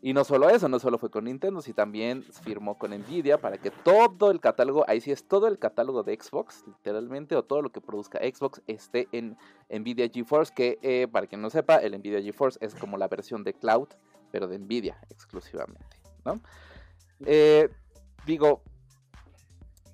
Y 0.00 0.12
no 0.12 0.22
solo 0.22 0.48
eso, 0.50 0.68
no 0.68 0.78
solo 0.78 0.98
fue 0.98 1.10
con 1.10 1.24
Nintendo, 1.24 1.60
sino 1.60 1.74
también 1.74 2.22
firmó 2.22 2.78
con 2.78 2.92
Nvidia 2.92 3.38
para 3.38 3.56
que 3.58 3.70
todo 3.70 4.30
el 4.30 4.38
catálogo, 4.38 4.84
ahí 4.86 5.00
sí 5.00 5.10
es 5.10 5.26
todo 5.26 5.48
el 5.48 5.58
catálogo 5.58 6.02
de 6.02 6.16
Xbox, 6.20 6.62
literalmente, 6.66 7.34
o 7.34 7.42
todo 7.42 7.62
lo 7.62 7.72
que 7.72 7.80
produzca 7.80 8.18
Xbox 8.18 8.62
esté 8.66 9.08
en 9.12 9.36
Nvidia 9.70 10.08
GeForce, 10.08 10.52
que 10.54 10.78
eh, 10.82 11.08
para 11.10 11.26
quien 11.26 11.40
no 11.40 11.50
sepa, 11.50 11.78
el 11.78 11.98
Nvidia 11.98 12.20
GeForce 12.22 12.58
es 12.60 12.74
como 12.74 12.96
la 12.96 13.08
versión 13.08 13.42
de 13.42 13.54
cloud, 13.54 13.88
pero 14.30 14.46
de 14.46 14.58
Nvidia 14.58 15.00
exclusivamente, 15.08 15.98
¿no? 16.24 16.38
Eh, 17.24 17.70
digo, 18.26 18.62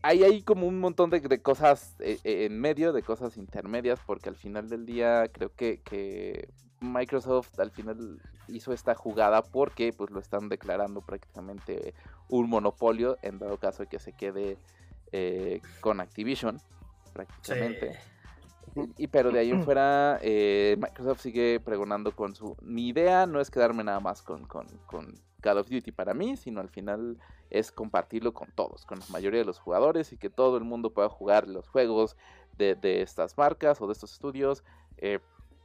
hay 0.02 0.24
ahí 0.24 0.42
como 0.42 0.66
un 0.66 0.78
montón 0.78 1.10
de, 1.10 1.42
cosas 1.42 1.96
eh, 2.00 2.18
eh, 2.24 2.46
en 2.46 2.58
medio, 2.58 2.92
de 2.92 3.02
cosas 3.02 3.36
intermedias, 3.36 4.00
porque 4.06 4.28
al 4.28 4.36
final 4.36 4.68
del 4.68 4.86
día 4.86 5.28
creo 5.32 5.52
que, 5.54 6.48
Microsoft 6.82 7.60
al 7.60 7.70
final 7.70 8.22
hizo 8.48 8.72
esta 8.72 8.94
jugada 8.94 9.42
porque 9.42 9.92
pues 9.92 10.08
lo 10.10 10.18
están 10.18 10.48
declarando 10.48 11.02
prácticamente 11.02 11.92
un 12.30 12.48
monopolio 12.48 13.18
en 13.20 13.38
dado 13.38 13.58
caso 13.58 13.82
de 13.82 13.88
que 13.90 13.98
se 13.98 14.14
quede 14.14 14.56
eh, 15.12 15.60
con 15.82 16.00
Activision 16.00 16.58
prácticamente. 17.12 17.98
Y, 18.96 19.08
pero 19.08 19.30
de 19.30 19.40
ahí 19.40 19.50
en 19.50 19.62
fuera, 19.64 20.18
Microsoft 20.22 21.20
sigue 21.20 21.60
pregonando 21.60 22.16
con 22.16 22.34
su... 22.34 22.56
Mi 22.62 22.88
idea 22.88 23.26
no 23.26 23.42
es 23.42 23.50
quedarme 23.50 23.84
nada 23.84 24.00
más 24.00 24.22
con, 24.22 24.46
con, 24.46 24.66
con 24.86 25.20
Call 25.40 25.58
of 25.58 25.68
Duty 25.68 25.92
para 25.92 26.14
mí, 26.14 26.36
sino 26.36 26.60
al 26.60 26.68
final 26.68 27.18
es 27.50 27.72
compartirlo 27.72 28.32
con 28.32 28.48
todos, 28.52 28.84
con 28.84 29.00
la 29.00 29.06
mayoría 29.10 29.40
de 29.40 29.46
los 29.46 29.58
jugadores 29.58 30.12
y 30.12 30.16
que 30.16 30.30
todo 30.30 30.56
el 30.56 30.64
mundo 30.64 30.90
pueda 30.90 31.08
jugar 31.08 31.48
los 31.48 31.68
juegos 31.68 32.16
de, 32.56 33.02
estas 33.02 33.36
marcas 33.38 33.80
o 33.80 33.86
de 33.86 33.92
estos 33.92 34.12
estudios 34.12 34.64
eh, 34.98 35.18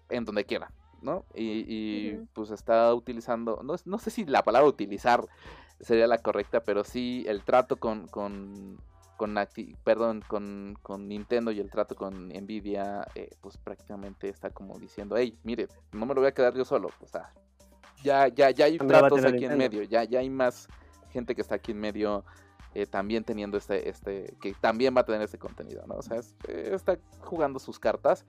en 0.10 0.26
donde 0.26 0.46
quiera, 0.46 0.72
¿no? 1.02 1.26
Y, 1.34 2.14
pues 2.34 2.52
está 2.52 2.94
utilizando, 2.94 3.62
no, 3.64 3.76
no, 3.86 4.00
sé 4.00 4.10
si 4.10 4.26
la 4.26 4.44
palabra 4.44 4.68
utilizar 4.68 5.26
sería 5.80 6.08
la 6.08 6.20
correcta, 6.20 6.64
pero 6.64 6.84
sí 6.84 7.26
el 7.28 7.44
trato 7.44 7.78
con, 7.78 8.08
con, 8.08 8.80
con 9.18 9.36
perdón, 9.84 10.24
con, 10.28 10.78
con, 10.82 11.08
Nintendo 11.08 11.52
y 11.52 11.60
el 11.60 11.70
trato 11.70 11.96
con 11.96 12.30
Nvidia, 12.30 13.08
eh, 13.16 13.30
pues 13.42 13.58
prácticamente 13.58 14.30
está 14.30 14.50
como 14.52 14.80
diciendo, 14.80 15.18
hey, 15.18 15.38
mire, 15.44 15.68
no 15.92 16.06
me 16.06 16.16
lo 16.16 16.22
voy 16.22 16.30
a 16.30 16.34
quedar 16.34 16.56
yo 16.56 16.64
solo, 16.64 16.90
o 17.02 17.08
sea, 17.08 17.34
ya, 18.06 18.28
ya, 18.28 18.52
ya 18.52 18.66
hay 18.66 18.78
tratos 18.78 19.26
aquí 19.26 19.46
en 19.46 19.58
medio, 19.58 19.84
ya, 19.84 20.04
ya 20.04 20.20
hay 20.20 20.30
más 20.30 20.68
gente 21.12 21.34
que 21.34 21.42
está 21.42 21.56
aquí 21.56 21.72
en 21.72 21.80
medio 21.80 22.24
eh, 22.74 22.86
también 22.86 23.24
teniendo 23.24 23.58
este, 23.58 23.90
este, 23.90 24.36
que 24.42 24.54
también 24.54 24.96
va 24.96 25.02
a 25.02 25.06
tener 25.06 25.22
este 25.22 25.38
contenido, 25.40 25.86
¿no? 25.88 25.96
O 25.96 26.02
sea, 26.02 26.20
eh, 26.48 26.72
está 26.74 26.98
jugando 27.22 27.58
sus 27.58 27.80
cartas 27.80 28.26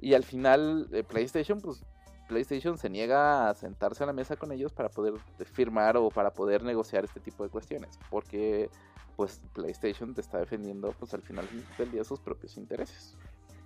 y 0.00 0.14
al 0.14 0.24
final 0.24 0.88
eh, 0.92 1.02
PlayStation, 1.02 1.60
pues 1.60 1.84
PlayStation 2.28 2.76
se 2.78 2.90
niega 2.90 3.48
a 3.48 3.54
sentarse 3.54 4.04
a 4.04 4.06
la 4.06 4.12
mesa 4.12 4.36
con 4.36 4.52
ellos 4.52 4.72
para 4.72 4.90
poder 4.90 5.14
firmar 5.52 5.96
o 5.96 6.10
para 6.10 6.32
poder 6.32 6.62
negociar 6.62 7.04
este 7.04 7.20
tipo 7.20 7.42
de 7.42 7.50
cuestiones, 7.50 7.98
porque 8.10 8.70
pues 9.16 9.40
PlayStation 9.54 10.14
te 10.14 10.20
está 10.20 10.38
defendiendo 10.38 10.94
pues 10.98 11.14
al 11.14 11.22
final 11.22 11.48
del 11.78 11.90
día 11.90 12.04
sus 12.04 12.20
propios 12.20 12.56
intereses. 12.56 13.16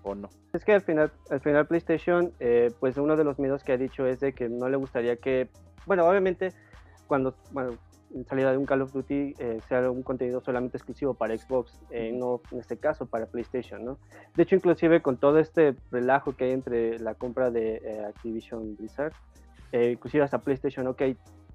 ¿O 0.02 0.14
no? 0.14 0.28
Es 0.52 0.64
que 0.64 0.72
al 0.72 0.82
final, 0.82 1.12
al 1.30 1.40
final 1.40 1.66
PlayStation, 1.66 2.32
pues 2.80 2.96
uno 2.96 3.16
de 3.16 3.24
los 3.24 3.38
miedos 3.38 3.62
que 3.62 3.72
ha 3.72 3.76
dicho 3.76 4.06
es 4.06 4.20
de 4.20 4.32
que 4.32 4.48
no 4.48 4.68
le 4.68 4.76
gustaría 4.76 5.16
que, 5.16 5.48
bueno, 5.86 6.06
obviamente 6.06 6.52
cuando, 7.06 7.34
bueno, 7.52 7.78
salida 8.28 8.52
de 8.52 8.58
un 8.58 8.66
Call 8.66 8.82
of 8.82 8.92
Duty 8.92 9.34
eh, 9.38 9.60
sea 9.68 9.90
un 9.90 10.02
contenido 10.02 10.40
solamente 10.40 10.76
exclusivo 10.76 11.14
para 11.14 11.36
Xbox, 11.36 11.80
eh, 11.90 12.12
no 12.12 12.40
en 12.50 12.60
este 12.60 12.76
caso 12.76 13.06
para 13.06 13.26
PlayStation, 13.26 13.84
¿no? 13.84 13.98
De 14.36 14.42
hecho, 14.42 14.54
inclusive 14.54 15.00
con 15.02 15.16
todo 15.16 15.38
este 15.38 15.74
relajo 15.90 16.36
que 16.36 16.44
hay 16.44 16.50
entre 16.52 16.98
la 16.98 17.14
compra 17.14 17.50
de 17.50 17.76
eh, 17.76 18.04
Activision 18.06 18.76
Blizzard, 18.76 19.12
inclusive 19.72 20.22
hasta 20.22 20.38
PlayStation, 20.38 20.86
ok, 20.86 21.02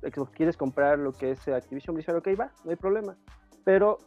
Xbox, 0.02 0.32
¿quieres 0.32 0.58
comprar 0.58 0.98
lo 0.98 1.12
que 1.12 1.32
es 1.32 1.48
Activision 1.48 1.96
Blizzard? 1.96 2.18
Ok, 2.18 2.30
va, 2.40 2.52
no 2.64 2.72
hay 2.72 2.78
problema. 2.78 3.16
Pero 3.64 4.00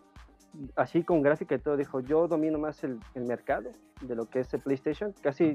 así 0.77 1.03
con 1.03 1.23
gráfica 1.23 1.55
y 1.55 1.59
todo, 1.59 1.77
dijo, 1.77 2.01
yo 2.01 2.29
domino 2.29 2.59
más 2.59 2.83
el, 2.85 3.01
el 3.15 3.25
mercado 3.25 3.71
de 4.03 4.15
lo 4.15 4.27
que 4.27 4.41
es 4.41 4.53
el 4.55 4.61
PlayStation, 4.61 5.15
casi, 5.23 5.53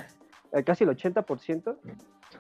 casi 0.66 0.84
el 0.84 0.90
80%, 0.92 1.78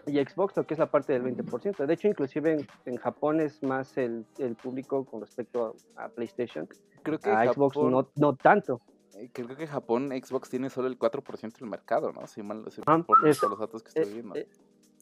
y 0.07 0.23
Xbox 0.23 0.55
lo 0.57 0.65
que 0.65 0.73
es 0.73 0.79
la 0.79 0.91
parte 0.91 1.13
del 1.13 1.23
20%. 1.23 1.85
De 1.85 1.93
hecho, 1.93 2.07
inclusive 2.07 2.65
en, 2.85 2.97
Japón 2.97 3.41
es 3.41 3.61
más 3.63 3.97
el, 3.97 4.25
el, 4.37 4.55
público 4.55 5.05
con 5.05 5.21
respecto 5.21 5.75
a, 5.95 6.09
PlayStation. 6.09 6.67
Creo 7.03 7.19
que 7.19 7.29
a 7.29 7.51
Xbox 7.51 7.77
no, 7.77 8.09
no 8.15 8.35
tanto. 8.35 8.81
Eh, 9.15 9.29
creo 9.31 9.55
que 9.55 9.67
Japón, 9.67 10.09
Xbox 10.09 10.49
tiene 10.49 10.69
solo 10.69 10.87
el 10.87 10.99
4% 10.99 11.59
del 11.59 11.69
mercado, 11.69 12.11
¿no? 12.11 12.27
Si 12.27 12.43
mal, 12.43 12.65
si 12.69 12.81
ah, 12.85 13.03
por, 13.05 13.23
los 13.23 13.59
datos 13.59 13.83
que 13.83 13.87
estoy 13.89 14.03
eh, 14.03 14.13
viendo. 14.13 14.35
Eh, 14.35 14.47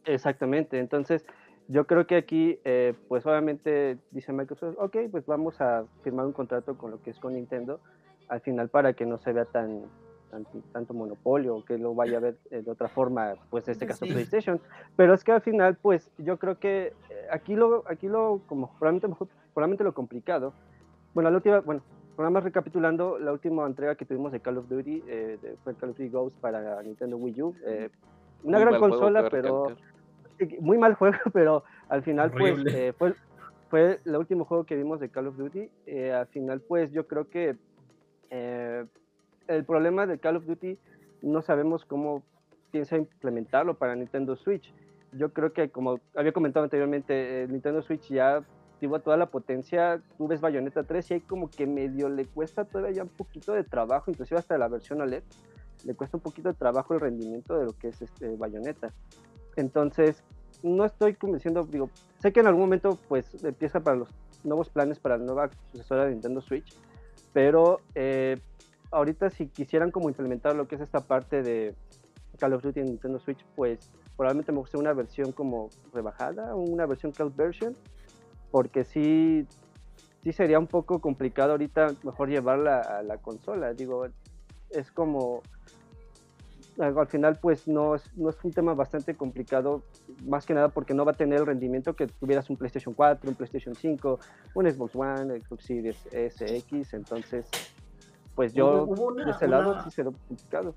exactamente, 0.05 0.79
entonces 0.79 1.25
yo 1.73 1.85
creo 1.87 2.05
que 2.05 2.15
aquí, 2.15 2.59
pues 3.07 3.25
obviamente 3.25 3.97
dice 4.11 4.31
Microsoft, 4.31 4.75
ok, 4.77 4.97
pues 5.11 5.25
vamos 5.25 5.59
a 5.59 5.85
firmar 6.03 6.25
un 6.25 6.33
contrato 6.33 6.77
con 6.77 6.91
lo 6.91 7.01
que 7.01 7.09
es 7.09 7.19
con 7.19 7.33
Nintendo, 7.33 7.79
al 8.29 8.41
final 8.41 8.69
para 8.69 8.93
que 8.93 9.05
no 9.05 9.17
se 9.17 9.33
vea 9.33 9.45
tan, 9.45 9.81
tanto, 10.71 10.93
monopolio, 10.93 11.63
que 11.65 11.77
lo 11.77 11.93
vaya 11.93 12.17
a 12.17 12.21
ver 12.21 12.37
de 12.49 12.69
otra 12.69 12.87
forma, 12.87 13.33
pues 13.49 13.67
en 13.67 13.73
este 13.73 13.85
caso 13.85 14.05
PlayStation. 14.05 14.59
Pero 14.95 15.13
es 15.13 15.23
que 15.23 15.31
al 15.31 15.41
final, 15.41 15.75
pues 15.81 16.09
yo 16.17 16.37
creo 16.37 16.59
que 16.59 16.93
eh, 17.09 17.27
aquí 17.31 17.55
lo, 17.55 17.83
aquí 17.87 18.07
lo, 18.07 18.41
como 18.47 18.71
probablemente, 18.79 19.25
probablemente 19.53 19.83
lo 19.83 19.93
complicado, 19.93 20.53
bueno, 21.13 21.29
la 21.29 21.37
última, 21.37 21.59
bueno, 21.61 21.81
nada 22.17 22.29
más 22.29 22.43
recapitulando, 22.43 23.19
la 23.19 23.31
última 23.31 23.65
entrega 23.65 23.95
que 23.95 24.05
tuvimos 24.05 24.31
de 24.31 24.39
Call 24.39 24.57
of 24.57 24.67
Duty 24.67 25.03
eh, 25.07 25.37
fue 25.63 25.75
Call 25.75 25.91
of 25.91 25.97
Duty 25.97 26.09
Ghost 26.09 26.35
para 26.37 26.81
Nintendo 26.81 27.17
Wii 27.17 27.41
U. 27.41 27.55
Eh, 27.65 27.89
una 28.43 28.59
gran 28.59 28.79
consola, 28.79 29.29
pero 29.29 29.75
muy 30.59 30.77
mal 30.77 30.95
juego, 30.95 31.17
pero 31.33 31.63
al 31.89 32.03
final 32.03 32.31
pues 32.31 32.95
fue, 32.97 33.15
fue 33.69 33.99
el 34.05 34.15
último 34.15 34.45
juego 34.45 34.65
que 34.65 34.75
vimos 34.75 34.99
de 34.99 35.09
Call 35.09 35.27
of 35.27 35.37
Duty. 35.37 35.69
al 36.13 36.27
final 36.27 36.61
pues 36.61 36.91
yo 36.91 37.07
creo 37.07 37.29
que 37.29 37.55
el 39.47 39.65
problema 39.65 40.05
de 40.07 40.19
Call 40.19 40.37
of 40.37 40.45
Duty 40.45 40.77
no 41.21 41.41
sabemos 41.41 41.85
cómo 41.85 42.23
piensa 42.71 42.97
implementarlo 42.97 43.75
para 43.75 43.95
Nintendo 43.95 44.35
Switch. 44.35 44.73
Yo 45.13 45.31
creo 45.31 45.53
que, 45.53 45.69
como 45.69 45.99
había 46.15 46.33
comentado 46.33 46.63
anteriormente, 46.63 47.47
Nintendo 47.49 47.83
Switch 47.83 48.09
ya 48.09 48.43
tuvo 48.81 48.99
toda 48.99 49.15
la 49.15 49.27
potencia. 49.27 50.01
Tú 50.17 50.27
ves 50.27 50.41
Bayonetta 50.41 50.83
3 50.83 51.11
y 51.11 51.13
hay 51.13 51.21
como 51.21 51.49
que 51.49 51.67
medio 51.67 52.09
le 52.09 52.25
cuesta 52.25 52.65
todavía 52.65 53.03
un 53.03 53.09
poquito 53.09 53.53
de 53.53 53.63
trabajo, 53.63 54.09
inclusive 54.09 54.39
hasta 54.39 54.57
la 54.57 54.67
versión 54.67 55.01
OLED, 55.01 55.23
le 55.85 55.93
cuesta 55.95 56.17
un 56.17 56.23
poquito 56.23 56.49
de 56.49 56.55
trabajo 56.55 56.95
el 56.95 56.99
rendimiento 56.99 57.57
de 57.57 57.65
lo 57.65 57.73
que 57.73 57.89
es 57.89 58.01
este 58.01 58.35
Bayonetta. 58.35 58.91
Entonces, 59.55 60.23
no 60.63 60.85
estoy 60.85 61.13
convenciendo, 61.15 61.63
digo, 61.63 61.89
sé 62.19 62.31
que 62.31 62.39
en 62.39 62.47
algún 62.47 62.63
momento 62.63 62.97
pues 63.07 63.43
empieza 63.43 63.81
para 63.81 63.97
los 63.97 64.09
nuevos 64.43 64.69
planes 64.69 64.99
para 64.99 65.17
la 65.17 65.25
nueva 65.25 65.49
sucesora 65.71 66.05
de 66.05 66.11
Nintendo 66.11 66.41
Switch, 66.41 66.75
pero 67.33 67.79
eh, 67.95 68.39
ahorita 68.91 69.29
si 69.29 69.47
quisieran 69.47 69.91
como 69.91 70.09
implementar 70.09 70.55
lo 70.55 70.67
que 70.67 70.75
es 70.75 70.81
esta 70.81 71.01
parte 71.01 71.43
de 71.43 71.75
Call 72.39 72.53
of 72.53 72.63
Duty 72.63 72.79
en 72.79 72.85
Nintendo 72.87 73.19
Switch, 73.19 73.43
pues 73.55 73.91
probablemente 74.15 74.51
me 74.51 74.59
gustaría 74.59 74.81
una 74.81 74.93
versión 74.93 75.31
como 75.31 75.69
rebajada, 75.93 76.55
una 76.55 76.85
versión 76.85 77.11
cloud 77.11 77.33
version, 77.35 77.75
porque 78.51 78.83
sí, 78.83 79.47
sí 80.23 80.33
sería 80.33 80.59
un 80.59 80.67
poco 80.67 80.99
complicado 80.99 81.51
ahorita 81.51 81.87
mejor 82.03 82.29
llevarla 82.29 82.79
a 82.79 83.03
la 83.03 83.17
consola. 83.17 83.73
Digo, 83.73 84.05
es 84.69 84.91
como 84.91 85.41
al 86.79 87.07
final 87.07 87.37
pues 87.41 87.67
no 87.67 87.95
es, 87.95 88.03
no 88.15 88.29
es 88.29 88.37
un 88.43 88.51
tema 88.51 88.73
bastante 88.73 89.15
complicado, 89.15 89.83
más 90.25 90.45
que 90.45 90.53
nada 90.53 90.69
porque 90.69 90.93
no 90.93 91.05
va 91.05 91.11
a 91.11 91.15
tener 91.15 91.39
el 91.39 91.45
rendimiento 91.45 91.95
que 91.95 92.07
tuvieras 92.07 92.49
un 92.49 92.57
PlayStation 92.57 92.93
4, 92.93 93.29
un 93.29 93.35
PlayStation 93.35 93.75
5, 93.75 94.19
un 94.55 94.71
Xbox 94.71 94.95
One, 94.95 95.39
Xbox 95.41 95.65
Series 95.65 95.97
SX, 96.11 96.93
entonces 96.93 97.47
pues 98.35 98.53
yo 98.53 98.87
de 99.15 99.31
ese 99.31 99.47
lado 99.47 99.83
sí 99.83 99.91
se 99.91 100.03
lo 100.03 100.11
complicado. 100.11 100.73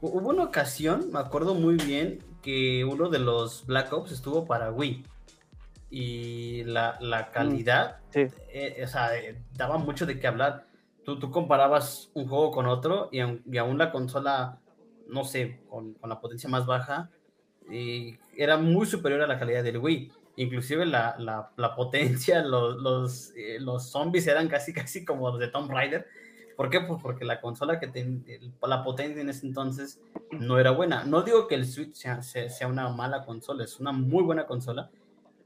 Hubo 0.00 0.28
una 0.28 0.44
ocasión, 0.44 1.10
me 1.12 1.20
acuerdo 1.20 1.54
muy 1.54 1.76
bien, 1.76 2.18
que 2.42 2.84
uno 2.84 3.08
de 3.08 3.18
los 3.18 3.64
Black 3.66 3.92
Ops 3.92 4.12
estuvo 4.12 4.44
para 4.44 4.70
Wii. 4.70 5.04
Y 5.88 6.64
la, 6.64 6.98
la 7.00 7.22
mm, 7.22 7.32
calidad, 7.32 8.00
eh, 8.12 8.82
o 8.84 8.86
sea, 8.88 9.16
eh, 9.16 9.40
daba 9.54 9.78
mucho 9.78 10.04
de 10.04 10.18
qué 10.18 10.26
hablar. 10.26 10.66
Tú, 11.04 11.18
tú 11.18 11.30
comparabas 11.30 12.10
un 12.14 12.28
juego 12.28 12.50
con 12.50 12.66
otro 12.66 13.08
y, 13.12 13.20
y 13.20 13.58
aún 13.58 13.78
la 13.78 13.92
consola 13.92 14.58
no 15.08 15.24
sé, 15.24 15.60
con, 15.68 15.96
la 16.04 16.20
potencia 16.20 16.48
más 16.48 16.66
baja, 16.66 17.10
y 17.70 18.16
era 18.36 18.56
muy 18.56 18.86
superior 18.86 19.22
a 19.22 19.26
la 19.26 19.38
calidad 19.38 19.64
del 19.64 19.78
Wii. 19.78 20.12
Inclusive 20.36 20.84
la, 20.84 21.16
la, 21.18 21.74
potencia, 21.74 22.42
los, 22.44 22.76
los, 22.76 23.32
eh, 23.36 23.58
zombies 23.80 24.26
eran 24.26 24.48
casi, 24.48 24.72
casi 24.72 25.04
como 25.04 25.30
los 25.30 25.38
de 25.38 25.48
Tomb 25.48 25.70
Raider. 25.70 26.06
¿Por 26.56 26.70
qué? 26.70 26.80
Pues 26.80 27.02
porque 27.02 27.24
la 27.24 27.40
consola 27.40 27.78
que 27.78 27.86
tenía, 27.86 28.38
la 28.62 28.82
potencia 28.82 29.20
en 29.20 29.28
ese 29.28 29.46
entonces 29.46 30.00
no 30.30 30.58
era 30.58 30.70
buena. 30.70 31.04
No 31.04 31.22
digo 31.22 31.46
que 31.48 31.54
el 31.54 31.66
Switch 31.66 31.94
sea, 31.94 32.22
sea, 32.22 32.66
una 32.66 32.88
mala 32.88 33.24
consola, 33.24 33.64
es 33.64 33.78
una 33.78 33.92
muy 33.92 34.22
buena 34.22 34.46
consola, 34.46 34.90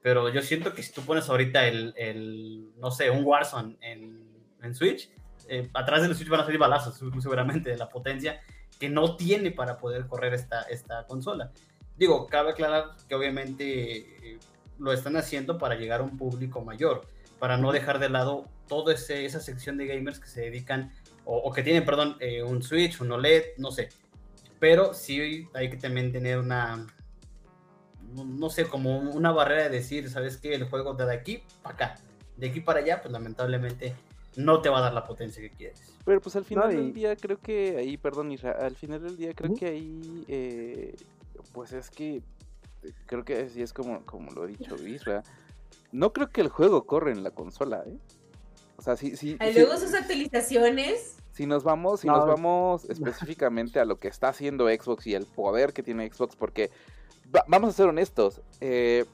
pero 0.03 0.29
yo 0.29 0.41
siento 0.41 0.73
que 0.73 0.83
si 0.83 0.93
tú 0.93 1.03
pones 1.03 1.29
ahorita 1.29 1.67
el, 1.67 1.95
el 1.97 2.71
no 2.79 2.93
sé, 2.93 3.11
un 3.11 3.25
Warzone 3.25 3.77
en, 3.81 4.25
en 4.63 4.75
Switch, 4.75 5.11
eh, 5.49 5.69
atrás 5.75 6.03
del 6.03 6.15
Switch 6.15 6.29
van 6.29 6.41
a 6.41 6.45
salir 6.45 6.61
balazos, 6.61 6.95
seguramente, 7.21 7.71
de 7.71 7.77
la 7.77 7.89
potencia 7.89 8.41
que 8.81 8.89
no 8.89 9.17
tiene 9.17 9.53
para 9.53 9.77
poder 9.77 10.07
correr 10.07 10.33
esta, 10.33 10.63
esta 10.63 11.07
consola. 11.07 11.53
Digo, 11.97 12.27
cabe 12.27 12.51
aclarar 12.51 12.97
que 13.07 13.15
obviamente 13.15 14.33
eh, 14.33 14.39
lo 14.79 14.93
están 14.93 15.17
haciendo 15.17 15.59
para 15.59 15.75
llegar 15.75 16.01
a 16.01 16.03
un 16.03 16.17
público 16.17 16.65
mayor, 16.65 17.07
para 17.39 17.59
no 17.59 17.73
dejar 17.73 17.99
de 17.99 18.09
lado 18.09 18.47
toda 18.67 18.95
esa 18.95 19.41
sección 19.41 19.77
de 19.77 19.87
gamers 19.87 20.19
que 20.19 20.29
se 20.29 20.41
dedican, 20.41 20.93
o, 21.27 21.53
que 21.53 21.63
tienen, 21.63 21.85
perdón, 21.85 22.17
eh, 22.19 22.43
un 22.43 22.63
Switch, 22.63 23.01
un 23.01 23.13
OLED, 23.13 23.59
no 23.59 23.71
sé. 23.71 23.91
Pero 24.59 24.95
sí 24.95 25.47
hay 25.53 25.69
que 25.69 25.77
también 25.77 26.11
tener 26.11 26.39
una, 26.39 26.87
no 28.15 28.49
sé, 28.49 28.65
como 28.65 28.99
una 28.99 29.31
barrera 29.31 29.65
de 29.65 29.71
decir, 29.71 30.09
¿sabes 30.09 30.39
qué? 30.39 30.55
El 30.55 30.65
juego 30.65 30.95
de 30.95 31.13
aquí 31.13 31.43
para 31.63 31.75
acá, 31.75 31.95
de 32.37 32.49
aquí 32.49 32.61
para 32.61 32.81
allá, 32.81 33.03
pues 33.03 33.13
lamentablemente 33.13 33.95
no 34.37 34.63
te 34.63 34.71
va 34.71 34.79
a 34.79 34.83
dar 34.83 34.95
la 34.95 35.05
potencia 35.05 35.43
que 35.43 35.51
quieres. 35.51 35.95
Pero 36.11 36.21
pues 36.21 36.35
al 36.35 36.45
final 36.45 36.71
del 36.71 36.93
día 36.93 37.15
creo 37.15 37.39
que 37.39 37.77
ahí, 37.77 37.97
perdón, 37.97 38.37
al 38.43 38.75
final 38.75 39.01
del 39.01 39.17
día 39.17 39.33
creo 39.33 39.55
que 39.55 39.67
ahí, 39.67 40.25
eh, 40.27 40.97
pues 41.53 41.73
es 41.73 41.89
que, 41.89 42.21
creo 43.07 43.25
que 43.25 43.43
así 43.43 43.63
es 43.63 43.73
como, 43.73 44.05
como 44.05 44.33
lo 44.33 44.45
he 44.45 44.49
dicho 44.49 44.75
Isra. 44.75 45.23
No 45.93 46.13
creo 46.13 46.29
que 46.29 46.41
el 46.41 46.49
juego 46.49 46.85
corre 46.85 47.13
en 47.13 47.23
la 47.23 47.31
consola, 47.31 47.85
¿eh? 47.87 47.97
O 48.77 48.83
sea, 48.83 48.97
sí, 48.97 49.17
sí. 49.17 49.39
Y 49.41 49.53
luego 49.53 49.77
sus 49.77 49.95
actualizaciones. 49.95 51.19
Si 51.31 51.47
nos 51.47 51.63
vamos, 51.63 52.01
si 52.01 52.09
nos 52.09 52.27
vamos 52.27 52.87
específicamente 52.87 53.79
a 53.79 53.85
lo 53.85 54.01
que 54.01 54.09
está 54.09 54.31
haciendo 54.31 54.67
Xbox 54.67 55.07
y 55.07 55.15
el 55.15 55.27
poder 55.27 55.73
que 55.73 55.85
tiene 55.85 56.11
Xbox, 56.13 56.35
porque 56.35 56.73
vamos 57.47 57.71
a 57.71 57.73
ser 57.73 57.87
honestos, 57.87 58.41
eh, 58.61 59.05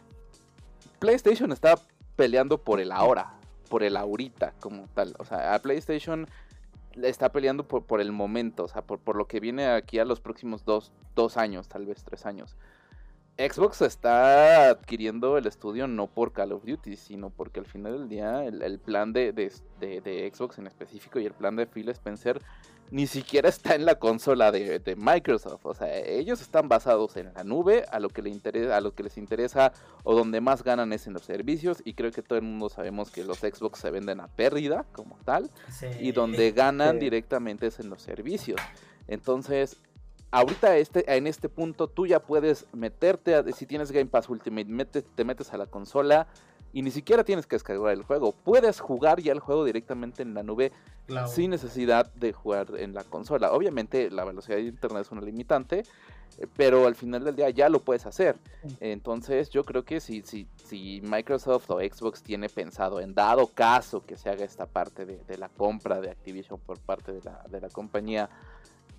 PlayStation 0.98 1.52
está 1.52 1.78
peleando 2.16 2.56
por 2.56 2.80
el 2.80 2.90
ahora, 2.90 3.34
por 3.68 3.82
el 3.82 3.98
ahorita 3.98 4.54
como 4.60 4.88
tal. 4.94 5.14
O 5.18 5.26
sea, 5.26 5.52
a 5.52 5.58
PlayStation 5.58 6.26
está 7.02 7.30
peleando 7.30 7.66
por, 7.66 7.84
por 7.84 8.00
el 8.00 8.12
momento, 8.12 8.64
o 8.64 8.68
sea, 8.68 8.82
por, 8.82 8.98
por, 8.98 9.16
lo 9.16 9.26
que 9.26 9.40
viene 9.40 9.66
aquí 9.66 9.98
a 9.98 10.04
los 10.04 10.20
próximos 10.20 10.64
dos, 10.64 10.92
dos 11.14 11.36
años, 11.36 11.68
tal 11.68 11.86
vez 11.86 12.04
tres 12.04 12.26
años. 12.26 12.56
Xbox 13.38 13.82
está 13.82 14.70
adquiriendo 14.70 15.36
el 15.36 15.46
estudio 15.46 15.86
no 15.86 16.06
por 16.06 16.32
Call 16.32 16.52
of 16.52 16.64
Duty, 16.64 16.96
sino 16.96 17.28
porque 17.28 17.60
al 17.60 17.66
final 17.66 17.98
del 17.98 18.08
día 18.08 18.44
el, 18.44 18.78
plan 18.78 19.12
de, 19.12 19.32
de, 19.32 19.52
de, 19.78 20.32
Xbox 20.34 20.58
en 20.58 20.66
específico 20.66 21.20
y 21.20 21.26
el 21.26 21.34
plan 21.34 21.54
de 21.54 21.66
Phil 21.66 21.90
Spencer 21.90 22.40
ni 22.90 23.06
siquiera 23.06 23.48
está 23.48 23.74
en 23.74 23.84
la 23.84 23.96
consola 23.96 24.52
de, 24.52 24.94
Microsoft. 24.96 25.64
O 25.64 25.74
sea, 25.74 25.96
ellos 25.98 26.40
están 26.40 26.68
basados 26.68 27.16
en 27.16 27.32
la 27.34 27.44
nube, 27.44 27.84
a 27.90 28.00
lo 28.00 28.08
que 28.08 28.22
le 28.22 28.30
interesa, 28.30 28.76
a 28.76 28.80
lo 28.80 28.94
que 28.94 29.02
les 29.02 29.18
interesa 29.18 29.72
o 30.04 30.14
donde 30.14 30.40
más 30.40 30.62
ganan 30.62 30.92
es 30.92 31.06
en 31.06 31.12
los 31.12 31.22
servicios. 31.22 31.82
Y 31.84 31.94
creo 31.94 32.10
que 32.12 32.22
todo 32.22 32.38
el 32.38 32.44
mundo 32.44 32.68
sabemos 32.68 33.10
que 33.10 33.24
los 33.24 33.38
Xbox 33.38 33.80
se 33.80 33.90
venden 33.90 34.20
a 34.20 34.28
pérdida 34.28 34.84
como 34.92 35.18
tal. 35.24 35.50
Y 36.00 36.12
donde 36.12 36.52
ganan 36.52 36.98
directamente 36.98 37.66
es 37.66 37.80
en 37.80 37.90
los 37.90 38.02
servicios. 38.02 38.60
Entonces, 39.08 39.76
ahorita 40.30 40.76
este, 40.76 41.16
en 41.16 41.26
este 41.26 41.48
punto 41.48 41.88
tú 41.88 42.06
ya 42.06 42.20
puedes 42.20 42.66
meterte, 42.72 43.52
si 43.52 43.66
tienes 43.66 43.92
Game 43.92 44.06
Pass 44.06 44.28
Ultimate, 44.28 45.02
te 45.02 45.24
metes 45.24 45.52
a 45.52 45.58
la 45.58 45.66
consola 45.66 46.26
y 46.72 46.82
ni 46.82 46.90
siquiera 46.90 47.24
tienes 47.24 47.46
que 47.46 47.56
descargar 47.56 47.92
el 47.92 48.02
juego. 48.02 48.32
Puedes 48.32 48.80
jugar 48.80 49.20
ya 49.20 49.32
el 49.32 49.40
juego 49.40 49.64
directamente 49.64 50.22
en 50.22 50.34
la 50.34 50.42
nube 50.42 50.72
sin 51.26 51.50
necesidad 51.50 52.12
de 52.14 52.32
jugar 52.32 52.68
en 52.76 52.94
la 52.94 53.04
consola. 53.04 53.52
Obviamente 53.52 54.10
la 54.10 54.24
velocidad 54.24 54.56
de 54.56 54.64
internet 54.64 55.02
es 55.02 55.12
una 55.12 55.20
limitante, 55.20 55.84
eh, 56.38 56.46
pero 56.56 56.86
al 56.86 56.96
final 56.96 57.24
del 57.24 57.36
día 57.36 57.50
ya 57.50 57.68
lo 57.68 57.80
puedes 57.80 58.06
hacer. 58.06 58.36
Entonces 58.80 59.50
yo 59.50 59.64
creo 59.64 59.84
que 59.84 60.00
si, 60.00 60.22
si, 60.22 60.48
si 60.56 61.00
Microsoft 61.02 61.70
o 61.70 61.78
Xbox 61.78 62.22
tiene 62.22 62.48
pensado 62.48 63.00
en 63.00 63.14
dado 63.14 63.46
caso 63.46 64.04
que 64.04 64.16
se 64.16 64.28
haga 64.28 64.44
esta 64.44 64.66
parte 64.66 65.06
de, 65.06 65.38
la 65.38 65.48
compra 65.48 66.00
de 66.00 66.10
Activision 66.10 66.58
por 66.58 66.78
parte 66.78 67.12
de 67.12 67.22
la, 67.22 67.44
de 67.48 67.60
la 67.60 67.68
compañía, 67.68 68.28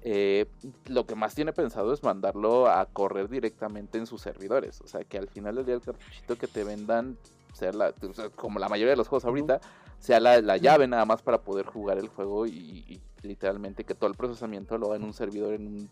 eh, 0.04 0.46
lo 0.86 1.06
que 1.06 1.16
más 1.16 1.36
tiene 1.36 1.52
pensado 1.52 1.92
es 1.94 2.04
mandarlo 2.04 2.68
a 2.68 2.86
correr 2.86 3.28
directamente 3.28 3.98
en 3.98 4.08
sus 4.08 4.22
servidores. 4.22 4.80
O 4.82 4.88
sea, 4.88 5.04
que 5.04 5.18
al 5.18 5.28
final 5.28 5.56
del 5.56 5.66
día 5.66 5.76
el 5.76 5.82
cartuchito 5.82 6.38
que 6.38 6.48
te 6.48 6.64
vendan 6.64 7.18
sea 7.58 7.72
la, 7.72 7.94
como 8.36 8.60
la 8.60 8.70
mayoría 8.70 8.92
de 8.92 8.98
los 8.98 9.08
juegos 9.08 9.26
ahorita, 9.26 9.60
sea 10.00 10.20
la, 10.20 10.58
llave 10.58 10.88
nada 10.88 11.06
más 11.06 11.22
para 11.22 11.42
poder 11.42 11.66
jugar 11.66 11.98
el 11.98 12.08
juego 12.08 12.46
y, 12.46 13.02
literalmente 13.24 13.84
que 13.84 13.96
todo 13.96 14.10
el 14.10 14.16
procesamiento 14.16 14.78
lo 14.78 14.88
haga 14.88 14.98
en 14.98 15.04
un 15.04 15.14
servidor 15.14 15.54
en 15.56 15.68
un, 15.68 15.90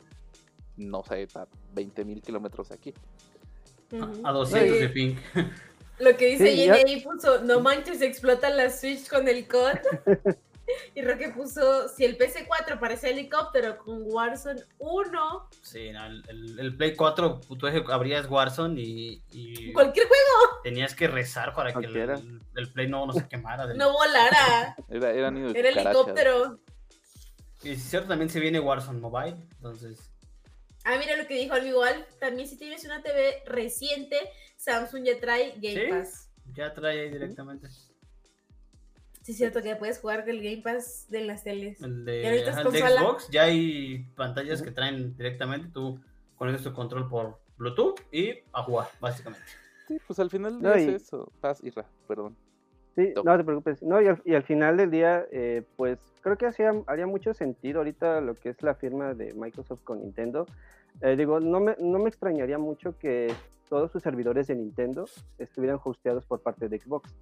no 0.78 1.04
sé, 1.04 1.28
a 1.36 1.48
20 1.74 2.06
mil 2.06 2.22
kilómetros 2.22 2.70
de 2.70 2.76
aquí. 2.76 2.94
A 4.24 4.32
200 4.32 4.80
de 4.80 4.90
ping. 4.90 5.16
Lo 6.00 6.16
que 6.18 6.28
dice 6.28 6.56
Jenny 6.56 7.02
puso, 7.02 7.42
no 7.44 7.62
manches, 7.62 8.02
explota 8.02 8.50
la 8.50 8.70
Switch 8.70 9.10
con 9.10 9.28
el 9.28 9.48
COD. 9.48 9.80
Y 10.96 11.02
Roque 11.02 11.30
puso, 11.30 11.88
si 11.90 12.06
el 12.06 12.18
PC4 12.18 12.80
parece 12.80 13.10
helicóptero 13.10 13.78
con 13.78 14.04
Warzone 14.04 14.62
1. 14.80 15.50
Sí, 15.62 15.92
el, 16.28 16.76
Play 16.78 16.96
4, 16.96 17.42
tú 17.58 17.68
abrías 17.92 18.30
Warzone 18.30 18.82
y, 18.82 19.74
Cualquier 19.74 20.08
juego. 20.08 20.62
Tenías 20.64 20.96
que 20.96 21.08
rezar 21.08 21.54
para 21.54 21.74
que 21.74 21.86
el, 21.86 22.72
Play 22.74 22.88
no, 22.88 23.12
se 23.14 23.28
quemara. 23.28 23.74
No 23.74 23.92
volara. 23.92 24.76
Era, 24.90 25.12
era, 25.12 25.30
helicóptero. 25.30 26.60
Y 27.64 27.72
es 27.72 27.84
cierto, 27.84 28.10
también 28.10 28.30
se 28.30 28.40
viene 28.40 28.60
Warzone 28.60 29.00
Mobile, 29.00 29.38
entonces... 29.56 30.12
Ah, 30.84 30.98
mira 31.00 31.16
lo 31.16 31.26
que 31.26 31.34
dijo 31.36 31.56
algo 31.56 31.68
igual. 31.68 32.06
También 32.20 32.48
si 32.48 32.58
tienes 32.58 32.86
una 32.86 33.02
TV 33.02 33.42
reciente, 33.48 34.18
Samsung 34.56 35.04
ya 35.04 35.20
trae 35.20 35.56
Game 35.58 35.90
Pass. 35.90 36.30
Ya 36.54 36.72
trae 36.76 37.02
ahí 37.02 37.10
directamente. 37.10 37.68
Sí, 37.70 37.85
es 39.32 39.38
cierto 39.38 39.62
que 39.62 39.76
puedes 39.76 40.00
jugar 40.00 40.28
el 40.30 40.42
Game 40.42 40.62
Pass 40.62 41.08
de 41.10 41.22
las 41.22 41.44
teles. 41.44 41.82
El 41.82 42.06
de, 42.06 42.46
Xbox, 42.54 43.30
ya 43.30 43.44
hay 43.44 44.06
pantallas 44.16 44.62
que 44.62 44.72
traen 44.72 45.16
directamente, 45.18 45.70
tú 45.74 46.00
conectas 46.36 46.64
tu 46.64 46.74
control 46.74 47.10
por 47.10 47.40
Bluetooth 47.58 48.02
y 48.12 48.40
a 48.54 48.64
jugar, 48.64 48.88
básicamente. 49.00 49.46
Sí, 49.88 49.98
pues 50.06 50.20
al 50.20 50.30
final 50.30 50.62
no, 50.62 50.74
es 50.74 51.04
eso. 51.04 51.32
Paz, 51.42 51.62
Ra, 51.76 51.86
perdón. 52.08 52.36
Sí, 52.96 53.14
no 53.24 53.38
te 53.38 53.44
preocupes. 53.44 53.84
No, 53.84 54.02
y 54.02 54.08
al, 54.08 54.44
final 54.44 54.78
del 54.78 54.90
día, 54.90 55.26
eh, 55.32 55.64
pues 55.76 56.00
creo 56.22 56.38
que 56.38 56.46
hacía, 56.46 56.72
haría 56.88 57.08
mucho 57.08 57.34
sentido 57.34 57.80
ahorita 57.80 58.22
lo 58.22 58.36
que 58.36 58.50
es 58.50 58.62
la 58.64 58.76
firma 58.76 59.14
de 59.14 59.34
Microsoft 59.34 59.84
con 59.84 60.00
Nintendo. 60.00 60.46
Eh, 61.02 61.16
digo, 61.18 61.40
no 61.40 61.60
me, 61.60 61.76
no 61.80 62.00
me 62.00 62.10
extrañaría 62.10 62.58
mucho 62.58 62.98
que 62.98 63.34
todos 63.70 63.92
sus 63.92 64.02
servidores 64.02 64.48
de 64.48 64.56
Nintendo 64.56 65.06
estuvieran 65.38 65.80
hosteados 65.84 66.26
por 66.26 66.42
parte 66.42 66.70
de 66.70 66.80
Xbox. 66.80 67.14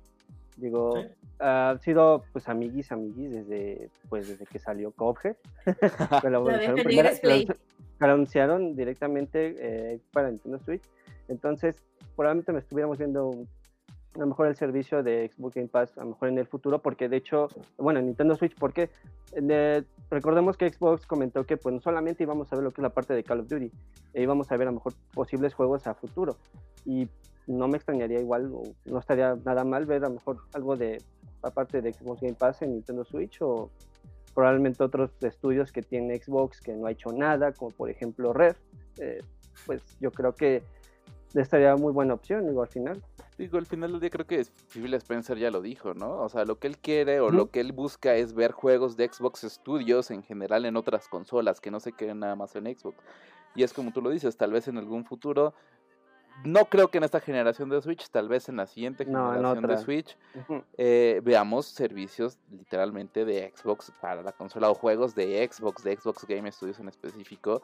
Digo, 0.57 1.05
ha 1.39 1.77
sido 1.81 2.23
pues 2.31 2.47
amiguis, 2.47 2.91
amiguis 2.91 3.31
desde 3.31 3.89
pues 4.09 4.27
desde 4.27 4.45
que 4.45 4.59
salió 4.59 4.91
Cophead. 4.91 5.35
lo, 6.29 6.47
anunciaron, 7.99 8.75
directamente 8.75 9.55
eh, 9.57 9.99
para 10.11 10.29
Nintendo 10.29 10.59
Switch. 10.59 10.83
Entonces, 11.27 11.75
probablemente 12.15 12.51
me 12.51 12.59
estuviéramos 12.59 12.97
viendo 12.97 13.31
a 14.15 14.19
lo 14.19 14.27
mejor 14.27 14.47
el 14.47 14.55
servicio 14.55 15.01
de 15.01 15.31
Xbox 15.33 15.55
Game 15.55 15.67
Pass, 15.67 15.97
a 15.97 16.01
lo 16.01 16.11
mejor 16.11 16.29
en 16.29 16.37
el 16.37 16.45
futuro, 16.45 16.79
porque 16.79 17.09
de 17.09 17.17
hecho, 17.17 17.47
bueno, 17.77 18.01
Nintendo 18.01 18.35
Switch, 18.35 18.55
porque 18.57 18.89
recordemos 20.09 20.57
que 20.57 20.69
Xbox 20.69 21.07
comentó 21.07 21.45
que 21.45 21.57
pues 21.57 21.73
no 21.73 21.81
solamente 21.81 22.23
íbamos 22.23 22.51
a 22.51 22.55
ver 22.55 22.63
lo 22.63 22.71
que 22.71 22.81
es 22.81 22.83
la 22.83 22.93
parte 22.93 23.13
de 23.13 23.23
Call 23.23 23.41
of 23.41 23.47
Duty, 23.47 23.71
e 24.13 24.21
íbamos 24.21 24.51
a 24.51 24.57
ver 24.57 24.67
a 24.67 24.71
lo 24.71 24.75
mejor 24.75 24.93
posibles 25.13 25.53
juegos 25.53 25.87
a 25.87 25.95
futuro. 25.95 26.37
Y 26.85 27.07
no 27.47 27.67
me 27.67 27.77
extrañaría 27.77 28.19
igual, 28.19 28.51
o 28.53 28.63
no 28.85 28.99
estaría 28.99 29.35
nada 29.43 29.63
mal 29.63 29.85
ver 29.85 30.05
a 30.05 30.09
lo 30.09 30.15
mejor 30.15 30.37
algo 30.53 30.75
de, 30.75 31.01
aparte 31.41 31.81
de 31.81 31.91
Xbox 31.91 32.21
Game 32.21 32.35
Pass 32.35 32.61
en 32.61 32.71
Nintendo 32.73 33.03
Switch, 33.03 33.41
o 33.41 33.69
probablemente 34.33 34.83
otros 34.83 35.11
estudios 35.21 35.71
que 35.71 35.81
tiene 35.81 36.17
Xbox 36.17 36.61
que 36.61 36.73
no 36.73 36.87
ha 36.87 36.91
hecho 36.91 37.11
nada, 37.11 37.51
como 37.51 37.71
por 37.71 37.89
ejemplo 37.89 38.33
Red, 38.33 38.55
eh, 38.99 39.21
pues 39.65 39.81
yo 39.99 40.11
creo 40.11 40.33
que 40.33 40.63
estaría 41.33 41.75
muy 41.75 41.91
buena 41.91 42.13
opción, 42.13 42.47
digo, 42.47 42.61
al 42.61 42.67
final. 42.67 43.01
Digo, 43.37 43.57
al 43.57 43.65
final 43.65 43.91
del 43.91 44.01
día 44.01 44.09
creo 44.09 44.27
que 44.27 44.45
Phil 44.69 44.93
Spencer 44.93 45.37
ya 45.37 45.49
lo 45.49 45.61
dijo, 45.61 45.93
¿no? 45.93 46.21
O 46.21 46.29
sea, 46.29 46.45
lo 46.45 46.59
que 46.59 46.67
él 46.67 46.77
quiere 46.77 47.19
o 47.19 47.31
lo 47.31 47.49
que 47.49 47.59
él 47.59 47.71
busca 47.71 48.15
es 48.15 48.33
ver 48.33 48.51
juegos 48.51 48.95
de 48.95 49.07
Xbox 49.11 49.41
Studios 49.41 50.11
en 50.11 50.23
general 50.23 50.65
en 50.65 50.77
otras 50.77 51.07
consolas, 51.07 51.59
que 51.59 51.71
no 51.71 51.79
se 51.79 51.93
queden 51.93 52.19
nada 52.19 52.35
más 52.35 52.55
en 52.55 52.65
Xbox. 52.65 52.97
Y 53.55 53.63
es 53.63 53.73
como 53.73 53.91
tú 53.91 54.01
lo 54.01 54.09
dices, 54.09 54.37
tal 54.37 54.51
vez 54.51 54.67
en 54.67 54.77
algún 54.77 55.05
futuro 55.05 55.53
no 56.43 56.65
creo 56.65 56.89
que 56.89 56.97
en 56.97 57.03
esta 57.03 57.19
generación 57.19 57.69
de 57.69 57.81
Switch, 57.81 58.09
tal 58.09 58.27
vez 58.27 58.49
en 58.49 58.57
la 58.57 58.65
siguiente 58.65 59.05
generación 59.05 59.67
de 59.67 59.77
Switch, 59.77 60.17
eh, 60.77 61.21
veamos 61.23 61.67
servicios 61.67 62.37
literalmente 62.51 63.23
de 63.23 63.53
Xbox 63.55 63.91
para 64.01 64.21
la 64.23 64.31
consola 64.31 64.69
o 64.69 64.73
juegos 64.73 65.15
de 65.15 65.47
Xbox, 65.49 65.83
de 65.83 65.95
Xbox 65.95 66.25
Game 66.27 66.51
Studios 66.51 66.79
en 66.79 66.89
específico, 66.89 67.61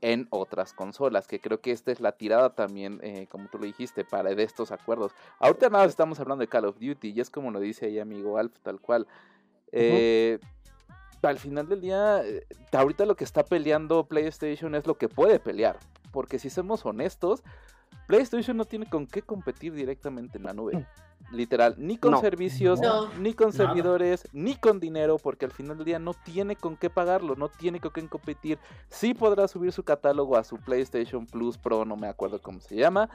en 0.00 0.28
otras 0.30 0.72
consolas, 0.72 1.26
que 1.26 1.40
creo 1.40 1.60
que 1.60 1.72
esta 1.72 1.90
es 1.90 2.00
la 2.00 2.12
tirada 2.12 2.54
también, 2.54 3.00
eh, 3.02 3.26
como 3.30 3.48
tú 3.48 3.58
lo 3.58 3.64
dijiste, 3.64 4.04
para 4.04 4.34
de 4.34 4.42
estos 4.42 4.70
acuerdos. 4.70 5.12
Ahorita 5.38 5.68
nada 5.70 5.84
estamos 5.84 6.20
hablando 6.20 6.42
de 6.42 6.48
Call 6.48 6.66
of 6.66 6.78
Duty 6.78 7.10
y 7.10 7.20
es 7.20 7.30
como 7.30 7.50
lo 7.50 7.60
dice 7.60 7.86
ahí 7.86 7.98
amigo 7.98 8.38
Alf, 8.38 8.52
tal 8.62 8.80
cual. 8.80 9.06
Eh, 9.72 10.38
al 11.22 11.38
final 11.38 11.68
del 11.68 11.80
día, 11.80 12.22
eh, 12.24 12.46
ahorita 12.72 13.04
lo 13.04 13.16
que 13.16 13.24
está 13.24 13.44
peleando 13.44 14.06
PlayStation 14.06 14.74
es 14.74 14.86
lo 14.86 14.96
que 14.96 15.08
puede 15.08 15.40
pelear, 15.40 15.78
porque 16.12 16.38
si 16.38 16.48
somos 16.48 16.86
honestos, 16.86 17.42
PlayStation 18.06 18.56
no 18.56 18.64
tiene 18.64 18.88
con 18.88 19.06
qué 19.06 19.22
competir 19.22 19.74
directamente 19.74 20.38
en 20.38 20.44
la 20.44 20.52
nube. 20.52 20.86
Literal, 21.30 21.74
ni 21.76 21.98
con 21.98 22.18
servicios, 22.20 22.80
ni 23.18 23.34
con 23.34 23.52
servidores, 23.52 24.26
ni 24.32 24.54
con 24.54 24.80
dinero, 24.80 25.18
porque 25.18 25.44
al 25.44 25.52
final 25.52 25.76
del 25.76 25.84
día 25.84 25.98
no 25.98 26.14
tiene 26.14 26.56
con 26.56 26.76
qué 26.76 26.88
pagarlo, 26.88 27.36
no 27.36 27.48
tiene 27.48 27.80
con 27.80 27.92
qué 27.92 28.08
competir. 28.08 28.58
Sí 28.88 29.12
podrá 29.12 29.46
subir 29.46 29.72
su 29.72 29.82
catálogo 29.82 30.36
a 30.36 30.44
su 30.44 30.56
PlayStation 30.56 31.26
Plus 31.26 31.58
Pro, 31.58 31.84
no 31.84 31.96
me 31.96 32.08
acuerdo 32.08 32.40
cómo 32.40 32.60
se 32.60 32.76
llama. 32.76 33.10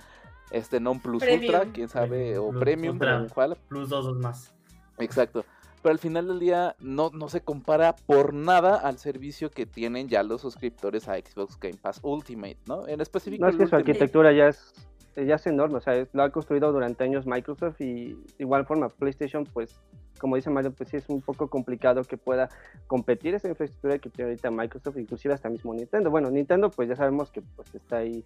Este 0.51 0.79
non 0.79 0.99
Plus 0.99 1.23
Ultra, 1.23 1.65
quién 1.73 1.89
sabe, 1.89 2.37
o 2.37 2.51
Premium, 2.51 2.99
¿cuál? 3.33 3.57
Plus 3.67 3.89
dos 3.89 4.15
más. 4.15 4.53
Exacto 4.99 5.43
pero 5.83 5.91
al 5.91 5.99
final 5.99 6.27
del 6.27 6.39
día 6.39 6.75
no, 6.79 7.11
no 7.13 7.27
se 7.27 7.41
compara 7.41 7.93
por 7.93 8.33
nada 8.33 8.77
al 8.77 8.97
servicio 8.97 9.51
que 9.51 9.65
tienen 9.65 10.07
ya 10.07 10.23
los 10.23 10.41
suscriptores 10.41 11.09
a 11.09 11.17
Xbox 11.17 11.59
Game 11.59 11.75
Pass 11.75 11.99
Ultimate, 12.01 12.57
¿no? 12.65 12.87
En 12.87 13.01
específico. 13.01 13.43
No 13.43 13.51
es 13.51 13.57
que 13.57 13.67
su 13.67 13.75
arquitectura 13.75 14.31
ya 14.31 14.47
es, 14.47 14.73
ya 15.15 15.35
es 15.35 15.47
enorme, 15.47 15.77
o 15.77 15.81
sea, 15.81 16.07
lo 16.13 16.23
ha 16.23 16.29
construido 16.29 16.71
durante 16.71 17.03
años 17.03 17.25
Microsoft 17.25 17.79
y 17.81 18.17
igual 18.39 18.65
forma 18.65 18.89
PlayStation, 18.89 19.45
pues, 19.45 19.79
como 20.19 20.35
dice 20.35 20.49
Mario, 20.49 20.71
pues 20.71 20.89
sí 20.89 20.97
es 20.97 21.09
un 21.09 21.21
poco 21.21 21.49
complicado 21.49 22.03
que 22.03 22.17
pueda 22.17 22.49
competir 22.87 23.35
esa 23.35 23.49
infraestructura 23.49 23.97
que 23.99 24.09
tiene 24.09 24.31
ahorita 24.31 24.51
Microsoft, 24.51 24.97
inclusive 24.97 25.33
hasta 25.33 25.49
mismo 25.49 25.73
Nintendo. 25.73 26.09
Bueno, 26.09 26.31
Nintendo, 26.31 26.69
pues 26.69 26.89
ya 26.89 26.95
sabemos 26.95 27.31
que 27.31 27.41
pues 27.55 27.73
está 27.75 27.97
ahí, 27.97 28.23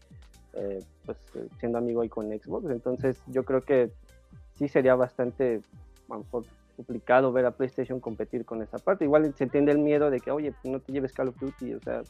eh, 0.54 0.80
pues 1.06 1.18
siendo 1.60 1.78
amigo 1.78 2.02
ahí 2.02 2.10
con 2.10 2.28
Xbox, 2.28 2.70
entonces 2.70 3.22
yo 3.28 3.44
creo 3.44 3.62
que 3.62 3.92
sí 4.56 4.68
sería 4.68 4.96
bastante, 4.96 5.62
complicado 6.78 7.32
ver 7.34 7.46
a 7.46 7.52
PlayStation 7.52 8.00
competir 8.00 8.46
con 8.46 8.62
esa 8.62 8.78
parte. 8.78 9.04
Igual 9.04 9.34
se 9.36 9.44
entiende 9.46 9.72
el 9.72 9.80
miedo 9.80 10.10
de 10.10 10.20
que, 10.20 10.32
oye, 10.32 10.52
pues, 10.52 10.72
no 10.72 10.80
te 10.80 10.94
lleves 10.94 11.12
Call 11.12 11.30
of 11.30 11.40
Duty, 11.40 11.74
o 11.74 11.80
sea, 11.82 12.02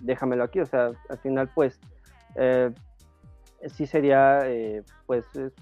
déjamelo 0.00 0.44
aquí. 0.44 0.60
O 0.60 0.66
sea, 0.66 0.90
al 1.08 1.18
final, 1.18 1.50
pues, 1.54 1.80
eh, 2.34 2.70
sí 3.74 3.86
sería, 3.86 4.48
eh, 4.48 4.82
pues, 5.06 5.24
es, 5.34 5.52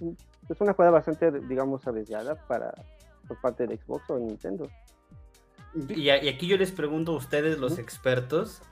una 0.60 0.72
jugada 0.72 0.92
bastante, 0.92 1.30
digamos, 1.30 1.86
arriesgada 1.86 2.34
para, 2.46 2.72
por 3.26 3.40
parte 3.40 3.66
de 3.66 3.76
Xbox 3.76 4.10
o 4.10 4.18
Nintendo. 4.18 4.68
Y, 5.88 6.08
aquí 6.10 6.46
yo 6.46 6.56
les 6.56 6.70
pregunto 6.70 7.12
a 7.12 7.16
ustedes, 7.16 7.58
los 7.58 7.78
expertos, 7.78 8.62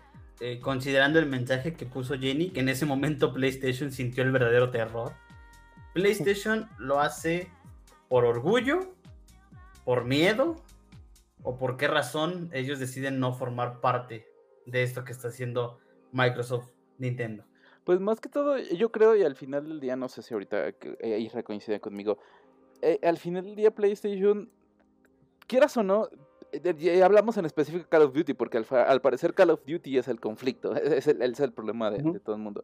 eh, 0.40 0.60
considerando 0.60 1.18
el 1.18 1.26
mensaje 1.26 1.74
que 1.74 1.86
puso 1.86 2.18
Jenny, 2.18 2.50
que 2.50 2.60
en 2.60 2.68
ese 2.68 2.86
momento 2.86 3.32
PlayStation 3.32 3.90
sintió 3.90 4.22
el 4.22 4.32
verdadero 4.32 4.70
terror. 4.70 5.12
PlayStation 5.94 6.68
lo 6.78 7.00
hace 7.00 7.50
por 8.08 8.24
orgullo 8.24 8.92
por 9.84 10.04
miedo 10.04 10.56
o 11.42 11.56
por 11.56 11.76
qué 11.76 11.88
razón 11.88 12.50
ellos 12.52 12.78
deciden 12.78 13.18
no 13.18 13.32
formar 13.32 13.80
parte 13.80 14.28
de 14.66 14.82
esto 14.82 15.04
que 15.04 15.12
está 15.12 15.28
haciendo 15.28 15.78
Microsoft 16.12 16.70
Nintendo. 16.98 17.44
Pues 17.84 18.00
más 18.00 18.20
que 18.20 18.28
todo, 18.28 18.58
yo 18.58 18.92
creo, 18.92 19.16
y 19.16 19.22
al 19.22 19.34
final 19.34 19.66
del 19.68 19.80
día, 19.80 19.96
no 19.96 20.08
sé 20.08 20.22
si 20.22 20.34
ahorita 20.34 20.68
eh, 20.68 21.18
Isra 21.18 21.42
coincide 21.42 21.80
conmigo, 21.80 22.18
eh, 22.80 23.00
al 23.02 23.18
final 23.18 23.44
del 23.44 23.56
día 23.56 23.74
PlayStation, 23.74 24.48
quieras 25.48 25.76
o 25.76 25.82
no, 25.82 26.08
eh, 26.52 27.02
hablamos 27.02 27.36
en 27.38 27.46
específico 27.46 27.84
de 27.84 27.88
Call 27.88 28.02
of 28.02 28.12
Duty, 28.12 28.34
porque 28.34 28.58
al, 28.58 29.00
parecer 29.00 29.34
Call 29.34 29.50
of 29.50 29.64
Duty 29.66 29.98
es 29.98 30.06
el 30.06 30.20
conflicto, 30.20 30.74
es 30.76 31.08
el, 31.08 31.22
es 31.22 31.40
el 31.40 31.52
problema 31.52 31.90
de, 31.90 32.02
de, 32.02 32.20
todo 32.20 32.36
el 32.36 32.42
mundo. 32.42 32.62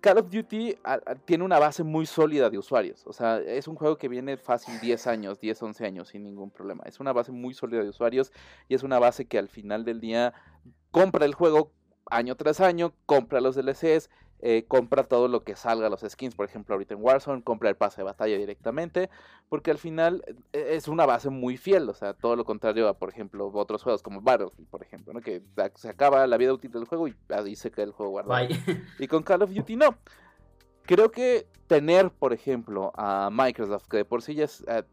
Call 0.00 0.18
of 0.18 0.30
Duty 0.30 0.76
tiene 1.24 1.44
una 1.44 1.58
base 1.58 1.82
muy 1.82 2.06
sólida 2.06 2.48
de 2.48 2.56
usuarios. 2.56 3.06
O 3.06 3.12
sea, 3.12 3.38
es 3.38 3.68
un 3.68 3.74
juego 3.74 3.98
que 3.98 4.08
viene 4.08 4.36
fácil 4.36 4.80
10 4.80 5.06
años, 5.06 5.40
10, 5.40 5.62
11 5.62 5.86
años 5.86 6.08
sin 6.08 6.24
ningún 6.24 6.50
problema. 6.50 6.84
Es 6.86 7.00
una 7.00 7.12
base 7.12 7.32
muy 7.32 7.52
sólida 7.52 7.82
de 7.82 7.90
usuarios 7.90 8.32
y 8.68 8.74
es 8.74 8.82
una 8.82 8.98
base 8.98 9.26
que 9.26 9.38
al 9.38 9.48
final 9.48 9.84
del 9.84 10.00
día 10.00 10.32
compra 10.90 11.26
el 11.26 11.34
juego 11.34 11.72
año 12.10 12.36
tras 12.36 12.60
año, 12.60 12.92
compra 13.06 13.40
los 13.40 13.56
DLCs 13.56 14.10
eh, 14.42 14.64
compra 14.66 15.04
todo 15.04 15.28
lo 15.28 15.44
que 15.44 15.54
salga, 15.54 15.90
los 15.90 16.00
skins, 16.00 16.34
por 16.34 16.46
ejemplo, 16.46 16.74
ahorita 16.74 16.94
en 16.94 17.02
Warzone, 17.02 17.42
compra 17.42 17.68
el 17.68 17.76
pase 17.76 17.98
de 17.98 18.04
batalla 18.04 18.38
directamente, 18.38 19.10
porque 19.50 19.70
al 19.70 19.76
final 19.76 20.24
eh, 20.54 20.68
es 20.70 20.88
una 20.88 21.04
base 21.04 21.28
muy 21.28 21.58
fiel, 21.58 21.86
o 21.90 21.92
sea, 21.92 22.14
todo 22.14 22.36
lo 22.36 22.46
contrario 22.46 22.88
a, 22.88 22.94
por 22.94 23.10
ejemplo, 23.10 23.50
otros 23.52 23.82
juegos 23.82 24.02
como 24.02 24.22
Battlefield, 24.22 24.66
por 24.70 24.82
ejemplo, 24.82 25.12
¿no? 25.12 25.20
que 25.20 25.42
se 25.74 25.90
acaba 25.90 26.26
la 26.26 26.38
vida 26.38 26.54
útil 26.54 26.70
del 26.70 26.86
juego 26.86 27.06
y 27.08 27.14
ahí 27.28 27.54
se 27.54 27.70
queda 27.70 27.84
el 27.84 27.92
juego 27.92 28.12
guardado. 28.12 28.48
Y 28.98 29.08
con 29.08 29.22
Call 29.22 29.42
of 29.42 29.52
Duty 29.52 29.76
no. 29.76 29.94
Creo 30.84 31.10
que 31.10 31.46
tener, 31.66 32.10
por 32.10 32.32
ejemplo, 32.32 32.92
a 32.96 33.28
Microsoft, 33.30 33.88
que 33.88 33.98
de 33.98 34.04
por 34.06 34.22
sí 34.22 34.34
ya 34.34 34.44
es 34.44 34.64
eh, 34.68 34.84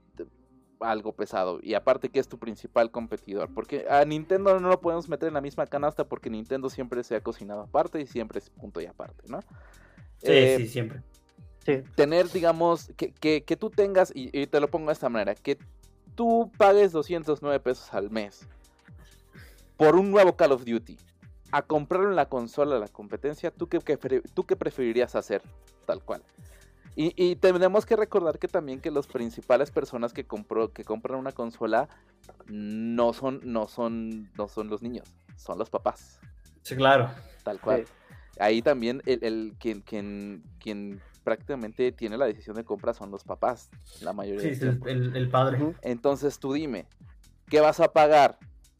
algo 0.80 1.14
pesado. 1.14 1.60
Y 1.62 1.74
aparte 1.74 2.10
que 2.10 2.20
es 2.20 2.28
tu 2.28 2.38
principal 2.38 2.92
competidor. 2.92 3.54
Porque 3.54 3.86
a 3.90 4.04
Nintendo 4.06 4.60
no 4.60 4.70
lo 4.70 4.82
podemos 4.82 5.10
meter 5.10 5.28
en 5.28 5.34
la 5.34 5.42
misma 5.42 5.66
canasta 5.68 6.08
porque 6.08 6.30
Nintendo 6.30 6.70
siempre 6.70 7.04
se 7.04 7.16
ha 7.16 7.22
cocinado 7.22 7.62
aparte 7.62 8.02
y 8.02 8.06
siempre 8.06 8.40
es 8.40 8.50
punto 8.50 8.82
y 8.82 8.86
aparte, 8.86 9.24
¿no? 9.28 9.42
Sí, 10.18 10.32
eh, 10.32 10.56
sí, 10.60 10.68
siempre. 10.68 11.02
Tener, 11.96 12.30
digamos, 12.30 12.92
que, 12.96 13.12
que, 13.42 13.58
tú 13.58 13.70
tengas, 13.70 14.14
y, 14.16 14.48
te 14.48 14.60
lo 14.62 14.70
pongo 14.70 14.88
de 14.88 14.94
esta 14.94 15.10
manera, 15.10 15.36
que 15.36 15.58
tú 16.16 16.50
pagues 16.58 16.94
209 16.94 17.60
pesos 17.60 17.94
al 17.94 18.10
mes 18.10 18.48
por 19.76 19.98
un 19.98 20.10
nuevo 20.10 20.38
Call 20.38 20.54
of 20.54 20.64
Duty. 20.64 20.98
A 21.52 21.62
comprarlo 21.62 22.10
en 22.10 22.16
la 22.16 22.30
consola 22.30 22.80
la 22.80 22.88
competencia, 22.88 23.52
¿tú 23.52 23.68
qué, 23.68 23.80
¿tú 24.34 24.46
qué 24.46 24.56
preferirías 24.56 25.16
hacer? 25.16 25.42
Tal 25.86 26.02
cual. 26.02 26.24
Y, 27.00 27.36
tenemos 27.36 27.86
que 27.86 27.96
recordar 27.96 28.40
que 28.40 28.48
también 28.48 28.82
que 28.82 28.90
las 28.90 29.06
principales 29.06 29.70
personas 29.70 30.14
que 30.14 30.26
compró, 30.26 30.74
que 30.74 30.84
compran 30.84 31.20
una 31.20 31.32
consola 31.32 31.88
no 32.48 33.14
son, 33.14 33.40
no 33.44 33.68
son, 33.68 34.32
no 34.36 34.48
son 34.48 34.68
los 34.68 34.82
niños, 34.82 35.08
son 35.36 35.60
los 35.60 35.70
papás. 35.70 36.20
Sí, 36.64 36.76
claro. 36.76 37.12
Tal 37.44 37.62
cual. 37.62 37.86
Ahí 38.40 38.64
también 38.64 39.04
el, 39.06 39.24
el 39.24 39.54
quien, 39.60 39.82
quien, 39.82 40.44
quien 40.60 41.00
prácticamente 41.24 41.92
tiene 41.92 42.18
la 42.18 42.26
decisión 42.26 42.56
de 42.56 42.64
compra 42.64 42.96
son 42.96 43.12
los 43.12 43.24
papás, 43.24 43.70
la 44.02 44.12
mayoría. 44.12 44.56
Sí, 44.56 44.66
el, 44.88 45.16
el, 45.16 45.30
padre. 45.30 45.76
Entonces 45.84 46.40
tú 46.40 46.54
dime, 46.54 46.88
¿qué 47.48 47.60
vas 47.60 47.80
a 47.80 47.94
pagar? 47.94 48.40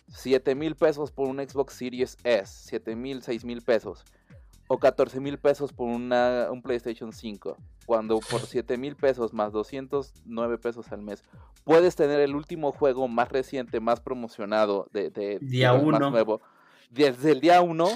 ¿7 0.10 0.56
mil 0.56 0.76
pesos 0.76 1.12
por 1.12 1.28
un 1.28 1.38
Xbox 1.38 1.74
Series 1.76 2.18
S? 2.24 2.76
¿7 2.76 2.96
mil, 2.96 3.22
6 3.22 3.46
mil 3.46 3.62
pesos? 3.62 4.04
¿O 4.68 4.80
14 4.80 5.20
mil 5.20 5.38
pesos 5.38 5.72
por 5.72 5.88
una, 5.88 6.50
un 6.52 6.62
PlayStation 6.62 7.14
5? 7.14 7.58
cuando 7.88 8.20
por 8.20 8.42
7 8.46 8.78
mil 8.78 8.96
pesos 8.96 9.34
más 9.34 9.52
209 9.54 10.60
pesos 10.60 10.92
al 10.92 11.02
mes 11.02 11.24
puedes 11.64 11.96
tener 11.96 12.20
el 12.20 12.36
último 12.36 12.72
juego 12.72 13.08
más 13.08 13.30
reciente, 13.30 13.80
más 13.80 14.00
promocionado 14.00 14.88
de, 14.92 15.10
de 15.10 15.40
día 15.40 15.74
uno. 15.74 16.00
más 16.00 16.12
nuevo 16.12 16.42
desde 16.92 17.32
el 17.32 17.42
día 17.42 17.62
1 17.62 17.88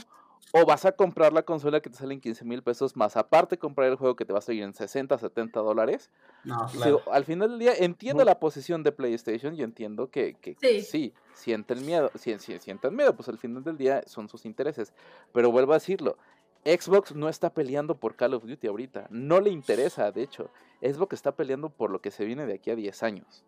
o 0.54 0.66
vas 0.66 0.86
a 0.86 0.92
comprar 0.92 1.32
la 1.32 1.44
consola 1.44 1.80
que 1.80 1.90
te 1.90 1.98
sale 1.98 2.14
en 2.14 2.20
15 2.20 2.44
mil 2.46 2.62
pesos 2.62 2.96
más 2.98 3.16
aparte 3.16 3.58
comprar 3.58 3.90
el 3.90 3.96
juego 3.96 4.16
que 4.16 4.26
te 4.26 4.34
va 4.34 4.40
a 4.40 4.42
salir 4.42 4.64
en 4.64 4.74
60, 4.74 5.18
70 5.18 5.60
dólares. 5.62 6.10
No, 6.44 6.68
al 7.12 7.24
final 7.24 7.52
del 7.52 7.60
día 7.60 7.74
entiendo 7.78 8.26
la 8.26 8.40
posición 8.40 8.84
de 8.84 8.92
PlayStation 8.92 9.56
y 9.56 9.62
entiendo 9.62 10.10
que, 10.10 10.34
que 10.34 10.58
sí. 10.60 10.82
sí. 10.82 11.14
sienten 11.34 11.86
miedo, 11.86 12.12
sí, 12.16 12.36
sienten 12.38 12.96
miedo, 12.96 13.16
pues 13.16 13.30
al 13.30 13.38
final 13.38 13.64
del 13.64 13.78
día 13.78 14.04
son 14.08 14.28
sus 14.28 14.46
intereses. 14.46 14.94
Pero 15.32 15.52
vuelvo 15.52 15.72
a 15.72 15.76
decirlo, 15.76 16.18
Xbox 16.64 17.16
no 17.16 17.28
está 17.28 17.54
peleando 17.54 17.96
por 17.96 18.16
Call 18.16 18.36
of 18.36 18.46
Duty 18.46 18.68
ahorita. 18.68 19.08
No 19.10 19.42
le 19.42 19.50
interesa, 19.50 20.12
de 20.12 20.24
hecho. 20.24 20.50
Xbox 20.82 21.14
está 21.14 21.36
peleando 21.36 21.70
por 21.70 21.90
lo 21.90 22.02
que 22.02 22.12
se 22.12 22.26
viene 22.26 22.46
de 22.46 22.54
aquí 22.54 22.70
a 22.70 22.76
10 22.76 23.04
años. 23.04 23.44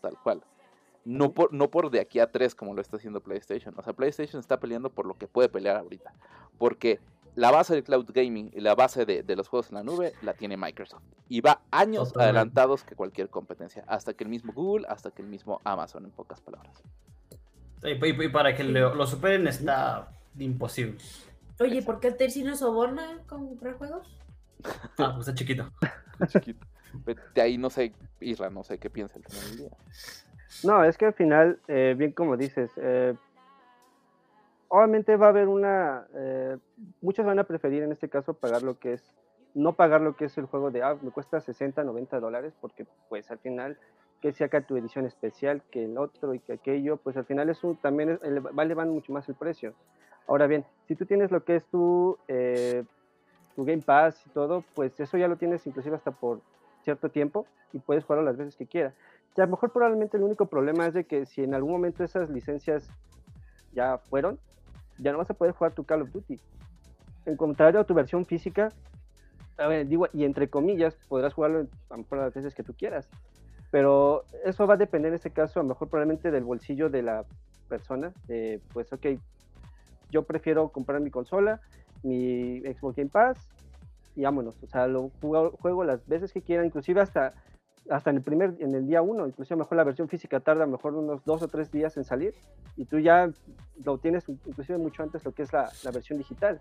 Tal 0.00 0.16
cual. 0.22 0.42
No 1.04 1.32
por, 1.32 1.52
no 1.52 1.70
por 1.70 1.90
de 1.90 2.00
aquí 2.00 2.20
a 2.20 2.30
3 2.30 2.54
como 2.54 2.74
lo 2.74 2.80
está 2.80 2.96
haciendo 2.96 3.20
PlayStation. 3.20 3.74
O 3.76 3.82
sea, 3.82 3.92
PlayStation 3.92 4.40
está 4.40 4.58
peleando 4.58 4.88
por 4.88 5.04
lo 5.04 5.14
que 5.18 5.26
puede 5.26 5.50
pelear 5.50 5.76
ahorita. 5.76 6.14
Porque 6.56 7.00
la 7.34 7.50
base 7.50 7.74
del 7.74 7.84
cloud 7.84 8.06
gaming 8.14 8.50
y 8.54 8.60
la 8.60 8.74
base 8.74 9.04
de, 9.04 9.36
los 9.36 9.48
juegos 9.48 9.68
en 9.68 9.74
la 9.74 9.82
nube 9.82 10.14
la 10.22 10.32
tiene 10.32 10.56
Microsoft. 10.56 11.02
Y 11.28 11.42
va 11.42 11.60
años 11.70 12.16
adelantados 12.16 12.84
que 12.84 12.94
cualquier 12.94 13.28
competencia. 13.28 13.84
Hasta 13.86 14.14
que 14.14 14.24
el 14.24 14.30
mismo 14.30 14.54
Google, 14.54 14.86
hasta 14.88 15.10
que 15.10 15.20
el 15.20 15.28
mismo 15.28 15.60
Amazon, 15.64 16.06
en 16.06 16.12
pocas 16.12 16.40
palabras. 16.40 16.82
y, 17.82 18.28
para 18.28 18.56
que 18.56 18.64
lo, 18.64 18.94
lo 18.94 19.06
superen 19.06 19.46
está 19.48 20.08
imposible. 20.38 20.96
Oye, 21.60 21.82
¿por 21.82 22.00
qué 22.00 22.08
el 22.08 22.16
Terci 22.16 22.42
no 22.42 22.56
soborna 22.56 23.22
con 23.26 23.46
comprar 23.48 23.74
juegos? 23.74 24.18
Ah, 24.98 25.12
pues 25.14 25.28
está 25.28 25.34
chiquito. 25.34 25.70
chiquito. 26.28 26.66
De 27.34 27.42
ahí 27.42 27.58
no 27.58 27.70
sé, 27.70 27.92
Isra, 28.20 28.50
no 28.50 28.64
sé 28.64 28.78
qué 28.78 28.90
piensa 28.90 29.18
el 29.18 29.24
final 29.24 29.44
del 29.48 29.58
día. 29.58 29.70
No, 30.62 30.84
es 30.84 30.96
que 30.96 31.06
al 31.06 31.14
final, 31.14 31.58
eh, 31.68 31.94
bien 31.96 32.12
como 32.12 32.36
dices, 32.36 32.70
eh, 32.76 33.14
obviamente 34.68 35.16
va 35.16 35.26
a 35.26 35.30
haber 35.30 35.48
una, 35.48 36.06
eh, 36.14 36.56
muchos 37.00 37.26
van 37.26 37.38
a 37.38 37.44
preferir 37.44 37.82
en 37.82 37.92
este 37.92 38.08
caso 38.08 38.34
pagar 38.34 38.62
lo 38.62 38.78
que 38.78 38.94
es 38.94 39.02
no 39.54 39.74
pagar 39.74 40.00
lo 40.00 40.16
que 40.16 40.24
es 40.24 40.36
el 40.36 40.46
juego 40.46 40.70
de, 40.72 40.82
ah, 40.82 40.96
me 41.00 41.12
cuesta 41.12 41.40
60, 41.40 41.84
90 41.84 42.18
dólares, 42.18 42.52
porque 42.60 42.86
pues 43.08 43.30
al 43.30 43.38
final 43.38 43.78
que 44.20 44.32
saca 44.32 44.62
tu 44.62 44.76
edición 44.76 45.06
especial, 45.06 45.62
que 45.70 45.84
el 45.84 45.96
otro 45.96 46.34
y 46.34 46.40
que 46.40 46.54
aquello, 46.54 46.96
pues 46.96 47.16
al 47.16 47.24
final 47.24 47.50
eso 47.50 47.78
también 47.80 48.18
va 48.18 48.62
elevando 48.62 48.92
mucho 48.92 49.12
más 49.12 49.28
el 49.28 49.34
precio. 49.34 49.74
Ahora 50.26 50.46
bien, 50.46 50.64
si 50.86 50.94
tú 50.94 51.06
tienes 51.06 51.30
lo 51.30 51.44
que 51.44 51.56
es 51.56 51.64
tu, 51.66 52.18
eh, 52.28 52.84
tu 53.54 53.64
Game 53.64 53.82
Pass 53.82 54.26
y 54.26 54.30
todo, 54.30 54.64
pues 54.74 54.98
eso 55.00 55.16
ya 55.16 55.28
lo 55.28 55.36
tienes 55.36 55.66
inclusive 55.66 55.96
hasta 55.96 56.10
por 56.10 56.40
cierto 56.82 57.08
tiempo 57.10 57.46
y 57.72 57.78
puedes 57.78 58.04
jugarlo 58.04 58.24
las 58.24 58.36
veces 58.36 58.56
que 58.56 58.66
quieras. 58.66 58.94
Y 59.36 59.40
a 59.40 59.46
lo 59.46 59.52
mejor 59.52 59.72
probablemente 59.72 60.16
el 60.16 60.22
único 60.22 60.46
problema 60.46 60.86
es 60.86 60.94
de 60.94 61.04
que 61.04 61.26
si 61.26 61.42
en 61.42 61.54
algún 61.54 61.72
momento 61.72 62.04
esas 62.04 62.30
licencias 62.30 62.88
ya 63.72 63.98
fueron, 63.98 64.38
ya 64.98 65.12
no 65.12 65.18
vas 65.18 65.30
a 65.30 65.34
poder 65.34 65.54
jugar 65.54 65.72
tu 65.72 65.84
Call 65.84 66.02
of 66.02 66.12
Duty. 66.12 66.38
En 67.26 67.36
contrario 67.36 67.80
a 67.80 67.84
tu 67.84 67.94
versión 67.94 68.24
física, 68.24 68.68
a 69.56 69.66
ver, 69.66 69.86
digo, 69.86 70.08
y 70.12 70.24
entre 70.24 70.48
comillas, 70.48 70.96
podrás 71.08 71.34
jugarlo 71.34 71.66
a 71.90 71.96
lo 71.96 72.02
mejor 72.02 72.18
las 72.18 72.34
veces 72.34 72.54
que 72.54 72.62
tú 72.62 72.74
quieras. 72.74 73.08
Pero 73.70 74.24
eso 74.44 74.66
va 74.66 74.74
a 74.74 74.76
depender 74.76 75.08
en 75.08 75.16
este 75.16 75.30
caso, 75.30 75.58
a 75.58 75.62
lo 75.62 75.68
mejor 75.70 75.88
probablemente 75.88 76.30
del 76.30 76.44
bolsillo 76.44 76.90
de 76.90 77.02
la 77.02 77.24
persona. 77.68 78.12
pues, 78.72 78.92
ok, 78.92 79.06
yo 80.14 80.22
prefiero 80.22 80.68
comprar 80.68 81.00
mi 81.00 81.10
consola, 81.10 81.60
mi 82.04 82.60
Xbox 82.60 82.96
Game 82.96 83.10
Pass 83.10 83.48
y 84.14 84.22
vámonos. 84.22 84.54
O 84.62 84.66
sea, 84.68 84.86
lo 84.86 85.10
juego, 85.20 85.82
las 85.82 86.06
veces 86.06 86.32
que 86.32 86.40
quiera, 86.40 86.64
inclusive 86.64 87.00
hasta, 87.00 87.32
hasta 87.90 88.10
en 88.10 88.16
el 88.16 88.22
primer, 88.22 88.54
en 88.60 88.74
el 88.76 88.86
día 88.86 89.02
uno. 89.02 89.26
Inclusive 89.26 89.54
a 89.54 89.58
lo 89.58 89.64
mejor 89.64 89.76
la 89.76 89.84
versión 89.84 90.08
física 90.08 90.38
tarda 90.38 90.62
a 90.62 90.66
lo 90.66 90.72
mejor 90.72 90.94
unos 90.94 91.24
dos 91.24 91.42
o 91.42 91.48
tres 91.48 91.72
días 91.72 91.96
en 91.96 92.04
salir 92.04 92.32
y 92.76 92.84
tú 92.84 93.00
ya 93.00 93.28
lo 93.84 93.98
tienes 93.98 94.28
inclusive 94.28 94.78
mucho 94.78 95.02
antes 95.02 95.24
lo 95.24 95.32
que 95.32 95.42
es 95.42 95.52
la, 95.52 95.68
la 95.82 95.90
versión 95.90 96.16
digital. 96.16 96.60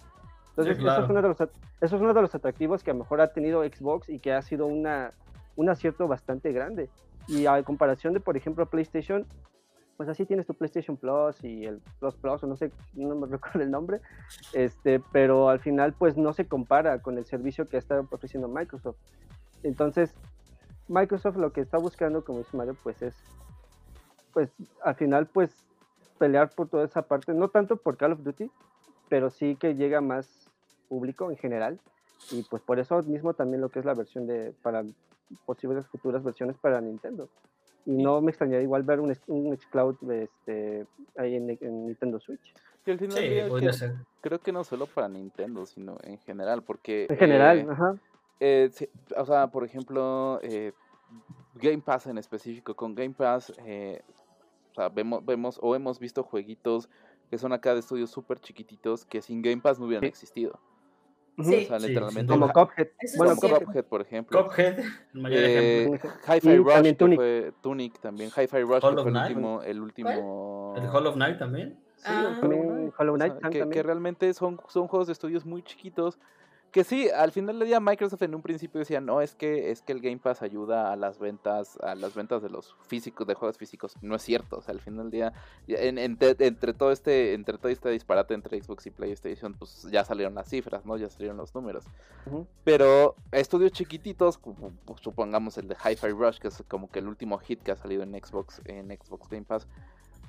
Entonces, 0.49 0.77
eso, 0.79 1.03
es 1.03 1.09
uno 1.09 1.21
de 1.21 1.27
los, 1.27 1.41
eso 1.41 1.51
es 1.81 1.93
uno 1.93 2.13
de 2.13 2.21
los 2.21 2.35
atractivos 2.35 2.83
que 2.83 2.91
a 2.91 2.93
lo 2.93 2.99
mejor 3.01 3.21
ha 3.21 3.33
tenido 3.33 3.63
Xbox 3.63 4.09
y 4.09 4.19
que 4.19 4.33
ha 4.33 4.41
sido 4.41 4.65
una, 4.65 5.11
un 5.55 5.69
acierto 5.69 6.07
bastante 6.07 6.51
grande. 6.51 6.89
Y 7.27 7.45
a 7.45 7.61
comparación 7.63 8.13
de, 8.13 8.19
por 8.19 8.35
ejemplo, 8.35 8.65
PlayStation, 8.67 9.25
pues 10.03 10.17
así 10.17 10.25
tienes 10.25 10.45
tu 10.45 10.53
PlayStation 10.53 10.97
Plus 10.97 11.41
y 11.45 11.63
el 11.63 11.79
Plus 12.01 12.13
Plus, 12.15 12.43
o 12.43 12.47
no 12.47 12.57
sé, 12.57 12.73
no 12.93 13.15
me 13.15 13.25
recuerdo 13.31 13.61
el 13.61 13.71
nombre, 13.71 14.01
este, 14.51 14.99
pero 15.13 15.47
al 15.47 15.61
final 15.61 15.93
pues 15.93 16.17
no 16.17 16.33
se 16.33 16.45
compara 16.45 17.01
con 17.01 17.17
el 17.17 17.25
servicio 17.25 17.69
que 17.69 17.77
está 17.77 18.01
ofreciendo 18.01 18.49
Microsoft. 18.49 18.97
Entonces, 19.63 20.13
Microsoft 20.89 21.37
lo 21.37 21.53
que 21.53 21.61
está 21.61 21.77
buscando, 21.77 22.25
como 22.25 22.39
dice 22.39 22.57
Mario, 22.57 22.75
pues 22.83 23.01
es, 23.01 23.15
pues 24.33 24.49
al 24.83 24.95
final 24.95 25.27
pues 25.27 25.55
pelear 26.17 26.49
por 26.49 26.67
toda 26.67 26.83
esa 26.83 27.03
parte, 27.03 27.33
no 27.33 27.47
tanto 27.47 27.77
por 27.77 27.95
Call 27.95 28.11
of 28.11 28.23
Duty, 28.23 28.51
pero 29.07 29.29
sí 29.29 29.55
que 29.55 29.73
llega 29.73 30.01
más 30.01 30.49
público 30.89 31.31
en 31.31 31.37
general 31.37 31.79
y 32.29 32.43
pues 32.43 32.61
por 32.61 32.77
eso 32.77 33.01
mismo 33.03 33.35
también 33.35 33.61
lo 33.61 33.69
que 33.69 33.79
es 33.79 33.85
la 33.85 33.93
versión 33.93 34.27
de 34.27 34.53
para 34.63 34.83
posibles 35.45 35.87
futuras 35.87 36.25
versiones 36.25 36.57
para 36.57 36.81
Nintendo. 36.81 37.29
Y 37.85 37.91
no 37.91 38.21
me 38.21 38.31
extrañaría 38.31 38.63
igual 38.63 38.83
ver 38.83 38.99
un, 38.99 39.15
un 39.27 39.57
Xcloud 39.57 39.95
este, 40.11 40.85
ahí 41.17 41.35
en, 41.35 41.47
Nintendo 41.87 42.19
Switch. 42.19 42.53
al 42.85 42.99
final 42.99 44.01
creo 44.21 44.39
que 44.39 44.51
no 44.51 44.63
solo 44.63 44.85
para 44.85 45.09
Nintendo, 45.09 45.65
sino 45.65 45.97
en 46.03 46.17
general, 46.19 46.63
porque... 46.63 47.07
En 47.09 47.17
general, 47.17 47.59
eh, 47.59 47.67
ajá. 47.69 47.95
Eh, 48.39 48.69
o 49.17 49.25
sea, 49.25 49.47
por 49.47 49.63
ejemplo, 49.63 50.39
eh, 50.41 50.71
Game 51.55 51.79
Pass 51.79 52.07
en 52.07 52.17
específico, 52.17 52.73
con 52.73 52.95
Game 52.95 53.13
Pass, 53.13 53.51
o 53.51 54.75
sea, 54.75 54.89
vemos, 54.89 55.25
vemos 55.25 55.59
o 55.61 55.75
hemos 55.75 55.99
visto 55.99 56.23
jueguitos 56.23 56.89
que 57.29 57.37
son 57.37 57.51
acá 57.51 57.73
de 57.73 57.79
estudios 57.79 58.11
súper 58.11 58.39
chiquititos 58.39 59.05
que 59.05 59.21
sin 59.21 59.41
Game 59.41 59.61
Pass 59.61 59.79
no 59.79 59.87
hubieran 59.87 60.05
existido. 60.05 60.59
Sí. 61.41 61.63
O 61.63 61.67
sea, 61.67 61.79
literalmente. 61.79 62.31
como 62.31 62.51
Cuphead. 62.51 62.89
Bueno, 63.17 63.35
Cuphead, 63.35 63.85
por 63.85 64.01
ejemplo. 64.01 64.49
El 64.55 65.21
mayor 65.21 65.39
eh, 65.41 65.99
Hi-Fi 66.27 66.57
Rush, 66.57 66.81
que 66.83 66.93
Tunic. 66.93 67.17
fue 67.17 67.53
Tunic 67.61 67.99
también. 67.99 68.29
Hi-Fi 68.29 68.61
Rush, 68.61 68.81
que 68.81 69.01
fue 69.01 69.11
el 69.11 69.17
último, 69.17 69.61
el 69.63 69.81
último. 69.81 70.73
¿El 70.77 70.87
Hall 70.89 71.07
of 71.07 71.15
Night 71.15 71.39
también? 71.39 71.79
Sí, 71.95 72.11
ah. 72.11 72.39
Hollow 72.97 73.15
Knight. 73.15 73.35
que, 73.49 73.69
que, 73.69 73.83
realmente 73.83 74.33
son, 74.33 74.59
son 74.67 74.87
juegos 74.87 75.07
de 75.07 75.13
estudios 75.13 75.45
muy 75.45 75.63
chiquitos 75.63 76.19
que 76.73 76.83
sí, 76.83 77.07
al 77.07 77.31
final 77.31 77.59
del 77.59 77.67
día 77.67 77.79
Microsoft 77.79 78.23
en 78.23 78.33
un 78.33 78.41
principio 78.41 78.79
decía, 78.79 78.99
no, 78.99 79.21
es 79.21 79.35
que, 79.35 79.69
es 79.69 79.83
que 79.83 79.91
el 79.93 80.01
Game 80.01 80.17
Pass 80.17 80.41
ayuda 80.41 80.91
a 80.91 80.95
las 80.95 81.19
ventas, 81.19 81.77
a 81.83 81.93
las 81.93 82.15
ventas 82.15 82.41
de 82.41 82.49
los 82.49 82.75
físicos, 82.87 83.27
de 83.27 83.35
juegos 83.35 83.59
físicos. 83.59 83.95
No 84.01 84.15
es 84.15 84.23
cierto, 84.23 84.57
o 84.57 84.61
sea, 84.63 84.73
al 84.73 84.79
final 84.79 85.11
del 85.11 85.11
día, 85.11 85.33
entre 85.67 86.73
todo 86.73 86.91
este, 86.91 87.35
entre 87.35 87.59
todo 87.59 87.71
este 87.71 87.91
disparate 87.91 88.33
entre 88.33 88.59
Xbox 88.59 88.87
y 88.87 88.89
PlayStation, 88.89 89.53
pues 89.53 89.87
ya 89.91 90.03
salieron 90.03 90.33
las 90.33 90.49
cifras, 90.49 90.83
¿no? 90.83 90.97
Ya 90.97 91.09
salieron 91.09 91.37
los 91.37 91.53
números. 91.53 91.85
Pero 92.63 93.15
estudios 93.31 93.71
chiquititos, 93.71 94.39
pues, 94.39 94.99
supongamos 94.99 95.59
el 95.59 95.67
de 95.67 95.75
Hi-Fi 95.75 96.09
Rush, 96.09 96.39
que 96.39 96.47
es 96.47 96.63
como 96.67 96.89
que 96.89 96.99
el 96.99 97.07
último 97.07 97.37
hit 97.37 97.61
que 97.61 97.71
ha 97.71 97.75
salido 97.75 98.01
en 98.01 98.13
Xbox, 98.13 98.61
en 98.65 98.87
Xbox 98.87 99.29
Game 99.29 99.45
Pass 99.45 99.67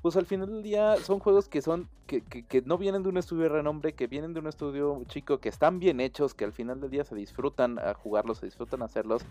pues 0.05 0.17
al 0.17 0.27
final 0.27 0.51
del 0.51 0.63
día 0.63 0.99
son 0.99 1.19
juegos 1.19 1.49
que 1.49 1.63
son 1.63 1.89
que, 2.07 2.21
que, 2.21 2.61
no 2.61 2.77
vienen 2.77 3.03
de 3.03 3.09
un 3.09 3.17
estudio 3.17 3.45
de 3.45 3.49
renombre, 3.49 3.95
que 3.95 4.07
vienen 4.07 4.35
de 4.35 4.41
un 4.41 4.47
estudio 4.47 5.03
chico, 5.07 5.39
que 5.39 5.49
están 5.49 5.79
bien 5.79 5.99
hechos, 5.99 6.35
que 6.35 6.45
al 6.45 6.53
final 6.53 6.79
del 6.79 6.91
día 6.91 7.05
se 7.05 7.15
disfrutan 7.15 7.79
a 7.79 7.95
jugarlos, 7.95 8.37
se 8.37 8.45
disfrutan 8.45 8.83
a 8.83 8.85
hacerlos. 8.85 9.23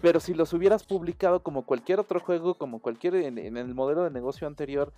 Pero 0.00 0.18
si 0.18 0.34
los 0.34 0.52
hubieras 0.54 0.82
publicado 0.82 1.44
como 1.44 1.62
cualquier 1.62 2.00
otro 2.00 2.18
juego, 2.18 2.54
como 2.54 2.80
cualquier 2.80 3.14
en, 3.14 3.38
en 3.38 3.56
el 3.56 3.76
modelo 3.76 4.02
de 4.02 4.10
negocio 4.10 4.48
anterior, 4.48 4.92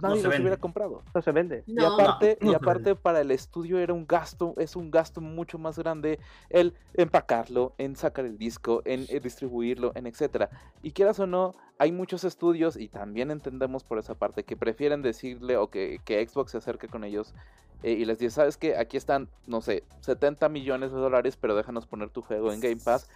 nadie 0.00 0.22
los 0.22 0.38
hubiera 0.38 0.56
comprado. 0.56 1.02
No 1.14 1.22
se 1.22 1.32
vende. 1.32 1.64
y 1.66 1.82
aparte, 1.82 2.38
y 2.40 2.54
aparte 2.54 2.94
para 2.94 3.20
el 3.20 3.30
estudio 3.30 3.78
era 3.78 3.92
un 3.92 4.06
gasto, 4.06 4.54
es 4.58 4.76
un 4.76 4.90
gasto 4.90 5.20
mucho 5.20 5.58
más 5.58 5.78
grande 5.78 6.18
el 6.50 6.74
empacarlo, 6.94 7.74
en 7.78 7.96
sacar 7.96 8.24
el 8.24 8.38
disco, 8.38 8.82
en, 8.84 9.06
eh, 9.08 9.20
distribuirlo, 9.20 9.92
en 9.94 10.06
etcétera. 10.06 10.50
Y 10.82 10.92
quieras 10.92 11.18
o 11.20 11.26
no, 11.26 11.54
hay 11.78 11.92
muchos 11.92 12.24
estudios, 12.24 12.76
y 12.76 12.88
también 12.88 13.30
entendemos 13.30 13.84
por 13.84 13.98
esa 13.98 14.14
parte, 14.14 14.44
que 14.44 14.56
prefieren 14.56 15.02
decirle 15.02 15.56
o 15.56 15.68
que, 15.68 16.00
que 16.04 16.26
Xbox 16.26 16.52
se 16.52 16.58
acerque 16.58 16.88
con 16.88 17.04
ellos 17.04 17.34
eh, 17.82 17.92
y 17.92 18.04
les 18.04 18.18
dice, 18.18 18.36
¿sabes 18.36 18.56
qué? 18.56 18.76
Aquí 18.76 18.96
están, 18.96 19.28
no 19.46 19.60
sé, 19.60 19.84
70 20.00 20.48
millones 20.48 20.92
de 20.92 20.98
dólares, 20.98 21.36
pero 21.36 21.56
déjanos 21.56 21.86
poner 21.86 22.10
tu 22.10 22.22
juego 22.22 22.52
en 22.52 22.60
Game 22.60 22.80
Pass. 22.82 23.08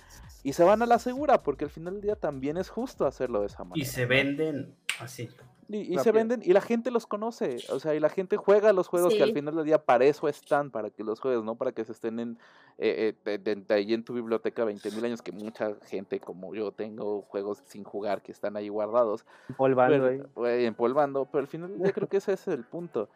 Y 0.43 0.55
se 0.55 0.65
van 0.65 0.82
a 0.82 0.86
la 0.86 0.98
segura, 0.98 1.43
porque 1.43 1.65
al 1.65 1.70
final 1.70 1.94
del 1.94 2.03
día 2.03 2.16
también 2.16 2.57
es 2.57 2.69
justo 2.69 3.07
hacerlo 3.07 3.40
de 3.40 3.47
esa 3.47 3.65
manera. 3.65 3.81
Y 3.81 3.85
se 3.85 4.07
venden 4.07 4.74
así. 5.01 5.28
Y, 5.68 5.98
se 5.98 6.12
venden, 6.12 6.43
y 6.44 6.52
la 6.52 6.60
gente 6.60 6.93
los 6.93 7.06
conoce, 7.06 7.56
o 7.70 7.81
sea, 7.81 7.93
y 7.93 7.98
la 7.98 8.09
gente 8.09 8.36
juega 8.36 8.73
los 8.73 8.86
juegos 8.86 9.14
que 9.14 9.23
al 9.24 9.32
final 9.32 9.56
del 9.56 9.64
día 9.64 9.85
para 9.85 10.05
eso 10.05 10.28
están, 10.28 10.70
para 10.70 10.90
que 10.90 11.02
los 11.02 11.18
juegues, 11.18 11.43
no 11.43 11.56
para 11.56 11.73
que 11.73 11.85
se 11.85 11.90
estén 11.90 12.20
en, 12.20 12.39
eh, 12.78 13.14
eh 13.24 13.64
ahí 13.70 13.93
en 13.93 14.05
tu 14.05 14.14
biblioteca 14.14 14.64
20 14.64 14.93
mil 14.93 15.05
años, 15.05 15.23
que 15.23 15.32
mucha 15.32 15.74
gente 15.86 16.20
como 16.20 16.55
yo 16.55 16.70
tengo 16.70 17.23
juegos 17.23 17.64
sin 17.66 17.82
jugar 17.82 18.23
que 18.23 18.31
están 18.31 18.56
ahí 18.56 18.68
guardados. 18.68 19.27
Empolvando 19.48 20.06
ahí. 20.06 20.64
Empolvando, 20.66 21.24
pero 21.24 21.40
al 21.40 21.48
final 21.48 21.77
yo 21.77 21.93
creo 21.93 22.09
que 22.09 22.18
ese 22.18 22.35
es 22.35 22.47
el 22.47 22.62
punto 22.62 23.09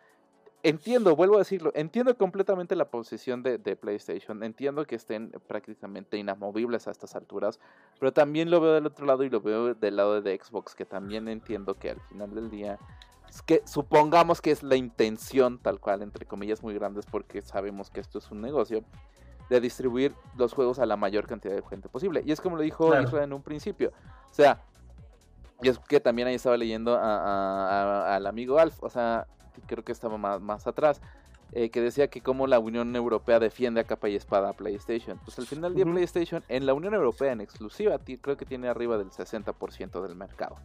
entiendo, 0.62 1.16
vuelvo 1.16 1.36
a 1.36 1.38
decirlo, 1.38 1.72
entiendo 1.74 2.16
completamente 2.16 2.76
la 2.76 2.90
posición 2.90 3.42
de, 3.42 3.58
PlayStation, 3.76 4.42
entiendo 4.42 4.86
que 4.86 4.96
estén 4.96 5.30
prácticamente 5.46 6.16
inamovibles 6.16 6.88
a 6.88 6.90
estas 6.90 7.14
alturas, 7.14 7.60
pero 7.98 8.12
también 8.12 8.50
lo 8.50 8.60
veo 8.60 8.74
del 8.74 8.86
otro 8.86 9.06
lado 9.06 9.24
y 9.24 9.30
lo 9.30 9.40
veo 9.40 9.74
del 9.74 9.96
lado 9.96 10.20
de 10.20 10.38
Xbox, 10.38 10.74
que 10.74 10.84
también 10.84 11.28
entiendo 11.28 11.74
que 11.74 11.90
al 11.90 12.00
final 12.00 12.34
del 12.34 12.50
día, 12.50 12.78
es 13.28 13.42
que 13.42 13.62
supongamos 13.64 14.40
que 14.40 14.50
es 14.50 14.62
la 14.62 14.76
intención 14.76 15.58
tal 15.58 15.80
cual, 15.80 16.02
entre 16.02 16.26
comillas 16.26 16.62
muy 16.62 16.74
grandes, 16.74 17.06
porque 17.06 17.42
sabemos 17.42 17.90
que 17.90 18.00
esto 18.00 18.18
es 18.18 18.30
un 18.30 18.40
negocio, 18.40 18.84
de 19.48 19.60
distribuir 19.60 20.14
los 20.36 20.54
juegos 20.54 20.78
a 20.78 20.86
la 20.86 20.96
mayor 20.96 21.26
cantidad 21.26 21.54
de 21.54 21.62
gente 21.62 21.88
posible. 21.88 22.22
Y 22.24 22.30
es 22.30 22.40
como 22.40 22.56
lo 22.56 22.62
dijo 22.62 22.88
Israel 23.00 23.24
en 23.24 23.32
un 23.32 23.42
principio, 23.42 23.92
o 24.30 24.34
sea, 24.34 24.62
y 25.60 25.68
es 25.68 25.78
que 25.80 26.00
también 26.00 26.28
ahí 26.28 26.36
estaba 26.36 26.56
leyendo 26.56 26.96
al 26.96 28.26
amigo 28.26 28.58
Alf, 28.58 28.82
o 28.82 28.88
sea, 28.88 29.26
creo 29.66 29.84
que 29.84 29.92
estaba 29.92 30.16
más, 30.18 30.40
más 30.40 30.66
atrás, 30.66 31.00
eh, 31.52 31.70
que 31.70 31.80
decía 31.80 32.08
que 32.08 32.20
como 32.20 32.46
la 32.46 32.60
Unión 32.60 32.94
Europea 32.94 33.40
defiende 33.40 33.80
a 33.80 33.84
capa 33.84 34.08
y 34.08 34.14
espada 34.14 34.50
a 34.50 34.52
PlayStation. 34.52 35.18
Pues 35.24 35.38
al 35.38 35.46
final 35.46 35.74
del 35.74 35.84
día 35.84 35.92
PlayStation 35.92 36.44
en 36.48 36.64
la 36.64 36.74
Unión 36.74 36.94
Europea 36.94 37.32
en 37.32 37.40
exclusiva 37.40 37.98
creo 37.98 38.36
que 38.36 38.44
tiene 38.44 38.68
arriba 38.68 38.98
del 38.98 39.10
60% 39.10 40.00
del 40.00 40.14
mercado. 40.14 40.56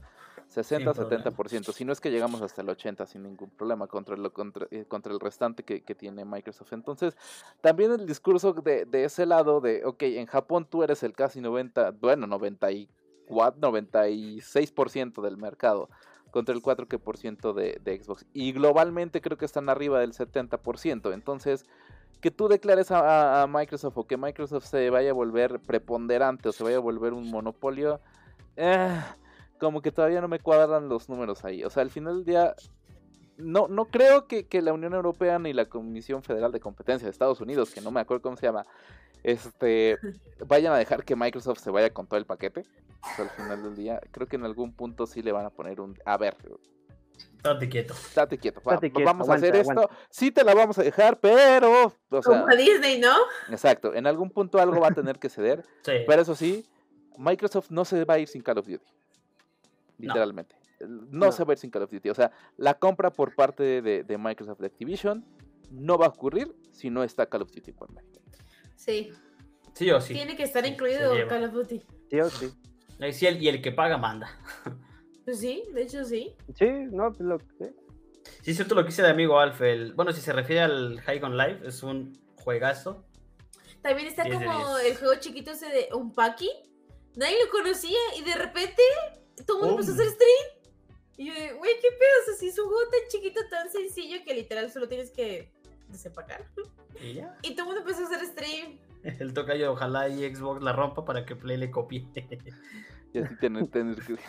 60-70%, 0.53 1.74
si 1.74 1.86
no 1.86 1.91
es 1.91 1.99
que 1.99 2.12
llegamos 2.12 2.41
hasta 2.41 2.62
el 2.62 2.68
80% 2.68 3.07
sin 3.07 3.24
ningún 3.24 3.49
problema 3.49 3.88
contra, 3.88 4.16
lo, 4.16 4.32
contra, 4.32 4.68
eh, 4.70 4.86
contra 4.88 5.12
el 5.12 5.20
restante 5.20 5.64
que, 5.64 5.82
que, 5.82 5.95
tiene 5.95 6.24
Microsoft. 6.24 6.72
Entonces, 6.74 7.18
también 7.62 7.91
el 7.91 8.06
discurso 8.06 8.53
de, 8.53 8.86
de, 8.86 9.06
ese 9.06 9.26
lado 9.26 9.60
de, 9.60 9.84
ok, 9.86 10.03
en 10.03 10.28
Japón 10.28 10.68
tú 10.70 10.84
eres 10.84 11.02
el 11.02 11.14
casi 11.14 11.41
90, 11.41 11.91
bueno, 11.99 12.28
94, 12.28 13.60
96% 13.60 15.22
del 15.22 15.38
mercado 15.38 15.90
contra 16.36 16.53
el 16.53 16.62
4% 16.62 17.53
de, 17.53 17.80
de 17.82 18.03
Xbox. 18.03 18.26
Y 18.34 18.52
globalmente 18.52 19.22
creo 19.22 19.38
que 19.38 19.45
están 19.45 19.70
arriba 19.70 20.02
del 20.02 20.12
70%. 20.12 21.14
Entonces, 21.14 21.66
que 22.20 22.30
tú 22.30 22.49
declares 22.49 22.91
a, 22.91 23.48
Microsoft 23.48 23.98
o 23.98 24.06
que 24.06 24.18
Microsoft 24.18 24.66
se 24.66 24.90
vaya 24.90 25.12
a 25.12 25.14
volver 25.14 25.62
preponderante 25.62 26.49
o 26.49 26.52
se 26.52 26.66
vaya 26.66 26.76
a 26.76 26.82
volver 26.82 27.14
un 27.14 27.32
monopolio, 27.32 28.02
eh, 28.57 29.02
como 29.62 29.82
que 29.82 29.94
todavía 29.94 30.20
no 30.20 30.28
me 30.28 30.41
cuadran 30.41 30.90
los 30.90 31.07
números 31.07 31.45
ahí. 31.45 31.64
O 31.64 31.70
sea, 31.70 31.84
al 31.84 31.90
final 31.90 32.16
del 32.18 32.26
día, 32.26 32.53
no, 33.38 33.70
no 33.70 33.86
creo 33.86 34.28
que, 34.28 34.45
que, 34.45 34.62
la 34.62 34.74
Unión 34.74 34.94
Europea 34.94 35.40
ni 35.40 35.53
la 35.53 35.70
Comisión 35.70 36.22
Federal 36.22 36.52
de 36.52 36.60
Competencia 36.60 37.06
de 37.06 37.12
Estados 37.12 37.40
Unidos, 37.40 37.72
que 37.74 37.80
no 37.80 37.91
me 37.91 38.02
acuerdo 38.02 38.24
cómo 38.24 38.36
se 38.36 38.45
llama, 38.45 38.66
este, 39.26 39.97
vayan 40.45 40.73
a 40.73 40.77
dejar 40.77 41.03
que 41.03 41.15
Microsoft 41.15 41.60
se 41.60 41.72
vaya 41.72 41.91
con 41.91 42.07
todo 42.07 42.19
el 42.19 42.26
paquete. 42.26 42.64
al 43.18 43.30
final 43.30 43.64
del 43.64 43.76
día, 43.76 43.99
creo 44.11 44.27
que 44.27 44.35
en 44.35 44.45
algún 44.45 44.73
punto 44.73 45.06
sí 45.06 45.22
le 45.22 45.31
van 45.31 45.45
a 45.45 45.49
poner 45.49 45.81
un... 45.81 45.97
A 46.06 46.18
ver, 46.18 46.35
Estate 47.38 47.69
quieto. 47.69 47.93
Estate 47.93 48.38
quieto. 48.39 48.61
vamos 48.64 49.30
a 49.30 49.35
hacer 49.35 49.56
esto. 49.56 49.89
Sí 50.10 50.31
te 50.31 50.43
la 50.43 50.56
vamos 50.56 50.77
a 50.80 50.84
dejar, 50.84 51.19
pero. 51.19 51.93
Como 52.10 52.47
a 52.47 52.56
Disney, 52.56 52.99
¿no? 52.99 53.15
Exacto. 53.49 53.93
En 53.93 54.07
algún 54.07 54.31
punto 54.31 54.60
algo 54.60 54.81
va 54.81 54.88
a 54.88 54.91
tener 54.91 55.19
que 55.19 55.30
ceder. 55.30 55.64
Pero 55.84 56.22
eso 56.22 56.35
sí, 56.35 56.65
Microsoft 57.18 57.69
no 57.69 57.85
se 57.85 58.03
va 58.03 58.15
a 58.15 58.19
ir 58.19 58.27
sin 58.27 58.41
Call 58.41 58.57
of 58.57 58.68
Duty. 58.68 58.85
Literalmente. 59.99 60.56
No, 60.88 61.31
se 61.31 61.43
va 61.43 61.52
a 61.52 61.53
ir 61.53 61.60
sin 61.60 61.69
Call 61.69 61.84
of 61.84 61.91
Duty. 61.91 62.10
O 62.10 62.15
sea, 62.15 62.31
la 62.57 62.73
compra 62.73 63.11
por 63.11 63.35
parte 63.35 63.81
de, 63.81 64.18
Microsoft 64.18 64.60
de 64.60 64.68
Activision 64.68 65.23
no 65.72 65.97
va 65.97 66.07
a 66.07 66.10
ocurrir 66.10 66.56
si 66.72 66.89
no 66.89 67.03
está 67.03 67.27
Call 67.27 67.43
of 67.43 67.52
Duty 67.52 67.72
por 67.72 67.91
medio. 67.93 68.10
Sí. 68.76 69.11
Sí 69.73 69.91
o 69.91 69.99
sí. 69.99 70.14
Tiene 70.14 70.35
que 70.35 70.43
estar 70.43 70.65
incluido 70.65 71.14
Call 71.27 71.45
of 71.45 71.53
Duty. 71.53 71.81
Sí 72.10 72.19
o 72.19 72.30
sí. 72.30 72.52
y 73.39 73.47
el 73.47 73.61
que 73.61 73.72
paga 73.72 73.97
manda. 73.97 74.30
Pues 75.26 75.39
sí, 75.39 75.64
de 75.73 75.81
hecho 75.81 76.06
sí. 76.06 76.35
Sí, 76.53 76.68
no, 76.91 77.11
pues 77.11 77.22
lo 77.22 77.39
que... 77.39 77.73
Sí, 78.43 78.52
es 78.52 78.57
cierto 78.57 78.76
lo 78.76 78.84
que 78.84 78.89
dice 78.89 79.02
de 79.02 79.10
amigo 79.10 79.39
Alf. 79.39 79.60
bueno, 79.95 80.11
si 80.11 80.22
se 80.22 80.31
refiere 80.31 80.61
al 80.61 81.02
High 81.02 81.23
on 81.23 81.35
Life, 81.35 81.68
es 81.68 81.81
un 81.81 82.14
juegazo. 82.35 83.03
También 83.81 84.07
está 84.07 84.23
como 84.23 84.77
el 84.77 84.95
juego 84.97 85.15
chiquito 85.19 85.52
ese 85.52 85.68
de 85.68 85.89
Unpacking. 85.93 86.49
Nadie 87.15 87.38
lo 87.43 87.52
conocía 87.52 87.97
y 88.18 88.23
de 88.23 88.35
repente 88.35 88.81
todo 89.45 89.57
el 89.57 89.68
mundo 89.68 89.81
empezó 89.81 89.91
a 89.91 89.95
hacer 89.95 90.14
stream. 90.14 90.56
Y 91.18 91.27
yo, 91.27 91.34
güey, 91.57 91.73
qué 91.81 91.89
pedo. 91.89 92.34
O 92.34 92.38
si 92.38 92.47
es 92.47 92.60
un 92.60 92.68
juego 92.68 92.89
tan 92.89 92.99
chiquito, 93.10 93.41
tan 93.49 93.69
sencillo 93.69 94.18
que 94.26 94.34
literal 94.34 94.72
solo 94.72 94.88
tienes 94.88 95.11
que 95.11 95.52
desempacar. 95.88 96.45
¿Y 97.01 97.13
ya? 97.13 97.38
Y 97.41 97.55
todo 97.55 97.69
el 97.69 97.76
mundo 97.76 97.81
empezó 97.81 98.03
a 98.03 98.15
hacer 98.15 98.26
stream. 98.27 98.80
El 99.19 99.34
tocayo, 99.34 99.72
ojalá 99.72 100.09
y 100.09 100.35
Xbox 100.35 100.63
la 100.63 100.73
rompa 100.73 101.05
para 101.05 101.26
que 101.26 101.35
Play 101.35 101.57
le 101.57 101.72
copie. 101.72 102.07
y 103.13 103.19
así 103.19 103.35
tener, 103.38 103.67
tener 103.67 103.95
que. 103.97 104.15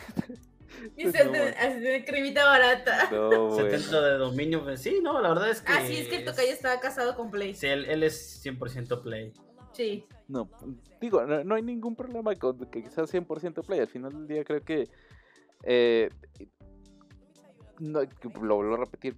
Y 0.97 1.11
se 1.11 1.25
de 1.25 2.05
cremita 2.05 2.45
barata. 2.45 3.09
No, 3.11 3.55
70 3.55 4.01
de 4.01 4.19
dominio. 4.19 4.63
Pues, 4.63 4.83
sí, 4.83 5.01
no, 5.03 5.23
la 5.23 5.31
verdad 5.31 5.49
es 5.49 5.63
que. 5.63 5.73
Ah, 5.73 5.83
sí, 5.87 5.97
es 5.97 6.09
que 6.09 6.17
el 6.17 6.25
tocayo 6.25 6.53
estaba 6.53 6.79
casado 6.81 7.17
con 7.17 7.31
Play. 7.31 7.55
Sí, 7.55 7.67
él, 7.67 8.03
es 8.03 8.45
100% 8.45 9.01
Play. 9.01 9.33
Sí. 9.73 10.05
No, 10.29 10.51
digo, 11.01 11.25
no, 11.25 11.55
hay 11.55 11.63
ningún 11.63 11.95
problema 11.97 12.35
con 12.35 12.59
que 12.67 12.91
sea 12.91 13.05
100% 13.05 13.65
Play. 13.65 13.81
Al 13.81 13.89
final 13.89 14.13
del 14.13 14.27
día 14.27 14.45
creo 14.45 14.63
que. 14.63 14.89
Eh, 15.63 16.11
no, 17.79 18.01
lo 18.43 18.57
vuelvo 18.57 18.75
a 18.75 18.79
repetir. 18.79 19.17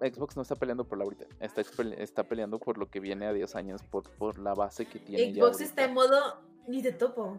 Xbox 0.00 0.36
no 0.36 0.42
está 0.42 0.56
peleando 0.56 0.84
por 0.84 0.98
la 0.98 1.04
ahorita, 1.04 1.24
está, 1.40 1.62
está 1.98 2.24
peleando 2.24 2.58
por 2.58 2.78
lo 2.78 2.90
que 2.90 3.00
viene 3.00 3.26
a 3.26 3.32
10 3.32 3.56
años, 3.56 3.82
por, 3.82 4.08
por 4.10 4.38
la 4.38 4.54
base 4.54 4.86
que 4.86 4.98
tiene. 4.98 5.34
Xbox 5.34 5.60
está 5.60 5.84
en 5.84 5.94
modo 5.94 6.40
ni 6.66 6.82
de 6.82 6.92
topo. 6.92 7.38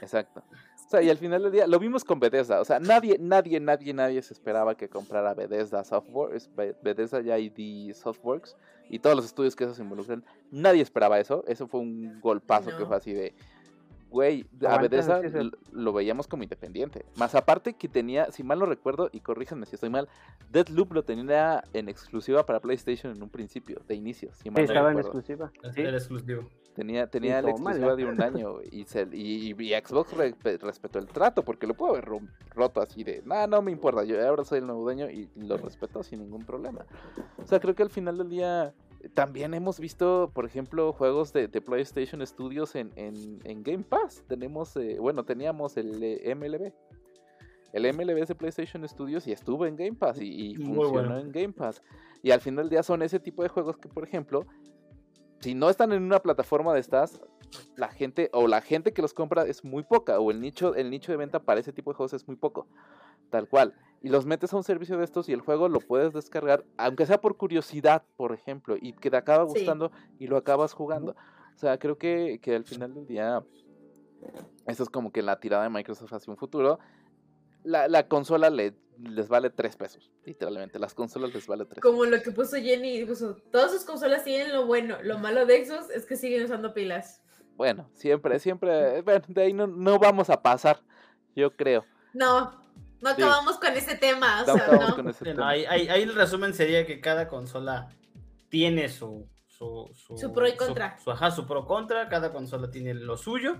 Exacto. 0.00 0.42
O 0.86 0.88
sea, 0.88 1.02
y 1.02 1.10
al 1.10 1.18
final 1.18 1.42
del 1.42 1.52
día 1.52 1.66
lo 1.66 1.78
vimos 1.78 2.04
con 2.04 2.20
Bethesda. 2.20 2.60
O 2.60 2.64
sea, 2.64 2.78
nadie, 2.78 3.16
nadie, 3.18 3.58
nadie, 3.58 3.92
nadie 3.92 4.22
se 4.22 4.32
esperaba 4.34 4.76
que 4.76 4.88
comprara 4.88 5.34
Bethesda 5.34 5.82
Software, 5.82 6.40
Bethesda 6.82 7.20
ya 7.20 7.38
ID 7.38 7.92
Softworks 7.92 8.56
y 8.88 9.00
todos 9.00 9.16
los 9.16 9.24
estudios 9.24 9.56
que 9.56 9.64
eso 9.64 9.74
se 9.74 9.82
involucran. 9.82 10.24
Nadie 10.52 10.82
esperaba 10.82 11.18
eso. 11.18 11.42
Eso 11.48 11.66
fue 11.66 11.80
un 11.80 12.20
golpazo 12.20 12.76
que 12.76 12.86
fue 12.86 12.96
así 12.96 13.12
de. 13.12 13.34
Güey, 14.16 14.46
a 14.66 14.78
Bethesda 14.78 15.20
lo 15.72 15.92
veíamos 15.92 16.26
como 16.26 16.42
independiente. 16.42 17.04
Más 17.18 17.34
aparte 17.34 17.74
que 17.74 17.86
tenía, 17.86 18.32
si 18.32 18.42
mal 18.42 18.58
no 18.58 18.64
recuerdo, 18.64 19.10
y 19.12 19.20
corríjanme 19.20 19.66
si 19.66 19.74
estoy 19.74 19.90
mal, 19.90 20.08
Deadloop 20.50 20.94
lo 20.94 21.02
tenía 21.02 21.62
en 21.74 21.90
exclusiva 21.90 22.46
para 22.46 22.60
PlayStation 22.60 23.14
en 23.14 23.22
un 23.22 23.28
principio, 23.28 23.82
de 23.86 23.94
inicio. 23.94 24.30
Si 24.32 24.48
mal 24.48 24.64
estaba 24.64 24.90
en 24.90 25.00
exclusiva. 25.00 25.52
Sí, 25.74 25.82
era 25.82 25.98
exclusivo. 25.98 26.48
Tenía, 26.74 27.06
tenía 27.08 27.42
la 27.42 27.50
exclusiva 27.50 27.94
de 27.94 28.06
un 28.06 28.22
año 28.22 28.62
y, 28.72 28.84
se, 28.84 29.06
y, 29.12 29.52
Xbox 29.52 30.14
respetó 30.62 30.98
el 30.98 31.08
trato 31.08 31.42
porque 31.42 31.66
lo 31.66 31.74
pudo 31.74 31.90
haber 31.90 32.08
roto 32.54 32.80
así 32.80 33.04
de, 33.04 33.22
no, 33.26 33.46
no 33.46 33.60
me 33.60 33.70
importa, 33.70 34.02
yo 34.04 34.26
ahora 34.26 34.44
soy 34.44 34.60
el 34.60 34.66
nuevo 34.66 34.82
dueño 34.82 35.10
y 35.10 35.28
lo 35.36 35.58
respetó 35.58 36.02
sin 36.02 36.20
ningún 36.20 36.46
problema. 36.46 36.86
O 37.36 37.46
sea, 37.46 37.60
creo 37.60 37.74
que 37.74 37.82
al 37.82 37.90
final 37.90 38.16
del 38.16 38.30
día 38.30 38.72
también 39.14 39.54
hemos 39.54 39.80
visto, 39.80 40.30
por 40.34 40.46
ejemplo, 40.46 40.92
juegos 40.92 41.32
de, 41.32 41.48
PlayStation 41.48 42.24
Studios 42.26 42.74
en, 42.74 42.90
en, 42.96 43.62
Game 43.62 43.84
Pass. 43.84 44.24
Tenemos, 44.28 44.76
eh, 44.76 44.98
bueno, 44.98 45.24
teníamos 45.24 45.76
el 45.76 46.02
eh, 46.02 46.34
MLB. 46.34 46.72
El 47.72 47.92
MLB 47.92 48.22
es 48.22 48.28
de 48.28 48.34
PlayStation 48.34 48.88
Studios 48.88 49.26
y 49.26 49.32
estuvo 49.32 49.66
en 49.66 49.76
Game 49.76 49.94
Pass 49.94 50.18
y, 50.20 50.56
funcionó 50.56 51.18
en 51.18 51.30
Game 51.30 51.52
Pass. 51.52 51.82
Y 52.22 52.30
al 52.30 52.40
final 52.40 52.64
del 52.64 52.70
día 52.70 52.82
son 52.82 53.02
ese 53.02 53.20
tipo 53.20 53.42
de 53.42 53.48
juegos 53.48 53.76
que, 53.76 53.88
por 53.88 54.04
ejemplo, 54.04 54.46
si 55.40 55.54
no 55.54 55.68
están 55.68 55.92
en 55.92 56.02
una 56.02 56.20
plataforma 56.20 56.72
de 56.72 56.80
estas, 56.80 57.20
la 57.76 57.88
gente 57.88 58.30
o 58.32 58.48
la 58.48 58.60
gente 58.60 58.92
que 58.92 59.02
los 59.02 59.12
compra 59.12 59.42
es 59.44 59.64
muy 59.64 59.82
poca 59.82 60.18
o 60.18 60.30
el 60.30 60.40
nicho 60.40 60.74
el 60.74 60.90
nicho 60.90 61.12
de 61.12 61.18
venta 61.18 61.40
para 61.40 61.60
ese 61.60 61.72
tipo 61.72 61.92
de 61.92 61.96
juegos 61.96 62.14
es 62.14 62.26
muy 62.26 62.36
poco. 62.36 62.66
Tal 63.30 63.48
cual. 63.48 63.74
Y 64.02 64.08
los 64.08 64.26
metes 64.26 64.52
a 64.52 64.56
un 64.56 64.64
servicio 64.64 64.98
de 64.98 65.04
estos 65.04 65.28
y 65.28 65.32
el 65.32 65.40
juego 65.40 65.68
lo 65.68 65.80
puedes 65.80 66.12
descargar, 66.12 66.64
aunque 66.76 67.06
sea 67.06 67.20
por 67.20 67.36
curiosidad, 67.36 68.02
por 68.16 68.32
ejemplo, 68.32 68.76
y 68.80 68.92
que 68.92 69.10
te 69.10 69.16
acaba 69.16 69.44
gustando 69.44 69.90
y 70.18 70.26
lo 70.26 70.36
acabas 70.36 70.72
jugando. 70.72 71.16
O 71.54 71.58
sea, 71.58 71.78
creo 71.78 71.98
que, 71.98 72.38
que 72.40 72.54
al 72.54 72.64
final 72.64 72.94
del 72.94 73.06
día, 73.06 73.42
eso 74.66 74.82
es 74.82 74.90
como 74.90 75.10
que 75.10 75.22
la 75.22 75.40
tirada 75.40 75.64
de 75.64 75.70
Microsoft 75.70 76.12
hacia 76.12 76.30
un 76.30 76.36
futuro. 76.36 76.78
La, 77.64 77.88
la 77.88 78.06
consola 78.06 78.50
le 78.50 78.74
les 78.98 79.28
vale 79.28 79.50
tres 79.50 79.76
pesos, 79.76 80.10
literalmente. 80.24 80.78
Las 80.78 80.94
consolas 80.94 81.34
les 81.34 81.46
vale 81.46 81.64
tres 81.64 81.82
Como 81.82 82.04
lo 82.04 82.20
que 82.22 82.30
puso 82.30 82.56
Jenny, 82.56 83.04
puso, 83.04 83.36
todas 83.50 83.72
sus 83.72 83.84
consolas 83.84 84.24
tienen 84.24 84.52
lo 84.52 84.66
bueno. 84.66 84.96
Lo 85.02 85.18
malo 85.18 85.46
de 85.46 85.64
Xbox 85.64 85.90
es 85.90 86.06
que 86.06 86.16
siguen 86.16 86.44
usando 86.44 86.72
pilas. 86.72 87.22
Bueno, 87.56 87.88
siempre, 87.94 88.38
siempre, 88.38 89.02
bueno, 89.02 89.24
de 89.28 89.42
ahí 89.42 89.52
no, 89.52 89.66
no 89.66 89.98
vamos 89.98 90.28
a 90.28 90.42
pasar, 90.42 90.82
yo 91.34 91.54
creo. 91.56 91.84
No, 92.12 92.65
no 93.00 93.10
acabamos 93.10 93.58
con 93.58 93.72
ese 93.74 93.96
tema. 93.96 94.42
O 94.42 94.44
sea, 94.44 95.34
no. 95.34 95.44
Ahí, 95.46 95.64
ahí, 95.66 96.02
el 96.02 96.14
resumen 96.14 96.54
sería 96.54 96.86
que 96.86 97.00
cada 97.00 97.28
consola 97.28 97.88
tiene 98.48 98.88
su, 98.88 99.28
su, 99.46 99.90
su, 99.94 100.32
pro 100.32 100.48
y 100.48 100.56
contra. 100.56 100.98
Su, 100.98 101.10
ajá, 101.10 101.30
su 101.30 101.46
pro 101.46 101.66
contra, 101.66 102.08
cada 102.08 102.32
consola 102.32 102.70
tiene 102.70 102.94
lo 102.94 103.16
suyo. 103.16 103.56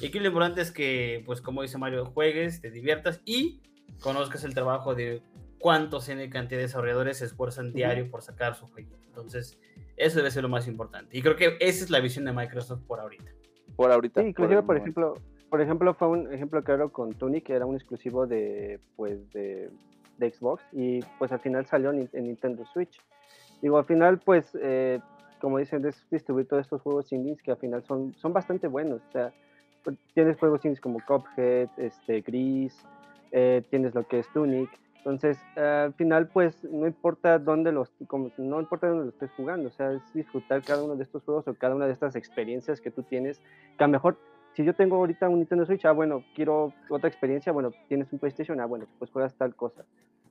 Y 0.00 0.06
aquí 0.06 0.18
lo 0.18 0.28
importante 0.28 0.60
es 0.60 0.70
que, 0.70 1.22
pues 1.26 1.40
como 1.40 1.62
dice 1.62 1.78
Mario, 1.78 2.06
juegues, 2.06 2.60
te 2.60 2.70
diviertas 2.70 3.20
y 3.24 3.60
conozcas 4.00 4.44
el 4.44 4.54
trabajo 4.54 4.94
de 4.94 5.22
cuántos 5.58 6.08
N 6.08 6.28
cantidad 6.30 6.58
de 6.58 6.66
desarrolladores 6.66 7.18
se 7.18 7.26
esfuerzan 7.26 7.72
diario 7.72 8.10
por 8.10 8.22
sacar 8.22 8.54
su 8.54 8.66
juego. 8.68 8.96
Entonces, 9.06 9.58
eso 9.96 10.16
debe 10.18 10.30
ser 10.30 10.42
lo 10.42 10.48
más 10.48 10.66
importante. 10.66 11.16
Y 11.16 11.22
creo 11.22 11.36
que 11.36 11.56
esa 11.60 11.84
es 11.84 11.90
la 11.90 12.00
visión 12.00 12.24
de 12.24 12.32
Microsoft 12.32 12.82
por 12.86 13.00
ahorita. 13.00 13.30
Por 13.76 13.92
ahorita. 13.92 14.22
Sí, 14.22 14.28
inclusive, 14.28 14.62
por, 14.62 14.76
ejemplo, 14.76 15.14
por 15.50 15.60
ejemplo, 15.60 15.94
fue 15.94 16.08
un 16.08 16.32
ejemplo 16.32 16.62
claro 16.62 16.90
con 16.90 17.12
Tunic, 17.14 17.44
que 17.44 17.54
era 17.54 17.66
un 17.66 17.74
exclusivo 17.74 18.26
de, 18.26 18.80
pues, 18.96 19.30
de, 19.32 19.70
Xbox, 20.18 20.62
y 20.72 21.00
pues 21.18 21.32
al 21.32 21.40
final 21.40 21.64
salió 21.66 21.92
en, 21.92 22.08
Nintendo 22.12 22.64
Switch. 22.66 23.00
Digo, 23.62 23.78
al 23.78 23.86
final, 23.86 24.18
pues, 24.18 24.56
eh, 24.60 25.00
como 25.40 25.58
dicen, 25.58 25.84
es 25.86 26.06
distribuir 26.10 26.46
todos 26.46 26.62
estos 26.62 26.82
juegos 26.82 27.10
indies 27.12 27.42
que 27.42 27.50
al 27.50 27.56
final 27.56 27.82
son, 27.84 28.14
son 28.14 28.32
bastante 28.32 28.68
buenos. 28.68 29.00
O 29.08 29.12
sea, 29.12 29.32
pues, 29.82 29.96
tienes 30.14 30.38
juegos 30.38 30.64
indies 30.64 30.80
como 30.80 31.00
Cuphead, 31.06 31.70
este, 31.78 32.20
Gris, 32.20 32.78
eh, 33.32 33.62
tienes 33.70 33.94
lo 33.94 34.06
que 34.06 34.18
es 34.18 34.28
Tunic. 34.32 34.70
Entonces, 34.98 35.38
al 35.56 35.94
final, 35.94 36.28
pues 36.28 36.62
no 36.64 36.86
importa 36.86 37.38
dónde 37.38 37.72
los, 37.72 37.90
como, 38.06 38.30
no 38.36 38.60
importa 38.60 38.88
dónde 38.88 39.04
lo 39.04 39.10
estés 39.10 39.30
jugando, 39.32 39.68
o 39.68 39.72
sea, 39.72 39.92
es 39.92 40.02
disfrutar 40.12 40.62
cada 40.62 40.82
uno 40.82 40.94
de 40.94 41.04
estos 41.04 41.22
juegos 41.24 41.48
o 41.48 41.54
cada 41.54 41.74
una 41.74 41.86
de 41.86 41.94
estas 41.94 42.16
experiencias 42.16 42.82
que 42.82 42.90
tú 42.90 43.02
tienes, 43.02 43.40
que 43.78 43.84
a 43.84 43.86
lo 43.86 43.92
mejor, 43.92 44.18
si 44.54 44.64
yo 44.64 44.74
tengo 44.74 44.96
ahorita 44.96 45.28
un 45.28 45.38
Nintendo 45.38 45.64
Switch, 45.64 45.84
ah, 45.84 45.92
bueno, 45.92 46.24
quiero 46.34 46.72
otra 46.88 47.08
experiencia, 47.08 47.52
bueno, 47.52 47.70
tienes 47.88 48.12
un 48.12 48.18
PlayStation, 48.18 48.60
ah, 48.60 48.66
bueno, 48.66 48.86
pues 48.98 49.10
juegas 49.10 49.34
tal 49.36 49.54
cosa. 49.54 49.84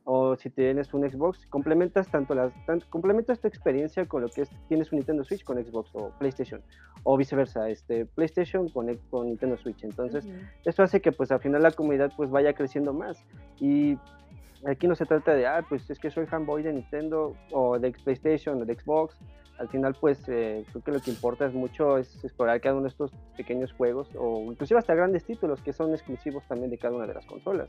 O 0.06 0.36
si 0.36 0.50
tienes 0.50 0.94
un 0.94 1.08
Xbox, 1.10 1.46
complementas 1.48 2.10
tanto 2.10 2.34
las 2.34 2.52
complementas 2.90 3.40
tu 3.40 3.48
experiencia 3.48 4.08
con 4.08 4.24
lo 4.24 4.30
que 4.30 4.42
es 4.42 4.50
tienes 4.68 4.92
un 4.92 4.98
Nintendo 4.98 5.24
Switch 5.24 5.44
con 5.44 5.64
Xbox 5.64 5.92
o 5.94 6.10
PlayStation 6.18 6.62
o 7.04 7.16
viceversa, 7.16 7.70
este 7.70 8.06
PlayStation 8.06 8.70
con, 8.70 8.96
con 9.12 9.28
Nintendo 9.28 9.56
Switch. 9.58 9.84
Entonces, 9.84 10.28
eso 10.66 10.84
hace 10.84 11.00
que 11.00 11.12
pues 11.12 11.32
al 11.32 11.40
final 11.42 11.62
la 11.62 11.72
comunidad 11.72 12.12
pues 12.18 12.32
vaya 12.32 12.54
creciendo 12.54 12.92
más. 12.92 13.24
Y 13.60 13.98
aquí 14.66 14.88
no 14.88 14.96
se 14.96 15.06
trata 15.06 15.34
de, 15.34 15.48
ah, 15.48 15.64
pues 15.68 15.90
es 15.90 16.00
que 16.00 16.12
soy 16.12 16.26
fanboy 16.26 16.64
de 16.64 16.74
Nintendo 16.74 17.36
o 17.52 17.80
de 17.80 17.92
PlayStation 17.92 18.62
o 18.62 18.66
de 18.66 18.76
Xbox. 18.76 19.18
Al 19.58 19.68
final, 19.68 19.96
pues 20.00 20.24
eh, 20.30 20.66
creo 20.72 20.84
que 20.84 20.92
lo 20.92 21.00
que 21.02 21.12
importa 21.12 21.46
es 21.46 21.54
mucho 21.54 21.98
es 21.98 22.24
explorar 22.24 22.62
cada 22.62 22.76
uno 22.76 22.84
de 22.84 22.90
estos 22.90 23.12
pequeños 23.36 23.74
juegos 23.74 24.08
o 24.18 24.52
inclusive 24.52 24.80
hasta 24.80 24.96
grandes 24.96 25.26
títulos 25.26 25.62
que 25.62 25.74
son 25.74 25.94
exclusivos 25.94 26.44
también 26.48 26.72
de 26.72 26.78
cada 26.78 26.96
una 26.96 27.06
de 27.06 27.14
las 27.14 27.26
consolas. 27.26 27.68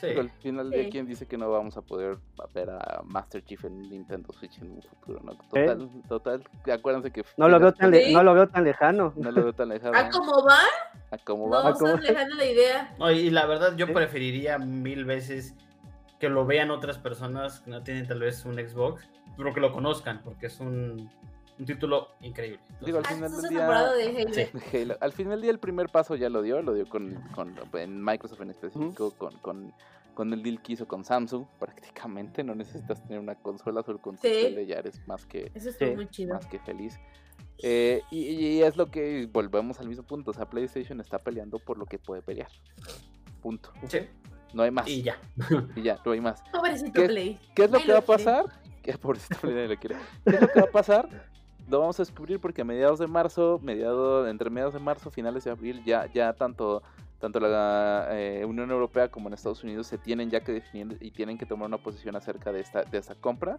Pero 0.00 0.20
al 0.20 0.30
final 0.30 0.70
de 0.70 0.88
quién 0.90 1.06
dice 1.06 1.26
que 1.26 1.38
no 1.38 1.50
vamos 1.50 1.78
a 1.78 1.80
poder 1.80 2.18
ver 2.52 2.68
a 2.68 3.00
Master 3.04 3.42
Chief 3.42 3.64
en 3.64 3.80
Nintendo 3.88 4.32
Switch 4.32 4.58
en 4.60 4.72
un 4.72 4.82
futuro, 4.82 5.20
¿no? 5.24 5.34
Total, 5.34 5.90
total, 6.08 6.44
acuérdense 6.70 7.10
que... 7.10 7.24
No 7.38 7.48
lo, 7.48 7.58
veo 7.58 7.72
tan 7.72 7.90
no 8.12 8.22
lo 8.22 8.34
veo 8.34 8.48
tan 8.48 8.64
lejano. 8.64 9.14
No 9.16 9.30
lo 9.30 9.44
veo 9.44 9.52
tan 9.52 9.68
lejano. 9.70 9.96
¿A 9.96 10.10
cómo 10.10 10.44
va? 10.44 10.58
¿A 11.10 11.18
cómo 11.18 11.48
va? 11.48 11.62
No, 11.62 11.70
estás 11.70 12.02
lejano 12.02 12.34
la 12.34 12.44
idea. 12.44 12.94
No, 12.98 13.10
y 13.10 13.30
la 13.30 13.46
verdad 13.46 13.76
yo 13.76 13.92
preferiría 13.92 14.58
mil 14.58 15.04
veces 15.04 15.54
que 16.24 16.30
lo 16.30 16.46
vean 16.46 16.70
otras 16.70 16.96
personas 16.96 17.60
que 17.60 17.70
no 17.70 17.82
tienen 17.82 18.06
tal 18.06 18.20
vez 18.20 18.44
un 18.46 18.54
Xbox, 18.54 19.06
pero 19.36 19.52
que 19.52 19.60
lo 19.60 19.72
conozcan, 19.72 20.22
porque 20.22 20.46
es 20.46 20.58
un 20.58 21.10
un 21.58 21.66
título 21.66 22.08
increíble. 22.20 22.58
Digo, 22.84 22.98
al 22.98 23.06
final 23.06 23.30
del 23.30 23.50
día, 23.50 24.96
al 25.00 25.12
final 25.12 25.32
del 25.32 25.42
día 25.42 25.50
el 25.50 25.58
primer 25.58 25.88
paso 25.88 26.16
ya 26.16 26.28
lo 26.28 26.42
dio, 26.42 26.60
lo 26.62 26.74
dio 26.74 26.88
con, 26.88 27.14
con 27.34 27.54
en 27.74 28.02
Microsoft 28.02 28.40
en 28.40 28.50
específico, 28.50 29.12
con, 29.12 29.34
con, 29.38 29.72
con, 30.14 30.32
el 30.32 30.42
deal 30.42 30.60
que 30.62 30.72
hizo 30.72 30.88
con 30.88 31.04
Samsung, 31.04 31.44
prácticamente 31.60 32.42
no 32.42 32.54
necesitas 32.54 33.02
tener 33.02 33.20
una 33.20 33.36
consola, 33.36 33.82
solo 33.82 33.98
con 33.98 34.16
tu 34.16 34.22
tele 34.22 34.66
ya 34.66 34.76
eres 34.76 35.00
más 35.06 35.26
que, 35.26 35.52
más 36.28 36.46
que 36.46 36.58
feliz. 36.58 36.98
Eh, 37.62 38.02
y, 38.10 38.62
es 38.62 38.76
lo 38.76 38.90
que 38.90 39.28
volvemos 39.32 39.78
al 39.78 39.88
mismo 39.88 40.02
punto, 40.02 40.32
o 40.32 40.34
sea, 40.34 40.46
PlayStation 40.46 41.00
está 41.00 41.18
peleando 41.18 41.58
por 41.60 41.78
lo 41.78 41.86
que 41.86 41.98
puede 41.98 42.20
pelear. 42.20 42.50
Punto. 43.40 43.72
Sí. 43.86 44.00
No 44.54 44.62
hay 44.62 44.70
más. 44.70 44.88
Y 44.88 45.02
ya. 45.02 45.18
y 45.76 45.82
ya, 45.82 45.98
no 46.04 46.12
hay 46.12 46.20
más. 46.20 46.42
¿Qué, 46.94 47.06
Play. 47.06 47.40
¿Qué 47.54 47.64
es 47.64 47.70
lo 47.70 47.80
que 47.80 47.92
va 47.92 47.98
a 47.98 48.02
pasar? 48.02 48.46
¿Qué, 48.82 48.92
pobrecito 48.98 49.40
Play 49.40 49.68
lo 49.68 49.76
quiere. 49.76 49.96
¿Qué 50.24 50.36
es 50.36 50.40
lo 50.40 50.48
que 50.48 50.60
va 50.60 50.66
a 50.66 50.70
pasar? 50.70 51.08
Lo 51.68 51.80
vamos 51.80 51.98
a 51.98 52.02
descubrir 52.02 52.40
porque 52.40 52.62
a 52.62 52.64
mediados 52.64 52.98
de 52.98 53.06
marzo, 53.06 53.58
mediados, 53.62 54.28
entre 54.28 54.50
mediados 54.50 54.74
de 54.74 54.80
marzo, 54.80 55.10
finales 55.10 55.44
de 55.44 55.50
abril, 55.50 55.82
ya, 55.84 56.06
ya 56.12 56.32
tanto, 56.34 56.82
tanto 57.18 57.40
la 57.40 58.08
eh, 58.10 58.44
Unión 58.44 58.70
Europea 58.70 59.08
como 59.08 59.28
en 59.28 59.34
Estados 59.34 59.64
Unidos 59.64 59.86
se 59.86 59.98
tienen 59.98 60.30
ya 60.30 60.40
que 60.40 60.52
definir 60.52 60.98
y 61.00 61.10
tienen 61.10 61.38
que 61.38 61.46
tomar 61.46 61.68
una 61.68 61.78
posición 61.78 62.16
acerca 62.16 62.52
de 62.52 62.60
esta, 62.60 62.82
de 62.82 62.98
esta 62.98 63.14
compra. 63.14 63.56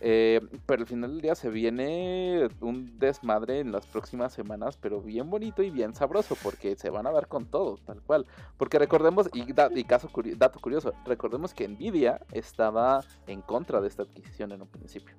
Eh, 0.00 0.40
pero 0.66 0.82
al 0.82 0.86
final 0.86 1.12
del 1.12 1.20
día 1.22 1.34
se 1.34 1.48
viene 1.48 2.48
un 2.60 2.98
desmadre 2.98 3.60
en 3.60 3.72
las 3.72 3.86
próximas 3.86 4.32
semanas, 4.32 4.76
pero 4.76 5.00
bien 5.00 5.30
bonito 5.30 5.62
y 5.62 5.70
bien 5.70 5.94
sabroso, 5.94 6.36
porque 6.42 6.76
se 6.76 6.90
van 6.90 7.06
a 7.06 7.12
dar 7.12 7.28
con 7.28 7.46
todo, 7.46 7.78
tal 7.78 8.02
cual. 8.02 8.26
Porque 8.56 8.78
recordemos, 8.78 9.30
y, 9.32 9.52
caso 9.84 10.10
dato 10.36 10.60
curioso, 10.60 10.92
recordemos 11.06 11.54
que 11.54 11.66
Nvidia 11.66 12.20
estaba 12.32 13.04
en 13.26 13.40
contra 13.40 13.80
de 13.80 13.88
esta 13.88 14.02
adquisición 14.02 14.52
en 14.52 14.62
un 14.62 14.68
principio. 14.68 15.14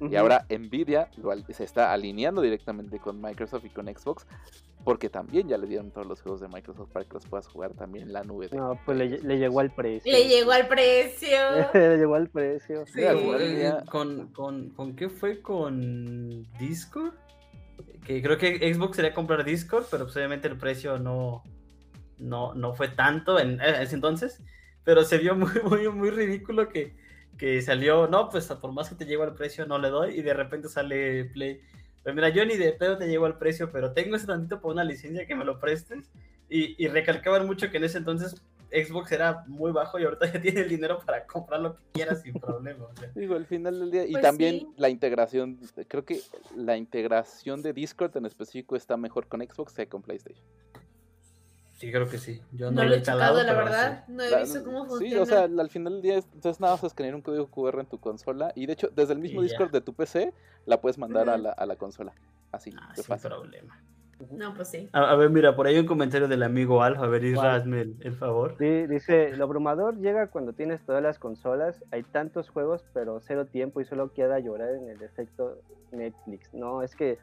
Y 0.00 0.16
ahora 0.16 0.44
Nvidia 0.50 1.08
se 1.50 1.64
está 1.64 1.92
alineando 1.92 2.42
directamente 2.42 2.98
con 2.98 3.20
Microsoft 3.20 3.64
y 3.64 3.70
con 3.70 3.86
Xbox 3.86 4.26
porque 4.84 5.08
también 5.08 5.48
ya 5.48 5.56
le 5.56 5.66
dieron 5.66 5.90
todos 5.90 6.06
los 6.06 6.20
juegos 6.20 6.40
de 6.40 6.48
Microsoft 6.48 6.90
para 6.90 7.04
que 7.04 7.14
los 7.14 7.26
puedas 7.26 7.48
jugar 7.48 7.72
también 7.74 8.08
en 8.08 8.12
la 8.12 8.22
nube. 8.22 8.48
no, 8.52 8.78
pues 8.84 8.98
le, 8.98 9.38
llegó 9.38 9.60
al 9.60 9.72
precio. 9.72 10.12
Le 10.12 10.28
llegó 10.28 10.52
al 10.52 10.68
precio. 10.68 11.38
le 11.74 11.96
llegó 11.96 12.14
al 12.14 12.28
precio. 12.28 12.84
Sí, 12.86 13.02
con, 13.90 14.28
con, 14.32 14.70
con, 14.70 14.94
qué 14.94 15.08
fue? 15.08 15.40
¿Con 15.40 16.46
Discord? 16.58 17.14
Que 18.04 18.22
creo 18.22 18.36
que 18.36 18.72
Xbox 18.72 18.96
quería 18.96 19.14
comprar 19.14 19.44
Discord, 19.44 19.86
pero 19.90 20.04
pues 20.04 20.16
obviamente 20.16 20.48
el 20.48 20.58
precio 20.58 20.98
no, 20.98 21.42
no, 22.18 22.54
no 22.54 22.74
fue 22.74 22.88
tanto 22.88 23.38
en 23.38 23.60
ese 23.60 23.94
entonces. 23.94 24.42
Pero 24.84 25.02
se 25.04 25.16
vio 25.16 25.34
muy, 25.34 25.50
muy, 25.64 25.88
muy 25.88 26.10
ridículo 26.10 26.68
que, 26.68 26.94
que 27.38 27.62
salió, 27.62 28.06
no, 28.06 28.28
pues 28.28 28.46
por 28.46 28.72
más 28.72 28.90
que 28.90 28.96
te 28.96 29.06
llegue 29.06 29.22
al 29.22 29.34
precio 29.34 29.64
no 29.66 29.78
le 29.78 29.88
doy 29.88 30.18
y 30.18 30.22
de 30.22 30.34
repente 30.34 30.68
sale 30.68 31.24
Play 31.24 31.62
pero 32.04 32.14
mira, 32.14 32.28
yo 32.28 32.44
ni 32.44 32.56
de 32.56 32.72
pedo 32.72 32.98
te 32.98 33.08
llego 33.08 33.26
al 33.26 33.38
precio, 33.38 33.72
pero 33.72 33.92
tengo 33.92 34.14
ese 34.14 34.26
tantito 34.26 34.60
por 34.60 34.72
una 34.72 34.84
licencia 34.84 35.26
que 35.26 35.34
me 35.34 35.44
lo 35.44 35.58
prestes. 35.58 36.10
Y, 36.48 36.76
y 36.82 36.88
recalcaban 36.88 37.46
mucho 37.46 37.70
que 37.70 37.78
en 37.78 37.84
ese 37.84 37.98
entonces 37.98 38.40
Xbox 38.74 39.12
era 39.12 39.44
muy 39.46 39.72
bajo 39.72 39.98
y 39.98 40.04
ahorita 40.04 40.26
ya 40.32 40.40
tiene 40.40 40.62
el 40.62 40.68
dinero 40.68 40.98
para 41.04 41.26
comprar 41.26 41.60
lo 41.60 41.76
que 41.76 41.82
quiera 41.92 42.14
sin 42.16 42.34
problema. 42.34 42.86
Digo, 43.14 43.36
al 43.36 43.46
final 43.46 43.78
del 43.78 43.90
día. 43.90 44.06
y 44.06 44.12
pues 44.12 44.22
también 44.22 44.68
la 44.76 44.88
integración, 44.88 45.58
creo 45.88 46.04
que 46.04 46.20
la 46.56 46.76
integración 46.76 47.62
de 47.62 47.72
Discord 47.72 48.16
en 48.16 48.26
específico 48.26 48.76
está 48.76 48.96
mejor 48.96 49.26
con 49.28 49.40
Xbox 49.40 49.74
que 49.74 49.86
con 49.86 50.02
PlayStation. 50.02 50.44
Sí, 51.74 51.90
creo 51.90 52.08
que 52.08 52.18
sí. 52.18 52.40
Yo 52.52 52.70
no, 52.70 52.84
lo 52.84 52.94
he 52.94 53.02
checado, 53.02 53.42
la 53.42 53.52
verdad. 53.52 54.04
No 54.06 54.22
he 54.22 54.40
visto 54.40 54.62
cómo 54.64 54.86
funciona. 54.86 55.14
Sí, 55.14 55.16
o 55.16 55.26
sea, 55.26 55.42
al 55.42 55.70
final 55.70 55.94
del 55.94 56.02
día, 56.02 56.14
entonces 56.14 56.60
nada 56.60 56.74
más 56.74 56.84
escanear 56.84 57.14
un 57.14 57.22
código 57.22 57.48
QR 57.48 57.80
en 57.80 57.86
tu 57.86 57.98
consola. 57.98 58.52
Y 58.54 58.66
de 58.66 58.74
hecho, 58.74 58.88
desde 58.94 59.14
el 59.14 59.18
mismo 59.18 59.42
Discord 59.42 59.72
de 59.72 59.80
tu 59.80 59.92
PC, 59.92 60.32
la 60.66 60.80
puedes 60.80 60.98
mandar 60.98 61.28
a, 61.28 61.36
la, 61.36 61.50
a 61.50 61.66
la 61.66 61.76
consola. 61.76 62.12
Así, 62.52 62.72
ah, 62.78 62.92
de 62.96 63.02
sin 63.02 63.18
problema. 63.18 63.82
No, 64.30 64.54
pues 64.54 64.68
sí. 64.68 64.88
A, 64.92 65.16
ver, 65.16 65.30
mira, 65.30 65.56
por 65.56 65.66
ahí 65.66 65.74
hay 65.74 65.80
un 65.80 65.86
comentario 65.86 66.28
del 66.28 66.44
amigo 66.44 66.80
Alfa. 66.80 67.04
A 67.04 67.08
ver, 67.08 67.24
Isra, 67.24 67.56
hazme 67.56 67.80
el, 67.80 68.16
favor. 68.16 68.54
Sí, 68.58 68.86
dice: 68.86 69.36
Lo 69.36 69.44
abrumador 69.44 69.98
llega 69.98 70.28
cuando 70.28 70.52
tienes 70.52 70.80
todas 70.86 71.02
las 71.02 71.18
consolas. 71.18 71.82
Hay 71.90 72.04
tantos 72.04 72.48
juegos, 72.50 72.84
pero 72.94 73.20
cero 73.20 73.46
tiempo 73.46 73.80
y 73.80 73.84
solo 73.84 74.12
queda 74.12 74.38
llorar 74.38 74.76
en 74.76 74.88
el 74.88 75.02
efecto 75.02 75.58
Netflix. 75.90 76.54
No, 76.54 76.82
es 76.82 76.94
que 76.94 77.18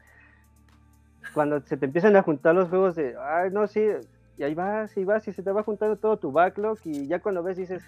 cuando 1.32 1.60
se 1.62 1.78
te 1.78 1.86
empiezan 1.86 2.14
a 2.16 2.22
juntar 2.22 2.54
los 2.54 2.68
juegos 2.68 2.94
de. 2.94 3.16
Ay, 3.18 3.50
no, 3.50 3.66
sí 3.66 3.80
y 4.36 4.44
ahí 4.44 4.54
vas 4.54 4.96
y 4.96 5.04
vas 5.04 5.26
y 5.28 5.32
se 5.32 5.42
te 5.42 5.52
va 5.52 5.62
juntando 5.62 5.96
todo 5.96 6.16
tu 6.16 6.32
backlog 6.32 6.78
y 6.84 7.06
ya 7.06 7.20
cuando 7.20 7.42
ves 7.42 7.56
dices, 7.56 7.82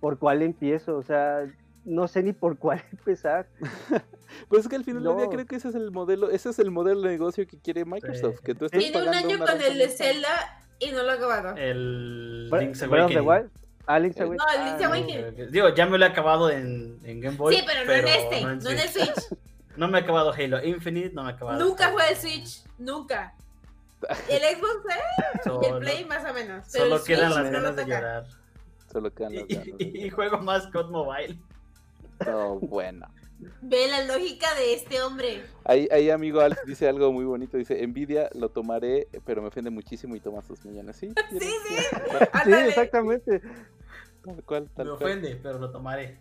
¿por 0.00 0.18
cuál 0.18 0.42
empiezo? 0.42 0.96
O 0.96 1.02
sea, 1.02 1.46
no 1.84 2.08
sé 2.08 2.22
ni 2.22 2.32
por 2.32 2.58
cuál 2.58 2.82
empezar. 2.92 3.46
pues 4.48 4.62
es 4.62 4.68
que 4.68 4.76
al 4.76 4.84
final 4.84 5.04
del 5.04 5.16
día 5.16 5.28
creo 5.28 5.46
que 5.46 5.56
ese 5.56 5.68
es 5.68 5.74
el 5.74 5.90
modelo, 5.90 6.30
ese 6.30 6.50
es 6.50 6.58
el 6.58 6.70
modelo 6.70 7.00
de 7.02 7.10
negocio 7.10 7.46
que 7.46 7.58
quiere 7.58 7.84
Microsoft, 7.84 8.40
que 8.40 8.54
tú 8.54 8.66
estés 8.66 8.80
Tiene 8.80 9.08
un 9.08 9.14
año 9.14 9.38
con 9.38 9.60
el 9.60 9.78
de 9.78 9.88
Zelda 9.88 10.62
y 10.78 10.90
no 10.90 11.02
lo 11.02 11.10
ha 11.10 11.14
acabado. 11.14 11.56
El 11.56 12.50
Link's 12.50 12.82
Awakening. 12.82 13.50
Ah, 13.86 13.98
Link's 13.98 14.20
Awakening. 14.20 14.36
No, 14.36 14.54
el 14.54 14.64
Link's 14.66 14.82
ah, 14.82 14.86
Awakening. 14.86 15.50
Digo, 15.50 15.68
ya 15.74 15.86
me 15.86 15.98
lo 15.98 16.04
he 16.04 16.08
acabado 16.08 16.50
en, 16.50 16.98
en 17.04 17.20
Game 17.20 17.36
Boy. 17.36 17.56
Sí, 17.56 17.64
pero, 17.66 17.84
no 17.84 17.92
en 17.92 18.08
este, 18.08 18.40
no 18.42 18.70
en, 18.70 18.78
el 18.78 18.88
Switch. 18.88 19.38
no 19.76 19.88
me 19.88 19.98
he 19.98 20.02
acabado 20.02 20.32
Halo 20.32 20.62
Infinite, 20.64 21.12
no 21.12 21.24
me 21.24 21.30
he 21.30 21.34
acabado. 21.34 21.58
Nunca 21.58 21.90
fue 21.90 22.08
el 22.08 22.16
Switch, 22.16 22.62
nunca. 22.78 23.34
El 24.28 24.42
Xbox 24.56 24.86
¿eh? 24.88 25.50
y 25.62 25.66
el 25.66 25.78
Play 25.78 26.04
más 26.04 26.30
o 26.30 26.34
menos. 26.34 26.66
solo 26.66 27.02
quedan 27.04 27.34
las 27.34 27.50
ganas 27.50 27.76
de 27.76 27.84
llorar. 27.84 28.26
Solo 28.90 29.12
quedan 29.12 29.34
las 29.34 29.46
ganas. 29.48 29.66
Y, 29.78 30.06
y 30.06 30.10
juego 30.10 30.38
más 30.38 30.66
COD 30.68 30.90
Mobile. 30.90 31.38
No, 32.26 32.58
bueno. 32.60 33.06
Ve 33.62 33.88
la 33.88 34.04
lógica 34.04 34.54
de 34.54 34.74
este 34.74 35.02
hombre. 35.02 35.42
Ahí, 35.64 35.88
ahí 35.90 36.10
amigo 36.10 36.40
Alex 36.40 36.62
dice 36.66 36.88
algo 36.88 37.12
muy 37.12 37.24
bonito. 37.24 37.56
Dice, 37.56 37.82
Envidia 37.82 38.28
lo 38.34 38.50
tomaré, 38.50 39.08
pero 39.24 39.40
me 39.40 39.48
ofende 39.48 39.70
muchísimo 39.70 40.14
y 40.14 40.20
toma 40.20 40.42
sus 40.42 40.64
millones. 40.64 40.96
Sí, 40.96 41.12
sí, 41.30 41.38
sí. 41.40 41.74
sí 42.44 42.52
exactamente. 42.52 43.40
Tal 44.24 44.44
cual, 44.44 44.68
tal 44.74 44.86
me 44.86 44.92
ofende, 44.92 45.36
pero 45.42 45.58
lo 45.58 45.70
tomaré. 45.70 46.18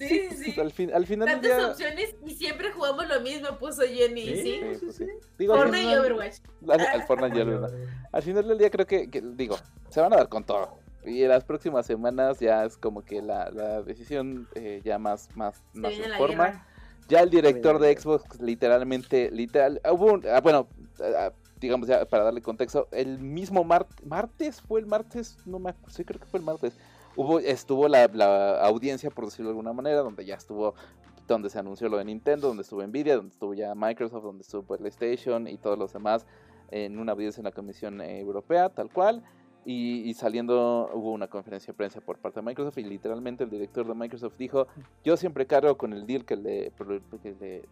Sí, 0.00 0.28
sí. 0.30 0.60
Al, 0.60 0.72
fin, 0.72 0.90
al 0.92 1.06
final 1.06 1.28
Tantas 1.28 1.56
día... 1.56 1.68
opciones 1.68 2.14
y 2.24 2.34
siempre 2.34 2.72
jugamos 2.72 3.06
lo 3.06 3.20
mismo, 3.20 3.58
puso 3.58 3.82
Jenny. 3.82 4.34
Sí, 4.36 4.60
sí, 4.80 4.92
sí. 4.92 5.06
Digo, 5.38 5.54
Fortnite 5.54 5.90
y 5.90 5.94
Overwatch. 5.94 6.36
Al, 6.68 7.02
Fortnite 7.04 7.38
y 7.38 7.40
Overwatch. 7.42 7.72
Al 8.12 8.22
final 8.22 8.48
del 8.48 8.58
día 8.58 8.70
creo 8.70 8.86
que, 8.86 9.08
digo, 9.34 9.56
se 9.90 10.00
van 10.00 10.12
a 10.12 10.16
dar 10.16 10.28
con 10.28 10.44
todo. 10.44 10.78
Y 11.04 11.22
en 11.22 11.28
las 11.28 11.44
próximas 11.44 11.86
semanas 11.86 12.40
ya 12.40 12.64
es 12.64 12.76
como 12.76 13.04
que 13.04 13.22
la, 13.22 13.50
la 13.50 13.82
decisión 13.82 14.48
eh, 14.54 14.80
ya 14.84 14.98
más, 14.98 15.28
más, 15.34 15.62
más 15.74 15.92
en 15.92 16.12
forma. 16.18 16.66
Ya 17.08 17.20
el 17.20 17.30
director 17.30 17.78
de 17.78 17.96
Xbox 17.98 18.40
literalmente, 18.40 19.30
literal, 19.32 19.80
hubo 19.90 20.12
un, 20.12 20.26
ah, 20.28 20.40
bueno, 20.40 20.68
ah, 21.00 21.32
digamos 21.58 21.88
ya 21.88 22.04
para 22.04 22.24
darle 22.24 22.40
contexto, 22.40 22.88
el 22.92 23.18
mismo 23.18 23.64
martes, 23.64 24.60
fue 24.60 24.80
el 24.80 24.86
martes, 24.86 25.36
no 25.44 25.58
me 25.58 25.74
sí 25.88 26.04
creo 26.04 26.20
que 26.20 26.26
fue 26.26 26.38
el 26.38 26.46
martes, 26.46 26.74
hubo, 27.16 27.38
estuvo 27.38 27.88
la, 27.88 28.04
audiencia, 28.62 29.10
por 29.10 29.26
decirlo 29.26 29.48
de 29.48 29.52
alguna 29.52 29.72
manera, 29.72 30.00
donde 30.00 30.24
ya 30.24 30.34
estuvo, 30.34 30.74
donde 31.26 31.50
se 31.50 31.58
anunció 31.58 31.88
lo 31.88 31.98
de 31.98 32.04
Nintendo, 32.04 32.48
donde 32.48 32.62
estuvo 32.62 32.82
Nvidia, 32.86 33.16
donde 33.16 33.32
estuvo 33.32 33.54
ya 33.54 33.74
Microsoft, 33.74 34.22
donde 34.22 34.42
estuvo 34.42 34.62
PlayStation 34.62 35.46
y 35.46 35.58
todos 35.58 35.78
los 35.78 35.92
demás 35.92 36.26
en 36.70 36.98
una 36.98 37.12
audiencia 37.12 37.40
en 37.40 37.44
la 37.44 37.52
Comisión 37.52 38.00
Europea, 38.00 38.68
tal 38.68 38.90
cual. 38.90 39.22
Y, 39.66 40.14
saliendo 40.14 40.90
hubo 40.94 41.12
una 41.12 41.28
conferencia 41.28 41.72
de 41.72 41.76
prensa 41.76 42.00
por 42.00 42.18
parte 42.18 42.40
de 42.40 42.46
Microsoft 42.46 42.78
y 42.78 42.82
literalmente 42.82 43.44
el 43.44 43.50
director 43.50 43.86
de 43.86 43.94
Microsoft 43.94 44.34
dijo, 44.38 44.66
yo 45.04 45.18
siempre 45.18 45.46
cargo 45.46 45.76
con 45.76 45.92
el 45.92 46.06
deal 46.06 46.24
que 46.24 46.72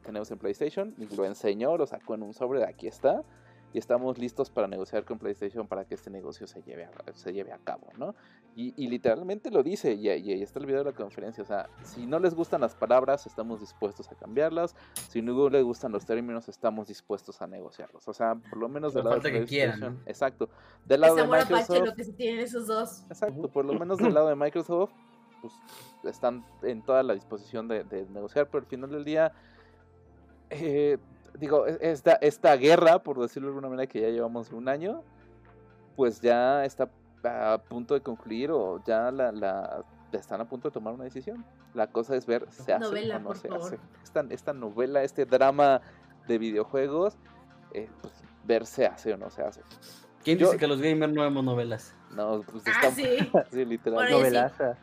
tenemos 0.03 0.31
en 0.31 0.39
PlayStation 0.39 0.95
y 0.99 1.07
lo 1.17 1.25
enseñó, 1.25 1.79
lo 1.79 1.87
sacó 1.87 2.15
en 2.15 2.25
un 2.25 2.35
sobre, 2.35 2.63
aquí 2.65 2.87
está 2.87 3.25
y 3.73 3.79
estamos 3.79 4.19
listos 4.19 4.51
para 4.51 4.67
negociar 4.67 5.05
con 5.05 5.19
PlayStation 5.19 5.67
para 5.67 5.85
que 5.85 5.95
este 5.95 6.11
negocio 6.11 6.47
se 6.47 6.63
lleve 6.63 6.85
a, 6.85 6.91
se 7.15 7.33
lleve 7.33 7.53
a 7.53 7.59
cabo, 7.59 7.89
¿no? 7.97 8.15
Y, 8.61 8.89
literalmente 8.89 9.53
lo 9.53 9.63
dice, 9.63 9.95
y, 9.95 10.09
ahí 10.09 10.43
está 10.43 10.59
el 10.59 10.67
video 10.67 10.83
de 10.83 10.91
la 10.91 10.97
conferencia, 10.97 11.45
o 11.45 11.47
sea, 11.47 11.71
si 11.85 12.07
no 12.07 12.19
les 12.19 12.35
gustan 12.35 12.61
las 12.61 12.75
palabras, 12.75 13.25
estamos 13.25 13.61
dispuestos 13.61 14.11
a 14.11 14.17
cambiarlas, 14.17 14.75
si 15.09 15.23
no 15.23 15.49
les 15.49 15.63
gustan 15.63 15.93
los 15.93 16.05
términos, 16.05 16.49
estamos 16.49 16.89
dispuestos 16.89 17.41
a 17.41 17.47
negociarlos, 17.47 18.09
o 18.09 18.13
sea, 18.13 18.35
por 18.35 18.59
lo 18.59 18.69
menos 18.69 18.95
del 18.95 19.05
lado 19.05 19.21
de 19.21 19.31
PlayStation, 19.31 20.03
exacto, 20.07 20.49
del 20.85 21.03
lado 21.03 21.15
de 21.15 21.29
Microsoft, 21.29 21.87
lo 21.87 21.95
que 21.95 22.03
se 22.03 22.13
tienen 22.15 22.41
esos 22.41 22.67
dos. 22.67 23.05
exacto, 23.09 23.49
por 23.49 23.65
lo 23.65 23.75
menos 23.75 23.99
del 23.99 24.13
lado 24.13 24.27
de 24.27 24.35
Microsoft, 24.35 24.91
pues 25.41 25.53
están 26.03 26.45
en 26.63 26.83
toda 26.83 27.05
la 27.05 27.15
disposición 27.15 27.69
de, 27.69 27.85
de 27.85 28.07
negociar, 28.07 28.49
pero 28.49 28.63
al 28.63 28.67
final 28.67 28.91
del 28.91 29.05
día, 29.05 29.31
eh, 30.51 30.99
digo, 31.39 31.67
e, 31.67 31.79
esta, 31.81 32.15
esta 32.15 32.57
guerra, 32.57 33.03
por 33.03 33.19
decirlo 33.21 33.49
de 33.49 33.51
alguna 33.51 33.69
manera, 33.69 33.87
que 33.87 34.01
ya 34.01 34.09
llevamos 34.09 34.53
un 34.53 34.69
año, 34.69 35.03
pues 35.97 36.21
ya 36.21 36.65
está 36.65 36.89
a 37.25 37.59
punto 37.59 37.95
de 37.95 38.01
concluir 38.01 38.51
o 38.51 38.83
ya 38.85 39.11
la, 39.11 39.33
la 39.33 39.85
están 40.13 40.41
a 40.41 40.49
punto 40.49 40.69
de 40.69 40.73
tomar 40.73 40.95
una 40.95 41.05
decisión. 41.05 41.45
La 41.75 41.89
cosa 41.89 42.17
es 42.17 42.27
ver 42.27 42.47
se 42.51 42.73
hace 42.73 43.13
o 43.13 43.19
no 43.19 43.35
se 43.35 43.49
hace. 43.49 43.79
Esta, 44.03 44.25
esta, 44.31 44.53
novela, 44.53 45.03
este 45.03 45.27
drama 45.27 45.83
de 46.27 46.39
videojuegos, 46.39 47.17
eh, 47.75 47.89
pues, 48.01 48.15
ver 48.45 48.67
se 48.67 48.87
hace 48.87 49.13
o 49.13 49.17
no 49.17 49.31
se 49.31 49.43
hace. 49.43 49.63
¿Quién 50.25 50.39
dice 50.39 50.57
que 50.57 50.67
los 50.67 50.81
gamers 50.81 51.13
no 51.13 51.23
vemos 51.23 51.45
novelas? 51.45 51.95
No, 52.15 52.43
pues 52.43 52.65
ah, 52.67 52.91
sí. 52.91 53.19
sí, 53.51 53.65
literal. 53.65 54.11
Novelaza. 54.11 54.77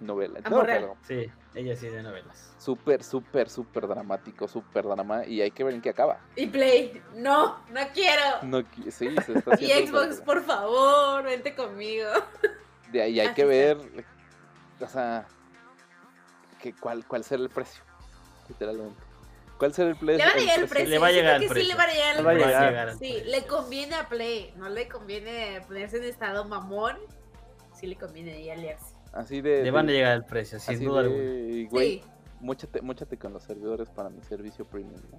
Novela. 0.00 0.40
No, 0.50 0.96
Sí, 1.02 1.30
ella 1.54 1.74
sí 1.76 1.88
de 1.88 2.02
novelas. 2.02 2.54
Súper, 2.58 3.02
súper, 3.02 3.48
súper 3.48 3.86
dramático, 3.86 4.46
súper 4.46 4.84
drama. 4.84 5.24
Y 5.26 5.40
hay 5.40 5.50
que 5.50 5.64
ver 5.64 5.74
en 5.74 5.80
qué 5.80 5.90
acaba. 5.90 6.20
Y 6.36 6.46
Play, 6.46 7.02
no, 7.14 7.64
no 7.70 7.80
quiero. 7.94 8.42
No, 8.42 8.62
sí, 8.90 9.14
se 9.24 9.32
está 9.32 9.56
Y 9.60 9.86
Xbox, 9.86 10.20
por 10.20 10.42
favor, 10.42 11.24
vente 11.24 11.54
conmigo. 11.54 12.08
De 12.92 13.02
ahí 13.02 13.18
hay 13.18 13.34
que 13.34 13.44
ver, 13.44 13.78
o 14.80 14.86
sea, 14.86 15.26
que 16.60 16.72
cuál, 16.72 17.04
cuál 17.06 17.24
será 17.24 17.42
el 17.42 17.50
precio, 17.50 17.82
literalmente. 18.48 19.02
¿Cuál 19.58 19.74
será 19.74 19.90
el 19.90 19.96
precio? 19.96 20.24
Le 20.24 20.24
va 20.24 20.36
a 20.36 20.38
llegar 20.38 20.60
el 20.60 20.68
precio. 20.68 20.88
Le 20.90 20.98
va 20.98 21.06
a 21.06 21.12
llegar 21.12 21.42
el 21.42 21.48
precio. 21.48 21.62
Sí, 21.62 21.68
le 21.68 21.74
va 21.74 21.82
a 21.82 21.86
llegar 21.86 22.88
el 22.88 22.98
precio. 22.98 22.98
Sí, 22.98 23.24
le 23.24 23.46
conviene 23.46 23.94
a 23.96 24.08
Play. 24.08 24.52
No 24.56 24.68
le 24.68 24.86
conviene 24.86 25.62
ponerse 25.66 25.96
en 25.96 26.04
estado 26.04 26.44
mamón. 26.44 26.96
Sí 27.74 27.86
le 27.86 27.96
conviene 27.96 28.52
aliarse. 28.52 28.95
Así 29.16 29.40
de. 29.40 29.62
Le 29.62 29.70
van 29.70 29.88
a 29.88 29.92
llegar 29.92 30.14
el 30.14 30.24
precio, 30.24 30.58
sin 30.58 30.84
duda 30.84 31.00
alguna. 31.00 31.68
Güey, 31.70 32.00
sí. 32.00 32.80
Móchate, 32.82 33.16
con 33.16 33.32
los 33.32 33.42
servidores 33.42 33.88
para 33.88 34.10
mi 34.10 34.22
servicio 34.22 34.64
premium, 34.64 35.00
¿no? 35.10 35.18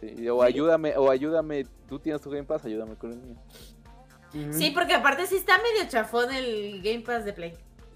Sí, 0.00 0.28
o 0.28 0.42
ayúdame, 0.42 0.96
o 0.96 1.10
ayúdame, 1.10 1.66
tú 1.88 1.98
tienes 1.98 2.22
tu 2.22 2.30
Game 2.30 2.44
Pass, 2.44 2.64
ayúdame 2.64 2.94
con 2.94 3.12
el 3.12 3.18
mío. 3.18 3.36
Sí, 4.52 4.70
porque 4.70 4.94
aparte 4.94 5.26
sí 5.26 5.36
está 5.36 5.58
medio 5.58 5.88
chafón 5.88 6.32
el 6.32 6.80
Game 6.82 7.00
Pass 7.00 7.24
de 7.24 7.32
Play. 7.32 7.54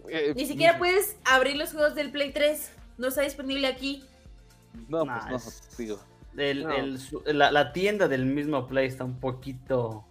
Eh, 0.08 0.32
Ni 0.34 0.44
siquiera 0.46 0.76
puedes 0.76 1.16
abrir 1.24 1.56
los 1.56 1.72
juegos 1.72 1.94
del 1.94 2.10
Play 2.10 2.32
3. 2.32 2.72
No 2.98 3.08
está 3.08 3.22
disponible 3.22 3.66
aquí. 3.68 4.04
No, 4.88 5.04
pues 5.06 5.62
no, 5.78 5.78
digo. 5.78 6.00
la, 7.26 7.72
tienda 7.72 8.08
del 8.08 8.26
mismo 8.26 8.66
Play 8.66 8.88
está 8.88 9.04
un 9.04 9.20
poquito 9.20 10.04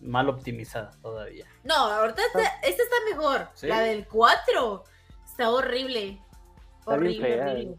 mal 0.00 0.28
optimizada 0.28 0.90
todavía. 1.02 1.46
No, 1.64 1.74
ahorita 1.74 2.22
esta 2.62 2.82
está 2.82 2.96
mejor. 3.10 3.48
La 3.62 3.80
del 3.80 4.06
4 4.06 4.84
está 5.24 5.50
horrible. 5.50 6.20
horrible. 6.84 7.76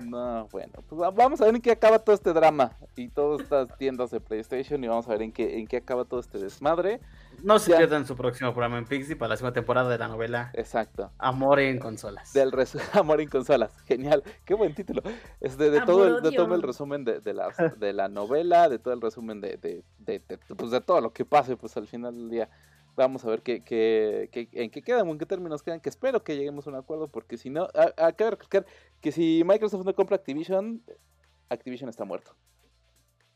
No, 0.00 0.48
bueno, 0.48 0.72
pues 0.88 1.14
vamos 1.14 1.40
a 1.40 1.44
ver 1.44 1.54
en 1.54 1.62
qué 1.62 1.70
acaba 1.70 2.00
todo 2.00 2.14
este 2.14 2.32
drama 2.32 2.72
y 2.96 3.08
todas 3.08 3.42
estas 3.42 3.78
tiendas 3.78 4.10
de 4.10 4.20
PlayStation 4.20 4.82
y 4.82 4.88
vamos 4.88 5.06
a 5.06 5.12
ver 5.12 5.22
en 5.22 5.30
qué, 5.30 5.60
en 5.60 5.68
qué 5.68 5.76
acaba 5.76 6.04
todo 6.04 6.18
este 6.18 6.38
desmadre. 6.38 7.00
No 7.42 7.58
se 7.58 7.76
pierdan 7.76 8.06
su 8.06 8.16
próximo 8.16 8.52
programa 8.52 8.78
en 8.78 8.86
Pixie 8.86 9.16
para 9.16 9.30
la 9.30 9.36
segunda 9.36 9.54
temporada 9.54 9.88
de 9.88 9.98
la 9.98 10.08
novela. 10.08 10.50
Exacto. 10.54 11.10
Amor 11.18 11.60
en 11.60 11.78
consolas. 11.78 12.32
Del 12.32 12.52
Amor 12.92 13.20
en 13.20 13.28
consolas. 13.28 13.80
Genial. 13.86 14.22
Qué 14.44 14.54
buen 14.54 14.74
título. 14.74 15.02
Es 15.40 15.56
de, 15.56 15.80
todo, 15.82 16.18
el, 16.18 16.22
de 16.22 16.32
todo 16.32 16.54
el 16.54 16.62
resumen 16.62 17.04
de, 17.04 17.20
de, 17.20 17.34
la, 17.34 17.48
de 17.76 17.92
la 17.92 18.08
novela, 18.08 18.68
de 18.68 18.78
todo 18.78 18.94
el 18.94 19.00
resumen 19.00 19.40
de, 19.40 19.56
de, 19.56 20.22
pues 20.56 20.70
de 20.70 20.80
todo 20.80 21.00
lo 21.00 21.12
que 21.12 21.24
pase, 21.24 21.56
pues 21.56 21.76
al 21.76 21.86
final 21.86 22.14
del 22.14 22.30
día. 22.30 22.50
Vamos 22.96 23.24
a 23.24 23.28
ver 23.28 23.42
qué, 23.42 23.62
qué, 23.62 24.28
qué, 24.32 24.48
en 24.52 24.70
qué 24.70 24.82
quedan 24.82 25.08
en 25.08 25.18
qué 25.18 25.24
términos 25.24 25.62
quedan, 25.62 25.80
que 25.80 25.88
espero 25.88 26.22
que 26.22 26.36
lleguemos 26.36 26.66
a 26.66 26.70
un 26.70 26.76
acuerdo, 26.76 27.08
porque 27.08 27.38
si 27.38 27.48
no, 27.48 27.68
acabo 27.74 28.14
de 28.24 28.30
recalcar 28.32 28.66
que 29.00 29.12
si 29.12 29.42
Microsoft 29.46 29.86
no 29.86 29.94
compra 29.94 30.16
Activision, 30.16 30.82
Activision 31.48 31.88
está 31.88 32.04
muerto. 32.04 32.34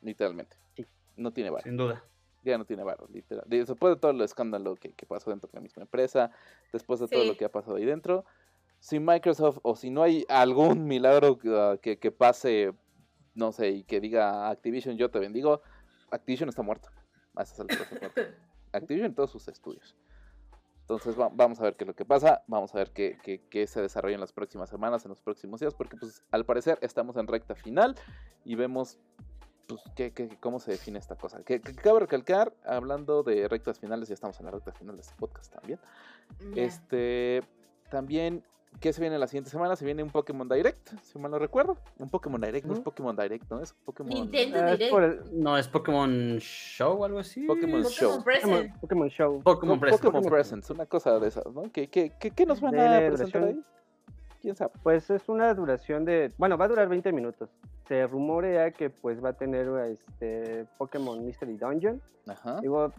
Literalmente. 0.03 0.57
Sí. 0.77 0.87
No 1.17 1.33
tiene 1.33 1.51
barro. 1.51 1.65
Sin 1.65 1.77
duda. 1.77 2.05
Ya 2.45 2.59
no 2.59 2.65
tiene 2.65 2.85
barro, 2.85 3.09
literal. 3.09 3.45
Después 3.49 3.95
de 3.95 4.01
todo 4.01 4.11
el 4.11 4.21
escándalo 4.21 4.77
que, 4.77 4.91
pasó 5.07 5.31
dentro 5.31 5.49
de 5.51 5.57
la 5.57 5.63
misma 5.63 5.83
empresa, 5.83 6.31
después 6.73 7.01
de 7.01 7.09
todo 7.09 7.25
lo 7.25 7.37
que 7.37 7.45
ha 7.45 7.49
pasado 7.49 7.77
ahí 7.77 7.85
dentro, 7.85 8.25
si 8.79 9.01
Microsoft 9.01 9.59
o 9.63 9.77
si 9.77 9.91
no 9.91 10.03
hay 10.03 10.27
algún 10.29 10.85
milagro 10.87 11.39
ah, 11.47 11.79
que, 11.81 11.99
que 11.99 12.13
pase, 12.13 12.75
no 13.35 13.51
sé, 13.51 13.71
y 13.71 13.85
que 13.85 14.01
diga 14.01 14.51
Activision, 14.51 14.97
yo 14.97 15.11
te 15.11 15.19
bendigo, 15.19 15.63
Activision 16.11 16.49
está 16.49 16.63
muerto. 16.63 16.91
Activision 18.73 19.07
en 19.07 19.15
todos 19.15 19.31
sus 19.31 19.49
estudios. 19.49 19.97
Entonces 20.83 21.17
vamos 21.17 21.59
a 21.61 21.63
ver 21.63 21.77
qué 21.77 21.85
es 21.85 21.89
lo 21.89 21.95
que 21.95 22.05
pasa, 22.05 22.43
vamos 22.47 22.75
a 22.75 22.79
ver 22.79 22.91
qué, 22.91 23.17
qué, 23.49 23.67
se 23.67 23.81
desarrolla 23.81 24.17
en 24.17 24.21
las 24.21 24.35
próximas 24.35 24.69
semanas, 24.69 25.03
en 25.07 25.09
los 25.09 25.23
próximos 25.23 25.61
días, 25.61 25.73
porque 25.73 25.97
pues 25.97 26.23
al 26.31 26.45
parecer 26.45 26.79
estamos 26.83 27.17
en 27.17 27.27
recta 27.27 27.55
final 27.55 27.95
y 28.45 28.55
vemos 28.55 28.99
pues, 29.67 29.83
qué, 29.95 30.13
cómo 30.41 30.61
se 30.61 30.73
define 30.73 30.99
esta 30.99 31.17
cosa. 31.17 31.43
Que, 31.43 31.61
cabe 31.61 32.01
recalcar, 32.01 32.53
hablando 32.65 33.23
de 33.23 33.49
rectas 33.49 33.79
finales, 33.79 34.09
ya 34.09 34.15
estamos 34.15 34.39
en 34.41 34.47
la 34.47 34.53
recta 34.53 34.73
final 34.73 34.97
de 34.97 35.03
este 35.03 35.15
podcast 35.17 35.53
también. 35.53 35.79
Este, 36.55 37.43
también 37.91 38.45
¿Qué 38.81 38.93
se 38.93 39.01
viene 39.01 39.19
la 39.19 39.27
siguiente 39.27 39.51
semana? 39.51 39.77
Se 39.77 39.85
viene 39.85 40.03
un 40.03 40.11
Pokémon 40.11 40.49
Direct, 40.49 41.01
si 41.03 41.19
mal 41.19 41.31
no 41.31 41.39
recuerdo. 41.39 41.77
Un 41.99 42.11
Pokémon 42.11 42.41
Direct, 42.41 42.67
no 42.67 42.75
es 42.75 42.81
Pokémon 42.81 43.17
Direct, 43.17 43.51
¿no? 43.51 43.61
Es 43.61 43.73
Pokémon. 43.73 44.13
Nintendo 44.13 44.59
ah, 44.61 44.77
Direct. 44.77 45.27
No, 45.33 45.57
es 45.57 45.69
Pokémon 45.69 46.39
Show 46.39 47.01
o 47.01 47.05
algo 47.05 47.19
así. 47.19 47.47
Pokémon, 47.47 47.85
Show. 47.85 48.23
Pokémon, 48.81 49.09
Show. 49.09 49.43
Pokémon. 49.43 49.81
Pokémon 49.81 50.25
Presents, 50.25 50.71
una 50.71 50.87
cosa 50.87 51.19
de 51.19 51.29
esas, 51.29 51.47
¿no? 51.53 51.71
¿Qué, 51.73 51.89
qué, 51.89 52.11
qué, 52.11 52.47
nos 52.47 52.61
van 52.61 52.79
a 52.79 52.99
presentar 53.09 53.45
ahí? 53.45 53.61
¿Quién 54.45 54.57
sabe? 54.57 54.73
Pues 54.83 55.09
es 55.09 55.27
una 55.31 55.55
duración 55.55 56.05
de. 56.05 56.31
Bueno, 56.37 56.59
va 56.59 56.67
a 56.67 56.69
durar 56.69 56.87
20 56.87 57.13
minutos. 57.13 57.49
Se 57.89 58.07
rumorea 58.07 58.73
que 58.73 58.91
pues 58.91 59.25
va 59.25 59.31
a 59.31 59.33
tener 59.33 59.67
este 59.91 60.67
Pokémon 60.77 61.25
Mystery 61.25 61.57
Dungeon. 61.57 62.03
Ajá. 62.27 62.61
Digo, 62.61 62.93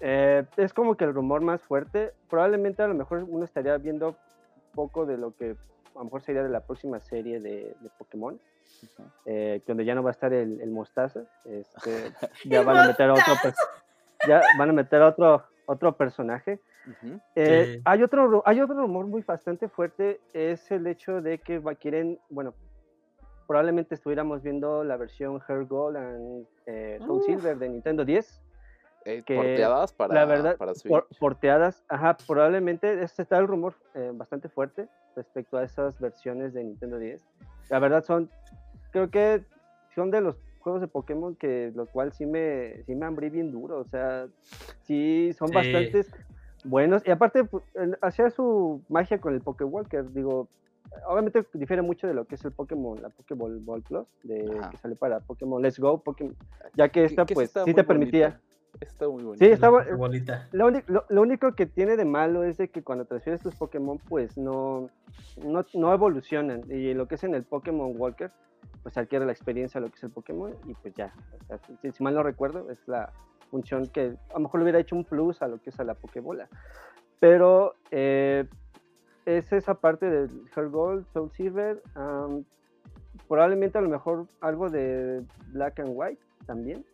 eh, 0.00 0.46
es 0.56 0.72
como 0.72 0.96
que 0.96 1.04
el 1.04 1.12
rumor 1.12 1.42
más 1.42 1.60
fuerte. 1.60 2.14
Probablemente 2.30 2.82
a 2.82 2.88
lo 2.88 2.94
mejor 2.94 3.26
uno 3.28 3.44
estaría 3.44 3.76
viendo 3.76 4.16
poco 4.74 5.04
de 5.04 5.18
lo 5.18 5.36
que 5.36 5.56
a 5.94 5.98
lo 5.98 6.04
mejor 6.04 6.22
sería 6.22 6.42
de 6.42 6.48
la 6.48 6.60
próxima 6.60 7.00
serie 7.00 7.38
de, 7.38 7.76
Pokémon, 7.98 8.40
eh, 9.26 9.60
donde 9.66 9.84
ya 9.84 9.94
no 9.94 10.02
va 10.02 10.08
a 10.08 10.12
estar 10.12 10.32
el, 10.32 10.70
Mostaza, 10.70 11.24
este, 11.44 12.12
ya 12.46 12.62
van 12.62 12.78
a 12.78 12.86
meter 12.86 13.10
a 13.10 13.12
otro, 13.12 13.52
ya 14.26 14.40
van 14.56 14.70
a 14.70 14.72
meter 14.72 15.02
otro, 15.02 15.44
otro 15.68 15.96
personaje. 15.96 16.60
Eh, 17.36 17.82
hay, 17.84 18.02
otro, 18.02 18.42
hay 18.46 18.60
otro 18.60 18.74
rumor 18.74 19.06
muy 19.06 19.20
bastante 19.20 19.68
fuerte, 19.68 20.18
es 20.32 20.70
el 20.70 20.86
hecho 20.86 21.20
de 21.20 21.38
que 21.38 21.62
quieren, 21.78 22.18
bueno, 22.30 22.54
probablemente 23.46 23.94
estuviéramos 23.94 24.42
viendo 24.42 24.82
la 24.82 24.96
versión 24.96 25.40
Her 25.46 25.66
Gold 25.66 25.96
and 25.96 26.46
eh, 26.66 26.98
Soul 27.04 27.22
Silver 27.22 27.58
de 27.58 27.68
Nintendo 27.68 28.04
10 28.06 28.42
eh, 29.04 29.22
porteadas 29.26 29.92
para, 29.92 30.14
la 30.14 30.24
verdad, 30.24 30.56
porteadas, 31.18 31.84
ajá, 31.88 32.16
probablemente 32.26 33.02
este 33.02 33.22
está 33.22 33.36
el 33.36 33.46
rumor 33.46 33.74
eh, 33.94 34.10
bastante 34.14 34.48
fuerte 34.48 34.88
respecto 35.16 35.58
a 35.58 35.64
esas 35.64 36.00
versiones 36.00 36.54
de 36.54 36.64
Nintendo 36.64 36.98
10. 36.98 37.22
La 37.68 37.78
verdad 37.78 38.02
son, 38.04 38.30
creo 38.90 39.10
que 39.10 39.44
son 39.94 40.10
de 40.10 40.22
los 40.22 40.36
juegos 40.58 40.80
de 40.80 40.88
Pokémon 40.88 41.34
que 41.36 41.72
lo 41.74 41.86
cual 41.86 42.12
sí 42.12 42.26
me, 42.26 42.82
sí 42.84 42.94
me 42.94 43.06
hambré 43.06 43.30
bien 43.30 43.50
duro, 43.50 43.80
o 43.80 43.84
sea, 43.84 44.26
sí 44.82 45.32
son 45.36 45.50
bastantes 45.50 46.10
buenos 46.64 47.06
y 47.06 47.10
aparte 47.10 47.44
pues, 47.44 47.64
hacía 48.00 48.30
su 48.30 48.82
magia 48.88 49.20
con 49.20 49.34
el 49.34 49.42
Walker 49.44 50.10
digo, 50.12 50.48
obviamente 51.06 51.44
difiere 51.54 51.82
mucho 51.82 52.06
de 52.06 52.14
lo 52.14 52.26
que 52.26 52.34
es 52.34 52.44
el 52.44 52.52
Pokémon, 52.52 53.00
la 53.00 53.10
Pokéball 53.10 53.58
Ball 53.60 53.82
Plus, 53.82 54.06
de, 54.22 54.44
que 54.70 54.76
sale 54.78 54.96
para 54.96 55.20
Pokémon 55.20 55.62
Let's 55.62 55.78
Go, 55.78 56.02
Pokémon, 56.02 56.34
ya 56.74 56.88
que 56.88 57.04
esta 57.04 57.24
pues 57.26 57.52
sí 57.64 57.74
te 57.74 57.84
permitía. 57.84 58.40
Está 58.80 59.08
muy 59.08 59.24
bonita. 59.24 59.44
Sí, 59.44 59.50
está 59.50 59.70
bonita. 59.70 60.48
Lo, 60.52 60.70
lo, 60.70 61.22
único 61.22 61.52
que 61.54 61.66
tiene 61.66 61.96
de 61.96 62.04
malo 62.04 62.44
es 62.44 62.58
de 62.58 62.68
que 62.68 62.82
cuando 62.82 63.06
transfieres 63.06 63.42
tus 63.42 63.56
Pokémon, 63.56 63.98
pues 64.08 64.38
no, 64.38 64.90
no, 65.42 65.64
no, 65.74 65.92
evolucionan. 65.92 66.62
Y 66.70 66.94
lo 66.94 67.08
que 67.08 67.16
es 67.16 67.24
en 67.24 67.34
el 67.34 67.42
Pokémon 67.42 67.92
Walker, 67.96 68.30
pues 68.82 68.96
adquiere 68.96 69.26
la 69.26 69.32
experiencia 69.32 69.80
de 69.80 69.86
lo 69.86 69.90
que 69.90 69.96
es 69.96 70.04
el 70.04 70.10
Pokémon 70.10 70.54
y 70.66 70.74
pues 70.74 70.94
ya. 70.94 71.12
si, 71.92 72.02
mal 72.02 72.14
no 72.14 72.22
recuerdo, 72.22 72.70
es 72.70 72.86
la 72.86 73.12
función 73.50 73.86
que 73.86 74.16
a 74.30 74.34
lo 74.34 74.40
mejor 74.40 74.60
le 74.60 74.64
hubiera 74.64 74.78
hecho 74.78 74.96
un 74.96 75.04
plus 75.04 75.42
a 75.42 75.48
lo 75.48 75.60
que 75.60 75.70
es 75.70 75.80
a 75.80 75.84
la 75.84 75.94
Pokébola. 75.94 76.48
Pero 77.20 77.74
eh, 77.90 78.46
es 79.26 79.52
esa 79.52 79.74
parte 79.74 80.08
del 80.08 80.30
Heart 80.54 80.70
Gold, 80.70 81.06
Soul 81.12 81.30
Silver, 81.32 81.82
probablemente 83.26 83.78
a 83.78 83.80
lo 83.80 83.88
mejor 83.88 84.26
algo 84.40 84.70
de 84.70 85.24
Black 85.52 85.80
and 85.80 85.92
White 85.94 86.22
también 86.46 86.84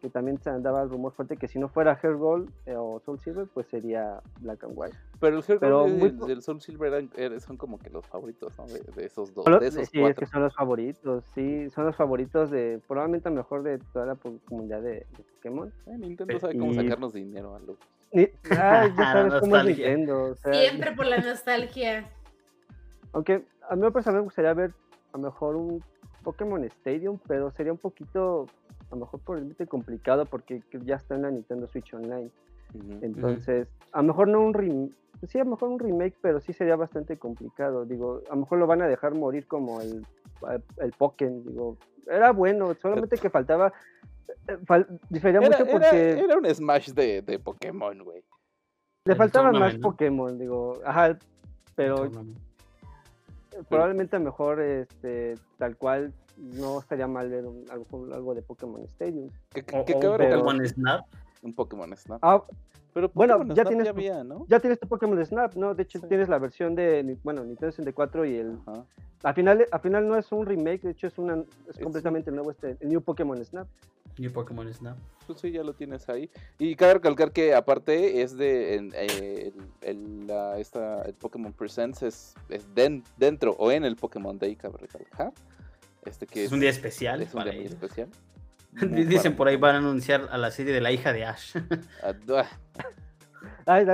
que 0.00 0.08
también 0.08 0.38
se 0.38 0.50
andaba 0.50 0.82
el 0.82 0.90
rumor 0.90 1.12
fuerte 1.12 1.36
que 1.36 1.48
si 1.48 1.58
no 1.58 1.68
fuera 1.68 1.98
Hair 2.02 2.16
Gold 2.16 2.50
eh, 2.66 2.74
o 2.76 3.00
Soul 3.00 3.18
Silver, 3.18 3.46
pues 3.52 3.66
sería 3.66 4.20
Black 4.40 4.64
and 4.64 4.72
White. 4.76 4.96
Pero 5.20 5.38
el 5.38 5.44
Hair 5.46 5.58
Gold 5.58 6.28
y 6.28 6.32
el, 6.32 6.42
Soul 6.42 6.60
Silver 6.60 7.08
son 7.40 7.56
como 7.56 7.78
que 7.78 7.90
los 7.90 8.06
favoritos, 8.06 8.52
¿no? 8.58 8.66
De, 8.66 9.04
esos 9.04 9.34
dos, 9.34 9.44
de 9.44 9.66
esos 9.66 9.88
sí, 9.88 10.00
es 10.00 10.16
que 10.16 10.26
son 10.26 10.42
los 10.42 10.54
favoritos, 10.54 11.24
sí, 11.34 11.68
son 11.70 11.86
los 11.86 11.96
favoritos 11.96 12.50
de, 12.50 12.80
probablemente 12.86 13.28
a 13.28 13.32
lo 13.32 13.38
mejor 13.38 13.62
de 13.62 13.78
toda 13.92 14.06
la 14.06 14.16
comunidad 14.16 14.82
de, 14.82 15.06
Pokémon. 15.36 15.72
Eh, 15.86 15.98
Nintendo 15.98 16.38
sabe 16.38 16.58
cómo 16.58 16.74
sacarnos 16.74 17.12
dinero 17.12 17.54
a 17.54 17.60
los... 17.60 17.76
Ah, 18.50 18.88
ya 18.88 18.94
sabes 19.12 19.34
cómo 19.40 19.56
es 19.56 19.64
Nintendo. 19.64 20.34
Siempre 20.36 20.92
por 20.92 21.06
la 21.06 21.18
nostalgia. 21.18 22.08
Aunque 23.12 23.44
a 23.68 23.76
mí 23.76 23.90
personalmente 23.90 24.12
me 24.12 24.20
gustaría 24.20 24.54
ver 24.54 24.72
a 25.12 25.18
lo 25.18 25.24
mejor 25.24 25.56
un 25.56 25.82
Pokémon 26.22 26.62
Stadium, 26.64 27.18
pero 27.26 27.50
sería 27.50 27.72
un 27.72 27.78
poquito 27.78 28.46
a 28.90 28.94
lo 28.94 29.00
mejor 29.00 29.20
por 29.20 29.38
el 29.38 29.68
complicado 29.68 30.24
porque 30.26 30.62
ya 30.84 30.96
está 30.96 31.14
en 31.14 31.22
la 31.22 31.30
Nintendo 31.30 31.66
Switch 31.68 31.92
Online. 31.94 32.30
Entonces, 33.00 33.68
a 33.92 34.02
lo 34.02 34.08
mejor 34.08 34.28
no 34.28 34.40
un 34.40 34.52
remake, 34.54 34.92
sí, 35.26 35.38
a 35.38 35.44
lo 35.44 35.50
mejor 35.50 35.70
un 35.70 35.78
remake, 35.78 36.14
pero 36.20 36.40
sí 36.40 36.52
sería 36.52 36.76
bastante 36.76 37.16
complicado. 37.16 37.84
Digo, 37.84 38.22
a 38.28 38.34
lo 38.34 38.40
mejor 38.42 38.58
lo 38.58 38.66
van 38.66 38.82
a 38.82 38.88
dejar 38.88 39.14
morir 39.14 39.46
como 39.46 39.80
el, 39.80 40.06
el 40.78 40.92
Pokémon. 40.92 41.44
Digo, 41.44 41.76
era 42.06 42.32
bueno, 42.32 42.74
solamente 42.74 43.16
que 43.16 43.30
faltaba. 43.30 43.72
Eh, 44.46 44.86
difería 45.08 45.40
mucho 45.40 45.66
porque. 45.66 46.12
Era, 46.12 46.36
un 46.36 46.46
Smash 46.46 46.90
de, 46.90 47.22
de 47.22 47.38
Pokémon, 47.38 47.98
güey. 48.02 48.22
Le 49.04 49.14
faltaba 49.14 49.52
más 49.52 49.74
Pokémon, 49.76 50.38
digo, 50.38 50.74
ajá, 50.84 51.18
pero 51.74 52.10
probablemente 53.68 54.18
mejor 54.18 54.60
este 54.60 55.34
tal 55.56 55.76
cual 55.76 56.12
no 56.38 56.80
estaría 56.80 57.06
mal 57.06 57.28
ver 57.28 57.44
algo, 57.70 58.06
algo, 58.12 58.34
de 58.34 58.42
Pokémon 58.42 58.82
Stadium. 58.84 59.30
¿Qué, 59.52 59.64
qué, 59.64 59.94
Pokémon 59.94 60.66
Snap? 60.66 61.06
Un 61.42 61.54
Pokémon 61.54 61.96
Snap. 61.96 62.18
Ah, 62.22 62.42
pero 62.94 63.10
bueno, 63.14 63.44
ya 63.54 63.64
tienes, 63.64 63.84
ya, 63.84 63.90
había, 63.90 64.24
¿no? 64.24 64.46
ya 64.48 64.60
tienes 64.60 64.80
tu 64.80 64.88
Pokémon 64.88 65.24
Snap, 65.24 65.54
¿no? 65.54 65.74
De 65.74 65.82
hecho, 65.82 66.00
tienes 66.00 66.28
la 66.28 66.38
versión 66.38 66.74
de, 66.74 67.16
bueno, 67.22 67.44
Nintendo 67.44 67.70
64 67.70 68.24
y 68.24 68.36
el... 68.36 68.58
Al 69.24 69.34
final, 69.34 69.66
al 69.70 69.80
final 69.80 70.06
no 70.06 70.16
es 70.16 70.30
un 70.30 70.46
remake, 70.46 70.82
de 70.82 70.90
hecho 70.92 71.08
es, 71.08 71.18
una, 71.18 71.42
es 71.68 71.78
completamente 71.78 72.30
nuevo 72.30 72.52
este, 72.52 72.76
el 72.80 72.88
New 72.88 73.00
Pokémon 73.02 73.44
Snap. 73.44 73.66
New 74.16 74.32
Pokémon 74.32 74.72
Snap. 74.72 74.96
Pues 75.26 75.40
sí, 75.40 75.50
ya 75.50 75.62
lo 75.62 75.74
tienes 75.74 76.08
ahí. 76.08 76.30
Y 76.58 76.74
cabe 76.76 76.94
recalcar 76.94 77.32
que 77.32 77.54
aparte 77.54 78.22
es 78.22 78.36
de 78.36 78.90
eh, 78.94 79.52
el, 79.82 80.26
la, 80.26 80.58
esta, 80.58 81.02
el 81.02 81.14
Pokémon 81.14 81.52
Presents 81.52 82.02
es, 82.02 82.34
es 82.48 82.66
dentro 82.74 83.52
o 83.58 83.70
en 83.70 83.84
el 83.84 83.96
Pokémon 83.96 84.38
Day, 84.38 84.56
cabe 84.56 84.78
recalcar. 84.78 85.32
Este 86.04 86.26
que 86.26 86.44
es, 86.44 86.52
un 86.52 86.60
día 86.60 86.70
especial. 86.70 87.22
Es 87.22 87.34
un 87.34 87.44
día 87.44 87.52
especial. 87.52 88.08
Dicen 89.08 89.34
por 89.34 89.48
ahí 89.48 89.56
van 89.56 89.76
a 89.76 89.78
anunciar 89.78 90.28
a 90.30 90.38
la 90.38 90.50
serie 90.50 90.72
de 90.72 90.80
la 90.80 90.92
hija 90.92 91.12
de 91.12 91.24
Ash. 91.24 91.56
Ay, 93.66 93.86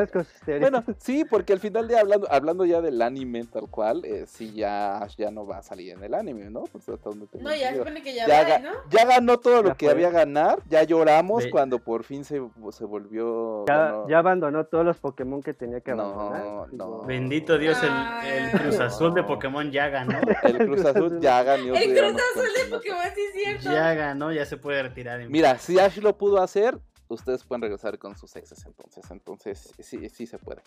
Bueno, 0.60 0.84
sí, 0.98 1.24
porque 1.24 1.52
al 1.52 1.60
final 1.60 1.88
de 1.88 1.98
hablando, 1.98 2.30
hablando 2.30 2.64
ya 2.64 2.80
del 2.80 3.00
anime 3.02 3.44
tal 3.44 3.68
cual, 3.68 4.04
eh, 4.04 4.24
sí 4.26 4.52
ya 4.52 5.06
ya 5.16 5.30
no 5.30 5.46
va 5.46 5.58
a 5.58 5.62
salir 5.62 5.92
en 5.92 6.02
el 6.02 6.14
anime, 6.14 6.50
¿no? 6.50 6.64
Pues 6.64 6.86
no, 6.88 7.54
ya 7.54 7.74
supone 7.74 8.02
que 8.02 8.14
ya, 8.14 8.26
va, 8.26 8.58
¿no? 8.58 8.70
Ya 8.90 9.04
ganó 9.04 9.38
todo 9.38 9.62
lo 9.62 9.76
que 9.76 9.88
había 9.90 10.10
ganar, 10.10 10.60
ya 10.68 10.82
lloramos 10.82 11.46
cuando 11.50 11.78
por 11.78 12.04
fin 12.04 12.24
se, 12.24 12.42
se 12.70 12.84
volvió. 12.84 13.64
Ya, 13.66 14.18
abandonó 14.18 14.64
todos 14.64 14.84
los 14.84 14.98
Pokémon 14.98 15.42
que 15.42 15.54
tenía 15.54 15.80
que 15.80 15.90
abandonar. 15.90 16.44
No, 16.44 16.66
no. 16.72 17.02
Bendito 17.02 17.58
Dios, 17.58 17.78
el, 17.82 17.92
el, 18.32 18.50
Cruz 18.52 18.80
Azul 18.80 19.14
de 19.14 19.24
Pokémon 19.24 19.70
ya 19.70 19.88
ganó. 19.88 20.18
El 20.42 20.58
Cruz 20.58 20.84
Azul 20.84 21.20
ya 21.20 21.42
ganó. 21.42 21.74
El 21.74 21.94
Cruz 21.94 22.22
Azul 22.32 22.48
de 22.56 22.76
Pokémon, 22.76 23.02
sí 23.14 23.20
es 23.20 23.32
cierto. 23.32 23.64
Ya 23.64 23.94
ganó, 23.94 24.32
ya 24.32 24.44
se 24.46 24.56
puede 24.56 24.82
retirar. 24.82 25.28
Mira, 25.28 25.58
si 25.58 25.78
Ash 25.78 25.98
lo 25.98 26.16
pudo 26.16 26.42
hacer, 26.42 26.78
ustedes 27.08 27.44
pueden 27.44 27.62
regresar 27.62 27.98
con 27.98 28.16
sus 28.16 28.34
exes 28.36 28.64
entonces. 28.66 29.10
Entonces, 29.10 29.74
sí, 29.78 30.08
sí 30.08 30.26
se 30.26 30.38
puede. 30.38 30.62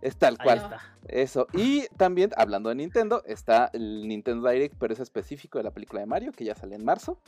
Es 0.00 0.16
tal 0.16 0.38
cual. 0.38 0.78
Eso. 1.08 1.46
Y 1.52 1.86
también, 1.96 2.30
hablando 2.36 2.70
de 2.70 2.74
Nintendo, 2.74 3.22
está 3.26 3.70
el 3.74 4.08
Nintendo 4.08 4.48
Direct, 4.48 4.74
pero 4.78 4.94
es 4.94 5.00
específico 5.00 5.58
de 5.58 5.64
la 5.64 5.72
película 5.72 6.00
de 6.00 6.06
Mario, 6.06 6.32
que 6.32 6.44
ya 6.44 6.54
sale 6.54 6.76
en 6.76 6.84
marzo. 6.84 7.18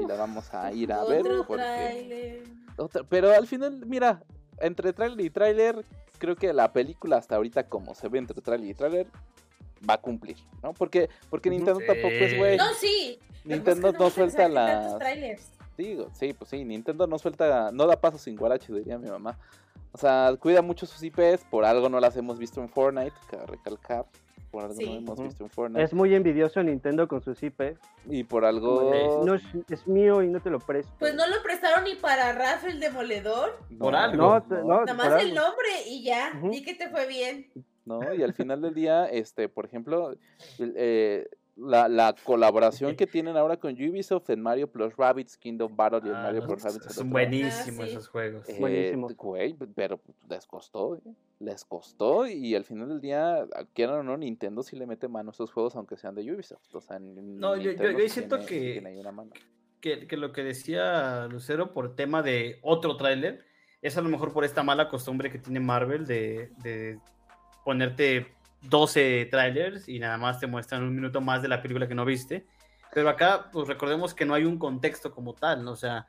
y 0.00 0.06
la 0.06 0.16
vamos 0.16 0.52
a 0.52 0.72
ir 0.72 0.92
a 0.92 1.04
ver. 1.04 1.24
Porque... 1.46 2.42
pero 3.08 3.32
al 3.32 3.46
final, 3.46 3.86
mira, 3.86 4.22
entre 4.58 4.92
trailer 4.92 5.20
y 5.24 5.30
trailer, 5.30 5.84
creo 6.18 6.36
que 6.36 6.52
la 6.52 6.72
película 6.72 7.16
hasta 7.16 7.36
ahorita, 7.36 7.68
como 7.68 7.94
se 7.94 8.08
ve 8.08 8.18
entre 8.18 8.42
trailer 8.42 8.70
y 8.70 8.74
trailer, 8.74 9.06
va 9.88 9.94
a 9.94 10.00
cumplir, 10.00 10.36
¿no? 10.62 10.74
Porque, 10.74 11.08
porque 11.30 11.48
Nintendo 11.48 11.80
tampoco 11.86 12.08
es 12.08 12.36
güey. 12.36 12.56
No, 12.58 12.74
sí. 12.74 13.18
Nintendo 13.44 13.92
no, 13.92 14.10
suelta 14.10 14.48
las. 14.48 14.98
Digo, 15.76 16.08
sí, 16.12 16.32
pues 16.32 16.50
sí, 16.50 16.64
Nintendo 16.64 17.06
no 17.06 17.18
suelta, 17.18 17.70
no 17.72 17.86
da 17.86 18.00
paso 18.00 18.18
sin 18.18 18.36
guarache, 18.36 18.72
diría 18.72 18.98
mi 18.98 19.10
mamá. 19.10 19.38
O 19.92 19.98
sea, 19.98 20.34
cuida 20.38 20.62
mucho 20.62 20.86
sus 20.86 21.02
IPs, 21.02 21.44
por 21.50 21.64
algo 21.64 21.88
no 21.88 22.00
las 22.00 22.16
hemos 22.16 22.38
visto 22.38 22.60
en 22.60 22.68
Fortnite, 22.68 23.14
que 23.30 23.36
recalcar. 23.46 24.06
Por 24.50 24.64
algo 24.64 24.80
no 24.80 24.92
hemos 24.92 25.22
visto 25.22 25.44
en 25.44 25.50
Fortnite. 25.50 25.82
Es 25.82 25.92
muy 25.92 26.14
envidioso 26.14 26.62
Nintendo 26.62 27.08
con 27.08 27.22
sus 27.22 27.42
IPs. 27.42 27.78
Y 28.08 28.24
por 28.24 28.44
algo. 28.44 29.22
No 29.24 29.34
es, 29.34 29.86
mío 29.86 30.22
y 30.22 30.28
no 30.28 30.40
te 30.40 30.50
lo 30.50 30.60
presto. 30.60 30.92
Pues 30.98 31.14
no 31.14 31.26
lo 31.26 31.42
prestaron 31.42 31.84
ni 31.84 31.94
para 31.94 32.32
Rafa 32.32 32.68
el 32.68 32.80
Demoledor. 32.80 33.58
por 33.78 33.94
algo. 33.94 34.42
No, 34.48 34.84
Nada 34.84 34.94
más 34.94 35.22
el 35.22 35.34
nombre 35.34 35.68
y 35.86 36.04
ya. 36.04 36.40
Y 36.50 36.62
que 36.62 36.74
te 36.74 36.88
fue 36.88 37.06
bien. 37.06 37.50
No, 37.84 38.00
y 38.12 38.22
al 38.22 38.34
final 38.34 38.60
del 38.60 38.74
día, 38.74 39.06
este, 39.06 39.48
por 39.48 39.64
ejemplo, 39.64 40.16
eh, 40.58 41.28
la, 41.56 41.88
la, 41.88 42.14
colaboración 42.14 42.96
que 42.96 43.06
tienen 43.06 43.36
ahora 43.36 43.56
con 43.56 43.72
Ubisoft 43.72 44.30
en 44.30 44.40
Mario 44.40 44.70
Plus 44.70 44.96
Rabbids, 44.96 45.36
Kingdom 45.36 45.74
Battle 45.74 46.00
y 46.04 46.08
en 46.08 46.14
ah, 46.14 46.22
Mario 46.22 46.46
Plus 46.46 46.62
Rabbids. 46.62 46.94
Son 46.94 47.10
buenísimos 47.10 47.80
ah, 47.80 47.86
esos 47.86 48.08
juegos. 48.08 48.48
Eh, 48.48 48.56
Buenísimo. 48.58 49.08
pero 49.74 50.00
les 50.28 50.46
costó, 50.46 50.96
¿eh? 50.96 51.00
les 51.38 51.64
costó 51.64 52.26
y 52.26 52.54
al 52.54 52.64
final 52.64 52.88
del 52.88 53.00
día, 53.00 53.46
quieran 53.74 54.00
o 54.00 54.02
no, 54.02 54.16
Nintendo 54.16 54.62
sí 54.62 54.76
le 54.76 54.86
mete 54.86 55.08
mano 55.08 55.30
a 55.30 55.32
esos 55.32 55.52
juegos 55.52 55.76
aunque 55.76 55.96
sean 55.96 56.14
de 56.14 56.32
Ubisoft. 56.32 56.74
O 56.74 56.80
sea, 56.80 56.98
no, 56.98 57.56
yo, 57.56 57.72
yo, 57.72 58.08
siento 58.08 58.40
que, 58.46 58.82
que, 59.80 60.06
que, 60.06 60.16
lo 60.16 60.32
que 60.32 60.42
decía 60.42 61.26
Lucero 61.30 61.72
por 61.72 61.94
tema 61.94 62.22
de 62.22 62.58
otro 62.62 62.96
tráiler 62.96 63.44
es 63.82 63.96
a 63.96 64.00
lo 64.00 64.08
mejor 64.08 64.32
por 64.32 64.44
esta 64.44 64.62
mala 64.62 64.88
costumbre 64.88 65.30
que 65.30 65.38
tiene 65.38 65.60
Marvel 65.60 66.06
de, 66.06 66.50
de 66.62 66.98
ponerte 67.64 68.35
12 68.62 69.28
trailers 69.30 69.88
y 69.88 69.98
nada 69.98 70.18
más 70.18 70.40
te 70.40 70.46
muestran 70.46 70.82
un 70.82 70.94
minuto 70.94 71.20
más 71.20 71.42
de 71.42 71.48
la 71.48 71.62
película 71.62 71.88
que 71.88 71.94
no 71.94 72.04
viste. 72.04 72.46
Pero 72.92 73.08
acá, 73.08 73.50
pues 73.52 73.68
recordemos 73.68 74.14
que 74.14 74.24
no 74.24 74.34
hay 74.34 74.44
un 74.44 74.58
contexto 74.58 75.12
como 75.12 75.34
tal, 75.34 75.64
¿no? 75.64 75.72
O 75.72 75.76
sea, 75.76 76.06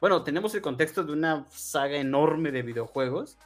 bueno, 0.00 0.22
tenemos 0.22 0.54
el 0.54 0.62
contexto 0.62 1.02
de 1.02 1.12
una 1.12 1.46
saga 1.50 1.96
enorme 1.96 2.52
de 2.52 2.62
videojuegos 2.62 3.36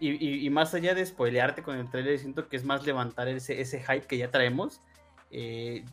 y, 0.00 0.48
más 0.50 0.72
allá 0.74 0.94
de 0.94 1.04
spoilearte 1.04 1.62
con 1.62 1.76
el 1.76 1.90
trailer, 1.90 2.18
siento 2.18 2.48
que 2.48 2.56
es 2.56 2.64
más 2.64 2.86
levantar 2.86 3.28
ese, 3.28 3.60
ese 3.60 3.80
hype 3.80 4.06
que 4.06 4.18
ya 4.18 4.30
traemos. 4.30 4.80
Eh, 5.30 5.84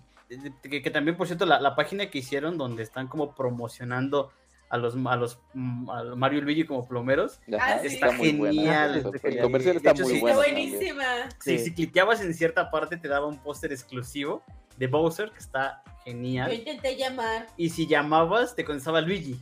que, 0.62 0.92
también, 0.92 1.18
por 1.18 1.28
cierto, 1.28 1.46
la, 1.46 1.60
la, 1.60 1.76
página 1.76 2.10
que 2.10 2.20
hicieron 2.20 2.58
donde 2.58 2.84
están 2.84 3.08
como 3.08 3.34
promocionando 3.34 4.32
a 4.70 4.78
los, 4.78 4.96
a 4.96 5.16
los 5.16 5.40
Mario 5.54 6.40
y 6.40 6.42
Luigi 6.42 6.66
como 6.66 6.88
plomeros. 6.88 7.40
Ah, 7.60 7.80
está, 7.84 8.14
genial. 8.14 9.04
El 9.24 9.42
comercial 9.42 9.78
está 9.78 9.94
muy 9.94 10.20
bueno. 10.20 10.38
buenísima. 10.38 11.06
Sí. 11.40 11.60
Si 11.60 11.74
cliqueabas 11.74 12.22
en 12.22 12.34
cierta 12.34 12.72
parte 12.72 12.98
te 12.98 13.08
daba 13.08 13.28
un 13.28 13.38
póster 13.38 13.72
exclusivo 13.72 14.44
de 14.78 14.88
Bowser 14.88 15.32
que 15.32 15.40
está 15.40 15.84
genial. 16.04 16.52
Yo 16.52 16.58
intenté 16.58 16.96
llamar. 16.96 17.48
Y 17.58 17.70
si 17.70 17.88
llamabas 17.88 18.56
te 18.56 18.66
contestaba 18.66 19.02
Luigi. 19.02 19.40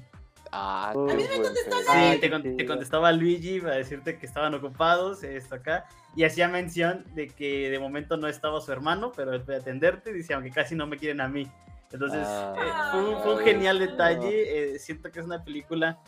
Ah, 0.56 0.92
a 0.92 0.96
mí 0.96 1.24
me 1.24 1.42
contestó 1.42 1.78
Sí, 1.78 2.20
te, 2.58 2.66
contestaba 2.68 3.12
Luigi 3.12 3.60
para 3.60 3.76
decirte 3.76 4.20
que 4.20 4.28
estaban 4.28 4.54
ocupados, 4.54 5.24
esto 5.24 5.56
acá. 5.56 5.86
Y 6.16 6.26
hacía 6.26 6.48
mención 6.48 7.06
de 7.16 7.28
que 7.28 7.72
de 7.72 7.80
momento 7.80 8.18
no 8.18 8.28
estaba 8.28 8.62
su 8.62 8.72
hermano, 8.72 9.12
pero 9.16 9.34
él 9.34 9.42
puede 9.42 9.58
atenderte. 9.58 10.14
Dice, 10.14 10.36
aunque 10.36 10.52
casi 10.52 10.76
no 10.76 10.86
me 10.86 10.98
quieren 10.98 11.22
a 11.22 11.28
mí. 11.28 11.50
Entonces, 11.94 12.22
ah. 12.24 12.56
eh, 12.58 13.22
fue, 13.22 13.36
un, 13.36 13.40
genial 13.44 13.78
detalle. 13.78 14.74
Eh, 14.74 14.80
siento 14.80 15.12
que 15.12 15.20
es 15.20 15.26
una 15.26 15.44
película 15.44 16.00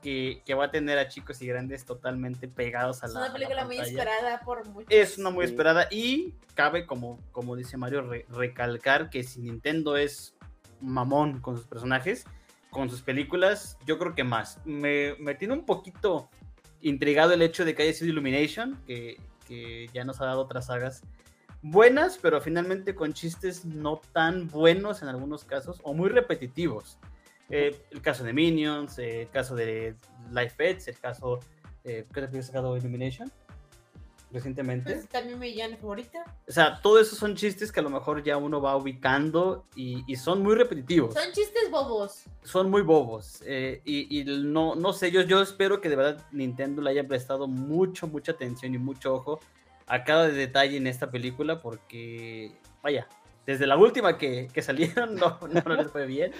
que, 0.00 0.42
que, 0.44 0.54
va 0.54 0.64
a 0.64 0.70
tener 0.70 0.98
a 0.98 1.08
chicos 1.08 1.40
y 1.42 1.46
grandes 1.46 1.84
totalmente 1.84 2.48
pegados 2.48 3.04
a 3.04 3.08
la. 3.08 3.12
Es 3.12 3.26
una 3.26 3.32
película 3.32 3.64
muy 3.66 3.78
esperada 3.78 4.40
por 4.40 4.66
muchos. 4.68 4.90
Es 4.90 5.18
una 5.18 5.28
muy 5.28 5.44
esperada 5.44 5.86
y 5.90 6.34
cabe, 6.54 6.86
como, 6.86 7.20
como 7.30 7.56
dice 7.56 7.76
Mario, 7.76 8.10
recalcar 8.30 9.10
que 9.10 9.22
si 9.22 9.42
Nintendo 9.42 9.98
es 9.98 10.34
mamón 10.80 11.40
con 11.40 11.58
sus 11.58 11.66
personajes, 11.66 12.24
con 12.70 12.88
sus 12.88 13.02
películas, 13.02 13.76
yo 13.84 13.98
creo 13.98 14.14
que 14.14 14.24
más. 14.24 14.60
Me, 14.64 15.14
me 15.18 15.34
tiene 15.34 15.52
un 15.52 15.66
poquito 15.66 16.30
intrigado 16.80 17.34
el 17.34 17.42
hecho 17.42 17.66
de 17.66 17.74
que 17.74 17.82
haya 17.82 17.92
sido 17.92 18.10
Illumination, 18.10 18.82
que, 18.86 19.20
que 19.46 19.88
ya 19.92 20.04
nos 20.04 20.22
ha 20.22 20.24
dado 20.24 20.40
otras 20.40 20.66
sagas 20.66 21.02
buenas, 21.64 22.18
pero 22.20 22.40
finalmente 22.42 22.94
con 22.94 23.14
chistes 23.14 23.64
no 23.64 24.00
tan 24.12 24.48
buenos 24.48 25.02
en 25.02 25.08
algunos 25.08 25.44
casos 25.44 25.80
o 25.82 25.94
muy 25.94 26.10
repetitivos. 26.10 26.98
Eh, 27.48 27.84
el 27.90 28.02
caso 28.02 28.22
de 28.22 28.32
Minions, 28.32 28.98
eh, 28.98 29.22
el 29.22 29.30
caso 29.30 29.54
de 29.54 29.96
Life 30.30 30.54
Pets, 30.56 30.88
el 30.88 30.98
caso. 30.98 31.40
Eh, 31.82 32.06
¿Qué 32.12 32.22
te 32.22 32.38
ha 32.38 32.42
sacado 32.42 32.76
Illumination? 32.76 33.30
Recientemente. 34.30 34.92
Pues 34.92 35.08
también 35.08 35.38
mi 35.38 35.48
villana 35.48 35.76
favorita. 35.76 36.24
O 36.48 36.52
sea, 36.52 36.80
todo 36.80 36.98
eso 36.98 37.14
son 37.14 37.34
chistes 37.34 37.70
que 37.70 37.80
a 37.80 37.82
lo 37.82 37.90
mejor 37.90 38.22
ya 38.22 38.36
uno 38.36 38.60
va 38.60 38.76
ubicando 38.76 39.66
y, 39.76 40.16
son 40.16 40.42
muy 40.42 40.56
repetitivos. 40.56 41.14
Son 41.14 41.32
chistes 41.32 41.70
bobos. 41.70 42.24
Son 42.42 42.70
muy 42.70 42.82
bobos. 42.82 43.42
y, 43.46 44.20
y 44.20 44.24
no, 44.24 44.74
no 44.74 44.92
sé, 44.92 45.10
yo, 45.10 45.22
yo 45.22 45.40
espero 45.40 45.80
que 45.80 45.88
de 45.88 45.96
verdad 45.96 46.26
Nintendo 46.32 46.82
le 46.82 46.90
haya 46.90 47.06
prestado 47.06 47.46
mucho, 47.46 48.06
mucha 48.06 48.32
atención 48.32 48.74
y 48.74 48.78
mucho 48.78 49.14
ojo 49.14 49.40
a 49.86 50.04
cada 50.04 50.28
detalle 50.28 50.76
en 50.76 50.86
esta 50.86 51.10
película 51.10 51.60
porque, 51.60 52.52
vaya, 52.82 53.06
desde 53.46 53.66
la 53.66 53.76
última 53.76 54.16
que, 54.16 54.48
que 54.52 54.62
salieron 54.62 55.14
no, 55.16 55.38
no, 55.40 55.74
les 55.74 55.90
fue 55.90 56.06
bien. 56.06 56.32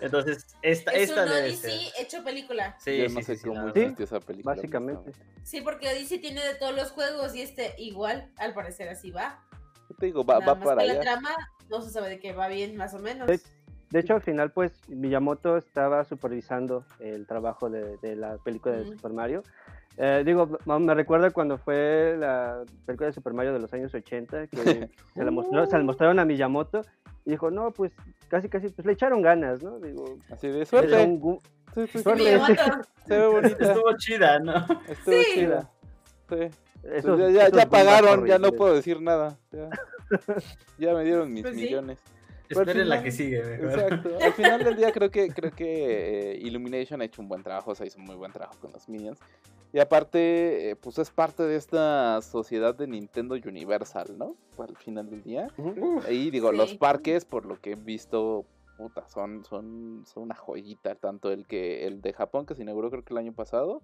Entonces, 0.00 0.56
esta, 0.62 0.92
es 0.92 1.10
esta 1.10 1.24
un 1.24 1.30
Odyssey 1.30 1.90
hecho 1.98 2.24
película. 2.24 2.76
Sí, 2.78 2.98
Yo 2.98 3.08
no 3.08 3.22
sé 3.22 3.38
cómo 3.40 3.68
esa 3.68 4.20
película. 4.20 4.54
Básicamente. 4.54 5.12
Sí, 5.42 5.60
porque 5.60 5.88
Odyssey 5.88 6.18
tiene 6.18 6.44
de 6.44 6.54
todos 6.54 6.74
los 6.74 6.90
juegos 6.92 7.34
y 7.34 7.42
este 7.42 7.74
igual, 7.78 8.30
al 8.38 8.54
parecer 8.54 8.88
así 8.88 9.10
va. 9.10 9.44
te 9.98 10.06
digo, 10.06 10.24
va, 10.24 10.38
va 10.38 10.58
para 10.58 10.82
allá. 10.82 10.94
la 10.94 11.00
trama 11.00 11.30
no 11.68 11.82
se 11.82 11.90
sabe 11.90 12.08
de 12.08 12.18
qué 12.18 12.32
va 12.32 12.48
bien, 12.48 12.76
más 12.76 12.94
o 12.94 12.98
menos. 12.98 13.28
De, 13.90 14.00
hecho, 14.00 14.14
al 14.14 14.22
final, 14.22 14.50
pues, 14.50 14.72
Miyamoto 14.88 15.56
estaba 15.56 16.04
supervisando 16.04 16.84
el 16.98 17.26
trabajo 17.26 17.70
de, 17.70 17.96
de 17.98 18.16
la 18.16 18.38
película 18.38 18.74
de 18.74 18.86
Super 18.86 19.12
Mario. 19.12 19.44
Eh, 19.96 20.22
digo, 20.26 20.58
me 20.66 20.94
recuerda 20.94 21.30
cuando 21.30 21.56
fue 21.56 22.16
la 22.18 22.64
película 22.84 23.08
de 23.08 23.12
Super 23.12 23.32
Mario 23.32 23.52
de 23.52 23.60
los 23.60 23.72
años 23.72 23.94
80, 23.94 24.48
que 24.48 24.56
se, 24.56 25.24
la 25.24 25.30
mostró, 25.30 25.66
se 25.66 25.78
la 25.78 25.84
mostraron 25.84 26.18
a 26.18 26.24
Miyamoto 26.24 26.82
y 27.24 27.30
dijo, 27.30 27.50
no, 27.50 27.70
pues 27.70 27.92
casi, 28.28 28.48
casi, 28.48 28.68
pues 28.70 28.86
le 28.86 28.92
echaron 28.92 29.22
ganas, 29.22 29.62
¿no? 29.62 29.78
Digo, 29.78 30.18
Así 30.30 30.48
de 30.48 30.66
suerte. 30.66 30.90
Se 31.74 33.18
ve 33.18 33.26
bonita. 33.26 33.64
Estuvo 33.64 33.96
chida, 33.98 34.38
¿no? 34.38 34.54
Estuvo 34.88 35.22
chida. 35.34 35.70
Sí. 36.28 37.34
ya, 37.34 37.48
ya, 37.50 37.66
pagaron, 37.68 38.24
ya 38.26 38.38
no 38.38 38.52
puedo 38.52 38.74
decir 38.74 39.00
nada. 39.00 39.38
Ya, 40.78 40.92
me 40.92 41.02
dieron 41.02 41.32
mis 41.32 41.42
pues 41.42 41.54
millones. 41.56 41.98
Esperen 42.48 42.88
la 42.88 43.02
que 43.02 43.10
sigue. 43.10 43.40
Exacto. 43.40 44.10
Al 44.22 44.32
final 44.34 44.62
del 44.62 44.76
día 44.76 44.92
creo 44.92 45.10
que 45.10 45.28
creo 45.28 45.50
que 45.50 46.32
eh, 46.32 46.38
Illumination 46.42 47.00
ha 47.00 47.06
hecho 47.06 47.22
un 47.22 47.28
buen 47.28 47.42
trabajo, 47.42 47.70
o 47.70 47.74
sea, 47.74 47.86
hizo 47.86 47.98
un 47.98 48.04
muy 48.04 48.14
buen 48.14 48.30
trabajo 48.30 48.54
con 48.60 48.70
los 48.70 48.88
Minions. 48.88 49.18
Y 49.74 49.80
aparte, 49.80 50.70
eh, 50.70 50.76
pues 50.76 51.00
es 51.00 51.10
parte 51.10 51.42
de 51.42 51.56
esta 51.56 52.22
sociedad 52.22 52.76
de 52.76 52.86
Nintendo 52.86 53.34
Universal, 53.34 54.16
¿no? 54.16 54.36
Al 54.56 54.76
final 54.76 55.10
del 55.10 55.24
día. 55.24 55.48
Y 56.08 56.30
digo, 56.30 56.52
los 56.52 56.74
parques, 56.74 57.24
por 57.24 57.44
lo 57.44 57.60
que 57.60 57.72
he 57.72 57.74
visto, 57.74 58.44
puta, 58.78 59.08
son, 59.08 59.44
son, 59.44 60.04
son 60.06 60.22
una 60.22 60.36
joyita. 60.36 60.94
Tanto 60.94 61.32
el 61.32 61.48
que 61.48 61.88
el 61.88 62.02
de 62.02 62.12
Japón, 62.12 62.46
que 62.46 62.54
se 62.54 62.62
inauguró 62.62 62.88
creo 62.88 63.02
que 63.02 63.14
el 63.14 63.18
año 63.18 63.32
pasado, 63.32 63.82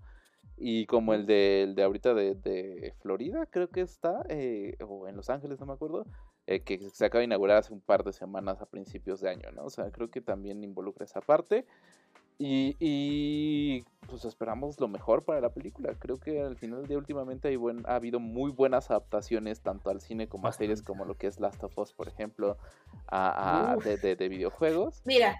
y 0.57 0.87
como 0.87 1.13
el 1.13 1.27
de, 1.27 1.65
el 1.65 1.75
de 1.75 1.83
ahorita 1.83 2.15
de, 2.15 2.37
de 2.37 2.95
Florida, 3.01 3.47
creo 3.47 3.69
que 3.69 3.81
está, 3.81 4.25
eh, 4.29 4.77
o 4.87 5.09
en 5.09 5.17
Los 5.17 5.29
Ángeles, 5.29 5.59
no 5.59 5.67
me 5.67 5.73
acuerdo, 5.73 6.07
eh, 6.47 6.61
que 6.61 6.79
se 6.79 7.05
acaba 7.05 7.19
de 7.19 7.25
inaugurar 7.25 7.57
hace 7.57 7.73
un 7.73 7.81
par 7.81 8.05
de 8.05 8.13
semanas 8.13 8.63
a 8.63 8.67
principios 8.67 9.21
de 9.21 9.31
año, 9.31 9.51
¿no? 9.51 9.65
O 9.65 9.71
sea, 9.71 9.91
creo 9.91 10.09
que 10.09 10.21
también 10.21 10.63
involucra 10.63 11.05
esa 11.05 11.21
parte. 11.21 11.67
Y, 12.43 13.85
pues 14.09 14.25
esperamos 14.25 14.81
lo 14.81 14.89
mejor 14.89 15.25
para 15.25 15.43
la 15.43 15.51
película. 15.51 15.95
Creo 15.99 16.19
que 16.19 16.41
al 16.41 16.57
final 16.57 16.87
de 16.87 16.97
últimamente 16.97 17.49
hay 17.49 17.57
buen, 17.57 17.85
ha 17.87 17.97
habido 17.97 18.19
muy 18.19 18.51
buenas 18.51 18.91
adaptaciones 18.91 19.61
tanto 19.61 19.91
al 19.91 20.01
cine 20.01 20.27
como 20.27 20.49
a 20.49 20.53
series 20.53 20.83
como 20.83 21.05
lo 21.05 21.19
que 21.19 21.27
es 21.27 21.39
Last 21.39 21.63
of 21.63 21.77
Us, 21.77 21.93
por 21.93 22.09
ejemplo, 22.09 22.57
a, 23.09 23.77
de, 23.85 24.17
de, 24.17 24.29
videojuegos. 24.31 25.03
Mira, 25.05 25.37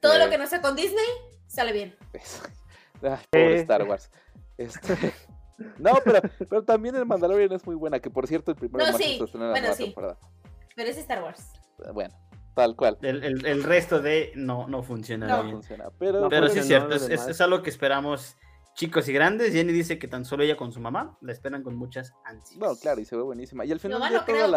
todo 0.00 0.14
lo 0.14 0.24
este 0.24 0.30
que 0.30 0.38
no 0.38 0.46
sea 0.46 0.62
con 0.62 0.74
Disney 0.74 1.04
sale 1.46 1.72
bien. 1.72 1.94
pobre 3.30 3.60
Star 3.60 3.86
Wars. 3.86 4.10
Este, 4.56 5.12
no, 5.78 5.92
pero, 6.02 6.20
pero 6.48 6.64
también 6.64 6.96
el 6.96 7.04
Mandalorian 7.04 7.52
es 7.52 7.66
muy 7.66 7.74
buena, 7.74 8.00
que 8.00 8.08
por 8.08 8.26
cierto 8.26 8.52
el 8.52 8.56
primero 8.56 8.86
no, 8.86 8.96
sí. 8.96 9.20
bueno, 9.34 9.74
sí. 9.74 9.94
Pero 10.74 10.88
es 10.88 10.96
Star 10.96 11.22
Wars. 11.22 11.52
Bueno, 11.92 12.14
Tal 12.54 12.76
cual. 12.76 12.98
El, 13.02 13.46
el, 13.46 13.62
resto 13.62 14.00
de 14.02 14.32
no, 14.34 14.68
no 14.68 14.82
funciona 14.82 15.26
no. 15.26 15.50
Funciona, 15.50 15.86
pero, 15.98 16.28
pero 16.28 16.48
sí 16.48 16.58
es 16.58 16.66
cierto, 16.66 16.94
es, 16.94 17.08
es, 17.08 17.40
algo 17.40 17.62
que 17.62 17.70
esperamos 17.70 18.36
chicos 18.74 19.08
y 19.08 19.12
grandes. 19.12 19.52
Jenny 19.52 19.72
dice 19.72 19.98
que 19.98 20.06
tan 20.06 20.24
solo 20.24 20.42
ella 20.42 20.56
con 20.56 20.70
su 20.70 20.80
mamá 20.80 21.16
la 21.22 21.32
esperan 21.32 21.62
con 21.62 21.76
muchas 21.76 22.12
ansias. 22.24 22.60
No, 22.60 22.76
claro, 22.76 23.00
y 23.00 23.06
se 23.06 23.16
ve 23.16 23.22
buenísima. 23.22 23.64
Y 23.64 23.72
al 23.72 23.80
final 23.80 24.00
de 24.00 24.20
todas 24.20 24.50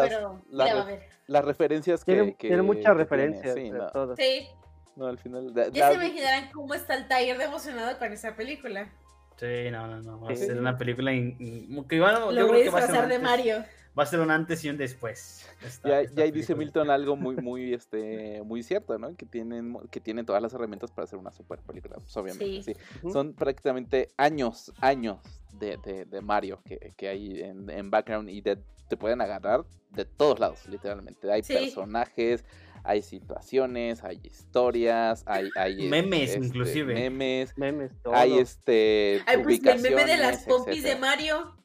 las, 0.50 0.88
las, 1.28 1.46
referencias 1.46 2.04
que 2.04 2.14
tiene, 2.14 2.36
que, 2.36 2.48
tiene 2.48 2.64
muchas 2.64 2.98
referencias. 2.98 3.54
sí, 3.54 3.72
no. 3.72 4.16
sí. 4.16 4.48
No, 4.96 5.08
al 5.08 5.18
final. 5.18 5.54
ya 5.74 5.90
se 5.90 5.96
imaginarán 5.96 6.52
cómo 6.54 6.74
está 6.74 6.96
el 6.96 7.08
taller 7.08 7.38
de 7.38 7.46
emocionado 7.46 7.98
con 7.98 8.12
esa 8.14 8.36
película. 8.36 8.90
Sí, 9.38 9.70
no, 9.70 9.88
no, 9.88 10.02
no. 10.02 10.22
Va 10.22 10.32
a 10.32 10.36
ser 10.36 10.58
una 10.58 10.78
película 10.78 11.12
que 11.12 12.00
bueno, 12.00 12.32
Lo 12.32 12.48
voy 12.48 12.62
a 12.62 12.64
disfrazar 12.64 13.08
de 13.10 13.20
Mario 13.20 13.66
va 13.98 14.04
a 14.04 14.06
ser 14.06 14.20
un 14.20 14.32
antes 14.32 14.64
y 14.66 14.70
un 14.70 14.78
después. 14.78 15.48
ya, 15.84 15.98
ahí 15.98 16.32
dice 16.32 16.56
Milton 16.56 16.90
algo 16.90 17.16
muy, 17.16 17.36
muy, 17.36 17.74
este, 17.76 18.42
muy 18.44 18.64
cierto, 18.64 18.98
¿no? 18.98 19.16
Que 19.16 19.26
tienen, 19.26 19.78
que 19.92 20.00
tienen 20.00 20.26
todas 20.26 20.42
las 20.42 20.54
herramientas 20.54 20.92
para 20.92 21.06
hacer 21.06 21.20
una 21.20 21.32
super 21.32 21.60
película, 21.60 21.96
pues, 21.96 22.16
obviamente. 22.18 22.64
Sí. 22.64 23.10
Son 23.12 23.34
prácticamente 23.34 24.10
años, 24.18 24.74
años 24.82 25.20
de, 25.54 25.78
de, 26.06 26.22
Mario 26.22 26.62
que, 26.66 26.94
que, 26.98 27.08
hay 27.08 27.42
en, 27.42 27.70
en 27.70 27.90
background 27.90 28.30
y 28.30 28.42
te 28.42 28.98
pueden 28.98 29.22
agarrar 29.22 29.66
de 29.92 30.06
todos 30.06 30.40
lados, 30.40 30.68
literalmente. 30.68 31.32
Hay 31.32 31.42
personajes, 31.42 32.44
hay 32.84 33.02
situaciones, 33.02 34.04
hay 34.04 34.20
historias, 34.24 35.24
hay, 35.26 35.50
hay 35.56 35.90
memes 35.90 36.32
este, 36.32 36.46
inclusive. 36.46 36.94
Memes, 36.94 37.58
memes 37.58 37.92
hay 38.14 38.38
este 38.38 39.22
hay 39.26 39.44
pues 39.44 39.60
el 39.66 39.82
meme 39.82 40.06
de 40.06 40.18
las 40.18 40.44
pompis 40.46 40.84
de 40.84 40.96
Mario. 40.96 41.56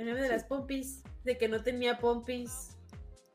El 0.00 0.06
meme 0.06 0.22
de 0.22 0.30
las 0.30 0.44
pompis, 0.44 1.02
de 1.24 1.36
que 1.36 1.46
no 1.46 1.62
tenía 1.62 1.98
pompis. 1.98 2.74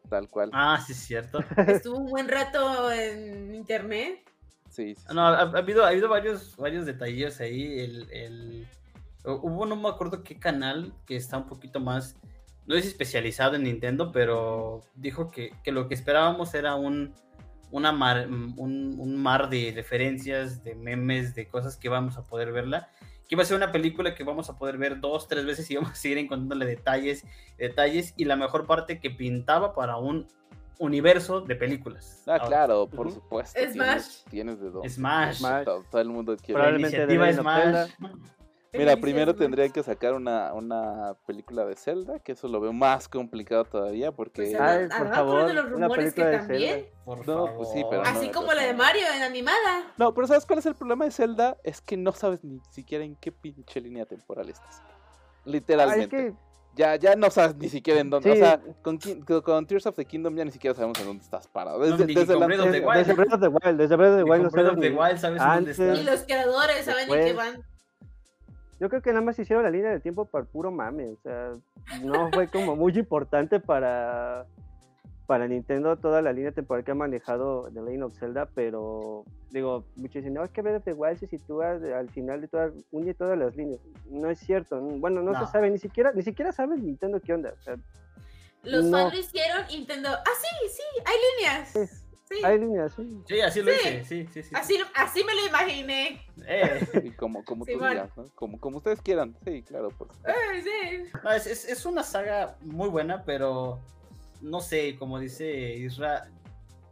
Tal 0.10 0.28
cual. 0.28 0.50
Ah, 0.52 0.84
sí, 0.84 0.94
es 0.94 0.98
cierto. 0.98 1.38
Estuvo 1.68 1.98
un 1.98 2.08
buen 2.08 2.28
rato 2.28 2.92
en 2.92 3.54
internet. 3.54 4.28
Sí, 4.72 4.96
sí. 4.96 5.06
No, 5.14 5.28
ha, 5.28 5.42
habido, 5.42 5.86
ha 5.86 5.90
habido 5.90 6.10
varios, 6.10 6.58
varios 6.58 6.88
detalles 6.88 7.40
ahí. 7.40 7.82
El, 7.82 8.12
el, 8.12 8.68
hubo, 9.26 9.68
no 9.68 9.76
me 9.76 9.90
acuerdo 9.90 10.24
qué 10.24 10.40
canal 10.40 10.92
que 11.06 11.16
está 11.16 11.38
un 11.38 11.46
poquito 11.46 11.80
más, 11.80 12.16
no 12.66 12.74
es 12.74 12.88
especializado 12.88 13.58
en 13.58 13.66
Nintendo, 13.66 14.12
pero 14.12 14.82
dijo 14.96 15.30
que, 15.30 15.52
que 15.64 15.72
lo 15.72 15.88
que 15.88 15.94
esperábamos 15.94 16.56
era 16.56 16.74
un, 16.74 17.14
una 17.70 17.92
mar, 17.92 18.28
un, 18.28 18.96
un, 18.98 19.18
mar 19.22 19.50
de 19.50 19.72
referencias, 19.76 20.64
de 20.64 20.74
memes, 20.74 21.36
de 21.36 21.48
cosas 21.48 21.78
que 21.78 21.90
vamos 21.90 22.18
a 22.18 22.24
poder 22.24 22.52
verla 22.52 22.90
que 23.27 23.35
iba 23.35 23.43
a 23.43 23.45
ser 23.45 23.57
una 23.57 23.72
película 23.72 24.14
que 24.15 24.23
vamos 24.23 24.49
a 24.49 24.57
poder 24.57 24.77
ver 24.77 24.99
dos, 24.99 25.27
tres 25.27 25.45
veces 25.45 25.69
y 25.72 25.76
vamos 25.76 25.91
a 25.91 25.95
seguir 25.95 26.18
encontrándole 26.18 26.65
detalles, 26.65 27.26
detalles 27.57 28.14
y 28.18 28.26
la 28.26 28.35
mejor 28.35 28.65
parte 28.65 28.99
que 28.99 29.10
pintaba 29.10 29.73
para 29.73 29.97
un 29.97 30.27
universo 30.80 31.41
de 31.41 31.56
películas. 31.56 32.23
Ah, 32.27 32.39
claro, 32.45 32.88
por 32.88 33.11
supuesto. 33.11 33.60
Smash. 33.72 34.23
Tienes, 34.30 34.60
de 34.60 34.69
dos. 34.69 34.91
Smash. 34.91 35.41
Todo, 35.64 36.02
el 36.02 36.10
mundo 36.10 36.35
quiere. 36.38 36.53
Probablemente 36.53 37.06
de 37.07 37.34
Smash. 37.34 37.91
Mira, 38.77 38.97
primero 38.97 39.35
tendría 39.35 39.69
que 39.69 39.84
sacar 39.84 40.14
una, 40.14 40.53
una 40.53 41.15
película 41.26 41.65
de 41.65 41.76
Zelda, 41.76 42.19
que 42.19 42.34
eso 42.34 42.47
lo 42.47 42.60
veo 42.60 42.73
más 42.73 43.07
complicado 43.07 43.65
todavía, 43.65 44.11
porque... 44.11 44.56
Pues, 44.57 44.89
por 44.95 45.14
favor, 45.14 45.53
los 45.53 45.72
una 45.72 45.89
película 45.89 46.27
de 46.27 46.38
también. 46.38 46.85
no, 47.26 47.56
pues 47.56 47.69
sí, 47.72 47.84
pero 47.89 48.02
Así 48.03 48.30
como 48.30 48.53
la 48.53 48.64
de 48.64 48.73
Mario 48.73 49.06
en 49.15 49.23
animada. 49.23 49.93
No, 49.97 50.14
pero 50.14 50.27
¿sabes 50.27 50.45
cuál 50.45 50.60
es 50.60 50.65
el 50.65 50.76
problema 50.76 51.06
de 51.06 51.11
Zelda? 51.11 51.57
Es 51.64 51.81
que 51.81 51.97
no 51.97 52.11
sabes 52.11 52.43
ni 52.43 52.60
siquiera 52.69 53.03
en 53.03 53.15
qué 53.15 53.31
pinche 53.31 53.81
línea 53.81 54.06
temporal 54.06 54.49
estás. 54.49 54.81
Literalmente. 55.45 56.35
Ya, 56.76 56.97
ya 56.97 57.15
no 57.15 57.30
sabes 57.30 57.56
ni 57.56 57.69
siquiera 57.69 58.02
en 58.02 58.10
dónde. 58.10 58.30
O 58.31 58.35
sea, 58.35 58.60
con, 58.81 58.99
con, 59.43 59.65
Tears 59.65 59.85
of 59.85 59.95
the 59.95 60.03
Kingdom 60.03 60.35
ya 60.35 60.43
ni 60.43 60.52
siquiera 60.52 60.76
sabemos 60.76 60.99
en 60.99 61.06
dónde 61.06 61.23
estás 61.23 61.47
parado. 61.47 61.80
Desde, 61.80 61.99
no, 61.99 62.19
desde, 62.19 62.38
la, 62.38 62.47
desde, 62.47 62.81
desde 62.81 63.14
Breath 63.14 63.34
of 63.34 63.39
the 63.39 63.47
Wild. 63.47 63.77
Desde 63.77 63.95
Breath 63.95 64.11
of 64.11 64.18
the 64.18 64.23
Wild 64.23 64.43
no 64.43 64.49
sabes. 64.49 64.77
Wild 64.77 65.18
sabes 65.18 65.41
dónde 65.41 65.72
estás. 65.72 65.99
Y 65.99 66.03
los 66.03 66.23
creadores 66.23 66.84
saben 66.84 67.10
en 67.10 67.26
qué 67.26 67.34
van. 67.34 67.64
Yo 68.80 68.89
creo 68.89 69.02
que 69.02 69.11
nada 69.11 69.22
más 69.22 69.39
hicieron 69.39 69.64
la 69.64 69.72
línea 69.72 69.91
de 69.91 69.99
tiempo 69.99 70.26
para 70.26 70.45
puro 70.45 70.72
mame, 70.72 71.07
o 71.07 71.18
sea, 71.23 71.53
no 72.03 72.30
fue 72.31 72.49
como 72.49 72.76
muy 72.76 72.97
importante 72.97 73.60
para, 73.60 74.45
para 75.27 75.47
Nintendo 75.47 75.95
toda 75.97 76.22
la 76.22 76.34
línea 76.34 76.52
temporal 76.52 76.84
que 76.84 76.91
ha 76.91 76.95
manejado 76.95 77.69
The 77.73 77.81
Legend 77.81 78.03
of 78.03 78.19
Zelda, 78.19 78.49
pero 78.53 79.23
digo, 79.49 79.85
muchos 79.95 80.15
dicen, 80.15 80.34
no, 80.34 80.43
es 80.43 80.52
que 80.52 80.61
Breath 80.61 80.80
of 80.80 80.84
the 80.84 80.93
Wild 80.93 81.19
se 81.19 81.27
sitúa 81.27 81.72
al 81.72 82.10
final 82.10 82.41
de 82.41 82.47
todas, 82.49 82.73
une 82.91 83.14
todas 83.14 83.38
las 83.38 83.56
líneas. 83.56 83.80
No 84.10 84.30
es 84.30 84.39
cierto, 84.39 84.80
bueno, 84.81 85.22
no, 85.22 85.34
se 85.39 85.49
sabe, 85.52 85.69
ni 85.69 85.77
siquiera, 85.77 86.11
ni 86.11 86.23
siquiera 86.23 86.52
sabe 86.52 86.77
Nintendo 86.77 87.22
qué 87.22 87.34
onda. 87.34 87.53
Los 88.64 88.91
fans 88.91 89.14
lo 89.14 89.19
hicieron, 89.19 89.65
Nintendo, 89.68 90.10
ah, 90.10 90.34
sí, 90.41 90.69
sí, 90.69 90.84
hay 91.06 91.15
líneas. 91.31 92.02
Sí. 92.27 92.35
Hay 92.43 92.60
líneas, 92.60 92.93
sí. 92.95 93.22
Sí, 93.27 93.39
así 93.39 93.61
lo 93.61 93.72
hice, 93.72 94.03
sí, 94.03 94.27
sí, 94.34 94.41
sí. 94.41 94.56
Así, 94.56 94.77
así 94.95 95.23
me 95.23 95.35
lo 95.35 95.45
imaginé. 95.47 96.26
Eh. 96.47 97.14
como, 97.18 97.45
como 97.45 97.65
tú 97.65 97.73
digas, 97.73 98.10
¿no? 98.18 98.26
Como, 98.34 98.60
como 98.60 98.77
ustedes 98.77 98.99
quieran, 99.02 99.38
sí, 99.45 99.61
claro. 99.61 99.89
Por 99.89 100.10
eh, 100.26 100.64
sí. 100.64 101.11
No, 101.23 101.31
es, 101.31 101.45
es, 101.45 101.65
es, 101.65 101.85
una 101.85 102.02
saga 102.02 102.57
muy 102.61 102.89
buena, 102.89 103.23
pero 103.23 103.80
no 104.41 104.60
sé, 104.60 104.95
como 104.97 105.19
dice 105.19 105.76
Isra, 105.76 106.30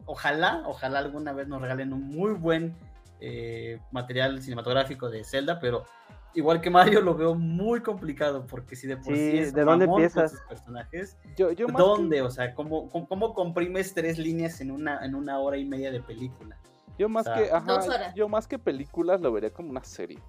ojalá, 0.05 0.63
ojalá 0.65 0.99
alguna 0.99 1.33
vez 1.33 1.47
nos 1.47 1.61
regalen 1.61 1.93
un 1.93 2.07
muy 2.07 2.33
buen 2.33 2.75
eh, 3.19 3.79
material 3.91 4.41
cinematográfico 4.41 5.09
de 5.09 5.23
Zelda, 5.23 5.59
pero 5.59 5.85
igual 6.33 6.61
que 6.61 6.69
Mario 6.69 7.01
lo 7.01 7.15
veo 7.15 7.35
muy 7.35 7.81
complicado 7.81 8.45
porque 8.47 8.75
si 8.75 8.87
de 8.87 8.97
por 8.97 9.15
sí, 9.15 9.37
es 9.37 9.53
¿de 9.53 9.63
dónde 9.63 9.85
empiezas? 9.85 10.33
personajes, 10.47 11.17
yo, 11.35 11.51
yo 11.51 11.67
¿dónde? 11.67 12.21
O 12.21 12.29
sea, 12.29 12.53
¿cómo, 12.53 12.89
¿cómo, 12.89 13.33
comprimes 13.33 13.93
tres 13.93 14.17
líneas 14.17 14.61
en 14.61 14.71
una, 14.71 15.03
en 15.05 15.15
una 15.15 15.39
hora 15.39 15.57
y 15.57 15.65
media 15.65 15.91
de 15.91 16.01
película? 16.01 16.57
Yo 16.97 17.09
más 17.09 17.25
que, 17.25 17.51
ajá, 17.51 18.13
yo 18.13 18.29
más 18.29 18.47
que 18.47 18.59
películas 18.59 19.19
lo 19.19 19.31
vería 19.31 19.51
como 19.51 19.69
una 19.69 19.83
serie. 19.83 20.19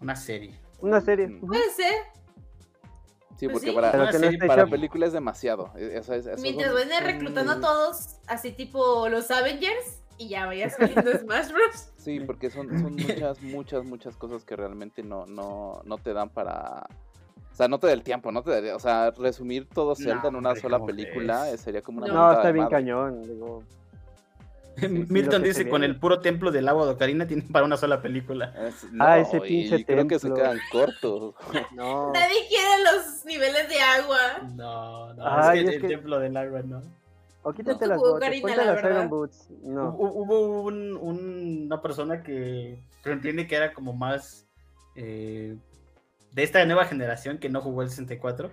Una 0.00 0.16
serie. 0.16 0.58
Una 0.80 1.00
serie. 1.00 1.28
Puede 1.40 1.70
ser. 1.70 1.92
Sí, 3.36 3.48
pues 3.48 3.64
porque 3.64 3.72
para, 3.72 4.10
para 4.46 4.66
película 4.66 5.06
es 5.06 5.12
demasiado. 5.12 5.72
Mientras 6.40 6.72
van 6.72 7.04
reclutando 7.04 7.52
a 7.52 7.60
todos, 7.60 8.16
así 8.26 8.52
tipo 8.52 9.08
los 9.08 9.30
Avengers, 9.30 10.02
y 10.18 10.28
ya 10.28 10.46
vayas 10.46 10.74
saliendo 10.74 11.12
Smash 11.18 11.50
Bros. 11.50 11.92
Sí, 11.96 12.20
porque 12.20 12.50
son, 12.50 12.68
son 12.78 12.94
muchas, 12.94 13.42
muchas, 13.42 13.84
muchas 13.84 14.16
cosas 14.16 14.44
que 14.44 14.56
realmente 14.56 15.02
no, 15.02 15.26
no, 15.26 15.80
no 15.84 15.98
te 15.98 16.12
dan 16.12 16.28
para... 16.28 16.86
O 17.52 17.56
sea, 17.56 17.68
no 17.68 17.78
te 17.78 17.86
da 17.86 17.94
el 17.94 18.02
tiempo, 18.02 18.30
no 18.30 18.42
te 18.42 18.60
da, 18.60 18.76
o 18.76 18.80
sea, 18.80 19.10
resumir 19.12 19.66
todo 19.66 19.94
Zelda 19.94 20.28
en 20.28 20.36
una 20.36 20.54
sola 20.56 20.84
película 20.84 21.46
sería 21.56 21.80
como 21.80 22.04
una 22.04 22.12
No, 22.12 22.32
está 22.32 22.52
bien 22.52 22.68
cañón, 22.68 23.22
digo. 23.22 23.62
Milton 25.08 25.42
dice 25.42 25.68
con 25.68 25.82
el 25.82 25.98
puro 25.98 26.20
templo 26.20 26.50
del 26.50 26.68
agua 26.68 26.84
de 26.84 26.92
Ocarina 26.92 27.26
tiene 27.26 27.42
para 27.50 27.64
una 27.64 27.76
sola 27.76 28.02
película. 28.02 28.52
ah, 29.00 29.18
ese 29.18 29.40
pinche 29.40 29.76
templo. 29.78 29.94
Creo 29.94 30.06
que 30.06 30.18
se 30.18 30.32
quedan 30.32 30.58
cortos. 30.70 31.34
no. 31.74 32.12
Nadie 32.12 32.46
quiere 32.48 32.82
los 32.84 33.24
niveles 33.24 33.68
de 33.68 33.80
agua. 33.80 34.18
No, 34.54 35.14
no, 35.14 35.52
es 35.52 35.70
que 35.70 35.76
el 35.76 35.86
templo 35.86 36.18
del 36.18 36.36
agua, 36.36 36.62
¿no? 36.62 36.82
O 37.48 37.54
quítate 37.54 37.86
las 37.86 37.96
botas, 37.96 38.40
ponte 38.40 38.56
las 38.56 38.82
Iron 38.82 39.08
Boots. 39.08 39.48
No. 39.62 39.94
Hubo 39.96 40.64
un, 40.64 40.96
una 40.96 41.80
persona 41.80 42.20
que, 42.24 42.82
entiende 43.04 43.46
que 43.46 43.54
era 43.54 43.72
como 43.72 43.92
más 43.92 44.48
eh, 44.96 45.56
de 46.32 46.42
esta 46.42 46.64
nueva 46.66 46.86
generación 46.86 47.38
que 47.38 47.48
no 47.48 47.60
jugó 47.60 47.82
el 47.82 47.90
64, 47.90 48.50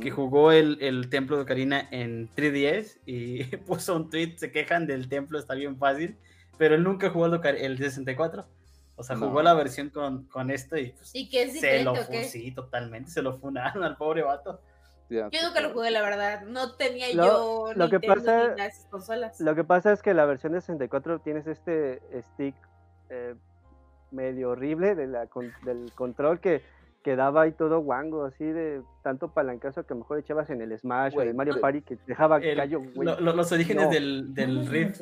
que 0.00 0.10
jugó 0.10 0.50
el, 0.50 0.76
el, 0.80 1.08
Templo 1.08 1.36
de 1.36 1.44
Ocarina 1.44 1.86
en 1.92 2.28
3DS 2.30 2.98
y 3.06 3.44
puso 3.58 3.94
un 3.94 4.10
tweet, 4.10 4.34
se 4.38 4.50
quejan 4.50 4.88
del 4.88 5.08
templo, 5.08 5.38
está 5.38 5.54
bien 5.54 5.78
fácil, 5.78 6.18
pero 6.58 6.74
él 6.74 6.82
nunca 6.82 7.10
jugó 7.10 7.26
el, 7.26 7.40
el 7.44 7.78
64. 7.78 8.44
O 8.96 9.04
sea, 9.04 9.16
jugó 9.16 9.40
la 9.42 9.54
versión 9.54 9.90
con, 9.90 10.24
con 10.24 10.50
esto 10.50 10.76
y, 10.76 10.90
pues, 10.90 11.14
¿Y 11.14 11.28
que 11.28 11.44
es 11.44 11.60
se 11.60 11.84
lo 11.84 11.94
sí, 12.24 12.50
totalmente, 12.50 13.08
se 13.12 13.22
lo 13.22 13.38
funaron 13.38 13.84
al 13.84 13.96
pobre 13.96 14.24
vato. 14.24 14.60
Yo 15.08 15.42
nunca 15.42 15.60
lo 15.60 15.72
jugué, 15.72 15.90
la 15.90 16.02
verdad. 16.02 16.42
No 16.42 16.74
tenía 16.74 17.10
yo 17.12 17.72
lo 17.74 17.90
que 17.90 18.00
pasa, 18.00 18.54
consolas. 18.90 19.40
Lo 19.40 19.54
que 19.54 19.64
pasa 19.64 19.92
es 19.92 20.02
que 20.02 20.14
la 20.14 20.24
versión 20.24 20.52
de 20.52 20.60
64 20.60 21.20
tienes 21.20 21.46
este 21.46 22.00
stick 22.32 22.54
eh, 23.10 23.34
medio 24.10 24.50
horrible 24.50 24.94
de 24.94 25.06
la, 25.06 25.28
del 25.64 25.92
control 25.94 26.40
que 26.40 26.62
quedaba 27.02 27.42
ahí 27.42 27.52
todo 27.52 27.80
guango, 27.80 28.24
así 28.24 28.44
de 28.44 28.80
tanto 29.02 29.32
palancazo 29.32 29.84
que 29.84 29.94
mejor 29.94 30.18
echabas 30.18 30.50
en 30.50 30.62
el 30.62 30.78
Smash 30.78 31.16
o 31.16 31.22
el 31.22 31.34
Mario 31.34 31.60
Party 31.60 31.82
que 31.82 31.98
dejaba 32.06 32.38
el, 32.38 32.56
callo, 32.56 32.82
los 32.94 33.52
orígenes 33.52 33.90
del, 33.90 34.32
del 34.34 34.66
Rift. 34.66 35.00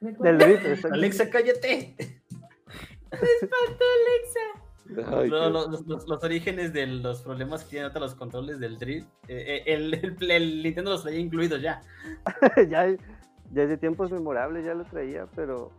del 0.00 0.40
Rift, 0.40 0.86
Alexa, 0.86 1.30
cállate. 1.30 1.94
Me 1.98 3.18
espantó 3.18 3.84
Alexa 4.00 4.62
los, 4.84 6.24
orígenes 6.24 6.72
de 6.72 6.86
los 6.86 7.22
problemas 7.22 7.64
que 7.64 7.70
tienen 7.70 7.88
ahora 7.88 8.00
los 8.00 8.14
controles 8.14 8.58
del 8.58 8.78
Drift, 8.78 9.08
eh, 9.28 9.62
eh, 9.66 9.74
el, 9.74 10.62
Nintendo 10.62 10.90
los 10.90 11.02
traía 11.02 11.18
incluidos 11.18 11.60
ya. 11.60 11.80
ya. 12.68 12.96
Ya 13.54 13.66
de 13.66 13.76
tiempos 13.76 14.10
memorables 14.10 14.64
ya 14.64 14.74
lo 14.74 14.84
traía, 14.84 15.26
pero 15.36 15.70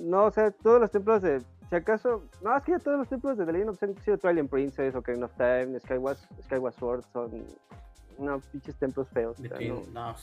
no, 0.00 0.24
o 0.24 0.30
sea, 0.30 0.50
todos 0.50 0.80
los 0.80 0.90
templos 0.90 1.22
de, 1.22 1.40
si 1.70 1.76
acaso, 1.76 2.24
no, 2.42 2.56
es 2.56 2.62
que 2.62 2.72
ya 2.72 2.78
todos 2.78 2.98
los 2.98 3.08
templos 3.08 3.38
de 3.38 3.46
The 3.46 3.52
Legend 3.52 3.70
of 3.70 3.78
Zelda, 3.78 4.02
sido 4.02 4.18
Twilight 4.18 4.50
Princess, 4.50 4.94
Ocarina 4.94 5.26
of 5.26 5.32
Time, 5.36 5.78
Skyward, 5.80 6.18
Skyward 6.44 6.74
Sword, 6.74 7.04
son 7.12 7.46
unos 8.18 8.44
pinches 8.46 8.76
templos 8.76 9.08
feos. 9.08 9.36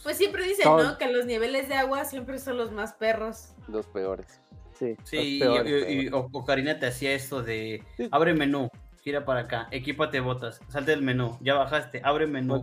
Pues 0.04 0.18
siempre 0.18 0.44
dicen, 0.44 0.66
¿no? 0.66 0.98
Que 0.98 1.12
los 1.12 1.26
niveles 1.26 1.68
de 1.68 1.76
agua 1.76 2.06
siempre 2.06 2.38
son 2.38 2.58
los 2.58 2.72
más 2.72 2.94
perros. 2.94 3.54
Los 3.68 3.88
peores. 3.88 4.40
Sí, 4.78 4.96
sí 5.04 5.40
y, 5.42 6.10
Ocarina 6.12 6.80
te 6.80 6.88
hacía 6.88 7.14
esto 7.14 7.42
de 7.42 7.84
abre 8.12 8.34
menú, 8.34 8.70
gira 9.02 9.26
para 9.26 9.42
acá, 9.42 9.68
equípate 9.72 10.20
botas, 10.20 10.60
salte 10.70 10.92
del 10.92 11.02
menú, 11.02 11.38
ya 11.42 11.56
bajaste, 11.56 12.02
abre 12.04 12.28
menú, 12.28 12.62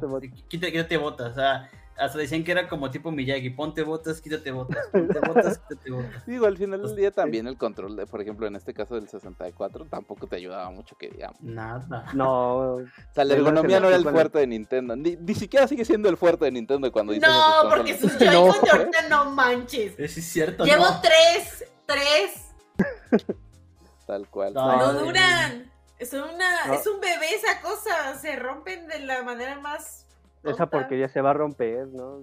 quítate, 0.48 0.72
quítate 0.72 0.96
botas, 0.96 1.32
o 1.32 1.34
sea, 1.34 1.70
hasta 1.96 2.18
decían 2.18 2.42
que 2.42 2.52
era 2.52 2.68
como 2.68 2.90
tipo 2.90 3.10
Miyagi, 3.10 3.50
ponte 3.50 3.82
botas, 3.82 4.20
quítate 4.20 4.50
botas, 4.50 4.86
ponte 4.92 5.18
botas, 5.20 5.58
quítate 5.58 5.90
botas. 5.90 6.26
Digo, 6.26 6.46
al 6.46 6.56
final 6.56 6.82
del 6.82 6.96
día 6.96 7.10
también 7.10 7.46
el 7.46 7.56
control, 7.56 7.96
de, 7.96 8.06
por 8.06 8.20
ejemplo, 8.20 8.46
en 8.46 8.56
este 8.56 8.74
caso 8.74 8.96
del 8.96 9.08
64, 9.08 9.86
tampoco 9.86 10.26
te 10.26 10.36
ayudaba 10.36 10.70
mucho, 10.70 10.96
que 10.96 11.08
digamos. 11.08 11.40
Nada. 11.40 12.06
No. 12.14 12.56
O 12.56 12.82
sea, 13.12 13.24
la 13.24 13.34
ergonomía 13.34 13.80
no 13.80 13.88
era 13.88 13.96
el 13.96 14.02
fuerte 14.02 14.40
de 14.40 14.46
Nintendo. 14.46 14.96
Ni, 14.96 15.16
siquiera 15.34 15.68
sigue 15.68 15.84
siendo 15.84 16.08
el 16.08 16.16
fuerte 16.16 16.46
de 16.46 16.52
Nintendo 16.52 16.90
cuando 16.90 17.12
dice 17.12 17.26
No, 17.26 17.68
porque 17.70 17.96
sus 17.96 18.18
Joy-Con 18.18 18.60
de 18.62 18.70
ahorita 18.70 19.08
no 19.08 19.30
manches. 19.30 19.98
Es 19.98 20.12
cierto. 20.14 20.64
Llevo 20.64 20.86
tres 21.02 21.64
tres. 21.86 22.52
Tal 24.06 24.28
cual. 24.28 24.54
No, 24.54 24.92
duran. 24.94 25.70
Es, 25.98 26.12
una, 26.12 26.74
es 26.74 26.86
un 26.86 27.00
bebé 27.00 27.34
esa 27.34 27.60
cosa. 27.60 28.18
Se 28.18 28.36
rompen 28.36 28.86
de 28.88 29.00
la 29.00 29.22
manera 29.22 29.58
más. 29.60 30.06
Esa 30.42 30.66
porquería 30.66 31.08
se 31.08 31.22
va 31.22 31.30
a 31.30 31.34
romper, 31.34 31.86
¿no? 31.88 32.20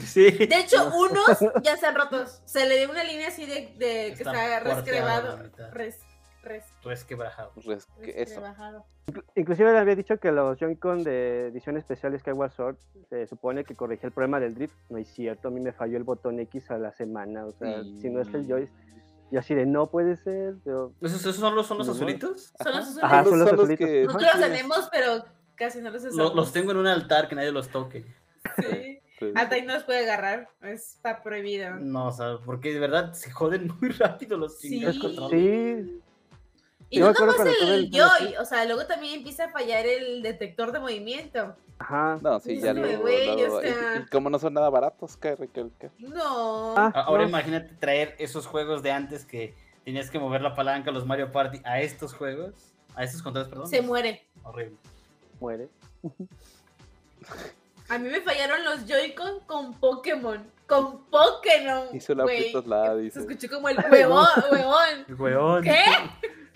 Sí. 0.00 0.30
De 0.30 0.60
hecho, 0.60 0.90
unos 0.94 1.38
ya 1.62 1.76
se 1.76 1.86
han 1.86 1.94
rotos. 1.94 2.40
Se 2.46 2.66
le 2.66 2.78
dio 2.78 2.90
una 2.90 3.04
línea 3.04 3.28
así 3.28 3.44
de, 3.44 3.74
de 3.76 4.14
que 4.16 4.22
está 4.22 4.60
resquebrado. 4.60 5.38
Res, 5.72 5.98
res, 6.42 6.64
resquebrajado. 6.82 7.52
resquebrajado. 7.56 8.86
Inclusive 9.34 9.72
le 9.72 9.78
había 9.78 9.96
dicho 9.96 10.18
que 10.18 10.32
los 10.32 10.58
Joy-Con 10.58 11.02
de 11.02 11.48
edición 11.48 11.76
especial 11.76 12.18
Skyward 12.18 12.52
Sword 12.52 12.76
se 13.08 13.26
supone 13.26 13.64
que 13.64 13.74
corrigía 13.74 14.06
el 14.06 14.12
problema 14.12 14.40
del 14.40 14.54
drift. 14.54 14.74
No 14.88 14.96
es 14.96 15.08
cierto, 15.08 15.48
a 15.48 15.50
mí 15.50 15.60
me 15.60 15.72
falló 15.72 15.98
el 15.98 16.04
botón 16.04 16.40
X 16.40 16.70
a 16.70 16.78
la 16.78 16.92
semana. 16.92 17.44
O 17.44 17.52
sea, 17.52 17.82
si 18.00 18.08
no 18.08 18.20
es 18.20 18.32
el 18.32 18.46
joystick 18.46 18.87
y 19.30 19.36
así 19.36 19.54
de, 19.54 19.66
no 19.66 19.90
puede 19.90 20.16
ser. 20.16 20.56
¿Esos, 21.00 21.36
son 21.36 21.54
los, 21.54 21.66
son 21.66 21.78
los 21.78 21.88
azulitos? 21.88 22.52
Son 22.62 22.72
los 22.72 22.82
azulitos. 22.82 23.04
Ajá, 23.04 23.24
son 23.24 23.38
los 23.38 23.52
azulitos. 23.52 23.88
Nosotros 23.88 24.34
los 24.34 24.40
tenemos, 24.40 24.88
pero 24.90 25.24
casi 25.54 25.80
no 25.80 25.90
los 25.90 26.04
usamos. 26.04 26.34
Los, 26.34 26.52
tengo 26.52 26.70
en 26.72 26.78
un 26.78 26.86
altar 26.86 27.28
que 27.28 27.34
nadie 27.34 27.52
los 27.52 27.68
toque. 27.68 28.04
Sí. 28.56 29.00
Hasta 29.34 29.56
ahí 29.56 29.62
no 29.62 29.74
los 29.74 29.82
puede 29.82 30.04
agarrar, 30.04 30.48
está 30.62 31.22
prohibido. 31.22 31.74
No, 31.76 32.06
o 32.06 32.12
sea, 32.12 32.38
porque 32.44 32.72
de 32.72 32.78
verdad 32.78 33.12
se 33.14 33.30
joden 33.30 33.72
muy 33.80 33.88
rápido 33.98 34.38
los 34.38 34.58
sí. 34.58 34.80
Sí. 35.30 36.00
Y 36.90 37.00
no 37.00 37.12
nomás 37.12 37.36
el, 37.40 37.68
el 37.68 37.90
Joy, 37.90 38.36
o 38.40 38.44
sea, 38.44 38.64
luego 38.64 38.86
también 38.86 39.14
empieza 39.14 39.44
a 39.46 39.50
fallar 39.50 39.86
el 39.86 40.22
detector 40.22 40.72
de 40.72 40.80
movimiento. 40.80 41.54
Ajá. 41.78 42.18
No, 42.22 42.40
sí, 42.40 42.60
ya 42.60 42.72
lo, 42.72 42.88
y, 42.88 44.06
como 44.10 44.30
no 44.30 44.38
son 44.38 44.54
nada 44.54 44.68
baratos, 44.70 45.16
que 45.16 45.36
No. 45.98 46.74
Ah, 46.76 46.92
ahora 46.94 47.24
imagínate 47.24 47.74
traer 47.74 48.16
esos 48.18 48.46
juegos 48.46 48.82
de 48.82 48.90
antes 48.90 49.24
que 49.24 49.54
tenías 49.84 50.10
que 50.10 50.18
mover 50.18 50.40
la 50.42 50.54
palanca, 50.54 50.90
los 50.90 51.06
Mario 51.06 51.30
Party, 51.30 51.60
a 51.64 51.80
estos 51.80 52.14
juegos, 52.14 52.74
a 52.94 53.04
estos 53.04 53.22
controles, 53.22 53.48
perdón. 53.48 53.68
Se 53.68 53.82
muere. 53.82 54.26
Horrible. 54.42 54.76
Muere. 55.40 55.68
A 57.90 57.96
mí 57.96 58.10
me 58.10 58.20
fallaron 58.20 58.62
los 58.64 58.86
Joy-Con 58.86 59.40
con 59.46 59.72
Pokémon. 59.74 60.44
Con 60.66 61.06
Pokémon. 61.06 61.88
Hizo 61.94 62.14
la 62.14 62.94
dice. 62.96 63.14
Se 63.14 63.20
escuchó 63.20 63.48
como 63.48 63.70
el 63.70 63.78
huevón, 63.90 64.26
huevón. 64.50 65.06
El 65.08 65.14
huevón. 65.14 65.62
¿Qué? 65.62 65.84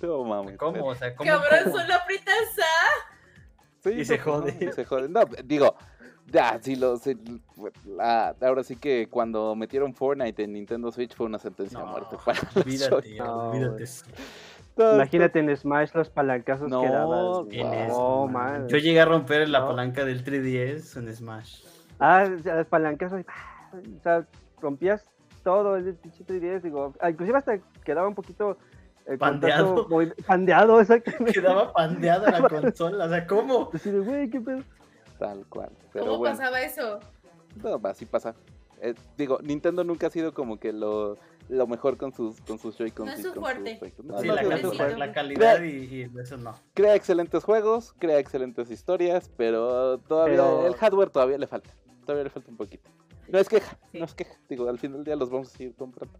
No 0.00 0.24
mames. 0.24 0.56
¿Cómo? 0.56 0.86
O 0.86 0.94
sea, 0.94 1.14
¿cómo? 1.14 1.30
Cabrón, 1.30 1.72
solo 1.72 1.94
aprietas 1.94 2.58
A 2.58 3.90
y 3.90 4.04
se 4.04 4.18
jode. 4.18 4.72
se 4.72 4.84
jode. 4.84 5.08
No, 5.08 5.22
digo, 5.44 5.74
ya, 6.26 6.58
sí 6.60 6.76
lo 6.76 7.00
ahora 8.40 8.62
sí 8.62 8.76
que 8.76 9.08
cuando 9.08 9.54
metieron 9.54 9.94
Fortnite 9.94 10.44
en 10.44 10.52
Nintendo 10.52 10.92
Switch 10.92 11.14
fue 11.14 11.26
una 11.26 11.38
sentencia 11.38 11.78
de 11.78 11.84
muerte 11.86 12.16
para 12.24 12.40
olvídate, 12.54 13.16
no, 13.16 13.50
olvídate. 13.50 13.84
Imagínate 14.76 15.40
en 15.40 15.56
Smash 15.56 15.90
los 15.94 16.08
palancazos 16.08 16.70
que 16.70 16.88
daban. 16.88 17.48
No, 17.88 18.28
man. 18.28 18.68
Yo 18.68 18.78
llegué 18.78 19.00
a 19.00 19.04
romper 19.04 19.48
la 19.48 19.66
palanca 19.66 20.04
del 20.04 20.24
3DS 20.24 20.96
en 20.96 21.14
Smash. 21.14 21.64
Ah, 21.98 22.24
los 22.24 22.66
palancazos. 22.66 23.22
O 23.72 24.02
sea, 24.02 24.26
rompías 24.60 25.04
todo 25.42 25.76
el 25.76 26.00
3DS. 26.00 26.62
Digo, 26.62 26.94
inclusive 27.06 27.38
hasta 27.38 27.58
quedaba 27.84 28.08
un 28.08 28.14
poquito 28.14 28.56
pandeado. 29.18 29.88
pandeado, 30.26 30.80
exactamente. 30.80 31.32
Quedaba 31.32 31.72
pandeada 31.74 32.30
la 32.30 32.48
consola, 32.48 33.04
o 33.06 33.08
sea, 33.08 33.26
¿cómo? 33.26 33.70
Decir, 33.72 34.00
güey, 34.02 34.28
qué 34.30 34.40
pedo. 34.40 34.62
Tal 35.18 35.44
cual. 35.46 35.70
¿Cómo 35.92 36.22
pasaba 36.22 36.60
eso? 36.62 37.00
No, 37.62 37.80
así 37.84 38.06
pasa. 38.06 38.34
Eh, 38.80 38.94
digo, 39.16 39.38
Nintendo 39.42 39.84
nunca 39.84 40.06
ha 40.06 40.10
sido 40.10 40.32
como 40.32 40.58
que 40.58 40.72
lo, 40.72 41.18
lo 41.48 41.66
mejor 41.66 41.98
con 41.98 42.12
sus 42.12 42.40
con 42.40 42.58
sus 42.58 42.76
Joy-Con. 42.78 43.06
No 43.06 43.12
es 43.12 43.22
su 43.22 43.32
fuerte. 43.34 43.78
sí, 44.20 44.26
la, 44.96 45.12
calidad 45.12 45.62
y, 45.62 46.10
eso 46.18 46.36
no. 46.38 46.58
Crea 46.74 46.94
excelentes 46.94 47.44
juegos, 47.44 47.94
crea 47.98 48.18
excelentes 48.18 48.70
historias, 48.70 49.30
pero 49.36 49.98
todavía 49.98 50.66
el 50.66 50.74
hardware 50.74 51.10
todavía 51.10 51.38
le 51.38 51.46
falta. 51.46 51.70
Todavía 52.06 52.24
le 52.24 52.30
falta 52.30 52.50
un 52.50 52.56
poquito. 52.56 52.88
No 53.28 53.38
es 53.38 53.48
queja, 53.48 53.78
no 53.92 54.04
es 54.04 54.14
queja. 54.14 54.34
Digo, 54.48 54.68
al 54.68 54.78
final 54.78 54.98
del 54.98 55.04
día 55.04 55.16
los 55.16 55.30
vamos 55.30 55.48
a 55.48 55.56
seguir 55.56 55.74
comprando. 55.74 56.18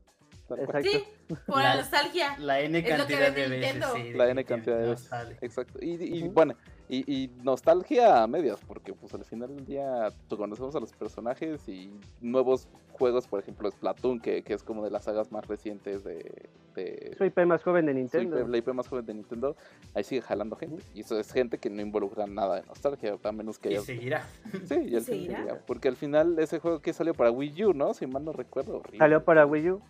Sí, 0.82 1.04
por 1.46 1.62
la, 1.62 1.76
nostalgia. 1.76 2.36
La 2.38 2.60
N 2.60 2.82
cantidad 2.82 3.32
de 3.32 3.48
veces. 3.48 4.16
la 4.16 4.30
N 4.30 4.44
cantidad 4.44 4.78
de 4.78 4.88
veces. 4.90 5.10
Exacto. 5.40 5.78
Y, 5.80 6.28
bueno, 6.28 6.54
y, 6.88 7.30
nostalgia 7.42 8.22
a 8.22 8.26
medias, 8.26 8.60
porque 8.66 8.92
pues 8.92 9.14
al 9.14 9.24
final 9.24 9.54
del 9.54 9.64
día 9.64 10.08
conocemos 10.28 10.74
a 10.74 10.80
los 10.80 10.92
personajes 10.92 11.68
y 11.68 11.90
nuevos 12.20 12.68
juegos, 12.92 13.26
por 13.26 13.40
ejemplo, 13.40 13.70
Splatoon, 13.70 14.20
que, 14.20 14.42
que 14.42 14.54
es 14.54 14.62
como 14.62 14.84
de 14.84 14.90
las 14.90 15.04
sagas 15.04 15.32
más 15.32 15.46
recientes 15.46 16.04
de... 16.04 16.48
de 16.74 17.14
Soy 17.16 17.28
IP 17.28 17.46
más 17.46 17.62
joven 17.62 17.86
de 17.86 17.94
Nintendo. 17.94 18.46
la 18.46 18.56
IP 18.58 18.68
más 18.74 18.88
joven 18.88 19.06
de 19.06 19.14
Nintendo, 19.14 19.56
ahí 19.94 20.04
sigue 20.04 20.20
jalando 20.20 20.56
gente. 20.56 20.82
Y 20.94 21.00
eso 21.00 21.18
es 21.18 21.32
gente 21.32 21.58
que 21.58 21.70
no 21.70 21.80
involucra 21.80 22.26
nada 22.26 22.60
de 22.60 22.66
nostalgia, 22.66 23.16
a 23.22 23.32
menos 23.32 23.58
que... 23.58 23.72
Y 23.72 23.78
seguirá. 23.78 24.26
Sí, 24.64 24.74
y 24.74 25.00
seguirá. 25.00 25.62
Porque 25.66 25.88
al 25.88 25.96
final 25.96 26.38
ese 26.38 26.58
juego 26.58 26.80
que 26.80 26.92
salió 26.92 27.14
para 27.14 27.30
Wii 27.30 27.64
U, 27.64 27.72
¿no? 27.72 27.94
Si 27.94 28.06
mal 28.06 28.24
no 28.24 28.32
recuerdo. 28.32 28.82
Salió 28.98 29.24
para 29.24 29.46
Wii 29.46 29.70
U. 29.70 29.82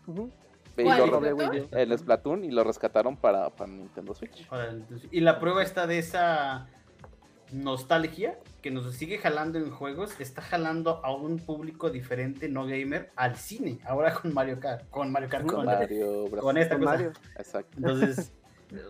en 0.83 1.99
Splatoon 1.99 2.45
y 2.45 2.51
lo 2.51 2.65
rescataron 2.65 3.17
para, 3.17 3.51
para 3.51 3.71
Nintendo 3.71 4.15
Switch. 4.15 4.47
Y 5.11 5.21
la 5.21 5.39
prueba 5.39 5.63
está 5.63 5.87
de 5.87 5.99
esa 5.99 6.67
nostalgia 7.53 8.39
que 8.63 8.71
nos 8.71 8.93
sigue 8.95 9.19
jalando 9.19 9.59
en 9.59 9.71
juegos, 9.71 10.19
está 10.21 10.43
jalando 10.43 11.01
a 11.05 11.15
un 11.15 11.39
público 11.39 11.91
diferente, 11.91 12.49
no 12.49 12.67
gamer, 12.67 13.11
al 13.17 13.37
cine. 13.37 13.79
Ahora 13.85 14.15
con 14.15 14.33
Mario 14.35 14.61
Kart, 14.61 14.89
con 14.91 15.11
Mario 15.11 15.29
Kart, 15.29 15.47
con, 15.47 15.65
Mario, 15.65 16.31
con 16.41 16.57
esta 16.57 16.79
Mario. 16.79 17.13
Exacto. 17.37 17.77
Entonces, 17.77 18.33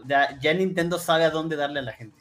ya, 0.06 0.38
ya, 0.38 0.54
Nintendo 0.54 0.98
sabe 0.98 1.24
a 1.24 1.30
dónde 1.30 1.56
darle 1.56 1.80
a 1.80 1.82
la 1.82 1.92
gente. 1.92 2.16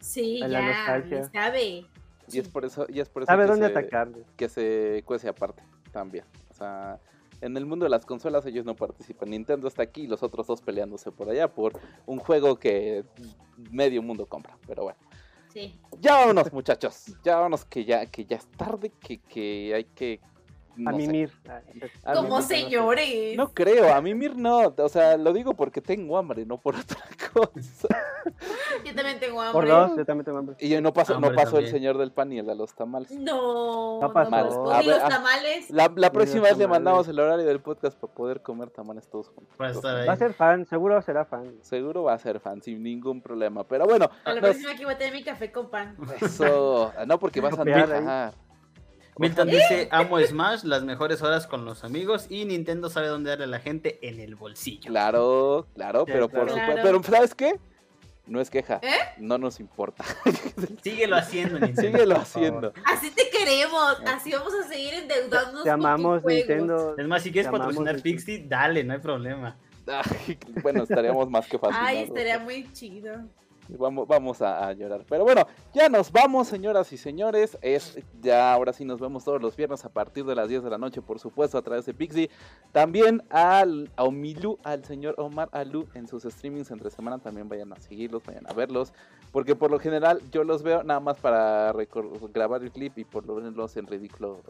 Sí, 0.00 0.40
ya, 0.40 1.02
sabe. 1.32 1.86
Y 2.30 2.38
es 2.38 2.48
por 2.48 2.64
eso, 2.64 2.86
y 2.88 3.00
es 3.00 3.08
por 3.08 3.22
eso 3.22 3.32
sabe 3.32 3.44
que 3.44 3.50
dónde 3.50 3.66
se, 3.68 3.72
atacar. 3.72 4.08
Que 4.36 4.48
se 4.48 5.02
cuece 5.06 5.28
aparte 5.28 5.62
también. 5.92 6.24
O 6.50 6.54
sea, 6.54 6.98
en 7.40 7.56
el 7.56 7.66
mundo 7.66 7.84
de 7.84 7.90
las 7.90 8.04
consolas 8.04 8.44
ellos 8.46 8.64
no 8.64 8.74
participan. 8.74 9.30
Nintendo 9.30 9.68
está 9.68 9.82
aquí 9.82 10.02
y 10.02 10.06
los 10.06 10.22
otros 10.22 10.46
dos 10.46 10.60
peleándose 10.60 11.10
por 11.12 11.28
allá 11.28 11.48
por 11.48 11.78
un 12.06 12.18
juego 12.18 12.58
que 12.58 13.04
medio 13.70 14.02
mundo 14.02 14.26
compra. 14.26 14.56
Pero 14.66 14.84
bueno. 14.84 14.98
Sí. 15.52 15.78
Ya 16.00 16.14
vámonos, 16.14 16.52
muchachos. 16.52 17.06
Ya 17.24 17.36
vámonos 17.36 17.64
que 17.64 17.84
ya, 17.84 18.06
que 18.06 18.24
ya 18.24 18.36
es 18.36 18.46
tarde, 18.48 18.92
que, 19.00 19.18
que 19.18 19.74
hay 19.74 19.84
que 19.84 20.20
a 20.86 20.92
mimir. 20.92 21.32
Como 22.04 22.42
señores. 22.42 23.36
No 23.36 23.52
creo, 23.52 23.92
a 23.92 24.00
mimir 24.00 24.36
no. 24.36 24.74
O 24.76 24.88
sea, 24.88 25.16
lo 25.16 25.32
digo 25.32 25.54
porque 25.54 25.80
tengo 25.80 26.16
hambre, 26.16 26.44
no 26.44 26.58
por 26.58 26.76
otra 26.76 27.02
cosa. 27.32 27.88
yo 28.84 28.94
también 28.94 29.20
tengo 29.20 29.40
hambre. 29.40 29.52
Por 29.52 29.68
dos, 29.68 29.96
yo 29.96 30.04
también 30.04 30.24
tengo 30.24 30.38
hambre. 30.38 30.56
Y 30.58 30.68
yo 30.68 30.80
no 30.80 30.92
paso, 30.92 31.18
no 31.20 31.32
paso 31.32 31.58
el 31.58 31.68
señor 31.68 31.98
del 31.98 32.12
pan 32.12 32.32
y 32.32 32.38
el 32.38 32.46
de 32.46 32.54
los 32.54 32.74
tamales. 32.74 33.10
No, 33.12 34.00
no 34.00 34.12
pasó. 34.12 34.30
No, 34.30 34.82
los 34.82 35.02
ah, 35.02 35.08
tamales. 35.08 35.70
La, 35.70 35.90
la 35.94 36.10
próxima 36.10 36.44
vez 36.44 36.58
le 36.58 36.66
mandamos 36.66 37.08
el 37.08 37.18
horario 37.18 37.44
del 37.44 37.60
podcast 37.60 37.98
para 37.98 38.12
poder 38.12 38.42
comer 38.42 38.70
tamales 38.70 39.08
todos 39.08 39.28
juntos. 39.28 39.54
Va 39.58 40.12
a 40.12 40.16
ser 40.16 40.34
fan, 40.34 40.66
seguro 40.66 41.00
será 41.02 41.24
fan. 41.24 41.54
Seguro 41.62 42.04
va 42.04 42.14
a 42.14 42.18
ser 42.18 42.40
fan, 42.40 42.62
sin 42.62 42.82
ningún 42.82 43.20
problema. 43.20 43.64
Pero 43.64 43.86
bueno. 43.86 44.10
A 44.24 44.32
la 44.32 44.40
próxima 44.40 44.74
que 44.74 44.84
voy 44.84 44.94
a 44.94 44.98
tener 44.98 45.12
mi 45.12 45.24
café 45.24 45.52
con 45.52 45.70
pan. 45.70 45.96
Eso, 46.20 46.92
no 47.06 47.18
porque 47.18 47.40
vas 47.40 47.58
a 47.58 47.64
viajar. 47.64 48.47
Milton 49.18 49.48
dice, 49.48 49.88
amo 49.90 50.20
Smash, 50.20 50.62
las 50.62 50.84
mejores 50.84 51.22
horas 51.22 51.46
con 51.46 51.64
los 51.64 51.82
amigos 51.82 52.26
y 52.28 52.44
Nintendo 52.44 52.88
sabe 52.88 53.08
dónde 53.08 53.30
darle 53.30 53.44
a 53.44 53.48
la 53.48 53.58
gente 53.58 53.98
en 54.06 54.20
el 54.20 54.36
bolsillo. 54.36 54.90
Claro, 54.90 55.66
claro, 55.74 56.04
pero 56.06 56.28
por 56.28 56.48
supuesto, 56.48 56.80
pero 56.82 57.02
¿sabes 57.02 57.34
qué? 57.34 57.58
No 58.26 58.40
es 58.40 58.50
queja, 58.50 58.78
¿Eh? 58.82 58.90
no 59.18 59.38
nos 59.38 59.58
importa. 59.58 60.04
Síguelo 60.82 61.16
haciendo, 61.16 61.58
Nintendo. 61.58 61.82
Síguelo 61.98 62.16
haciendo. 62.16 62.72
Así 62.84 63.10
te 63.10 63.28
queremos, 63.30 63.96
así 64.06 64.32
vamos 64.32 64.52
a 64.54 64.68
seguir 64.68 64.94
endeudándonos. 64.94 65.64
Te 65.64 65.70
amamos, 65.70 66.24
Nintendo. 66.24 66.94
Es 66.96 67.06
más, 67.08 67.22
si 67.22 67.32
quieres 67.32 67.50
patrocinar 67.50 68.00
Pixie, 68.02 68.44
dale, 68.46 68.84
no 68.84 68.92
hay 68.92 69.00
problema. 69.00 69.56
bueno, 70.62 70.82
estaríamos 70.82 71.28
más 71.30 71.48
que 71.48 71.58
fascinados. 71.58 71.88
Ay, 71.88 72.04
estaría 72.04 72.38
muy 72.38 72.70
chido. 72.72 73.24
Vamos, 73.68 74.08
vamos 74.08 74.40
a, 74.40 74.72
llorar. 74.72 75.04
Pero 75.08 75.24
bueno, 75.24 75.46
ya 75.74 75.88
nos 75.88 76.10
vamos, 76.10 76.48
señoras 76.48 76.92
y 76.92 76.96
señores. 76.96 77.58
Es 77.60 77.98
ya 78.22 78.52
ahora 78.52 78.72
sí 78.72 78.84
nos 78.84 79.00
vemos 79.00 79.24
todos 79.24 79.42
los 79.42 79.56
viernes 79.56 79.84
a 79.84 79.90
partir 79.90 80.24
de 80.24 80.34
las 80.34 80.48
10 80.48 80.64
de 80.64 80.70
la 80.70 80.78
noche, 80.78 81.02
por 81.02 81.18
supuesto, 81.18 81.58
a 81.58 81.62
través 81.62 81.84
de 81.84 81.92
Pixie. 81.94 82.30
También 82.72 83.22
al, 83.30 83.90
a 83.96 84.04
al 84.64 84.84
señor 84.84 85.14
Omar 85.18 85.48
Alu 85.52 85.86
en 85.94 86.06
sus 86.06 86.22
streamings 86.22 86.70
entre 86.70 86.90
semana. 86.90 87.18
También 87.18 87.48
vayan 87.48 87.72
a 87.72 87.76
seguirlos, 87.76 88.24
vayan 88.24 88.48
a 88.48 88.54
verlos. 88.54 88.92
Porque 89.32 89.54
por 89.54 89.70
lo 89.70 89.78
general 89.78 90.22
yo 90.30 90.44
los 90.44 90.62
veo 90.62 90.82
nada 90.82 91.00
más 91.00 91.18
para 91.18 91.72
grabar 92.32 92.62
el 92.62 92.72
clip 92.72 92.96
y 92.98 93.04
por 93.04 93.26
lo 93.26 93.34
menos 93.34 93.76
en 93.76 93.86
ridículo 93.86 94.40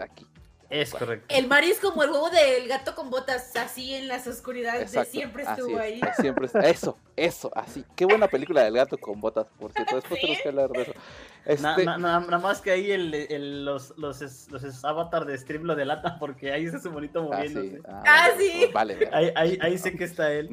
aquí. 0.00 0.26
Es 0.70 0.92
correcto. 0.92 1.34
El 1.34 1.46
Mario 1.46 1.72
es 1.72 1.80
como 1.80 2.02
el 2.02 2.10
huevo 2.10 2.28
del 2.28 2.68
gato 2.68 2.94
con 2.94 3.08
botas, 3.08 3.56
así 3.56 3.94
en 3.94 4.06
las 4.06 4.26
oscuridades, 4.26 4.92
de 4.92 5.04
siempre 5.06 5.44
estuvo 5.44 5.78
ahí. 5.78 6.00
Siempre 6.20 6.48
Eso, 6.64 6.98
eso, 7.16 7.50
así. 7.54 7.84
Qué 7.96 8.04
buena 8.04 8.28
película 8.28 8.64
del 8.64 8.74
gato 8.74 8.98
con 8.98 9.20
botas, 9.20 9.46
por 9.58 9.72
cierto. 9.72 9.96
Después 9.96 10.20
tenemos 10.20 10.42
que 10.42 10.48
hablar 10.48 10.70
de 10.70 10.82
eso. 10.82 10.92
Este... 11.44 11.84
Nada 11.84 12.20
más 12.38 12.60
que 12.60 12.70
ahí 12.70 12.90
el, 12.90 13.14
el, 13.14 13.64
los, 13.64 13.96
los, 13.96 14.20
los 14.50 14.84
avatar 14.84 15.24
de 15.24 15.36
stream 15.38 15.62
lo 15.64 15.74
delatan 15.74 16.18
porque 16.18 16.52
ahí 16.52 16.66
está 16.66 16.78
su 16.78 16.90
bonito 16.90 17.20
ah, 17.20 17.22
moviéndose. 17.22 17.80
Ah, 17.86 18.02
ah, 18.06 18.28
sí. 18.38 18.66
vale. 18.72 19.08
Ahí, 19.12 19.32
ahí, 19.34 19.58
ahí, 19.60 19.78
sé 19.78 19.96
que 19.96 20.04
está 20.04 20.32
él. 20.32 20.48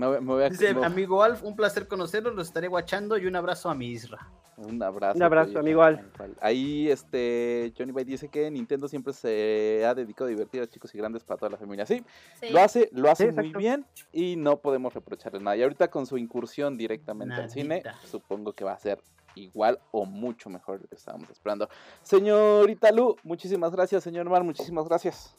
Dice, 0.50 0.76
amigo 0.84 1.24
Alf, 1.24 1.44
un 1.44 1.56
placer 1.56 1.88
conocerlo, 1.88 2.32
lo 2.32 2.42
estaré 2.42 2.68
guachando 2.68 3.18
y 3.18 3.26
un 3.26 3.36
abrazo 3.36 3.70
a 3.70 3.76
mi 3.76 3.88
Isra. 3.88 4.28
Un 4.58 4.82
abrazo. 4.82 5.18
Un 5.18 5.24
abrazo, 5.24 5.60
amigo 5.60 5.84
Alf. 5.84 6.02
Ahí 6.40 6.90
este 6.90 7.74
Johnny 7.78 7.92
Bay 7.92 8.06
dice 8.06 8.30
que 8.30 8.50
Nintendo 8.50 8.88
siempre 8.88 9.12
se 9.12 9.84
ha 9.86 9.94
dedicado 9.94 10.28
a 10.28 10.30
divertir 10.30 10.62
a 10.62 10.68
chicos 10.68 10.94
y 10.96 10.98
grandes 10.98 11.24
para 11.24 11.38
toda 11.38 11.52
la 11.52 11.58
familia. 11.58 11.86
Sí, 11.86 12.04
lo 12.52 12.62
hace, 12.62 12.90
lo 12.94 13.12
hace 13.12 13.32
muy 13.32 13.54
bien 13.54 13.86
y 14.14 14.38
no 14.38 14.58
podemos 14.58 14.94
reprocharle 14.94 15.40
nada. 15.40 15.58
Y 15.58 15.64
ahorita 15.64 15.90
con 15.90 16.06
su 16.06 16.18
incursión 16.18 16.78
directamente 16.78 17.36
al 17.36 17.50
cine, 17.50 17.84
supongo 18.10 18.54
que 18.54 18.64
va 18.64 18.74
a 18.74 18.80
ser 18.80 19.00
igual 19.36 19.80
o 19.92 20.06
mucho 20.06 20.50
mejor 20.50 20.78
de 20.78 20.84
lo 20.84 20.88
que 20.90 20.96
estábamos 20.96 21.30
esperando. 21.30 21.70
Señorita 22.02 22.92
Lu, 22.92 23.16
muchísimas 23.24 23.72
gracias. 23.72 24.04
Señor 24.04 24.30
Mar, 24.30 24.44
muchísimas 24.44 24.88
gracias. 24.88 25.38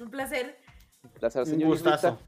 Un 0.00 0.10
placer. 0.10 0.58
Un 1.02 1.10
placer, 1.10 1.46
señor. 1.46 1.64
Un 1.64 1.70
gustazo. 1.70 2.18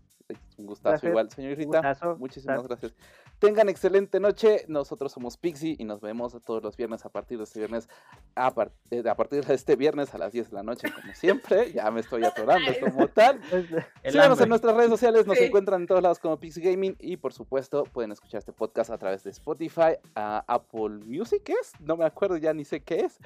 Un 0.59 0.67
gustazo 0.67 1.07
igual, 1.09 1.31
señorita. 1.31 1.97
Muchísimas 2.19 2.67
gracias. 2.67 2.93
Tengan 3.39 3.69
excelente 3.69 4.19
noche. 4.19 4.65
Nosotros 4.67 5.13
somos 5.13 5.37
Pixie 5.37 5.77
y 5.79 5.85
nos 5.85 6.01
vemos 6.01 6.37
todos 6.45 6.61
los 6.61 6.77
viernes 6.77 7.05
a 7.05 7.11
partir 7.11 7.39
de 7.39 7.45
este 7.45 7.61
viernes. 7.61 7.89
A, 8.35 8.53
eh, 8.91 9.05
a 9.09 9.15
partir 9.15 9.45
de 9.45 9.55
este 9.55 9.77
viernes 9.77 10.13
a 10.15 10.19
las 10.19 10.33
10 10.33 10.51
de 10.51 10.57
la 10.57 10.65
noche, 10.65 10.89
como 10.93 11.15
siempre. 11.15 11.73
Ya 11.79 11.89
me 11.93 12.01
estoy 12.01 12.25
atorando 12.25 12.73
como 12.81 13.07
tal. 13.07 13.41
Síganos 14.05 14.41
en 14.41 14.49
nuestras 14.49 14.75
redes 14.75 14.91
sociales. 14.91 15.27
Nos 15.29 15.39
encuentran 15.39 15.83
en 15.83 15.87
todos 15.87 16.03
lados 16.03 16.19
como 16.19 16.41
Pixie 16.41 16.61
Gaming. 16.61 16.97
Y 16.99 17.19
por 17.19 17.33
supuesto, 17.33 17.85
pueden 17.85 18.11
escuchar 18.11 18.41
este 18.41 18.53
podcast 18.53 18.91
a 18.91 18.99
través 18.99 19.23
de 19.23 19.31
Spotify, 19.31 19.97
a 20.17 20.45
Apple 20.49 21.05
Music, 21.07 21.45
¿qué 21.45 21.53
es? 21.53 21.73
No 21.79 21.97
me 21.97 22.05
acuerdo 22.05 22.37
ya 22.37 22.53
ni 22.53 22.65
sé 22.65 22.83
qué 22.83 23.03
es. 23.03 23.19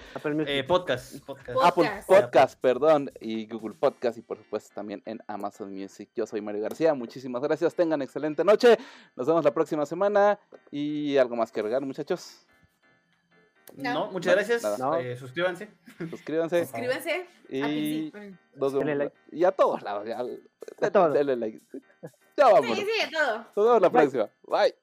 Eh, 0.46 0.64
podcast, 0.64 1.16
Apple 1.62 1.90
Podcast, 2.06 2.60
perdón. 2.60 3.10
Y 3.20 3.46
Google 3.46 3.74
Podcast. 3.74 4.18
Y 4.18 4.22
por 4.22 4.36
supuesto 4.36 4.74
también 4.74 5.02
en 5.06 5.20
Amazon 5.26 5.72
Music. 5.72 6.10
Yo 6.14 6.26
soy 6.26 6.42
Mario 6.42 6.60
García. 6.60 6.92
Muchísimas 6.92 7.21
gracias. 7.42 7.74
Tengan 7.74 8.02
excelente 8.02 8.44
noche. 8.44 8.76
Nos 9.16 9.26
vemos 9.26 9.44
la 9.44 9.52
próxima 9.52 9.86
semana. 9.86 10.38
¿Y 10.70 11.16
algo 11.16 11.36
más 11.36 11.52
que 11.52 11.60
agregar, 11.60 11.82
muchachos? 11.82 12.46
No, 13.76 14.10
muchas 14.10 14.34
gracias. 14.34 14.64
Eh, 15.00 15.16
suscríbanse. 15.16 15.70
Suscríbanse. 16.10 16.64
Suscríbanse. 16.66 17.26
Y, 17.48 18.12
y 19.30 19.44
a 19.44 19.52
todos 19.52 19.82
lados. 19.82 20.06
Ya, 20.06 20.18
a 20.86 20.90
todos. 20.90 21.14
like. 21.38 21.60
Ya 22.36 22.48
vamos. 22.48 22.78
Sí, 22.78 22.84
sí, 22.84 23.00
a 23.00 23.10
todos. 23.10 23.46
Nos 23.56 23.66
vemos 23.66 23.82
la 23.82 23.90
próxima. 23.90 24.30
Bye. 24.42 24.74